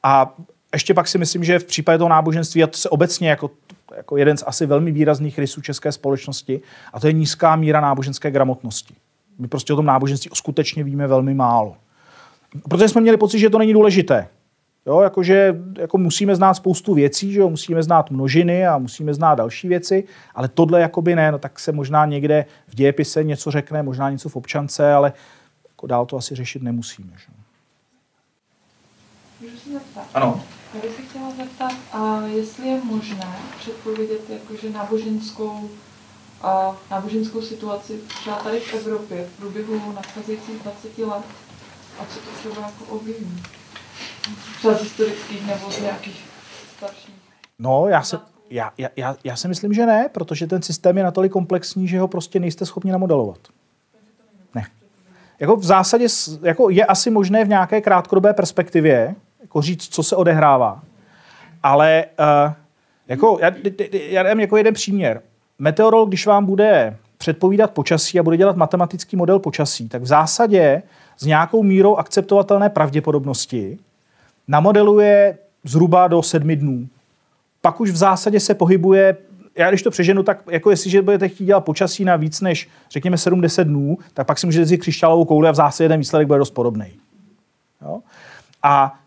A 0.02 0.34
ještě 0.72 0.94
pak 0.94 1.08
si 1.08 1.18
myslím, 1.18 1.44
že 1.44 1.58
v 1.58 1.64
případě 1.64 1.98
toho 1.98 2.08
náboženství, 2.08 2.62
a 2.62 2.66
to 2.66 2.78
se 2.78 2.88
obecně 2.88 3.30
jako, 3.30 3.50
jako 3.96 4.16
jeden 4.16 4.36
z 4.36 4.44
asi 4.46 4.66
velmi 4.66 4.92
výrazných 4.92 5.38
rysů 5.38 5.60
české 5.60 5.92
společnosti, 5.92 6.60
a 6.92 7.00
to 7.00 7.06
je 7.06 7.12
nízká 7.12 7.56
míra 7.56 7.80
náboženské 7.80 8.30
gramotnosti. 8.30 8.94
My 9.38 9.48
prostě 9.48 9.72
o 9.72 9.76
tom 9.76 9.86
náboženství 9.86 10.30
skutečně 10.34 10.84
víme 10.84 11.06
velmi 11.06 11.34
málo. 11.34 11.76
Protože 12.68 12.88
jsme 12.88 13.00
měli 13.00 13.16
pocit, 13.16 13.38
že 13.38 13.50
to 13.50 13.58
není 13.58 13.72
důležité. 13.72 14.28
Jo, 14.86 15.00
jakože 15.00 15.60
jako 15.78 15.98
musíme 15.98 16.36
znát 16.36 16.54
spoustu 16.54 16.94
věcí, 16.94 17.32
že 17.32 17.40
jo, 17.40 17.50
musíme 17.50 17.82
znát 17.82 18.10
množiny 18.10 18.66
a 18.66 18.78
musíme 18.78 19.14
znát 19.14 19.34
další 19.34 19.68
věci, 19.68 20.04
ale 20.34 20.48
tohle 20.48 20.80
jakoby 20.80 21.16
ne, 21.16 21.32
no 21.32 21.38
tak 21.38 21.58
se 21.58 21.72
možná 21.72 22.06
někde 22.06 22.44
v 22.68 22.74
dějepise 22.74 23.24
něco 23.24 23.50
řekne, 23.50 23.82
možná 23.82 24.10
něco 24.10 24.28
v 24.28 24.36
občance, 24.36 24.92
ale 24.92 25.12
jako 25.68 25.86
dál 25.86 26.06
to 26.06 26.16
asi 26.16 26.34
řešit 26.34 26.62
nemusíme. 26.62 27.12
Že? 27.16 27.26
Můžu 29.40 29.58
se 29.58 29.72
zeptat? 29.72 30.06
Ano. 30.14 30.40
Já 30.74 30.80
bych 30.80 30.96
se 30.96 31.02
chtěla 31.02 31.30
zeptat, 31.30 31.72
a 31.92 32.20
jestli 32.20 32.68
je 32.68 32.80
možné 32.84 33.36
předpovědět 33.58 34.30
jakože 34.30 34.70
náboženskou, 34.70 35.70
a 36.42 36.76
náboženskou 36.90 37.42
situaci 37.42 38.00
třeba 38.08 38.36
tady 38.36 38.60
v 38.60 38.74
Evropě 38.74 39.24
v 39.24 39.38
průběhu 39.38 39.92
nadcházejících 39.92 40.62
20 40.62 40.98
let 40.98 41.24
a 41.98 42.04
co 42.04 42.20
to 42.20 42.30
třeba 42.38 42.66
jako 42.66 42.84
ovlivní 42.84 43.42
třeba 44.58 44.74
z 44.74 44.82
historických 44.82 45.46
nebo 45.46 45.70
z 45.70 45.80
nějakých 45.80 46.24
starších? 46.76 47.14
No, 47.58 47.88
já 47.88 48.02
se, 48.02 48.18
já, 48.50 48.72
já, 48.96 49.16
já 49.24 49.36
si 49.36 49.48
myslím, 49.48 49.72
že 49.72 49.86
ne, 49.86 50.08
protože 50.12 50.46
ten 50.46 50.62
systém 50.62 50.98
je 50.98 51.04
natolik 51.04 51.32
komplexní, 51.32 51.88
že 51.88 52.00
ho 52.00 52.08
prostě 52.08 52.40
nejste 52.40 52.66
schopni 52.66 52.92
namodelovat. 52.92 53.38
Ne. 54.54 54.66
Jako 55.40 55.56
v 55.56 55.64
zásadě 55.64 56.06
jako 56.42 56.70
je 56.70 56.84
asi 56.84 57.10
možné 57.10 57.44
v 57.44 57.48
nějaké 57.48 57.80
krátkodobé 57.80 58.34
perspektivě 58.34 59.14
jako 59.40 59.62
říct, 59.62 59.88
co 59.94 60.02
se 60.02 60.16
odehrává. 60.16 60.82
Ale 61.62 62.04
uh, 62.46 62.52
jako, 63.08 63.38
já, 63.40 63.52
já 63.92 64.22
dám 64.22 64.40
jako 64.40 64.56
jeden 64.56 64.74
příměr. 64.74 65.22
Meteorolog, 65.58 66.08
když 66.08 66.26
vám 66.26 66.46
bude 66.46 66.96
předpovídat 67.18 67.70
počasí 67.70 68.20
a 68.20 68.22
bude 68.22 68.36
dělat 68.36 68.56
matematický 68.56 69.16
model 69.16 69.38
počasí, 69.38 69.88
tak 69.88 70.02
v 70.02 70.06
zásadě 70.06 70.82
s 71.16 71.24
nějakou 71.24 71.62
mírou 71.62 71.96
akceptovatelné 71.96 72.68
pravděpodobnosti 72.68 73.78
namodeluje 74.48 75.38
zhruba 75.64 76.08
do 76.08 76.22
sedmi 76.22 76.56
dnů. 76.56 76.88
Pak 77.60 77.80
už 77.80 77.90
v 77.90 77.96
zásadě 77.96 78.40
se 78.40 78.54
pohybuje, 78.54 79.16
já 79.56 79.68
když 79.68 79.82
to 79.82 79.90
přeženu, 79.90 80.22
tak 80.22 80.42
jako 80.50 80.70
jestliže 80.70 81.02
budete 81.02 81.28
chtít 81.28 81.44
dělat 81.44 81.60
počasí 81.60 82.04
na 82.04 82.16
víc 82.16 82.40
než, 82.40 82.68
řekněme, 82.90 83.18
70 83.18 83.62
dnů, 83.62 83.98
tak 84.14 84.26
pak 84.26 84.38
si 84.38 84.46
můžete 84.46 84.64
vzít 84.64 84.78
křišťálovou 84.78 85.24
kouli 85.24 85.48
a 85.48 85.52
v 85.52 85.54
zásadě 85.54 85.88
ten 85.88 86.00
výsledek 86.00 86.26
bude 86.26 86.38
dost 86.38 86.50
podobný. 86.50 86.92
Jo? 87.82 88.00
A 88.62 88.98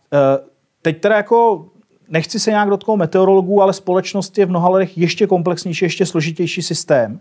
teď 0.81 1.01
teda 1.01 1.15
jako 1.15 1.65
nechci 2.09 2.39
se 2.39 2.49
nějak 2.49 2.69
dotknout 2.69 2.99
meteorologů, 2.99 3.61
ale 3.61 3.73
společnost 3.73 4.37
je 4.37 4.45
v 4.45 4.49
mnoha 4.49 4.69
letech 4.69 4.97
ještě 4.97 5.27
komplexnější, 5.27 5.85
ještě 5.85 6.05
složitější 6.05 6.61
systém, 6.61 7.19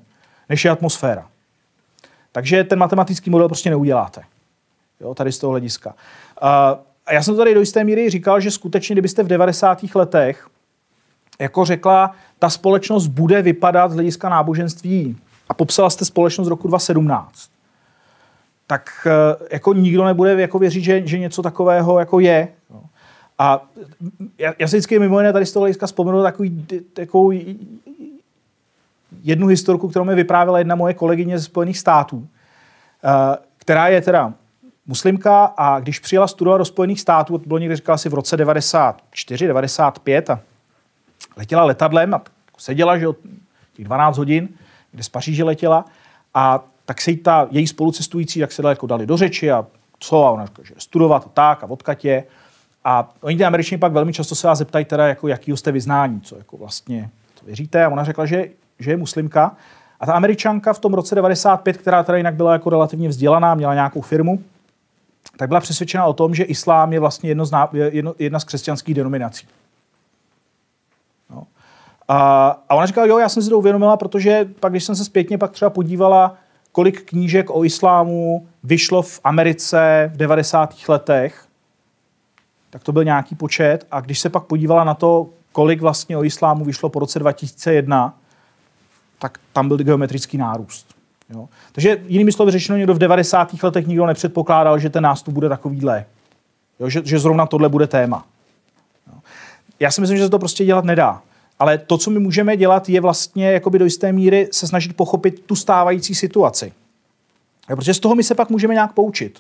než 0.49 0.65
je 0.65 0.71
atmosféra. 0.71 1.29
Takže 2.33 2.65
ten 2.65 2.79
matematický 2.79 3.31
model 3.31 3.49
prostě 3.49 3.71
neuděláte. 3.71 4.23
Jo, 5.01 5.15
tady 5.15 5.33
z 5.33 5.39
toho 5.39 5.51
hlediska. 5.51 5.95
A 6.41 6.79
já 7.13 7.23
jsem 7.23 7.37
tady 7.37 7.55
do 7.55 7.61
jisté 7.61 7.85
míry 7.85 8.11
říkal, 8.11 8.41
že 8.41 8.51
skutečně, 8.51 8.95
kdybyste 8.95 9.23
v 9.23 9.29
90. 9.29 9.79
letech 9.95 10.49
jako 11.41 11.65
řekla, 11.65 12.15
ta 12.39 12.51
společnost 12.51 13.07
bude 13.07 13.43
vypadat 13.43 13.91
z 13.91 13.95
hlediska 13.95 14.29
náboženství 14.29 15.17
a 15.49 15.55
popsala 15.55 15.91
jste 15.91 16.05
společnost 16.05 16.49
roku 16.49 16.69
2017, 16.69 17.51
tak 18.71 19.07
eh, 19.07 19.47
jako 19.53 19.73
nikdo 19.75 20.05
nebude 20.05 20.41
jako 20.41 20.59
věřit, 20.59 20.85
že, 20.85 21.07
že 21.07 21.19
něco 21.19 21.43
takového 21.43 21.99
jako 21.99 22.21
je. 22.21 22.49
A 23.39 23.67
já, 24.39 24.55
já 24.59 24.69
si 24.69 24.77
vždycky 24.77 24.99
mimo 24.99 25.21
jiné 25.21 25.33
tady 25.33 25.47
z 25.47 25.53
toho 25.53 25.61
hlediska 25.61 25.87
vzpomenu 25.87 26.23
takový, 26.23 26.67
takovou 26.93 27.33
jednu 29.23 29.47
historku, 29.47 29.89
kterou 29.89 30.05
mi 30.05 30.15
vyprávěla 30.15 30.59
jedna 30.59 30.75
moje 30.75 30.95
kolegyně 30.95 31.39
ze 31.39 31.45
Spojených 31.45 31.79
států, 31.79 32.27
eh, 33.05 33.37
která 33.57 33.89
je 33.89 34.01
teda 34.01 34.35
muslimka 34.87 35.45
a 35.45 35.81
když 35.81 35.99
přijela 35.99 36.27
studovat 36.27 36.59
do 36.59 36.65
Spojených 36.65 37.01
států, 37.01 37.39
to 37.39 37.49
bylo 37.49 37.59
někde 37.59 37.77
říkala 37.77 37.99
si 37.99 38.09
v 38.09 38.15
roce 38.15 38.37
94, 38.37 39.47
95 39.47 40.31
a 40.31 40.41
letěla 41.37 41.65
letadlem 41.65 42.15
a 42.15 42.23
seděla, 42.59 42.99
že 42.99 43.07
těch 43.73 43.85
12 43.85 44.19
hodin, 44.19 44.49
kde 44.93 45.03
z 45.03 45.09
Paříže 45.09 45.45
letěla 45.45 45.85
a 46.35 46.65
tak 46.91 47.01
se 47.01 47.11
jí 47.11 47.17
ta 47.17 47.49
její 47.51 47.67
spolucestující, 47.67 48.41
jak 48.41 48.53
se 48.53 48.63
jako 48.69 48.87
dali 48.87 49.07
do 49.07 49.17
řeči 49.17 49.51
a 49.51 49.67
co, 49.99 50.25
a 50.25 50.31
ona 50.31 50.47
říká, 50.47 50.63
že 50.65 50.75
studovat 50.79 51.27
a 51.27 51.29
tak 51.29 51.65
a 51.65 51.97
je. 52.03 52.25
A 52.85 53.15
oni 53.21 53.37
ty 53.37 53.45
američani 53.45 53.79
pak 53.79 53.93
velmi 53.93 54.13
často 54.13 54.35
se 54.35 54.47
vás 54.47 54.59
zeptají 54.59 54.85
teda, 54.85 55.07
jako, 55.07 55.29
jakýho 55.29 55.57
jste 55.57 55.73
vyznání, 55.73 56.21
co 56.21 56.37
jako 56.37 56.57
vlastně 56.57 57.11
co 57.35 57.47
věříte. 57.47 57.85
A 57.85 57.89
ona 57.89 58.05
řekla, 58.05 58.27
že, 58.27 58.49
že 58.79 58.91
je 58.91 58.97
muslimka. 58.97 59.57
A 60.01 60.07
ta 60.07 60.13
američanka 60.13 60.73
v 60.73 60.79
tom 60.79 60.95
roce 60.95 61.15
95, 61.15 61.77
která 61.77 62.03
teda 62.03 62.19
jinak 62.19 62.35
byla 62.35 62.53
jako 62.53 62.71
relativně 62.71 63.09
vzdělaná, 63.09 63.55
měla 63.55 63.75
nějakou 63.75 64.01
firmu, 64.01 64.43
tak 65.37 65.49
byla 65.49 65.61
přesvědčena 65.61 66.07
o 66.07 66.13
tom, 66.13 66.35
že 66.35 66.45
islám 66.45 66.93
je 66.93 67.01
vlastně 67.01 67.31
jedno 67.31 67.47
z, 67.47 67.53
jedno, 67.73 68.15
jedna 68.19 68.41
z 68.41 68.45
křesťanských 68.45 68.95
denominací. 68.95 69.47
No. 71.31 71.47
A, 72.09 72.49
a 72.69 72.75
ona 72.75 72.87
říkala, 72.87 73.07
jo, 73.07 73.19
já 73.19 73.29
jsem 73.29 73.43
si 73.43 73.51
to 73.51 73.59
uvědomila, 73.59 73.97
protože 73.97 74.49
pak, 74.61 74.73
když 74.73 74.85
jsem 74.85 74.97
se 74.97 75.05
zpětně 75.05 75.39
pak 75.39 75.51
třeba 75.51 75.71
podívala, 75.71 76.37
kolik 76.73 77.05
knížek 77.05 77.51
o 77.51 77.65
islámu 77.65 78.47
vyšlo 78.63 79.03
v 79.03 79.21
Americe 79.25 80.11
v 80.15 80.17
90. 80.17 80.75
letech, 80.89 81.45
tak 82.71 82.85
to 82.85 82.93
byl 82.93 83.05
nějaký 83.05 83.35
počet. 83.35 83.87
A 83.91 84.01
když 84.01 84.19
se 84.19 84.29
pak 84.29 84.45
podívala 84.45 84.85
na 84.85 84.95
to, 84.95 85.29
kolik 85.53 85.81
vlastně 85.81 86.17
o 86.17 86.25
islámu 86.25 86.65
vyšlo 86.65 86.89
po 86.89 86.99
roce 86.99 87.19
2001, 87.19 88.15
tak 89.19 89.39
tam 89.53 89.69
byl 89.69 89.77
geometrický 89.77 90.39
nárůst. 90.39 90.95
Jo? 91.31 91.49
Takže 91.73 92.03
jinými 92.07 92.33
slovy 92.33 92.53
řečeno, 92.53 92.79
někdo 92.79 92.95
v 92.95 92.99
90. 92.99 93.63
letech 93.63 93.87
nikdo 93.87 94.07
nepředpokládal, 94.07 94.79
že 94.79 94.91
ten 94.91 95.05
nástup 95.05 95.35
bude 95.35 95.49
takovýhle. 95.49 96.05
Jo? 96.81 96.89
Že, 96.89 97.03
že 97.05 97.19
zrovna 97.19 97.47
tohle 97.47 97.69
bude 97.69 97.87
téma. 97.87 98.25
Jo? 99.13 99.19
Já 99.81 99.91
si 99.91 100.01
myslím, 100.01 100.19
že 100.19 100.25
se 100.25 100.31
to 100.31 100.39
prostě 100.39 100.65
dělat 100.65 100.85
nedá. 100.85 101.23
Ale 101.61 101.79
to, 101.79 101.99
co 101.99 102.11
my 102.11 102.19
můžeme 102.19 102.57
dělat, 102.57 102.89
je 102.89 103.01
vlastně 103.01 103.53
jakoby 103.53 103.79
do 103.79 103.85
jisté 103.85 104.13
míry 104.13 104.49
se 104.53 104.67
snažit 104.67 104.97
pochopit 104.97 105.41
tu 105.47 105.57
stávající 105.57 106.15
situaci. 106.15 106.73
Protože 107.67 107.95
z 107.95 108.01
toho 108.01 108.15
my 108.15 108.23
se 108.23 108.35
pak 108.35 108.51
můžeme 108.51 108.75
nějak 108.75 108.93
poučit. 108.93 109.39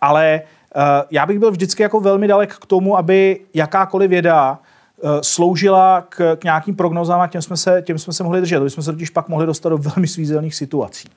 Ale 0.00 0.42
uh, 0.76 0.82
já 1.10 1.26
bych 1.26 1.38
byl 1.38 1.50
vždycky 1.50 1.82
jako 1.82 2.00
velmi 2.00 2.28
dalek 2.28 2.54
k 2.54 2.66
tomu, 2.66 2.96
aby 2.96 3.40
jakákoliv 3.54 4.10
věda 4.10 4.58
Eh, 5.02 5.22
sloužila 5.22 6.06
k, 6.08 6.36
k 6.36 6.44
nějakým 6.44 6.76
prognozám 6.76 7.20
a 7.20 7.26
těm 7.26 7.42
jsme, 7.42 7.56
se, 7.56 7.82
těm 7.82 7.98
jsme 7.98 8.12
se 8.12 8.22
mohli 8.22 8.40
držet. 8.40 8.58
To 8.58 8.70
jsme 8.70 8.82
se 8.82 8.92
totiž 8.92 9.10
pak 9.10 9.28
mohli 9.28 9.46
dostat 9.46 9.68
do 9.68 9.78
velmi 9.78 10.06
svízelných 10.06 10.54
situací. 10.54 11.08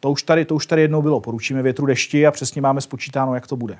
To 0.00 0.10
už, 0.10 0.22
tady, 0.22 0.44
to 0.44 0.54
už 0.54 0.66
tady 0.66 0.82
jednou 0.82 1.02
bylo. 1.02 1.20
Poručíme 1.20 1.62
větru 1.62 1.86
dešti 1.86 2.26
a 2.26 2.30
přesně 2.30 2.62
máme 2.62 2.80
spočítáno, 2.80 3.34
jak 3.34 3.46
to 3.46 3.56
bude. 3.56 3.78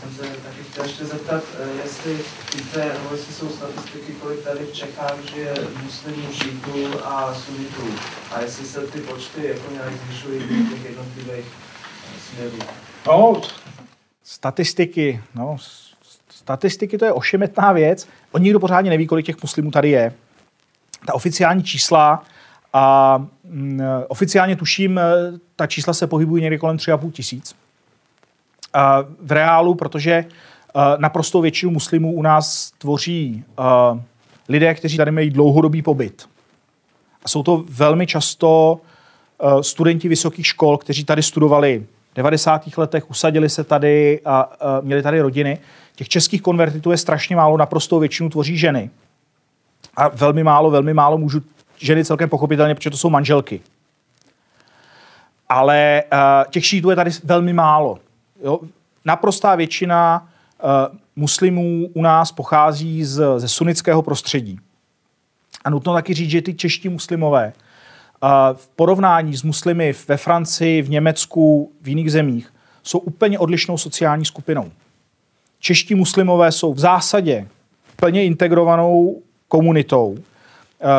jsem 0.00 0.10
se 0.10 0.22
taky 0.22 0.62
chtěl 0.70 0.84
ještě 0.84 1.04
zeptat, 1.04 1.42
eh, 1.58 1.63
jestli 2.08 2.24
víte, 2.56 2.78
nebo 2.84 3.14
jestli 3.14 3.34
jsou 3.34 3.48
statistiky, 3.48 4.12
kolik 4.12 4.44
tady 4.44 4.58
v 4.58 4.72
Čechách 4.72 5.16
žije 5.34 5.54
muslimů, 5.82 6.32
šítů 6.32 7.04
a 7.04 7.34
sunitů. 7.34 7.86
A 8.32 8.40
jestli 8.40 8.66
se 8.66 8.80
ty 8.80 9.00
počty 9.00 9.46
jako 9.46 9.72
nějak 9.72 9.92
zvyšují 9.92 10.40
v 10.40 10.70
těch 10.70 10.84
jednotlivých 10.84 11.46
směrů. 12.30 12.58
No, 13.06 13.40
Statistiky, 14.22 15.22
no, 15.34 15.56
statistiky 16.30 16.98
to 16.98 17.04
je 17.04 17.12
ošemetná 17.12 17.72
věc. 17.72 18.08
On 18.32 18.42
nikdo 18.42 18.60
pořádně 18.60 18.90
neví, 18.90 19.06
kolik 19.06 19.26
těch 19.26 19.42
muslimů 19.42 19.70
tady 19.70 19.90
je. 19.90 20.14
Ta 21.06 21.14
oficiální 21.14 21.62
čísla, 21.62 22.24
a 22.72 23.18
mm, 23.44 23.80
oficiálně 24.08 24.56
tuším, 24.56 25.00
ta 25.56 25.66
čísla 25.66 25.92
se 25.92 26.06
pohybují 26.06 26.42
někde 26.42 26.58
kolem 26.58 26.76
3,5 26.76 27.10
tisíc. 27.10 27.56
A 28.74 28.98
v 29.20 29.32
reálu, 29.32 29.74
protože 29.74 30.24
naprosto 30.98 31.40
většinu 31.40 31.72
muslimů 31.72 32.12
u 32.12 32.22
nás 32.22 32.72
tvoří 32.78 33.44
lidé, 34.48 34.74
kteří 34.74 34.96
tady 34.96 35.10
mají 35.10 35.30
dlouhodobý 35.30 35.82
pobyt. 35.82 36.28
A 37.24 37.28
jsou 37.28 37.42
to 37.42 37.64
velmi 37.68 38.06
často 38.06 38.80
studenti 39.60 40.08
vysokých 40.08 40.46
škol, 40.46 40.78
kteří 40.78 41.04
tady 41.04 41.22
studovali 41.22 41.86
90. 42.14 42.76
letech, 42.76 43.10
usadili 43.10 43.48
se 43.48 43.64
tady 43.64 44.20
a, 44.24 44.50
měli 44.80 45.02
tady 45.02 45.20
rodiny. 45.20 45.58
Těch 45.96 46.08
českých 46.08 46.42
konvertitů 46.42 46.90
je 46.90 46.96
strašně 46.96 47.36
málo, 47.36 47.56
naprosto 47.56 47.98
většinu 47.98 48.30
tvoří 48.30 48.58
ženy. 48.58 48.90
A 49.96 50.08
velmi 50.08 50.44
málo, 50.44 50.70
velmi 50.70 50.94
málo 50.94 51.18
můžu 51.18 51.42
ženy 51.78 52.04
celkem 52.04 52.28
pochopitelně, 52.28 52.74
protože 52.74 52.90
to 52.90 52.96
jsou 52.96 53.10
manželky. 53.10 53.60
Ale 55.48 56.02
těch 56.50 56.66
šítů 56.66 56.90
je 56.90 56.96
tady 56.96 57.10
velmi 57.24 57.52
málo. 57.52 57.98
Jo? 58.44 58.60
Naprostá 59.04 59.54
většina 59.54 60.28
muslimů 61.16 61.88
u 61.94 62.02
nás 62.02 62.32
pochází 62.32 63.04
z, 63.04 63.40
ze 63.40 63.48
sunnického 63.48 64.02
prostředí. 64.02 64.58
A 65.64 65.70
nutno 65.70 65.94
taky 65.94 66.14
říct, 66.14 66.30
že 66.30 66.42
ty 66.42 66.54
čeští 66.54 66.88
muslimové 66.88 67.52
v 68.52 68.68
porovnání 68.68 69.36
s 69.36 69.42
muslimy 69.42 69.94
ve 70.08 70.16
Francii, 70.16 70.82
v 70.82 70.90
Německu, 70.90 71.72
v 71.82 71.88
jiných 71.88 72.12
zemích 72.12 72.52
jsou 72.82 72.98
úplně 72.98 73.38
odlišnou 73.38 73.78
sociální 73.78 74.24
skupinou. 74.24 74.72
Čeští 75.58 75.94
muslimové 75.94 76.52
jsou 76.52 76.74
v 76.74 76.78
zásadě 76.78 77.48
plně 77.96 78.24
integrovanou 78.24 79.22
komunitou. 79.48 80.18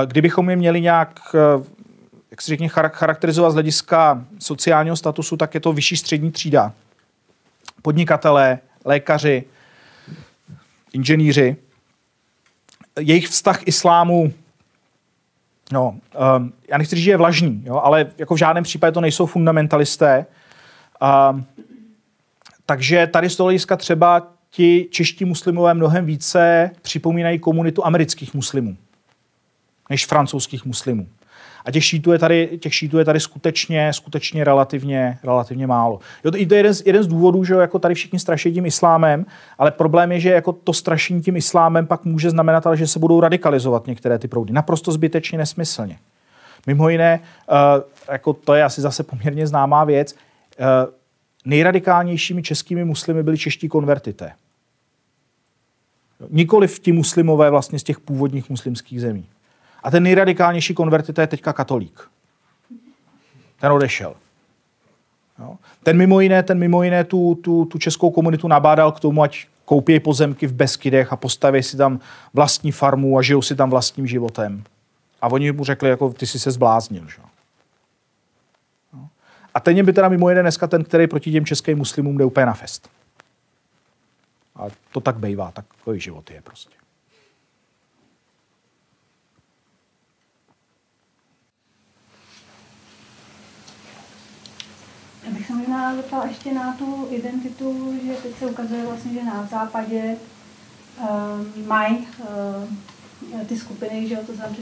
Kdybychom 0.05 0.49
je 0.49 0.55
měli 0.55 0.81
nějak 0.81 1.19
jak 2.31 2.41
se 2.41 2.51
řekně, 2.51 2.69
charakterizovat 2.69 3.51
z 3.51 3.53
hlediska 3.53 4.25
sociálního 4.39 4.95
statusu, 4.95 5.37
tak 5.37 5.53
je 5.53 5.59
to 5.59 5.73
vyšší 5.73 5.97
střední 5.97 6.31
třída. 6.31 6.73
Podnikatelé, 7.81 8.59
lékaři, 8.85 9.43
inženýři. 10.95 11.55
Jejich 12.99 13.27
vztah 13.27 13.59
k 13.59 13.67
islámu 13.67 14.33
No, 15.71 15.89
um, 16.37 16.53
já 16.69 16.77
nechci 16.77 16.95
říct, 16.95 17.05
že 17.05 17.11
je 17.11 17.17
vlažný, 17.17 17.63
jo, 17.65 17.81
ale 17.83 18.11
jako 18.17 18.35
v 18.35 18.37
žádném 18.37 18.63
případě 18.63 18.91
to 18.91 19.01
nejsou 19.01 19.25
fundamentalisté. 19.25 20.25
Um, 21.31 21.45
takže 22.65 23.07
tady 23.07 23.29
z 23.29 23.35
toho 23.35 23.45
hlediska 23.45 23.77
třeba 23.77 24.27
ti 24.49 24.87
čeští 24.91 25.25
muslimové 25.25 25.73
mnohem 25.73 26.05
více 26.05 26.71
připomínají 26.81 27.39
komunitu 27.39 27.85
amerických 27.85 28.33
muslimů 28.33 28.77
než 29.89 30.05
francouzských 30.05 30.65
muslimů. 30.65 31.07
A 31.65 31.71
těch 31.71 31.85
šítů 31.85 32.11
je 32.11 32.19
tady, 32.19 32.57
těch 32.61 32.75
šítů 32.75 32.97
je 32.97 33.05
tady 33.05 33.19
skutečně, 33.19 33.93
skutečně 33.93 34.43
relativně, 34.43 35.17
relativně 35.23 35.67
málo. 35.67 35.99
Jo, 36.23 36.31
to 36.31 36.37
je 36.37 36.45
jeden 36.49 36.73
z, 36.73 36.83
jeden 36.85 37.03
z 37.03 37.07
důvodů, 37.07 37.43
že 37.43 37.53
jako 37.53 37.79
tady 37.79 37.95
všichni 37.95 38.19
straší 38.19 38.53
tím 38.53 38.65
islámem, 38.65 39.25
ale 39.57 39.71
problém 39.71 40.11
je, 40.11 40.19
že 40.19 40.29
jako 40.29 40.53
to 40.53 40.73
strašení 40.73 41.21
tím 41.21 41.35
islámem 41.35 41.87
pak 41.87 42.05
může 42.05 42.29
znamenat, 42.29 42.67
že 42.73 42.87
se 42.87 42.99
budou 42.99 43.19
radikalizovat 43.19 43.87
některé 43.87 44.19
ty 44.19 44.27
proudy. 44.27 44.53
Naprosto 44.53 44.91
zbytečně 44.91 45.37
nesmyslně. 45.37 45.97
Mimo 46.67 46.89
jiné, 46.89 47.19
uh, 47.51 47.55
jako 48.11 48.33
to 48.33 48.53
je 48.53 48.63
asi 48.63 48.81
zase 48.81 49.03
poměrně 49.03 49.47
známá 49.47 49.83
věc, 49.83 50.13
uh, 50.13 50.65
nejradikálnějšími 51.45 52.43
českými 52.43 52.85
muslimy 52.85 53.23
byli 53.23 53.37
čeští 53.37 53.67
konvertité. 53.67 54.31
Nikoliv 56.29 56.79
ti 56.79 56.91
muslimové 56.91 57.49
vlastně 57.49 57.79
z 57.79 57.83
těch 57.83 57.99
původních 57.99 58.49
muslimských 58.49 59.01
zemí. 59.01 59.25
A 59.85 59.91
ten 59.91 60.03
nejradikálnější 60.03 60.73
konvertit 60.73 61.17
je 61.17 61.27
teďka 61.27 61.53
katolík. 61.53 62.09
Ten 63.59 63.71
odešel. 63.71 64.15
Jo. 65.39 65.57
Ten 65.83 65.97
mimo 65.97 66.19
jiné, 66.19 66.43
ten 66.43 66.59
mimo 66.59 66.83
jiné 66.83 67.03
tu, 67.03 67.35
tu, 67.35 67.65
tu 67.65 67.77
českou 67.77 68.11
komunitu 68.11 68.47
nabádal 68.47 68.91
k 68.91 68.99
tomu, 68.99 69.23
ať 69.23 69.47
koupí 69.65 69.99
pozemky 69.99 70.47
v 70.47 70.53
Beskydech 70.53 71.13
a 71.13 71.15
postaví 71.15 71.63
si 71.63 71.77
tam 71.77 71.99
vlastní 72.33 72.71
farmu 72.71 73.17
a 73.17 73.21
žijou 73.21 73.41
si 73.41 73.55
tam 73.55 73.69
vlastním 73.69 74.07
životem. 74.07 74.63
A 75.21 75.27
oni 75.27 75.51
mu 75.51 75.63
řekli, 75.63 75.89
jako 75.89 76.09
ty 76.09 76.27
jsi 76.27 76.39
se 76.39 76.51
zbláznil. 76.51 77.07
Že? 77.07 77.21
A 79.53 79.59
ten 79.59 79.85
by 79.85 79.93
teda 79.93 80.09
mimo 80.09 80.29
jiné 80.29 80.41
dneska 80.41 80.67
ten, 80.67 80.83
který 80.83 81.07
proti 81.07 81.31
těm 81.31 81.45
českým 81.45 81.77
muslimům 81.77 82.17
jde 82.17 82.25
úplně 82.25 82.45
na 82.45 82.53
fest. 82.53 82.89
A 84.55 84.63
to 84.91 85.01
tak 85.01 85.17
bejvá, 85.17 85.51
takový 85.51 85.99
život 85.99 86.31
je 86.31 86.41
prostě. 86.41 86.84
Bych 95.31 95.47
se 95.47 95.53
možná 95.53 95.95
zeptala 95.95 96.25
ještě 96.25 96.53
na 96.53 96.73
tu 96.73 97.07
identitu, 97.09 97.93
že 98.05 98.13
teď 98.13 98.37
se 98.39 98.45
ukazuje 98.45 98.85
vlastně, 98.85 99.13
že 99.13 99.23
na 99.23 99.47
západě 99.51 100.17
uh, 101.01 101.67
mají 101.67 101.97
uh, 101.97 103.45
ty 103.47 103.57
skupiny, 103.57 104.07
že 104.07 104.13
jo, 104.13 104.19
to 104.25 104.33
znamená 104.33 104.57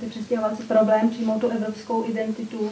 ty 0.00 0.06
přestěhovalci 0.06 0.62
problém 0.62 1.10
přijmout 1.10 1.40
tu 1.40 1.48
evropskou 1.48 2.08
identitu, 2.08 2.58
uh, 2.58 2.70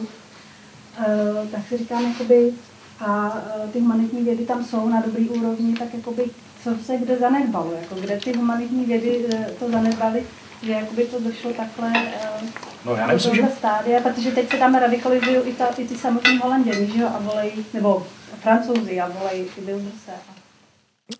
tak 1.51 1.61
si 1.69 1.77
říkám, 1.77 2.05
jakoby, 2.05 2.53
a 2.99 3.33
uh, 3.33 3.71
ty 3.71 3.79
humanitní 3.79 4.23
vědy 4.23 4.45
tam 4.45 4.65
jsou 4.65 4.89
na 4.89 5.01
dobrý 5.01 5.29
úrovni, 5.29 5.73
tak 5.73 5.93
jakoby, 5.93 6.29
co 6.63 6.75
se 6.85 6.97
kde 6.97 7.17
zanedbalo, 7.17 7.73
jako 7.73 7.95
kde 7.95 8.19
ty 8.19 8.37
humanitní 8.37 8.85
vědy 8.85 9.25
uh, 9.25 9.45
to 9.59 9.71
zanedbaly, 9.71 10.25
že 10.63 10.71
jakoby 10.71 11.05
to 11.05 11.19
došlo 11.19 11.53
takhle 11.53 11.89
uh, 11.89 12.49
no, 12.85 12.95
já 12.95 13.07
nemyslím, 13.07 13.35
že... 13.35 13.47
stádia, 13.57 14.01
protože 14.01 14.31
teď 14.31 14.49
se 14.49 14.57
tam 14.57 14.75
radikalizují 14.75 15.37
i, 15.37 15.53
ta, 15.53 15.65
i 15.77 15.87
ty 15.87 15.95
samotní 15.97 16.37
holanděni, 16.37 16.91
že 16.91 17.01
jo, 17.01 17.07
a 17.07 17.19
volej, 17.19 17.51
nebo 17.73 18.03
francouzi 18.41 19.01
a 19.01 19.09
volej 19.19 19.45
ty 19.55 19.61
Wildernesse. 19.61 20.11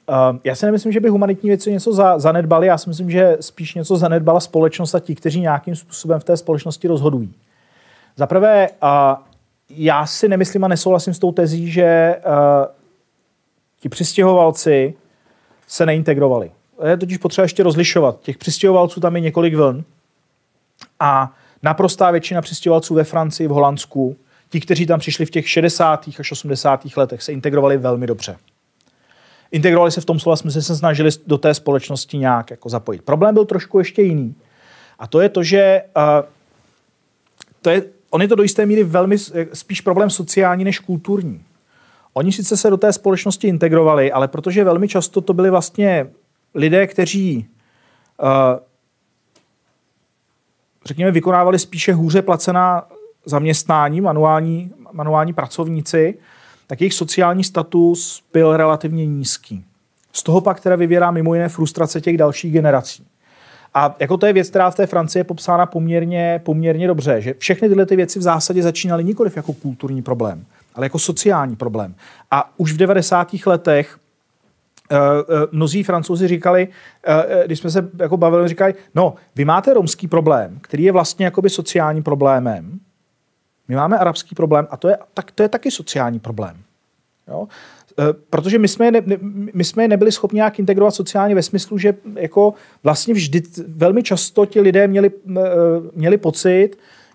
Uh, 0.09 0.37
já 0.43 0.55
si 0.55 0.65
nemyslím, 0.65 0.91
že 0.91 0.99
by 0.99 1.09
humanitní 1.09 1.49
věci 1.49 1.71
něco 1.71 1.93
za, 1.93 2.19
zanedbali, 2.19 2.67
já 2.67 2.77
si 2.77 2.89
myslím, 2.89 3.11
že 3.11 3.37
spíš 3.39 3.73
něco 3.73 3.97
zanedbala 3.97 4.39
společnost 4.39 4.95
a 4.95 4.99
ti, 4.99 5.15
kteří 5.15 5.41
nějakým 5.41 5.75
způsobem 5.75 6.19
v 6.19 6.23
té 6.23 6.37
společnosti 6.37 6.87
rozhodují. 6.87 7.33
Za 8.15 8.27
prvé, 8.27 8.69
uh, 8.69 8.89
já 9.69 10.05
si 10.05 10.27
nemyslím 10.27 10.63
a 10.63 10.67
nesouhlasím 10.67 11.13
s 11.13 11.19
tou 11.19 11.31
tezí, 11.31 11.71
že 11.71 12.15
uh, 12.17 12.65
ti 13.79 13.89
přistěhovalci 13.89 14.93
se 15.67 15.85
neintegrovali. 15.85 16.51
Je 16.83 16.97
totiž 16.97 17.17
potřeba 17.17 17.43
ještě 17.43 17.63
rozlišovat. 17.63 18.21
Těch 18.21 18.37
přistěhovalců 18.37 18.99
tam 18.99 19.15
je 19.15 19.21
několik 19.21 19.55
vln 19.55 19.83
a 20.99 21.33
naprostá 21.63 22.11
většina 22.11 22.41
přistěhovalců 22.41 22.95
ve 22.95 23.03
Francii, 23.03 23.47
v 23.47 23.51
Holandsku, 23.51 24.15
ti, 24.49 24.59
kteří 24.59 24.85
tam 24.85 24.99
přišli 24.99 25.25
v 25.25 25.31
těch 25.31 25.49
60. 25.49 26.09
až 26.19 26.31
80. 26.31 26.85
letech, 26.97 27.23
se 27.23 27.33
integrovali 27.33 27.77
velmi 27.77 28.07
dobře. 28.07 28.37
Integrovali 29.51 29.91
se 29.91 30.01
v 30.01 30.05
tom 30.05 30.19
slova 30.19 30.35
smyslu, 30.35 30.61
se 30.61 30.75
snažili 30.75 31.09
do 31.27 31.37
té 31.37 31.53
společnosti 31.53 32.17
nějak 32.17 32.51
jako 32.51 32.69
zapojit. 32.69 33.01
Problém 33.01 33.33
byl 33.33 33.45
trošku 33.45 33.79
ještě 33.79 34.01
jiný. 34.01 34.35
A 34.99 35.07
to 35.07 35.21
je 35.21 35.29
to, 35.29 35.43
že 35.43 35.81
uh, 35.97 36.03
to 37.61 37.69
je, 37.69 37.83
on 38.09 38.21
je 38.21 38.27
to 38.27 38.35
do 38.35 38.43
jisté 38.43 38.65
míry 38.65 38.83
velmi 38.83 39.17
spíš 39.53 39.81
problém 39.81 40.09
sociální 40.09 40.63
než 40.63 40.79
kulturní. 40.79 41.43
Oni 42.13 42.31
sice 42.31 42.57
se 42.57 42.69
do 42.69 42.77
té 42.77 42.93
společnosti 42.93 43.47
integrovali, 43.47 44.11
ale 44.11 44.27
protože 44.27 44.63
velmi 44.63 44.87
často 44.87 45.21
to 45.21 45.33
byli 45.33 45.49
vlastně 45.49 46.07
lidé, 46.55 46.87
kteří 46.87 47.47
uh, 48.21 48.27
řekněme, 50.85 51.11
vykonávali 51.11 51.59
spíše 51.59 51.93
hůře 51.93 52.21
placená 52.21 52.87
zaměstnání, 53.25 54.01
manuální, 54.01 54.71
manuální 54.91 55.33
pracovníci, 55.33 56.17
tak 56.67 56.81
jejich 56.81 56.93
sociální 56.93 57.43
status 57.43 58.23
byl 58.33 58.57
relativně 58.57 59.05
nízký. 59.05 59.65
Z 60.13 60.23
toho 60.23 60.41
pak 60.41 60.59
teda 60.59 60.75
vyvěrá 60.75 61.11
mimo 61.11 61.33
jiné 61.33 61.49
frustrace 61.49 62.01
těch 62.01 62.17
dalších 62.17 62.53
generací. 62.53 63.07
A 63.73 63.95
jako 63.99 64.17
to 64.17 64.25
je 64.25 64.33
věc, 64.33 64.49
která 64.49 64.71
v 64.71 64.75
té 64.75 64.87
Francii 64.87 65.19
je 65.19 65.23
popsána 65.23 65.65
poměrně, 65.65 66.41
poměrně 66.43 66.87
dobře, 66.87 67.21
že 67.21 67.33
všechny 67.37 67.67
tyhle 67.67 67.85
ty 67.85 67.95
věci 67.95 68.19
v 68.19 68.21
zásadě 68.21 68.63
začínaly 68.63 69.03
nikoliv 69.03 69.35
jako 69.35 69.53
kulturní 69.53 70.01
problém, 70.01 70.45
ale 70.75 70.85
jako 70.85 70.99
sociální 70.99 71.55
problém. 71.55 71.95
A 72.31 72.53
už 72.57 72.73
v 72.73 72.77
90. 72.77 73.27
letech 73.45 73.97
mnozí 75.51 75.83
francouzi 75.83 76.27
říkali, 76.27 76.67
uh, 76.67 77.43
když 77.45 77.59
jsme 77.59 77.69
se 77.69 77.89
jako 77.99 78.17
bavili, 78.17 78.47
říkali, 78.47 78.75
no, 78.95 79.13
vy 79.35 79.45
máte 79.45 79.73
romský 79.73 80.07
problém, 80.07 80.57
který 80.61 80.83
je 80.83 80.91
vlastně 80.91 81.25
jakoby 81.25 81.49
sociálním 81.49 82.03
problémem, 82.03 82.79
my 83.67 83.75
máme 83.75 83.97
arabský 83.97 84.35
problém 84.35 84.67
a 84.69 84.77
to 84.77 84.87
je, 84.87 84.97
tak, 85.13 85.31
to 85.31 85.43
je 85.43 85.49
taky 85.49 85.71
sociální 85.71 86.19
problém. 86.19 86.57
Jo? 87.27 87.47
Protože 88.29 88.59
my 88.59 88.67
jsme, 88.67 88.91
ne, 88.91 89.01
my 89.53 89.63
jsme 89.63 89.87
nebyli 89.87 90.11
schopni 90.11 90.35
nějak 90.35 90.59
integrovat 90.59 90.95
sociálně 90.95 91.35
ve 91.35 91.43
smyslu, 91.43 91.77
že 91.77 91.93
jako 92.15 92.53
vlastně 92.83 93.13
vždy, 93.13 93.41
velmi 93.67 94.03
často 94.03 94.45
ti 94.45 94.61
lidé 94.61 94.87
měli, 94.87 95.11
měli 95.93 96.17
pocit, 96.17 96.69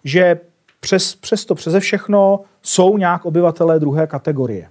že 0.04 0.40
přes, 0.80 1.14
přes 1.14 1.44
to, 1.44 1.54
přeze 1.54 1.80
všechno 1.80 2.40
jsou 2.62 2.98
nějak 2.98 3.24
obyvatelé 3.24 3.80
druhé 3.80 4.06
kategorie. 4.06 4.68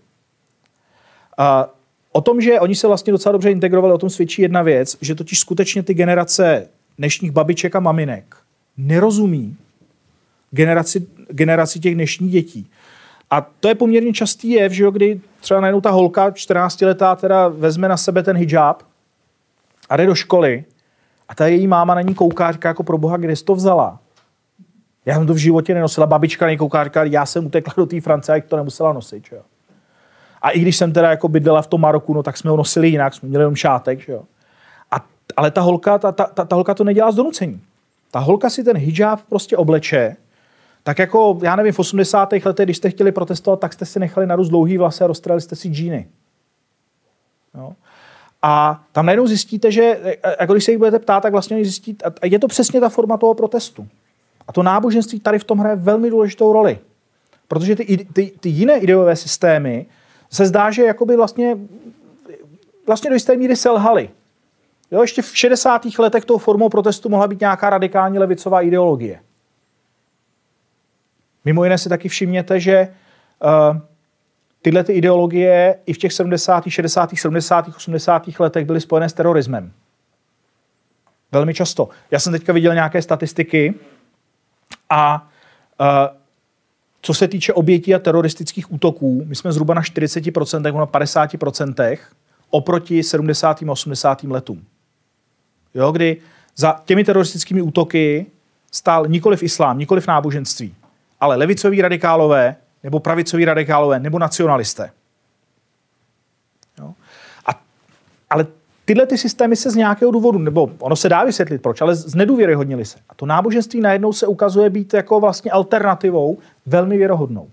A 1.38 1.69
O 2.11 2.22
tom, 2.22 2.41
že 2.41 2.60
oni 2.60 2.76
se 2.76 2.88
vlastně 2.88 3.11
docela 3.11 3.34
dobře 3.34 3.52
integrovali, 3.52 3.94
o 3.94 3.98
tom 3.98 4.10
svědčí 4.10 4.41
jedna 4.41 4.61
věc, 4.61 4.98
že 5.02 5.15
totiž 5.15 5.40
skutečně 5.40 5.84
ty 5.84 5.94
generace 5.94 6.68
dnešních 6.98 7.31
babiček 7.31 7.76
a 7.76 7.80
maminek 7.80 8.36
nerozumí 8.77 9.57
generaci, 10.52 11.07
generaci 11.30 11.80
těch 11.80 11.95
dnešních 11.95 12.31
dětí. 12.31 12.68
A 13.30 13.41
to 13.41 13.68
je 13.68 13.76
poměrně 13.76 14.14
častý 14.14 14.49
jev, 14.49 14.72
že 14.72 14.84
jo, 14.84 14.91
kdy 14.91 15.22
třeba 15.40 15.61
najednou 15.61 15.81
ta 15.81 15.91
holka 15.91 16.31
14 16.31 16.81
letá 16.81 17.15
teda 17.15 17.48
vezme 17.48 17.88
na 17.88 17.98
sebe 17.98 18.23
ten 18.23 18.38
hijab 18.38 18.84
a 19.90 19.98
jde 19.98 20.06
do 20.06 20.15
školy 20.15 20.64
a 21.30 21.36
ta 21.36 21.48
její 21.48 21.68
máma 21.68 21.95
na 21.95 22.02
ní 22.02 22.15
kouká, 22.15 22.52
říká 22.52 22.69
jako 22.69 22.84
pro 22.84 22.98
boha, 22.98 23.18
kde 23.18 23.36
jsi 23.36 23.45
to 23.45 23.56
vzala? 23.56 23.99
Já 25.06 25.15
jsem 25.15 25.27
to 25.27 25.34
v 25.34 25.38
životě 25.38 25.73
nenosila, 25.73 26.07
babička 26.07 26.45
na 26.45 26.52
ní 26.52 26.57
kouká, 26.57 26.84
říká, 26.84 27.03
já 27.03 27.26
jsem 27.26 27.45
utekla 27.45 27.73
do 27.77 27.86
té 27.86 28.02
Francie 28.02 28.36
a 28.36 28.41
to 28.48 28.57
nemusela 28.57 28.94
nosit. 28.94 29.26
Že 29.26 29.36
jo? 29.36 29.41
A 30.41 30.49
i 30.49 30.60
když 30.60 30.78
jsem 30.78 30.94
teda 30.94 31.10
jako 31.10 31.28
bydlela 31.28 31.61
v 31.61 31.68
tom 31.68 31.82
Maroku, 31.82 32.14
no 32.14 32.24
tak 32.24 32.38
jsme 32.38 32.52
ho 32.52 32.57
nosili 32.57 32.90
jinak, 32.90 33.14
jsme 33.14 33.30
měli 33.30 33.41
jenom 33.41 33.56
šátek, 33.56 33.99
že 33.99 34.11
jo. 34.11 34.24
A, 34.91 35.06
ale 35.38 35.52
ta 35.52 35.61
holka, 35.61 35.98
ta, 35.98 36.11
ta, 36.11 36.26
ta, 36.26 36.45
ta 36.45 36.56
holka 36.56 36.74
to 36.74 36.84
nedělá 36.84 37.11
z 37.11 37.16
donucení. 37.16 37.61
Ta 38.11 38.20
holka 38.20 38.49
si 38.49 38.64
ten 38.64 38.78
hijab 38.78 39.20
prostě 39.30 39.57
obleče, 39.57 40.16
tak 40.84 40.99
jako, 40.99 41.40
já 41.44 41.56
nevím, 41.56 41.74
v 41.74 41.80
80. 41.80 42.34
letech, 42.45 42.66
když 42.66 42.78
jste 42.78 42.90
chtěli 42.90 43.11
protestovat, 43.11 43.60
tak 43.60 43.74
jste 43.74 43.86
si 43.86 43.99
nechali 43.99 44.28
narůst 44.28 44.49
dlouhý 44.49 44.78
vlasy 44.78 45.03
a 45.03 45.07
roztrali 45.07 45.41
jste 45.41 45.56
si 45.56 45.70
džíny. 45.70 46.07
Jo. 47.56 47.74
A 48.41 48.84
tam 48.91 49.06
najednou 49.06 49.28
zjistíte, 49.28 49.72
že 49.72 50.18
jako 50.40 50.53
když 50.53 50.64
se 50.64 50.72
jich 50.72 50.78
budete 50.78 50.99
ptát, 50.99 51.20
tak 51.20 51.32
vlastně 51.32 51.64
zjistíte, 51.64 52.06
a 52.06 52.26
je 52.26 52.40
to 52.40 52.48
přesně 52.48 52.80
ta 52.80 52.90
forma 52.90 53.18
toho 53.18 53.34
protestu. 53.34 53.88
A 54.48 54.53
to 54.53 54.64
náboženství 54.64 55.20
tady 55.20 55.40
v 55.40 55.44
tom 55.44 55.60
hraje 55.60 55.76
velmi 55.76 56.10
důležitou 56.10 56.53
roli. 56.53 56.80
Protože 57.48 57.76
ty, 57.76 58.07
ty, 58.14 58.32
ty 58.40 58.49
jiné 58.49 58.78
ideové 58.78 59.16
systémy 59.16 59.86
se 60.30 60.45
zdá, 60.45 60.72
že 60.72 60.84
jakoby 60.84 61.15
vlastně, 61.15 61.57
vlastně 62.88 63.10
do 63.10 63.14
jisté 63.14 63.35
míry 63.35 63.56
selhali. 63.56 64.10
Jo, 64.91 65.01
ještě 65.01 65.22
v 65.22 65.38
60. 65.38 65.81
letech 65.99 66.26
tou 66.26 66.38
formou 66.38 66.69
protestu 66.69 67.10
mohla 67.10 67.27
být 67.27 67.39
nějaká 67.39 67.69
radikální 67.69 68.19
levicová 68.19 68.61
ideologie. 68.61 69.19
Mimo 71.45 71.64
jiné 71.64 71.77
si 71.77 71.89
taky 71.89 72.10
všimněte, 72.10 72.60
že 72.60 72.95
uh, 73.43 73.77
tyhle 74.61 74.84
ty 74.84 74.93
ideologie 74.93 75.80
i 75.85 75.93
v 75.93 75.97
těch 75.97 76.14
70., 76.14 76.64
60., 76.68 77.10
70., 77.18 77.68
80. 77.68 78.39
letech 78.39 78.65
byly 78.65 78.81
spojené 78.81 79.10
s 79.10 79.14
terorismem. 79.14 79.72
Velmi 81.31 81.53
často. 81.53 81.89
Já 82.11 82.19
jsem 82.19 82.34
teďka 82.34 82.53
viděl 82.53 82.73
nějaké 82.73 83.01
statistiky 83.01 83.73
a 84.89 85.30
uh, 85.80 86.18
co 87.01 87.13
se 87.13 87.27
týče 87.27 87.53
obětí 87.53 87.95
a 87.95 87.99
teroristických 87.99 88.71
útoků, 88.73 89.23
my 89.26 89.35
jsme 89.35 89.51
zhruba 89.51 89.73
na 89.73 89.81
40% 89.81 90.61
nebo 90.61 90.80
na 90.80 90.85
50% 90.85 91.97
oproti 92.49 93.03
70. 93.03 93.63
a 93.63 93.71
80. 93.71 94.23
letům. 94.23 94.65
Jo, 95.73 95.91
kdy 95.91 96.17
za 96.55 96.81
těmi 96.85 97.03
teroristickými 97.03 97.61
útoky 97.61 98.26
stál 98.71 99.05
nikoliv 99.07 99.43
islám, 99.43 99.77
nikoliv 99.77 100.07
náboženství, 100.07 100.76
ale 101.19 101.35
levicoví 101.35 101.81
radikálové, 101.81 102.55
nebo 102.84 102.99
pravicoví 102.99 103.45
radikálové, 103.45 103.99
nebo 103.99 104.19
nacionalisté. 104.19 104.91
Jo? 106.80 106.93
A, 107.45 107.61
ale 108.30 108.47
tyhle 108.90 109.06
ty 109.06 109.18
systémy 109.18 109.56
se 109.56 109.72
z 109.72 109.76
nějakého 109.76 110.11
důvodu, 110.11 110.40
nebo 110.40 110.72
ono 110.80 110.95
se 110.95 111.10
dá 111.10 111.24
vysvětlit 111.24 111.61
proč, 111.61 111.82
ale 111.82 111.95
znedůvěryhodnili 111.95 112.86
se. 112.86 112.98
A 113.10 113.16
to 113.16 113.26
náboženství 113.26 113.82
najednou 113.82 114.14
se 114.14 114.28
ukazuje 114.28 114.70
být 114.70 114.94
jako 114.94 115.20
vlastně 115.20 115.52
alternativou 115.52 116.38
velmi 116.66 116.98
věrohodnou. 116.98 117.49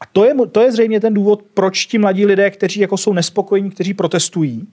A 0.00 0.06
to 0.12 0.24
je, 0.24 0.34
to 0.52 0.60
je 0.60 0.72
zřejmě 0.72 1.00
ten 1.00 1.14
důvod, 1.14 1.42
proč 1.54 1.86
ti 1.86 1.98
mladí 1.98 2.26
lidé, 2.26 2.50
kteří 2.50 2.80
jako 2.80 2.96
jsou 2.96 3.12
nespokojení, 3.12 3.70
kteří 3.70 3.94
protestují, 3.94 4.68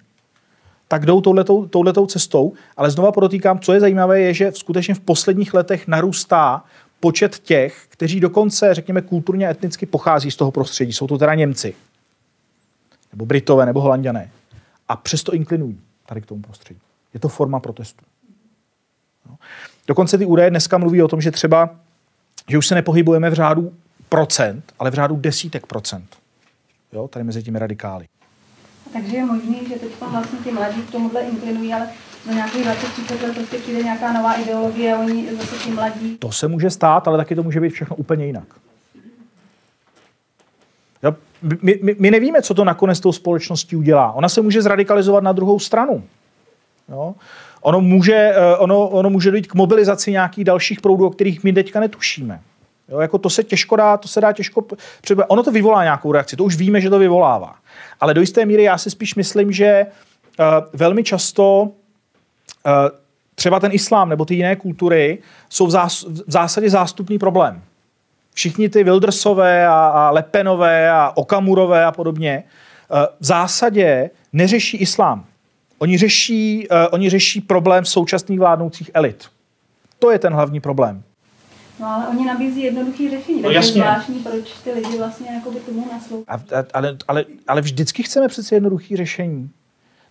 tak 0.87 1.05
jdou 1.05 1.21
touhletou, 1.21 1.65
touhletou 1.65 2.05
cestou. 2.05 2.53
Ale 2.77 2.91
znova 2.91 3.11
podotýkám, 3.11 3.59
co 3.59 3.73
je 3.73 3.79
zajímavé, 3.79 4.21
je, 4.21 4.33
že 4.33 4.51
v 4.51 4.57
skutečně 4.57 4.93
v 4.93 4.99
posledních 4.99 5.53
letech 5.53 5.87
narůstá 5.87 6.63
počet 6.99 7.39
těch, 7.39 7.85
kteří 7.89 8.19
dokonce, 8.19 8.73
řekněme, 8.73 9.01
kulturně 9.01 9.47
a 9.47 9.51
etnicky 9.51 9.85
pochází 9.85 10.31
z 10.31 10.35
toho 10.35 10.51
prostředí. 10.51 10.93
Jsou 10.93 11.07
to 11.07 11.17
teda 11.17 11.35
Němci, 11.35 11.73
nebo 13.11 13.25
Britové, 13.25 13.65
nebo 13.65 13.81
Holanděné. 13.81 14.31
A 14.87 14.95
přesto 14.95 15.33
inklinují 15.33 15.84
tady 16.05 16.21
k 16.21 16.25
tomu 16.25 16.41
prostředí. 16.41 16.79
Je 17.13 17.19
to 17.19 17.29
forma 17.29 17.59
protestu. 17.59 18.05
No. 19.29 19.37
Dokonce 19.87 20.17
ty 20.17 20.25
údaje 20.25 20.49
dneska 20.49 20.77
mluví 20.77 21.01
o 21.01 21.07
tom, 21.07 21.21
že 21.21 21.31
třeba, 21.31 21.69
že 22.49 22.57
už 22.57 22.67
se 22.67 22.75
nepohybujeme 22.75 23.29
v 23.29 23.33
řádu 23.33 23.73
procent, 24.09 24.73
ale 24.79 24.91
v 24.91 24.93
řádu 24.93 25.15
desítek 25.15 25.65
procent. 25.65 26.15
Jo, 26.93 27.07
tady 27.07 27.25
mezi 27.25 27.43
těmi 27.43 27.59
radikály. 27.59 28.07
Takže 28.93 29.17
je 29.17 29.25
možný, 29.25 29.67
že 29.67 29.75
teď 29.75 29.91
vlastně 30.11 30.39
ti 30.43 30.51
mladí 30.51 30.81
k 30.81 30.91
tomuhle 30.91 31.21
inklinují, 31.21 31.73
ale 31.73 31.89
za 32.25 32.33
nějakých 32.33 32.65
20-30 32.67 33.21
let 33.23 33.35
prostě 33.35 33.57
přijde 33.57 33.83
nějaká 33.83 34.13
nová 34.13 34.33
ideologie 34.33 34.95
a 34.95 34.99
oni 34.99 35.35
zase 35.35 35.55
ti 35.63 35.71
mladí. 35.71 36.17
To 36.17 36.31
se 36.31 36.47
může 36.47 36.69
stát, 36.69 37.07
ale 37.07 37.17
taky 37.17 37.35
to 37.35 37.43
může 37.43 37.59
být 37.59 37.69
všechno 37.69 37.95
úplně 37.95 38.25
jinak. 38.25 38.47
My, 41.61 41.79
my, 41.81 41.95
my 41.99 42.11
nevíme, 42.11 42.41
co 42.41 42.53
to 42.53 42.65
nakonec 42.65 42.99
tou 42.99 43.11
společností 43.11 43.75
udělá. 43.75 44.11
Ona 44.11 44.29
se 44.29 44.41
může 44.41 44.61
zradikalizovat 44.61 45.23
na 45.23 45.31
druhou 45.31 45.59
stranu. 45.59 46.03
Jo? 46.89 47.15
Ono, 47.61 47.81
může, 47.81 48.13
eh, 48.13 48.57
ono, 48.57 48.87
ono 48.87 49.09
může 49.09 49.31
dojít 49.31 49.47
k 49.47 49.55
mobilizaci 49.55 50.11
nějakých 50.11 50.43
dalších 50.43 50.81
proudů, 50.81 51.05
o 51.05 51.09
kterých 51.09 51.43
my 51.43 51.53
teďka 51.53 51.79
netušíme. 51.79 52.41
Jo, 52.89 52.99
jako 52.99 53.17
to 53.17 53.29
se 53.29 53.43
těžko 53.43 53.75
dá, 53.75 53.97
to 53.97 54.07
se 54.07 54.21
dá 54.21 54.33
těžko... 54.33 54.65
Ono 55.27 55.43
to 55.43 55.51
vyvolá 55.51 55.83
nějakou 55.83 56.11
reakci, 56.11 56.35
to 56.35 56.43
už 56.43 56.55
víme, 56.55 56.81
že 56.81 56.89
to 56.89 56.99
vyvolává. 56.99 57.55
Ale 57.99 58.13
do 58.13 58.21
jisté 58.21 58.45
míry 58.45 58.63
já 58.63 58.77
si 58.77 58.89
spíš 58.89 59.15
myslím, 59.15 59.51
že 59.51 59.85
uh, 60.39 60.45
velmi 60.73 61.03
často 61.03 61.61
uh, 61.61 61.69
třeba 63.35 63.59
ten 63.59 63.71
islám 63.73 64.09
nebo 64.09 64.25
ty 64.25 64.35
jiné 64.35 64.55
kultury 64.55 65.17
jsou 65.49 65.67
v, 65.67 65.71
zás, 65.71 66.03
v 66.03 66.31
zásadě 66.31 66.69
zástupný 66.69 67.19
problém. 67.19 67.61
Všichni 68.35 68.69
ty 68.69 68.83
Wildersové 68.83 69.67
a, 69.67 69.71
a 69.71 70.11
Lepenové 70.11 70.91
a 70.91 71.11
Okamurové 71.15 71.85
a 71.85 71.91
podobně 71.91 72.43
uh, 72.43 72.97
v 73.19 73.25
zásadě 73.25 74.09
neřeší 74.33 74.77
islám. 74.77 75.25
Oni 75.77 75.97
řeší, 75.97 76.67
uh, 76.71 76.77
oni 76.91 77.09
řeší 77.09 77.41
problém 77.41 77.85
současných 77.85 78.39
vládnoucích 78.39 78.91
elit. 78.93 79.25
To 79.99 80.11
je 80.11 80.19
ten 80.19 80.33
hlavní 80.33 80.59
problém. 80.59 81.03
No 81.79 81.87
ale 81.87 82.07
oni 82.07 82.25
nabízí 82.25 82.61
jednoduché 82.63 83.09
řešení, 83.09 83.41
no, 83.41 83.53
takže 83.53 83.71
zvláštní, 83.71 84.19
proč 84.19 84.51
ty 84.63 84.71
lidi 84.71 84.97
vlastně 84.97 85.27
jako 85.33 85.51
by 85.51 85.59
tomu 85.59 85.87
naslouchají. 85.91 86.65
Ale, 86.73 86.97
ale, 87.07 87.25
ale 87.47 87.61
vždycky 87.61 88.03
chceme 88.03 88.27
přece 88.27 88.55
jednoduché 88.55 88.97
řešení. 88.97 89.49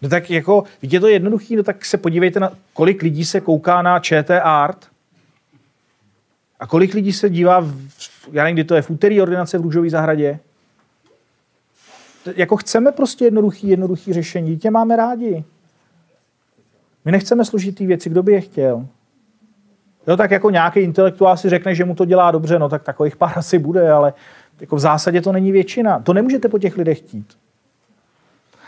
No 0.02 0.08
tak 0.08 0.30
jako, 0.30 0.64
vidíte 0.82 1.00
to 1.00 1.08
jednoduchý, 1.08 1.56
no 1.56 1.62
tak 1.62 1.84
se 1.84 1.96
podívejte 1.96 2.40
na, 2.40 2.50
kolik 2.72 3.02
lidí 3.02 3.24
se 3.24 3.40
kouká 3.40 3.82
na 3.82 4.00
ČT 4.00 4.40
Art 4.44 4.86
a 6.60 6.66
kolik 6.66 6.94
lidí 6.94 7.12
se 7.12 7.30
dívá, 7.30 7.60
v, 7.60 7.74
já 8.32 8.44
nevím, 8.44 8.54
kdy 8.54 8.64
to 8.64 8.74
je, 8.74 8.82
v 8.82 8.90
úterý 8.90 9.22
ordinace 9.22 9.58
v 9.58 9.62
Růžové 9.62 9.90
zahradě. 9.90 10.38
Jako 12.36 12.56
chceme 12.56 12.92
prostě 12.92 13.24
jednoduchý, 13.24 13.68
jednoduchý 13.68 14.12
řešení. 14.12 14.50
Dítě 14.50 14.70
máme 14.70 14.96
rádi. 14.96 15.44
My 17.04 17.12
nechceme 17.12 17.44
složitý 17.44 17.86
věci, 17.86 18.10
kdo 18.10 18.22
by 18.22 18.32
je 18.32 18.40
chtěl. 18.40 18.86
Jo, 20.06 20.16
tak 20.16 20.30
jako 20.30 20.50
nějaký 20.50 20.80
intelektuál 20.80 21.36
si 21.36 21.48
řekne, 21.48 21.74
že 21.74 21.84
mu 21.84 21.94
to 21.94 22.04
dělá 22.04 22.30
dobře, 22.30 22.58
no 22.58 22.68
tak 22.68 22.82
takových 22.82 23.16
pár 23.16 23.38
asi 23.38 23.58
bude, 23.58 23.92
ale 23.92 24.12
jako 24.60 24.76
v 24.76 24.80
zásadě 24.80 25.20
to 25.20 25.32
není 25.32 25.52
většina. 25.52 25.98
To 25.98 26.12
nemůžete 26.12 26.48
po 26.48 26.58
těch 26.58 26.76
lidech 26.76 26.98
chtít. 26.98 27.36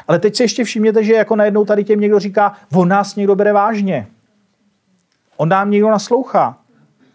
Ale 0.08 0.18
teď 0.18 0.36
si 0.36 0.42
ještě 0.42 0.64
všimněte, 0.64 1.04
že 1.04 1.12
jako 1.12 1.36
najednou 1.36 1.64
tady 1.64 1.84
těm 1.84 2.00
někdo 2.00 2.18
říká, 2.18 2.52
on 2.74 2.88
nás 2.88 3.16
někdo 3.16 3.36
bere 3.36 3.52
vážně. 3.52 4.06
On 5.36 5.48
nám 5.48 5.70
někdo 5.70 5.90
naslouchá. 5.90 6.58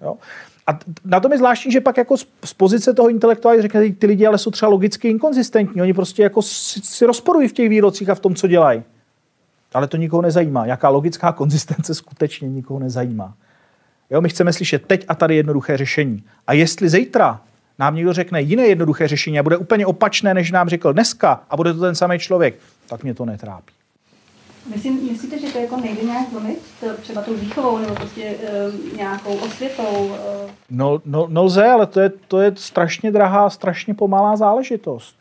Jo? 0.01 0.17
A 0.67 0.79
na 1.05 1.19
tom 1.19 1.31
je 1.31 1.37
zvláštní, 1.37 1.71
že 1.71 1.81
pak 1.81 1.97
jako 1.97 2.17
z 2.17 2.53
pozice 2.57 2.93
toho 2.93 3.09
intelektuála 3.09 3.61
řekne, 3.61 3.91
ty 3.91 4.07
lidi 4.07 4.27
ale 4.27 4.37
jsou 4.37 4.51
třeba 4.51 4.69
logicky 4.69 5.07
inkonzistentní. 5.07 5.81
Oni 5.81 5.93
prostě 5.93 6.23
jako 6.23 6.41
si, 6.41 6.79
si 6.81 7.05
rozporují 7.05 7.47
v 7.47 7.53
těch 7.53 7.69
výrocích 7.69 8.09
a 8.09 8.15
v 8.15 8.19
tom, 8.19 8.35
co 8.35 8.47
dělají. 8.47 8.83
Ale 9.73 9.87
to 9.87 9.97
nikoho 9.97 10.21
nezajímá. 10.21 10.65
Jaká 10.65 10.89
logická 10.89 11.31
konzistence 11.31 11.95
skutečně 11.95 12.49
nikoho 12.49 12.79
nezajímá. 12.79 13.33
Jo, 14.09 14.21
my 14.21 14.29
chceme 14.29 14.53
slyšet 14.53 14.85
teď 14.85 15.05
a 15.07 15.15
tady 15.15 15.35
jednoduché 15.35 15.77
řešení. 15.77 16.23
A 16.47 16.53
jestli 16.53 16.89
zítra 16.89 17.41
nám 17.79 17.95
někdo 17.95 18.13
řekne 18.13 18.41
jiné 18.41 18.67
jednoduché 18.67 19.07
řešení 19.07 19.39
a 19.39 19.43
bude 19.43 19.57
úplně 19.57 19.85
opačné, 19.85 20.33
než 20.33 20.51
nám 20.51 20.69
řekl 20.69 20.93
dneska 20.93 21.43
a 21.49 21.57
bude 21.57 21.73
to 21.73 21.79
ten 21.79 21.95
samý 21.95 22.19
člověk, 22.19 22.55
tak 22.87 23.03
mě 23.03 23.13
to 23.13 23.25
netrápí. 23.25 23.73
Myslím, 24.65 25.11
myslíte, 25.11 25.39
že 25.39 25.53
to 25.53 25.59
jako 25.59 25.77
nejde 25.77 26.01
nějak 26.01 26.29
zlomit? 26.29 26.59
Třeba 27.01 27.21
tou 27.21 27.33
výchovou 27.33 27.77
nebo 27.77 27.95
prostě 27.95 28.23
e, 28.23 28.37
nějakou 28.97 29.35
osvětou? 29.35 30.15
E... 30.15 30.51
No, 30.69 31.01
no, 31.05 31.27
no 31.29 31.43
lze, 31.43 31.65
ale 31.65 31.87
to 31.87 31.99
je, 31.99 32.11
to 32.27 32.41
je 32.41 32.51
strašně 32.55 33.11
drahá, 33.11 33.49
strašně 33.49 33.93
pomalá 33.93 34.35
záležitost. 34.35 35.15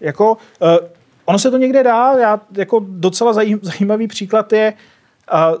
Jako, 0.00 0.36
e, 0.62 0.88
ono 1.24 1.38
se 1.38 1.50
to 1.50 1.58
někde 1.58 1.82
dá, 1.82 2.18
já, 2.18 2.40
jako 2.52 2.84
docela 2.88 3.32
zajímavý 3.62 4.08
příklad 4.08 4.52
je, 4.52 4.74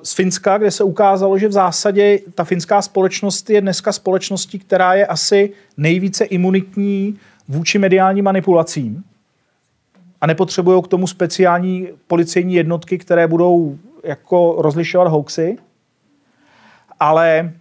z 0.02 0.14
Finska, 0.14 0.58
kde 0.58 0.70
se 0.70 0.84
ukázalo, 0.84 1.38
že 1.38 1.48
v 1.48 1.52
zásadě 1.52 2.18
ta 2.34 2.44
finská 2.44 2.82
společnost 2.82 3.50
je 3.50 3.60
dneska 3.60 3.92
společností, 3.92 4.58
která 4.58 4.94
je 4.94 5.06
asi 5.06 5.52
nejvíce 5.76 6.24
imunitní 6.24 7.18
vůči 7.48 7.78
mediálním 7.78 8.24
manipulacím 8.24 9.04
a 10.22 10.26
nepotřebují 10.26 10.82
k 10.82 10.88
tomu 10.88 11.06
speciální 11.06 11.88
policejní 12.06 12.54
jednotky, 12.54 12.98
které 12.98 13.26
budou 13.26 13.78
jako 14.04 14.54
rozlišovat 14.58 15.08
hoaxy, 15.08 15.56
ale, 17.00 17.52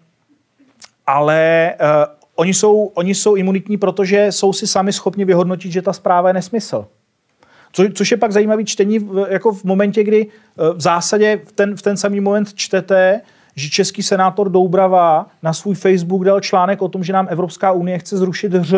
ale 1.08 1.74
uh, 1.82 1.88
oni, 2.36 2.54
jsou, 2.54 2.92
oni 2.94 3.16
jsou 3.16 3.36
imunitní, 3.36 3.78
protože 3.78 4.32
jsou 4.32 4.54
si 4.54 4.68
sami 4.68 4.94
schopni 4.94 5.26
vyhodnotit, 5.26 5.72
že 5.72 5.82
ta 5.82 5.94
zpráva 5.94 6.30
je 6.30 6.34
nesmysl. 6.34 6.86
Co, 7.72 7.84
což 7.94 8.12
je 8.12 8.18
pak 8.18 8.32
zajímavý 8.32 8.66
čtení 8.66 9.00
v, 9.00 9.28
jako 9.30 9.54
v 9.54 9.64
momentě, 9.64 10.04
kdy 10.04 10.28
eh, 10.28 10.74
v 10.74 10.82
zásadě 10.82 11.42
v 11.46 11.52
ten, 11.52 11.76
v 11.76 11.82
ten 11.82 11.98
samý 11.98 12.20
moment 12.20 12.54
čtete, 12.54 13.22
že 13.56 13.70
český 13.70 14.04
senátor 14.04 14.50
Doubrava 14.50 15.28
na 15.44 15.54
svůj 15.54 15.76
Facebook 15.76 16.26
dal 16.26 16.40
článek 16.40 16.82
o 16.82 16.88
tom, 16.88 17.04
že 17.04 17.14
nám 17.14 17.28
Evropská 17.30 17.72
unie 17.72 18.00
chce 18.00 18.18
zrušit 18.18 18.54
hř. 18.54 18.74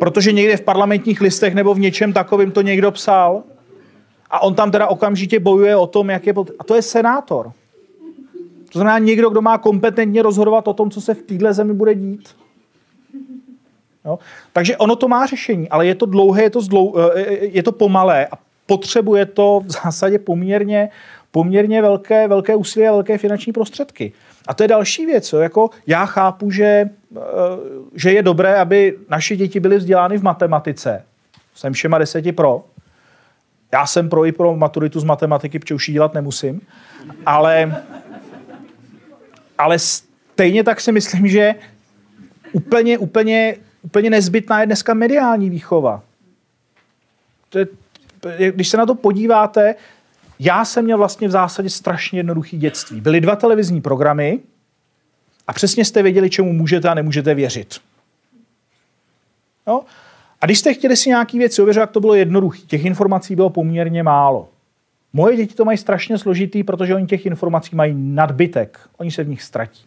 Protože 0.00 0.32
někde 0.32 0.56
v 0.56 0.60
parlamentních 0.60 1.20
listech 1.20 1.54
nebo 1.54 1.74
v 1.74 1.78
něčem 1.78 2.12
takovým 2.12 2.50
to 2.50 2.62
někdo 2.62 2.90
psal. 2.90 3.42
A 4.30 4.42
on 4.42 4.54
tam 4.54 4.70
teda 4.70 4.86
okamžitě 4.86 5.40
bojuje 5.40 5.76
o 5.76 5.86
tom, 5.86 6.10
jak 6.10 6.26
je... 6.26 6.34
A 6.58 6.64
to 6.64 6.74
je 6.74 6.82
senátor. 6.82 7.52
To 8.72 8.78
znamená 8.78 8.98
někdo, 8.98 9.30
kdo 9.30 9.42
má 9.42 9.58
kompetentně 9.58 10.22
rozhodovat 10.22 10.68
o 10.68 10.72
tom, 10.72 10.90
co 10.90 11.00
se 11.00 11.14
v 11.14 11.22
téhle 11.22 11.54
zemi 11.54 11.72
bude 11.72 11.94
dít. 11.94 12.28
Jo? 14.04 14.18
Takže 14.52 14.76
ono 14.76 14.96
to 14.96 15.08
má 15.08 15.26
řešení, 15.26 15.68
ale 15.68 15.86
je 15.86 15.94
to 15.94 16.06
dlouhé, 16.06 16.42
je 16.42 16.50
to, 16.50 16.60
zdlou, 16.60 16.94
eh, 16.98 17.10
eh, 17.14 17.46
je 17.46 17.62
to 17.62 17.72
pomalé 17.72 18.26
a 18.26 18.38
potřebuje 18.66 19.26
to 19.26 19.62
v 19.64 19.70
zásadě 19.70 20.18
poměrně, 20.18 20.90
poměrně 21.30 21.82
velké, 21.82 22.28
velké 22.28 22.56
úsilí 22.56 22.88
a 22.88 22.92
velké 22.92 23.18
finanční 23.18 23.52
prostředky. 23.52 24.12
A 24.48 24.54
to 24.54 24.64
je 24.64 24.68
další 24.68 25.06
věc. 25.06 25.32
Jo? 25.32 25.40
Jako 25.40 25.70
já 25.86 26.06
chápu, 26.06 26.50
že, 26.50 26.90
že 27.94 28.12
je 28.12 28.22
dobré, 28.22 28.56
aby 28.56 28.98
naše 29.08 29.36
děti 29.36 29.60
byly 29.60 29.76
vzdělány 29.78 30.18
v 30.18 30.22
matematice. 30.22 31.04
Jsem 31.54 31.72
všema 31.72 31.98
deseti 31.98 32.32
pro. 32.32 32.64
Já 33.72 33.86
jsem 33.86 34.08
pro 34.08 34.26
i 34.26 34.32
pro 34.32 34.56
maturitu 34.56 35.00
z 35.00 35.04
matematiky, 35.04 35.58
protože 35.58 35.74
už 35.74 35.88
ji 35.88 35.92
dělat 35.94 36.14
nemusím. 36.14 36.60
Ale, 37.26 37.82
ale 39.58 39.78
stejně 39.78 40.64
tak 40.64 40.80
si 40.80 40.92
myslím, 40.92 41.28
že 41.28 41.54
úplně, 42.52 42.98
úplně 42.98 43.56
úplně 43.82 44.10
nezbytná 44.10 44.60
je 44.60 44.66
dneska 44.66 44.94
mediální 44.94 45.50
výchova. 45.50 46.02
To 47.50 47.58
je, 47.58 48.52
když 48.52 48.68
se 48.68 48.76
na 48.76 48.86
to 48.86 48.94
podíváte, 48.94 49.74
já 50.38 50.64
jsem 50.64 50.84
měl 50.84 50.98
vlastně 50.98 51.28
v 51.28 51.30
zásadě 51.30 51.70
strašně 51.70 52.18
jednoduchý 52.18 52.58
dětství. 52.58 53.00
Byly 53.00 53.20
dva 53.20 53.36
televizní 53.36 53.80
programy 53.80 54.40
a 55.50 55.52
přesně 55.52 55.84
jste 55.84 56.02
věděli, 56.02 56.30
čemu 56.30 56.52
můžete 56.52 56.88
a 56.88 56.94
nemůžete 56.94 57.34
věřit. 57.34 57.74
Jo? 59.66 59.80
A 60.40 60.46
když 60.46 60.58
jste 60.58 60.74
chtěli 60.74 60.96
si 60.96 61.08
nějaký 61.08 61.38
věci 61.38 61.62
ověřit, 61.62 61.80
jak 61.80 61.90
to 61.90 62.00
bylo 62.00 62.14
jednoduché. 62.14 62.58
Těch 62.66 62.84
informací 62.84 63.36
bylo 63.36 63.50
poměrně 63.50 64.02
málo. 64.02 64.48
Moje 65.12 65.36
děti 65.36 65.54
to 65.54 65.64
mají 65.64 65.78
strašně 65.78 66.18
složitý, 66.18 66.62
protože 66.62 66.94
oni 66.94 67.06
těch 67.06 67.26
informací 67.26 67.76
mají 67.76 67.94
nadbytek. 67.96 68.80
Oni 68.96 69.10
se 69.10 69.24
v 69.24 69.28
nich 69.28 69.42
ztratí. 69.42 69.84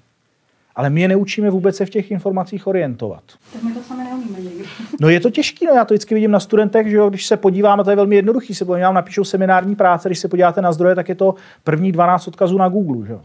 Ale 0.75 0.89
my 0.89 1.01
je 1.01 1.07
neučíme 1.07 1.49
vůbec 1.49 1.75
se 1.75 1.85
v 1.85 1.89
těch 1.89 2.11
informacích 2.11 2.67
orientovat. 2.67 3.23
Tak 3.53 3.63
my 3.63 3.73
to 3.73 3.83
sami 3.83 4.03
neumíme 4.03 4.39
někdy. 4.39 4.63
No 5.01 5.09
je 5.09 5.19
to 5.19 5.29
těžké, 5.29 5.65
no 5.65 5.73
já 5.73 5.85
to 5.85 5.93
vždycky 5.93 6.15
vidím 6.15 6.31
na 6.31 6.39
studentech, 6.39 6.87
že 6.87 6.95
jo, 6.95 7.09
když 7.09 7.25
se 7.25 7.37
podíváme, 7.37 7.83
to 7.83 7.89
je 7.89 7.95
velmi 7.95 8.15
jednoduchý, 8.15 8.55
se 8.55 8.65
podívám, 8.65 8.93
napíšou 8.93 9.23
seminární 9.23 9.75
práce, 9.75 10.09
když 10.09 10.19
se 10.19 10.27
podíváte 10.27 10.61
na 10.61 10.71
zdroje, 10.71 10.95
tak 10.95 11.09
je 11.09 11.15
to 11.15 11.35
první 11.63 11.91
12 11.91 12.27
odkazů 12.27 12.57
na 12.57 12.69
Google, 12.69 13.07
že 13.07 13.13
jo. 13.13 13.21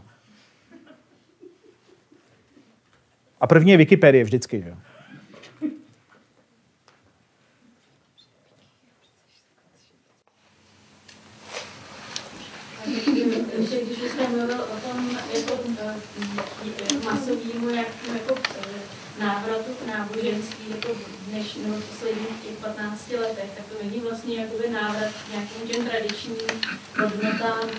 A 3.39 3.47
první 3.47 3.71
je 3.71 3.77
Wikipedie 3.77 4.23
vždycky, 4.23 4.61
že 4.61 4.69
jako 4.69 4.81
masovýmu 17.05 17.69
jak, 17.69 17.87
jako 18.13 18.35
návratu 19.19 19.71
náboženství 19.87 20.65
jako 20.69 20.97
než 21.33 21.57
posledních 21.89 22.43
těch 22.43 22.57
15 22.61 23.11
letech, 23.11 23.51
tak 23.57 23.65
to 23.65 23.83
není 23.83 23.99
vlastně 23.99 24.35
jakoby 24.35 24.69
návrat 24.69 25.11
k 25.11 25.31
nějakým 25.31 25.67
těm 25.67 25.85
tradičním 25.85 26.37
hodnotám, 26.99 27.69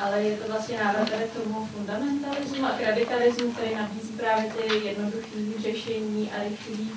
ale 0.00 0.22
je 0.22 0.36
to 0.36 0.52
vlastně 0.52 0.78
návrat 0.84 1.08
k 1.08 1.42
tomu 1.42 1.66
fundamentalismu 1.66 2.66
a 2.66 2.70
k 2.70 2.82
radikalismu, 2.86 3.52
který 3.52 3.74
nabízí 3.74 4.12
právě 4.12 4.44
ty 4.44 4.86
jednoduché 4.86 5.62
řešení 5.62 6.30
a 6.36 6.42
rychlý. 6.42 6.90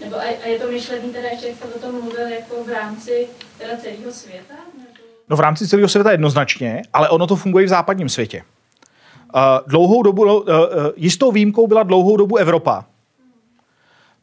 Nebo 0.00 0.16
a, 0.16 0.22
a 0.44 0.48
je 0.48 0.58
to 0.58 0.68
myšlení 0.68 1.12
teda 1.12 1.28
ještě, 1.28 1.46
jak 1.46 1.56
jste 1.56 1.64
o 1.68 1.78
tom 1.78 1.92
mluvil, 1.92 2.28
jako 2.28 2.64
v 2.64 2.68
rámci 2.68 3.28
teda 3.58 3.76
celého 3.76 4.12
světa? 4.12 4.54
No 5.28 5.36
v 5.36 5.40
rámci 5.40 5.68
celého 5.68 5.88
světa 5.88 6.10
jednoznačně, 6.10 6.82
ale 6.92 7.08
ono 7.08 7.26
to 7.26 7.36
funguje 7.36 7.66
v 7.66 7.68
západním 7.68 8.08
světě. 8.08 8.42
Uh, 9.34 9.40
dlouhou 9.66 10.02
dobu, 10.02 10.40
uh, 10.40 10.46
jistou 10.96 11.32
výjimkou 11.32 11.66
byla 11.66 11.82
dlouhou 11.82 12.16
dobu 12.16 12.36
Evropa. 12.36 12.84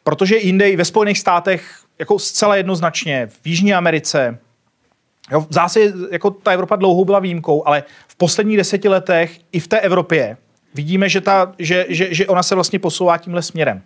protože 0.06 0.38
jinde 0.38 0.78
ve 0.78 0.86
Spojených 0.86 1.20
státech 1.20 1.80
jako 2.00 2.20
zcela 2.20 2.56
jednoznačně, 2.56 3.28
v 3.42 3.48
Jižní 3.48 3.74
Americe, 3.74 4.38
jo, 5.32 5.42
v 5.42 5.54
zásadě 5.54 5.94
jako 6.12 6.32
ta 6.32 6.52
Evropa 6.52 6.76
dlouho 6.76 7.06
byla 7.06 7.20
výjimkou, 7.20 7.68
ale 7.68 7.84
v 8.08 8.16
posledních 8.16 8.58
deseti 8.58 8.90
letech 8.90 9.40
i 9.52 9.60
v 9.60 9.68
té 9.68 9.80
Evropě 9.80 10.38
vidíme, 10.74 11.10
že, 11.10 11.22
ta, 11.22 11.54
že, 11.60 11.86
že, 11.90 12.14
že 12.14 12.28
ona 12.28 12.44
se 12.44 12.56
vlastně 12.56 12.80
posouvá 12.80 13.18
tímhle 13.18 13.42
směrem. 13.42 13.82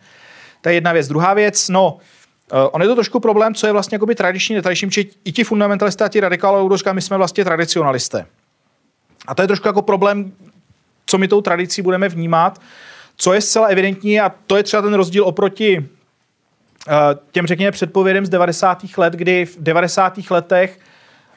To 0.62 0.70
je 0.70 0.76
jedna 0.76 0.94
věc. 0.94 1.08
Druhá 1.08 1.34
věc, 1.34 1.70
no, 1.70 1.94
uh, 1.94 2.60
on 2.72 2.82
je 2.82 2.88
to 2.88 2.96
trošku 2.96 3.20
problém, 3.20 3.54
co 3.54 3.68
je 3.68 3.74
vlastně 3.74 3.96
jakoby 3.96 4.16
tradiční, 4.16 4.56
netradiční, 4.56 4.92
či 4.92 5.10
i 5.26 5.32
ti 5.32 5.44
fundamentalisté 5.44 6.06
a 6.06 6.08
ti 6.08 6.20
radikálové 6.20 6.64
budou 6.64 6.94
my 6.94 7.02
jsme 7.02 7.18
vlastně 7.18 7.46
tradicionalisté. 7.46 8.26
A 9.28 9.36
to 9.36 9.42
je 9.42 9.48
trošku 9.48 9.68
jako 9.68 9.82
problém, 9.82 10.32
co 11.06 11.18
my 11.18 11.28
tou 11.28 11.42
tradicí 11.42 11.82
budeme 11.82 12.10
vnímat, 12.10 12.62
co 13.18 13.34
je 13.34 13.42
zcela 13.42 13.68
evidentní 13.68 14.20
a 14.20 14.32
to 14.48 14.58
je 14.58 14.64
třeba 14.64 14.82
ten 14.82 14.94
rozdíl 14.94 15.26
oproti 15.26 15.80
uh, 15.80 16.94
těm, 17.32 17.48
řekněme, 17.48 17.72
předpovědem 17.72 18.26
z 18.26 18.30
90. 18.30 18.84
let, 18.98 19.14
kdy 19.14 19.46
v 19.46 19.58
90. 19.60 20.20
letech 20.30 20.80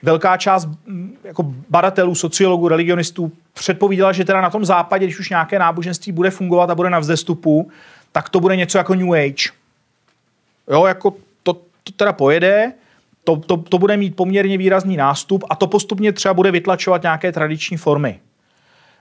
velká 0.03 0.37
část 0.37 0.69
mm, 0.87 1.17
jako 1.25 1.43
badatelů, 1.71 2.15
sociologů, 2.15 2.69
religionistů 2.69 3.33
předpovídala, 3.55 4.13
že 4.13 4.25
teda 4.25 4.41
na 4.41 4.51
tom 4.51 4.65
západě, 4.65 5.07
když 5.07 5.19
už 5.19 5.31
nějaké 5.31 5.59
náboženství 5.59 6.13
bude 6.13 6.31
fungovat 6.31 6.71
a 6.71 6.75
bude 6.75 6.91
na 6.91 6.99
vzestupu, 6.99 7.71
tak 8.13 8.29
to 8.29 8.41
bude 8.41 8.57
něco 8.57 8.79
jako 8.79 8.95
New 8.95 9.13
Age. 9.13 9.49
Jo, 10.71 10.87
jako 10.87 11.15
to, 11.43 11.53
to 11.53 11.93
teda 11.97 12.13
pojede, 12.13 12.73
to, 13.25 13.37
to, 13.37 13.57
to 13.57 13.79
bude 13.79 13.97
mít 13.97 14.17
poměrně 14.17 14.59
výrazný 14.59 14.97
nástup 14.97 15.45
a 15.51 15.57
to 15.57 15.67
postupně 15.67 16.13
třeba 16.13 16.35
bude 16.35 16.51
vytlačovat 16.51 17.03
nějaké 17.03 17.33
tradiční 17.33 17.77
formy. 17.77 18.21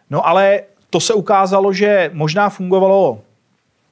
No 0.09 0.27
ale 0.27 0.61
to 0.89 0.99
se 0.99 1.13
ukázalo, 1.13 1.73
že 1.73 2.09
možná 2.13 2.49
fungovalo, 2.49 3.21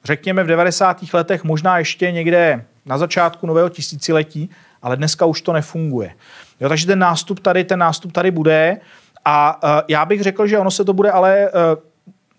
řekněme 0.03 0.44
v 0.44 0.48
90. 0.48 0.98
letech, 1.14 1.44
možná 1.44 1.77
ještě 1.77 2.11
někde 2.11 2.65
na 2.86 2.98
začátku 2.98 3.48
nového 3.48 3.69
tisíciletí, 3.69 4.49
ale 4.81 4.98
dneska 4.98 5.26
už 5.26 5.41
to 5.41 5.53
nefunguje. 5.53 6.14
Jo, 6.60 6.69
takže 6.69 6.88
ten 6.88 6.99
nástup 6.99 7.40
tady, 7.40 7.64
ten 7.64 7.80
nástup 7.80 8.11
tady 8.11 8.31
bude 8.31 8.77
a 9.26 9.64
uh, 9.64 9.69
já 9.88 10.06
bych 10.06 10.22
řekl, 10.23 10.48
že 10.48 10.60
ono 10.60 10.72
se 10.72 10.86
to 10.86 10.94
bude, 10.94 11.11
ale 11.11 11.49
uh, 11.52 11.60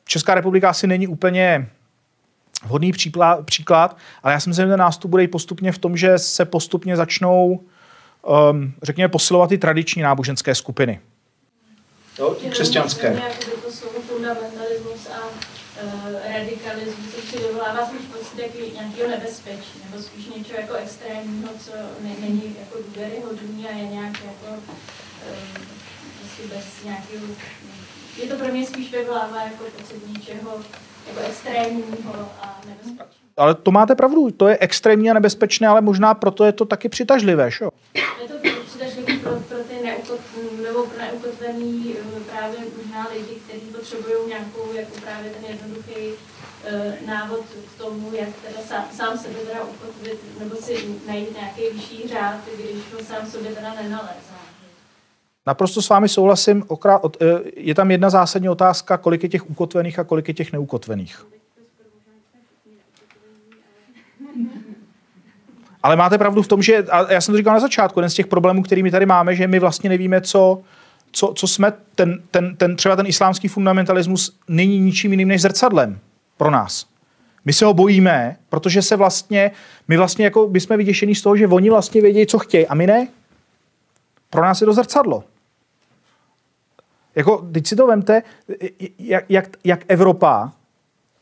Česká 0.05 0.35
republika 0.35 0.71
asi 0.71 0.87
není 0.87 1.07
úplně 1.07 1.71
vhodný 2.65 2.93
příklad, 2.93 3.47
příklad, 3.47 3.97
ale 4.23 4.33
já 4.33 4.41
si 4.41 4.49
myslím, 4.49 4.67
že 4.67 4.71
ten 4.71 4.81
nástup 4.81 5.11
bude 5.11 5.25
i 5.25 5.29
postupně 5.29 5.73
v 5.73 5.79
tom, 5.79 5.97
že 5.97 6.19
se 6.19 6.45
postupně 6.45 6.97
začnou, 6.97 7.61
um, 8.51 8.73
řekněme, 8.83 9.09
posilovat 9.09 9.49
ty 9.49 9.59
tradiční 9.59 10.03
náboženské 10.03 10.55
skupiny. 10.55 11.01
Jo, 12.19 12.37
křesťanské. 12.51 13.23
To 13.65 13.73
slovo 13.73 14.01
fundamentalismus 14.01 14.90
a 14.90 14.90
uh, 14.90 14.90
radikalismus 16.32 17.15
se 17.15 17.23
přivolává 17.23 17.86
spíš 17.86 18.07
pocit 18.12 18.39
jako 18.39 18.74
nějakého 18.74 19.11
nebezpečí, 19.11 19.81
nebo 19.85 20.02
spíš 20.02 20.27
něco 20.36 20.55
jako 20.55 20.74
extrémního, 20.74 21.48
co 21.65 21.73
ne, 22.01 22.11
není 22.20 22.57
jako 22.61 22.78
důvěryhodný 22.89 23.69
a 23.69 23.77
je 23.77 23.86
nějak 23.86 24.12
jako 24.24 24.61
uh, 24.61 26.48
bez 26.48 26.85
nějakého... 26.85 27.27
Je 28.23 28.28
to 28.28 28.36
pro 28.36 28.48
mě 28.48 28.66
spíš 28.66 28.93
vyvolává 28.93 29.43
jako 29.43 29.65
pocit 29.78 30.09
něčeho 30.09 30.51
jako 31.09 31.20
extrémního 31.28 32.31
a 32.43 32.61
nebezpečného. 32.66 33.11
Ale 33.36 33.55
to 33.55 33.70
máte 33.70 33.94
pravdu, 33.94 34.31
to 34.31 34.48
je 34.48 34.59
extrémní 34.61 35.11
a 35.11 35.15
nebezpečné, 35.15 35.69
ale 35.69 35.81
možná 35.81 36.15
proto 36.15 36.44
je 36.44 36.52
to 36.52 36.65
taky 36.65 36.89
přitažlivé, 36.89 37.51
že 37.51 37.65
jo? 37.65 37.70
Je 37.94 38.28
to 38.28 38.60
přitažlivé 39.01 39.22
pro, 39.22 39.40
pro 39.48 39.64
ty 39.64 39.85
neukot, 39.85 40.20
nebo 40.62 40.86
pro 40.86 40.98
neukotvený 40.98 41.94
eh, 41.98 42.20
právě 42.20 42.59
možná 42.77 43.09
lidi, 43.14 43.35
kteří 43.35 43.66
potřebují 43.66 44.28
nějakou 44.28 44.72
jako 44.74 44.93
právě 45.01 45.31
ten 45.31 45.44
jednoduchý 45.51 46.12
uh, 46.12 47.09
návod 47.09 47.40
k 47.40 47.78
tomu, 47.78 48.14
jak 48.14 48.28
teda 48.28 48.60
sám, 48.68 48.85
sám 48.93 49.18
sebe 49.18 49.35
teda 49.35 49.64
ukotvit, 49.64 50.39
nebo 50.39 50.56
si 50.56 50.94
najít 51.06 51.36
nějaký 51.36 51.62
vyšší 51.72 52.09
řád, 52.09 52.40
když 52.55 52.93
ho 52.94 53.05
sám 53.05 53.31
sobě 53.31 53.55
teda 53.55 53.74
nenalézá. 53.74 54.40
Naprosto 55.47 55.82
s 55.82 55.89
vámi 55.89 56.09
souhlasím. 56.09 56.64
Eh, 57.20 57.24
je 57.56 57.74
tam 57.74 57.90
jedna 57.90 58.10
zásadní 58.10 58.48
otázka, 58.48 58.97
kolik 58.97 59.22
je 59.22 59.28
těch 59.28 59.51
ukotvených 59.51 59.98
a 59.98 60.05
kolik 60.05 60.28
je 60.28 60.35
těch 60.35 60.52
neukotvených. 60.52 61.27
Ale 65.82 65.97
máte 65.97 66.19
pravdu 66.19 66.43
v 66.43 66.48
tom, 66.48 66.62
že, 66.62 66.82
a 66.82 67.12
já 67.12 67.20
jsem 67.20 67.32
to 67.32 67.39
říkal 67.39 67.55
na 67.55 67.61
začátku, 67.61 68.01
jeden 68.01 68.11
z 68.11 68.15
těch 68.15 68.27
problémů, 68.27 68.62
kterými 68.62 68.90
tady 68.90 69.07
máme, 69.07 69.35
že 69.35 69.47
my 69.47 69.59
vlastně 69.59 69.90
nevíme, 69.90 70.20
co, 70.20 70.62
co, 71.12 71.32
co 71.36 71.47
jsme, 71.47 71.73
ten, 71.94 72.23
ten, 72.31 72.57
ten, 72.57 72.77
třeba 72.77 72.97
ten 72.97 73.07
islámský 73.07 73.48
fundamentalismus 73.48 74.39
není 74.48 74.78
ničím 74.78 75.11
jiným 75.11 75.28
než 75.28 75.43
zrcadlem 75.43 75.98
pro 76.36 76.51
nás. 76.51 76.86
My 77.44 77.52
se 77.52 77.65
ho 77.65 77.74
bojíme, 77.74 78.36
protože 78.48 78.82
se 78.82 78.97
vlastně, 78.97 79.51
my 79.89 79.97
vlastně 79.97 80.24
jako, 80.24 80.48
my 80.48 80.61
jsme 80.61 80.77
vyděšení 80.77 81.15
z 81.15 81.23
toho, 81.23 81.36
že 81.36 81.47
oni 81.47 81.70
vlastně 81.70 82.01
vědí, 82.01 82.27
co 82.27 82.39
chtějí 82.39 82.66
a 82.66 82.74
my 82.74 82.86
ne. 82.86 83.09
Pro 84.31 84.43
nás 84.43 84.61
je 84.61 84.65
to 84.65 84.73
zrcadlo. 84.73 85.24
Jako, 87.15 87.48
teď 87.52 87.66
si 87.66 87.77
to 87.77 87.86
vemte, 87.86 88.23
jak, 88.98 89.24
jak, 89.28 89.57
jak 89.65 89.85
Evropa, 89.89 90.52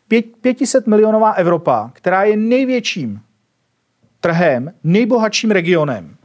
pět, 0.08 0.24
500 0.40 0.86
milionová 0.86 1.32
Evropa, 1.32 1.90
která 1.94 2.24
je 2.24 2.36
největším 2.36 3.20
trhem, 4.20 4.74
nejbohatším 4.84 5.50
regionem, 5.50 6.16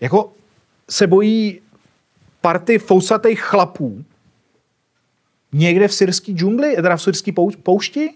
jako 0.00 0.32
se 0.90 1.06
bojí 1.06 1.60
party 2.40 2.78
fousatých 2.78 3.40
chlapů 3.40 4.04
někde 5.52 5.88
v 5.88 5.94
syrský 5.94 6.32
džungli, 6.32 6.76
teda 6.76 6.96
v 6.96 7.02
syrský 7.02 7.32
poušti? 7.62 8.14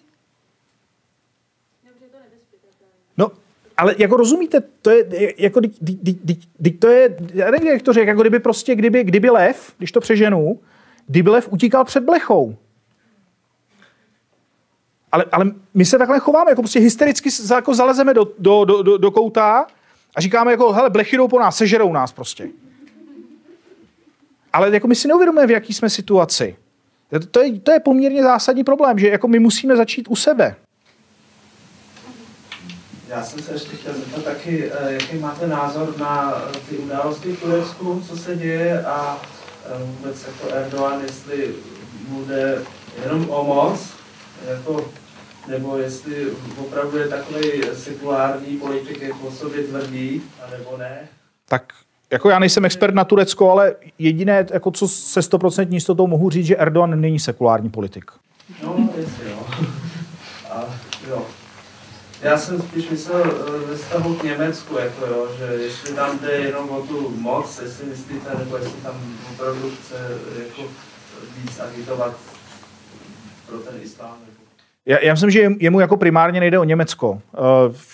No, 3.16 3.32
ale 3.76 3.94
jako 3.98 4.16
rozumíte, 4.16 4.60
to 4.60 4.90
je, 4.90 5.34
jako, 5.38 5.60
to 6.78 6.88
je, 6.88 7.16
já 7.34 7.50
nevím, 7.50 7.68
jak 7.68 7.82
to 7.82 7.92
řekl, 7.92 8.08
jako 8.08 8.20
kdyby 8.20 8.38
prostě, 8.38 8.74
kdyby, 8.74 9.04
kdyby 9.04 9.30
lev, 9.30 9.74
když 9.78 9.92
to 9.92 10.00
přeženu, 10.00 10.60
kdyby 11.06 11.30
lev 11.30 11.52
utíkal 11.52 11.84
před 11.84 12.04
blechou. 12.04 12.56
Ale, 15.12 15.24
ale 15.32 15.50
my 15.74 15.84
se 15.84 15.98
takhle 15.98 16.18
chováme, 16.18 16.50
jako 16.50 16.62
prostě 16.62 16.80
hystericky 16.80 17.30
jako 17.54 17.74
zalezeme 17.74 18.14
do, 18.14 18.32
do, 18.38 18.64
do, 18.64 18.82
do, 18.82 18.98
do 18.98 19.10
kouta 19.10 19.66
a 20.16 20.20
říkáme 20.20 20.50
jako, 20.50 20.72
hele, 20.72 20.90
blechy 20.90 21.16
jdou 21.16 21.28
po 21.28 21.40
nás, 21.40 21.56
sežerou 21.56 21.92
nás 21.92 22.12
prostě. 22.12 22.48
Ale 24.52 24.70
jako 24.70 24.88
my 24.88 24.94
si 24.94 25.08
neuvědomujeme, 25.08 25.46
v 25.46 25.50
jaký 25.50 25.74
jsme 25.74 25.90
situaci. 25.90 26.56
To, 27.10 27.26
to, 27.26 27.40
je, 27.40 27.60
to 27.60 27.72
je 27.72 27.80
poměrně 27.80 28.22
zásadní 28.22 28.64
problém, 28.64 28.98
že 28.98 29.08
jako 29.08 29.28
my 29.28 29.38
musíme 29.38 29.76
začít 29.76 30.06
u 30.08 30.16
sebe. 30.16 30.56
Já 33.08 33.24
jsem 33.24 33.42
se 33.42 33.52
ještě 33.52 33.76
chtěl 33.76 33.94
zeptat 33.94 34.24
taky, 34.24 34.70
eh, 34.72 34.92
jaký 34.92 35.16
máte 35.16 35.46
názor 35.46 35.94
na 35.98 36.42
ty 36.68 36.76
události 36.76 37.32
v 37.32 37.40
Turecku, 37.40 38.02
co 38.08 38.16
se 38.16 38.36
děje 38.36 38.84
a 38.84 39.22
eh, 39.66 39.84
vůbec 39.84 40.26
jako 40.26 40.54
Erdogan, 40.54 41.00
jestli 41.02 41.54
bude 42.08 42.62
jenom 43.04 43.30
o 43.30 43.44
moc, 43.44 43.80
jako, 44.48 44.90
nebo 45.48 45.76
jestli 45.76 46.30
opravdu 46.58 46.98
je 46.98 47.08
takový 47.08 47.62
sekulární 47.74 48.56
politik, 48.56 49.02
jak 49.02 49.24
o 49.24 49.30
sobě 49.30 49.62
tvrdí, 49.62 50.22
anebo 50.46 50.76
ne. 50.76 51.08
Tak 51.48 51.72
jako 52.10 52.30
já 52.30 52.38
nejsem 52.38 52.64
expert 52.64 52.94
na 52.94 53.04
Turecko, 53.04 53.50
ale 53.50 53.74
jediné, 53.98 54.46
jako 54.50 54.70
co 54.70 54.88
se 54.88 55.20
100% 55.20 55.68
jistotou 55.70 56.06
mohu 56.06 56.30
říct, 56.30 56.46
že 56.46 56.56
Erdogan 56.56 57.00
není 57.00 57.18
sekulární 57.18 57.70
politik. 57.70 58.10
No, 58.62 58.88
jestli 58.96 59.30
jo. 59.30 59.46
A, 60.50 60.64
jo. 61.08 61.26
Já 62.22 62.38
jsem 62.38 62.62
spíš 62.62 62.90
myslel 62.90 63.22
eh, 63.24 63.66
ve 63.66 63.76
vztahu 63.76 64.14
k 64.14 64.22
Německu, 64.22 64.78
jako 64.78 65.06
jo, 65.06 65.28
že 65.38 65.44
jestli 65.44 65.94
tam 65.94 66.18
jde 66.18 66.30
jenom 66.32 66.70
o 66.70 66.82
tu 66.82 67.10
moc, 67.18 67.60
jestli 67.62 67.86
myslíte, 67.86 68.38
nebo 68.38 68.56
jestli 68.56 68.80
tam 68.80 68.94
opravdu 69.32 69.70
chce 69.70 70.18
jako 70.46 70.62
víc 71.36 71.60
agitovat 71.60 72.14
pro 73.46 73.58
ten 73.58 73.74
islám. 73.82 74.16
Já, 74.86 74.98
já 75.02 75.12
myslím, 75.12 75.30
že 75.30 75.50
jemu 75.58 75.80
jako 75.80 75.96
primárně 75.96 76.40
nejde 76.40 76.58
o 76.58 76.64
Německo. 76.64 77.20
Eh, 77.34 77.38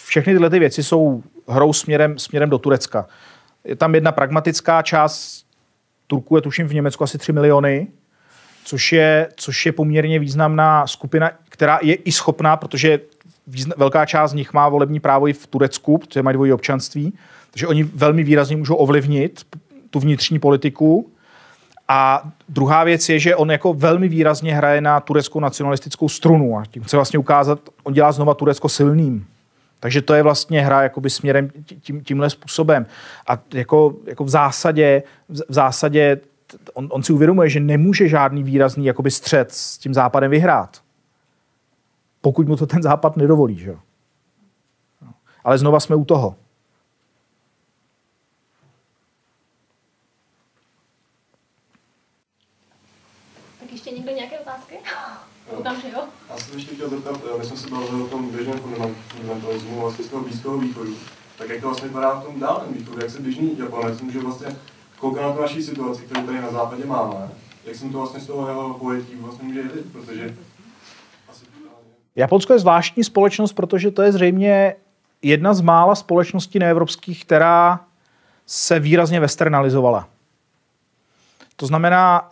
všechny 0.05 0.33
tyhle 0.33 0.51
ty 0.51 0.59
věci 0.59 0.83
jsou 0.83 1.23
hrou 1.49 1.73
směrem, 1.73 2.19
směrem 2.19 2.51
do 2.51 2.59
Turecka. 2.59 3.07
Je 3.65 3.77
tam 3.77 3.95
jedna 3.95 4.13
pragmatická 4.13 4.83
část, 4.83 5.47
Turků 6.07 6.37
je 6.37 6.43
tuším 6.43 6.69
v 6.69 6.75
Německu 6.75 7.05
asi 7.05 7.19
3 7.19 7.33
miliony, 7.33 7.87
což 8.65 8.93
je, 8.93 9.29
což 9.37 9.67
je 9.67 9.73
poměrně 9.73 10.19
významná 10.19 10.87
skupina, 10.87 11.31
která 11.49 11.79
je 11.83 11.95
i 11.95 12.13
schopná, 12.13 12.57
protože 12.57 13.01
význa, 13.47 13.75
velká 13.79 14.07
část 14.07 14.31
z 14.31 14.35
nich 14.35 14.53
má 14.53 14.69
volební 14.69 15.01
právo 15.01 15.29
i 15.29 15.33
v 15.33 15.47
Turecku, 15.47 15.99
protože 15.99 16.23
mají 16.23 16.35
dvojí 16.35 16.53
občanství, 16.53 17.19
takže 17.51 17.67
oni 17.67 17.83
velmi 17.83 18.23
výrazně 18.23 18.57
můžou 18.57 18.75
ovlivnit 18.75 19.47
tu 19.91 20.01
vnitřní 20.01 20.39
politiku. 20.39 21.11
A 21.89 22.23
druhá 22.49 22.85
věc 22.85 23.09
je, 23.09 23.19
že 23.19 23.37
on 23.37 23.51
jako 23.51 23.75
velmi 23.75 24.09
výrazně 24.09 24.55
hraje 24.55 24.81
na 24.81 25.01
tureckou 25.01 25.41
nacionalistickou 25.41 26.09
strunu 26.09 26.59
a 26.59 26.65
tím 26.67 26.83
chce 26.83 26.97
vlastně 26.97 27.19
ukázat, 27.19 27.61
on 27.83 27.93
dělá 27.93 28.13
znova 28.13 28.35
Turecko 28.35 28.69
silným. 28.69 29.27
Takže 29.81 30.03
to 30.03 30.15
je 30.15 30.23
vlastně 30.23 30.61
hra 30.61 30.83
jakoby 30.83 31.11
směrem 31.11 31.51
tím, 31.81 32.05
tímhle 32.05 32.31
způsobem. 32.31 32.87
A 33.29 33.39
jako, 33.55 33.95
jako 34.07 34.25
v 34.25 34.29
zásadě, 34.29 35.03
v 35.29 35.53
zásadě 35.55 36.21
on, 36.75 36.89
on 36.91 37.03
si 37.03 37.13
uvědomuje, 37.13 37.49
že 37.49 37.61
nemůže 37.61 38.09
žádný 38.09 38.43
výrazný 38.43 38.87
jakoby 38.87 39.11
střed 39.11 39.53
s 39.53 39.79
tím 39.79 39.95
západem 39.95 40.31
vyhrát. 40.31 40.81
Pokud 42.21 42.49
mu 42.49 42.57
to 42.57 42.67
ten 42.67 42.83
západ 42.83 43.17
nedovolí. 43.17 43.59
Že? 43.59 43.77
ale 45.47 45.59
znova 45.59 45.81
jsme 45.81 45.97
u 45.97 46.05
toho. 46.05 46.37
Tak 53.61 53.73
ještě 53.73 53.91
někdo 53.91 54.13
nějaké 54.13 54.39
otázky? 54.39 54.75
Doufám, 55.69 55.83
že 55.83 55.97
jo. 55.97 56.03
Já 56.31 56.37
jsem 56.37 56.59
ještě 56.59 56.75
chtěl 56.75 56.89
zeptat, 56.89 57.21
my 57.39 57.45
jsme 57.45 57.57
se 57.57 57.71
bavili 57.71 58.03
o 58.03 58.07
tom 58.07 58.31
běžném 58.31 58.59
fundamentalismu 58.59 59.81
vlastně 59.81 60.05
z 60.05 60.09
toho 60.09 60.23
Blízkého 60.23 60.59
východu. 60.59 60.95
Tak 61.39 61.49
jak 61.49 61.61
to 61.61 61.67
vlastně 61.67 61.89
vypadá 61.89 62.15
v 62.15 62.25
tom 62.25 62.41
dálném 62.41 62.75
východu, 62.75 63.01
jak 63.01 63.11
se 63.11 63.21
běžný 63.21 63.59
Japonec 63.59 64.01
může 64.01 64.21
vlastně 64.21 64.57
koukat 64.99 65.23
na 65.23 65.33
tu 65.33 65.41
naší 65.41 65.63
situaci, 65.63 66.03
kterou 66.03 66.27
tady 66.27 66.41
na 66.41 66.51
západě 66.51 66.85
máme, 66.85 67.31
jak 67.65 67.77
jsem 67.77 67.93
to 67.93 67.99
vlastně 67.99 68.21
z 68.21 68.27
toho 68.27 68.49
jeho 68.49 68.75
pojetí 68.75 69.15
vlastně 69.17 69.49
může 69.49 69.61
jít, 69.61 69.93
protože 69.93 70.37
Japonsko 72.17 72.53
je 72.53 72.59
zvláštní 72.59 73.05
společnost, 73.05 73.53
protože 73.53 73.91
to 73.91 74.03
je 74.03 74.13
zřejmě 74.13 74.75
jedna 75.23 75.55
z 75.55 75.61
mála 75.61 75.95
společností 75.95 76.59
neevropských, 76.59 77.25
která 77.25 77.81
se 78.47 78.81
výrazně 78.81 79.21
westernalizovala. 79.21 80.09
To 81.57 81.67
znamená, 81.67 82.31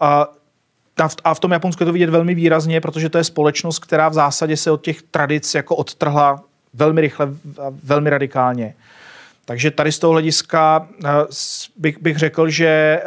a 1.24 1.34
v 1.34 1.40
tom 1.40 1.52
Japonsku 1.52 1.82
je 1.82 1.86
to 1.86 1.92
vidět 1.92 2.10
velmi 2.10 2.34
výrazně, 2.34 2.80
protože 2.80 3.08
to 3.08 3.18
je 3.18 3.24
společnost, 3.24 3.78
která 3.78 4.08
v 4.08 4.14
zásadě 4.14 4.56
se 4.56 4.70
od 4.70 4.82
těch 4.82 5.02
tradic 5.02 5.54
jako 5.54 5.76
odtrhla 5.76 6.42
velmi 6.74 7.00
rychle 7.00 7.26
a 7.26 7.66
velmi 7.84 8.10
radikálně. 8.10 8.74
Takže 9.44 9.70
tady 9.70 9.92
z 9.92 9.98
toho 9.98 10.12
hlediska 10.12 10.88
bych, 11.76 12.02
bych 12.02 12.16
řekl, 12.16 12.48
že 12.48 13.02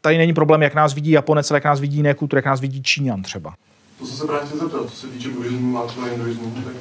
tady 0.00 0.18
není 0.18 0.34
problém, 0.34 0.62
jak 0.62 0.74
nás 0.74 0.94
vidí 0.94 1.10
Japonec, 1.10 1.50
ale 1.50 1.56
jak 1.56 1.64
nás 1.64 1.80
vidí 1.80 1.96
jiné 1.96 2.14
kultury, 2.14 2.38
jak 2.38 2.46
nás 2.46 2.60
vidí 2.60 2.82
Číňan 2.82 3.22
třeba. 3.22 3.54
To 3.98 4.06
jsem 4.06 4.16
se 4.16 4.26
právě 4.26 4.46
chtěl 4.46 4.58
zeptat, 4.58 4.90
co 4.90 4.96
se 4.96 5.06
týče 5.06 5.28
buddhismu 5.28 5.78
a 5.78 5.86
třeba 5.86 6.06
hinduismu, 6.06 6.50
tak 6.50 6.74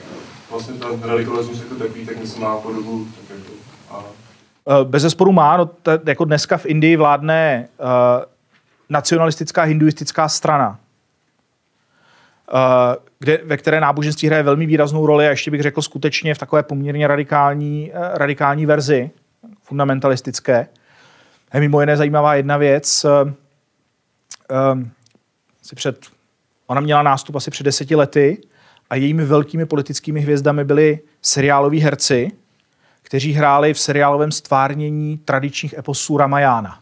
vlastně 0.51 0.73
ten 0.73 1.09
radikalismus 1.09 1.59
jako 1.59 1.75
takový, 1.75 2.05
tak 2.05 2.17
myslím 2.19 2.43
má 2.43 2.57
podobu 2.57 3.07
tak 3.27 3.37
jako 3.37 3.51
a... 3.89 4.03
Bez 4.83 5.01
zesporu 5.01 5.31
má, 5.31 5.57
no, 5.57 5.65
t- 5.65 5.99
jako 6.05 6.25
dneska 6.25 6.57
v 6.57 6.65
Indii 6.65 6.95
vládne 6.95 7.67
uh, 7.79 7.85
nacionalistická 8.89 9.63
hinduistická 9.63 10.29
strana, 10.29 10.79
uh, 12.53 12.59
kde, 13.19 13.39
ve 13.45 13.57
které 13.57 13.79
náboženství 13.81 14.27
hraje 14.27 14.43
velmi 14.43 14.65
výraznou 14.65 15.05
roli 15.05 15.27
a 15.27 15.29
ještě 15.29 15.51
bych 15.51 15.61
řekl 15.61 15.81
skutečně 15.81 16.35
v 16.35 16.37
takové 16.37 16.63
poměrně 16.63 17.07
radikální, 17.07 17.91
uh, 17.91 17.99
radikální 18.13 18.65
verzi, 18.65 19.11
fundamentalistické. 19.63 20.67
Je 21.53 21.59
mimo 21.59 21.79
jiné 21.79 21.97
zajímavá 21.97 22.35
jedna 22.35 22.57
věc. 22.57 23.05
Uh, 23.05 24.81
si 25.61 25.75
před 25.75 26.19
Ona 26.69 26.81
měla 26.81 27.03
nástup 27.03 27.35
asi 27.35 27.51
před 27.51 27.63
deseti 27.63 27.95
lety 27.95 28.41
a 28.89 28.95
jejími 28.95 29.25
velkými 29.25 29.65
politickými 29.65 30.19
hvězdami 30.19 30.63
byli 30.63 30.99
seriáloví 31.21 31.79
herci, 31.79 32.31
kteří 33.01 33.33
hráli 33.33 33.73
v 33.73 33.79
seriálovém 33.79 34.31
stvárnění 34.31 35.17
tradičních 35.17 35.73
eposů 35.77 36.17
Ramajána. 36.17 36.79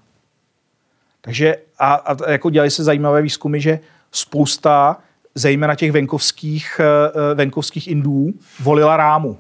Takže 1.27 1.55
a, 1.79 1.93
a 1.93 2.31
jako 2.31 2.49
dělali 2.49 2.71
se 2.71 2.83
zajímavé 2.83 3.21
výzkumy, 3.21 3.59
že 3.59 3.79
spousta 4.11 4.97
zejména 5.35 5.75
těch 5.75 5.91
venkovských, 5.91 6.81
eh, 6.83 7.35
venkovských 7.35 7.87
Indů 7.87 8.27
volila 8.59 8.97
Rámu. 8.97 9.37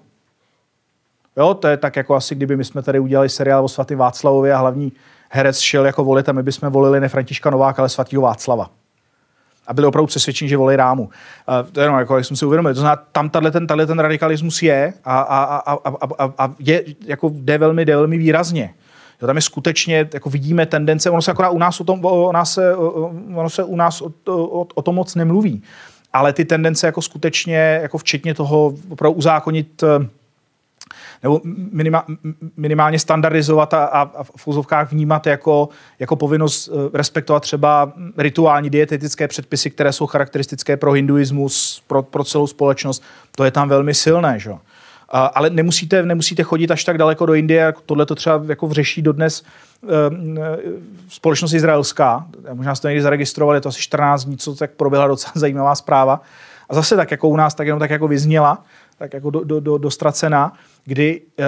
Jo, 1.37 1.53
to 1.53 1.67
je 1.67 1.77
tak 1.77 1.95
jako 1.95 2.15
asi, 2.15 2.35
kdyby 2.35 2.57
my 2.57 2.65
jsme 2.65 2.81
tady 2.81 2.99
udělali 2.99 3.29
seriál 3.29 3.65
o 3.65 3.67
svatém 3.67 3.97
Václavovi 3.97 4.51
a 4.51 4.57
hlavní 4.57 4.91
herec 5.29 5.59
šel 5.59 5.85
jako 5.85 6.03
volit 6.03 6.29
a 6.29 6.31
my 6.31 6.43
bychom 6.43 6.69
volili 6.69 6.99
ne 6.99 7.09
Františka 7.09 7.49
Nováka, 7.49 7.81
ale 7.81 7.89
svatého 7.89 8.21
Václava 8.21 8.69
a 9.67 9.73
byli 9.73 9.87
opravdu 9.87 10.07
přesvědčeni, 10.07 10.49
že 10.49 10.57
volí 10.57 10.75
rámu. 10.75 11.03
Uh, 11.03 11.71
to 11.71 11.79
je 11.79 11.85
jenom, 11.85 11.99
jako, 11.99 12.15
jak 12.15 12.25
jsem 12.25 12.37
si 12.37 12.45
uvědomil. 12.45 12.73
To 12.73 12.79
znamená, 12.79 13.03
tam 13.11 13.29
tato 13.29 13.51
ten, 13.51 13.67
tato 13.67 13.87
ten 13.87 13.99
radikalismus 13.99 14.61
je 14.61 14.93
a, 15.05 15.19
a, 15.19 15.43
a, 15.43 15.73
a, 15.73 16.07
a, 16.19 16.33
a 16.37 16.53
je, 16.59 16.83
jako 17.05 17.31
jde 17.33 17.57
velmi, 17.57 17.85
jde 17.85 17.95
velmi 17.95 18.17
výrazně. 18.17 18.73
Jo, 19.21 19.27
tam 19.27 19.35
je 19.35 19.41
skutečně, 19.41 20.09
jako 20.13 20.29
vidíme 20.29 20.65
tendence, 20.65 21.09
ono 21.09 21.21
se 21.21 21.31
akorát 21.31 21.49
u 21.49 21.57
nás 21.57 21.81
o 21.81 21.83
tom, 21.83 22.05
o 22.05 22.31
nás 22.31 22.53
se, 22.53 22.75
ono 23.35 23.49
se 23.49 23.63
u 23.63 23.75
nás 23.75 24.01
o, 24.01 24.11
o, 24.27 24.67
o 24.73 24.81
tom 24.81 24.95
moc 24.95 25.15
nemluví. 25.15 25.63
Ale 26.13 26.33
ty 26.33 26.45
tendence 26.45 26.85
jako 26.85 27.01
skutečně, 27.01 27.79
jako 27.81 27.97
včetně 27.97 28.33
toho 28.33 28.73
opravdu 28.89 29.17
uzákonit 29.17 29.83
nebo 31.23 31.41
minima, 31.71 32.05
minimálně 32.57 32.99
standardizovat 32.99 33.73
a, 33.73 33.85
a, 33.85 34.01
a 34.01 34.23
v 34.23 34.47
úzovkách 34.47 34.91
vnímat 34.91 35.27
jako, 35.27 35.69
jako 35.99 36.15
povinnost 36.15 36.69
eh, 36.69 36.97
respektovat 36.97 37.43
třeba 37.43 37.93
rituální 38.17 38.69
dietetické 38.69 39.27
předpisy, 39.27 39.69
které 39.69 39.93
jsou 39.93 40.07
charakteristické 40.07 40.77
pro 40.77 40.91
hinduismus, 40.91 41.83
pro, 41.87 42.03
pro 42.03 42.23
celou 42.23 42.47
společnost. 42.47 43.03
To 43.35 43.43
je 43.43 43.51
tam 43.51 43.69
velmi 43.69 43.93
silné. 43.93 44.39
Že? 44.39 44.51
Ale 45.09 45.49
nemusíte, 45.49 46.03
nemusíte 46.03 46.43
chodit 46.43 46.71
až 46.71 46.83
tak 46.83 46.97
daleko 46.97 47.25
do 47.25 47.33
Indie, 47.33 47.73
tohle 47.85 48.05
to 48.05 48.15
třeba 48.15 48.41
jako 48.47 48.73
řeší 48.73 49.01
dodnes 49.01 49.43
uh, 49.81 49.89
společnost 51.09 51.53
izraelská. 51.53 52.27
Možná 52.53 52.75
jste 52.75 52.81
to 52.81 52.87
někdy 52.87 53.01
zaregistrovali, 53.01 53.61
to 53.61 53.69
asi 53.69 53.81
14 53.81 54.25
dní, 54.25 54.37
co 54.37 54.55
tak 54.55 54.71
proběhla 54.71 55.07
docela 55.07 55.31
zajímavá 55.35 55.75
zpráva. 55.75 56.21
A 56.69 56.75
zase 56.75 56.95
tak 56.95 57.11
jako 57.11 57.29
u 57.29 57.35
nás, 57.35 57.55
tak 57.55 57.67
jenom 57.67 57.79
tak 57.79 57.89
jako 57.89 58.07
vyzněla, 58.07 58.63
tak 58.97 59.13
jako 59.13 59.29
do, 59.29 59.43
do, 59.43 59.59
do, 59.59 59.77
dostracená 59.77 60.53
kdy 60.87 61.21
uh, 61.21 61.45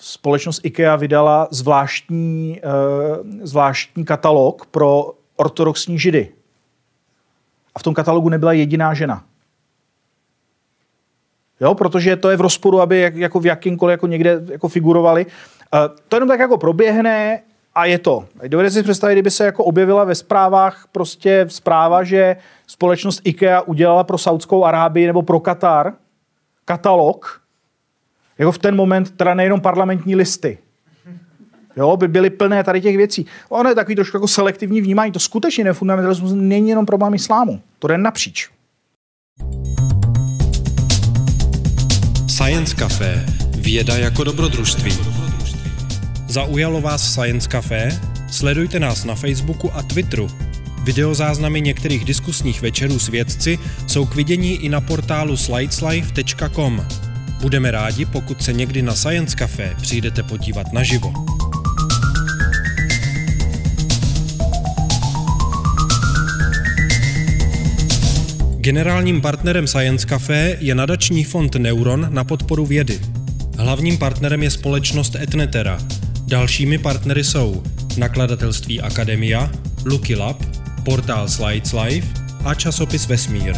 společnost 0.00 0.60
IKEA 0.64 0.96
vydala 0.96 1.48
zvláštní, 1.50 2.60
uh, 2.64 3.26
zvláštní 3.42 4.04
katalog 4.04 4.66
pro 4.66 5.12
ortodoxní 5.36 5.98
židy. 5.98 6.32
A 7.74 7.78
v 7.78 7.82
tom 7.82 7.94
katalogu 7.94 8.28
nebyla 8.28 8.52
jediná 8.52 8.94
žena. 8.94 9.24
Jo, 11.60 11.74
protože 11.74 12.16
to 12.16 12.30
je 12.30 12.36
v 12.36 12.40
rozporu, 12.40 12.80
aby 12.80 13.00
jak, 13.00 13.16
jako 13.16 13.40
v 13.40 13.46
jakýmkoliv 13.46 13.92
jako 13.92 14.06
někde 14.06 14.42
jako 14.50 14.68
figurovali. 14.68 15.26
Uh, 15.26 15.30
to 16.08 16.16
jenom 16.16 16.28
tak 16.28 16.40
jako 16.40 16.58
proběhne 16.58 17.40
a 17.74 17.84
je 17.84 17.98
to. 17.98 18.24
Dovedete 18.48 18.72
si 18.72 18.82
představit, 18.82 19.14
kdyby 19.14 19.30
se 19.30 19.44
jako 19.44 19.64
objevila 19.64 20.04
ve 20.04 20.14
zprávách 20.14 20.86
prostě 20.92 21.46
zpráva, 21.48 22.04
že 22.04 22.36
společnost 22.66 23.20
IKEA 23.24 23.60
udělala 23.60 24.04
pro 24.04 24.18
Saudskou 24.18 24.64
Arábii 24.64 25.06
nebo 25.06 25.22
pro 25.22 25.40
Katar 25.40 25.92
katalog, 26.64 27.40
jako 28.38 28.52
v 28.52 28.58
ten 28.58 28.76
moment 28.76 29.10
teda 29.10 29.34
nejenom 29.34 29.60
parlamentní 29.60 30.16
listy, 30.16 30.58
Jo, 31.76 31.96
by 31.96 32.08
byly 32.08 32.30
plné 32.30 32.64
tady 32.64 32.80
těch 32.80 32.96
věcí. 32.96 33.26
Ono 33.48 33.68
je 33.68 33.74
takový 33.74 33.94
trošku 33.94 34.16
jako 34.16 34.28
selektivní 34.28 34.80
vnímání. 34.80 35.12
To 35.12 35.18
skutečně 35.18 35.64
nefundamentalismus 35.64 36.32
není 36.34 36.68
jenom 36.68 36.86
problém 36.86 37.14
islámu. 37.14 37.60
To 37.78 37.88
jde 37.88 37.98
napříč. 37.98 38.50
Science 42.38 42.74
Café. 42.74 43.26
Věda 43.56 43.96
jako 43.96 44.24
dobrodružství. 44.24 44.92
Zaujalo 46.28 46.80
vás 46.80 47.12
Science 47.12 47.48
Café? 47.48 48.00
Sledujte 48.30 48.80
nás 48.80 49.04
na 49.04 49.14
Facebooku 49.14 49.74
a 49.74 49.82
Twitteru. 49.82 50.30
Videozáznamy 50.84 51.60
některých 51.60 52.04
diskusních 52.04 52.62
večerů 52.62 52.98
s 52.98 53.08
vědci 53.08 53.58
jsou 53.86 54.06
k 54.06 54.14
vidění 54.14 54.54
i 54.54 54.68
na 54.68 54.80
portálu 54.80 55.36
slideslife.com. 55.36 56.86
Budeme 57.40 57.70
rádi, 57.70 58.04
pokud 58.04 58.42
se 58.42 58.52
někdy 58.52 58.82
na 58.82 58.94
Science 58.94 59.36
Café 59.36 59.74
přijdete 59.80 60.22
podívat 60.22 60.72
naživo. 60.72 61.12
Generálním 68.60 69.20
partnerem 69.20 69.66
Science 69.66 70.06
Café 70.06 70.56
je 70.60 70.74
nadační 70.74 71.24
fond 71.24 71.54
Neuron 71.54 72.06
na 72.10 72.24
podporu 72.24 72.66
vědy. 72.66 73.00
Hlavním 73.58 73.98
partnerem 73.98 74.42
je 74.42 74.50
společnost 74.50 75.14
Etnetera. 75.14 75.78
Dalšími 76.26 76.78
partnery 76.78 77.24
jsou 77.24 77.62
nakladatelství 77.96 78.80
Akademia, 78.80 79.50
Lucky 79.84 80.16
Lab, 80.16 80.42
portál 80.84 81.28
Slides 81.28 81.72
Life 81.72 82.08
a 82.44 82.54
časopis 82.54 83.06
Vesmír. 83.06 83.56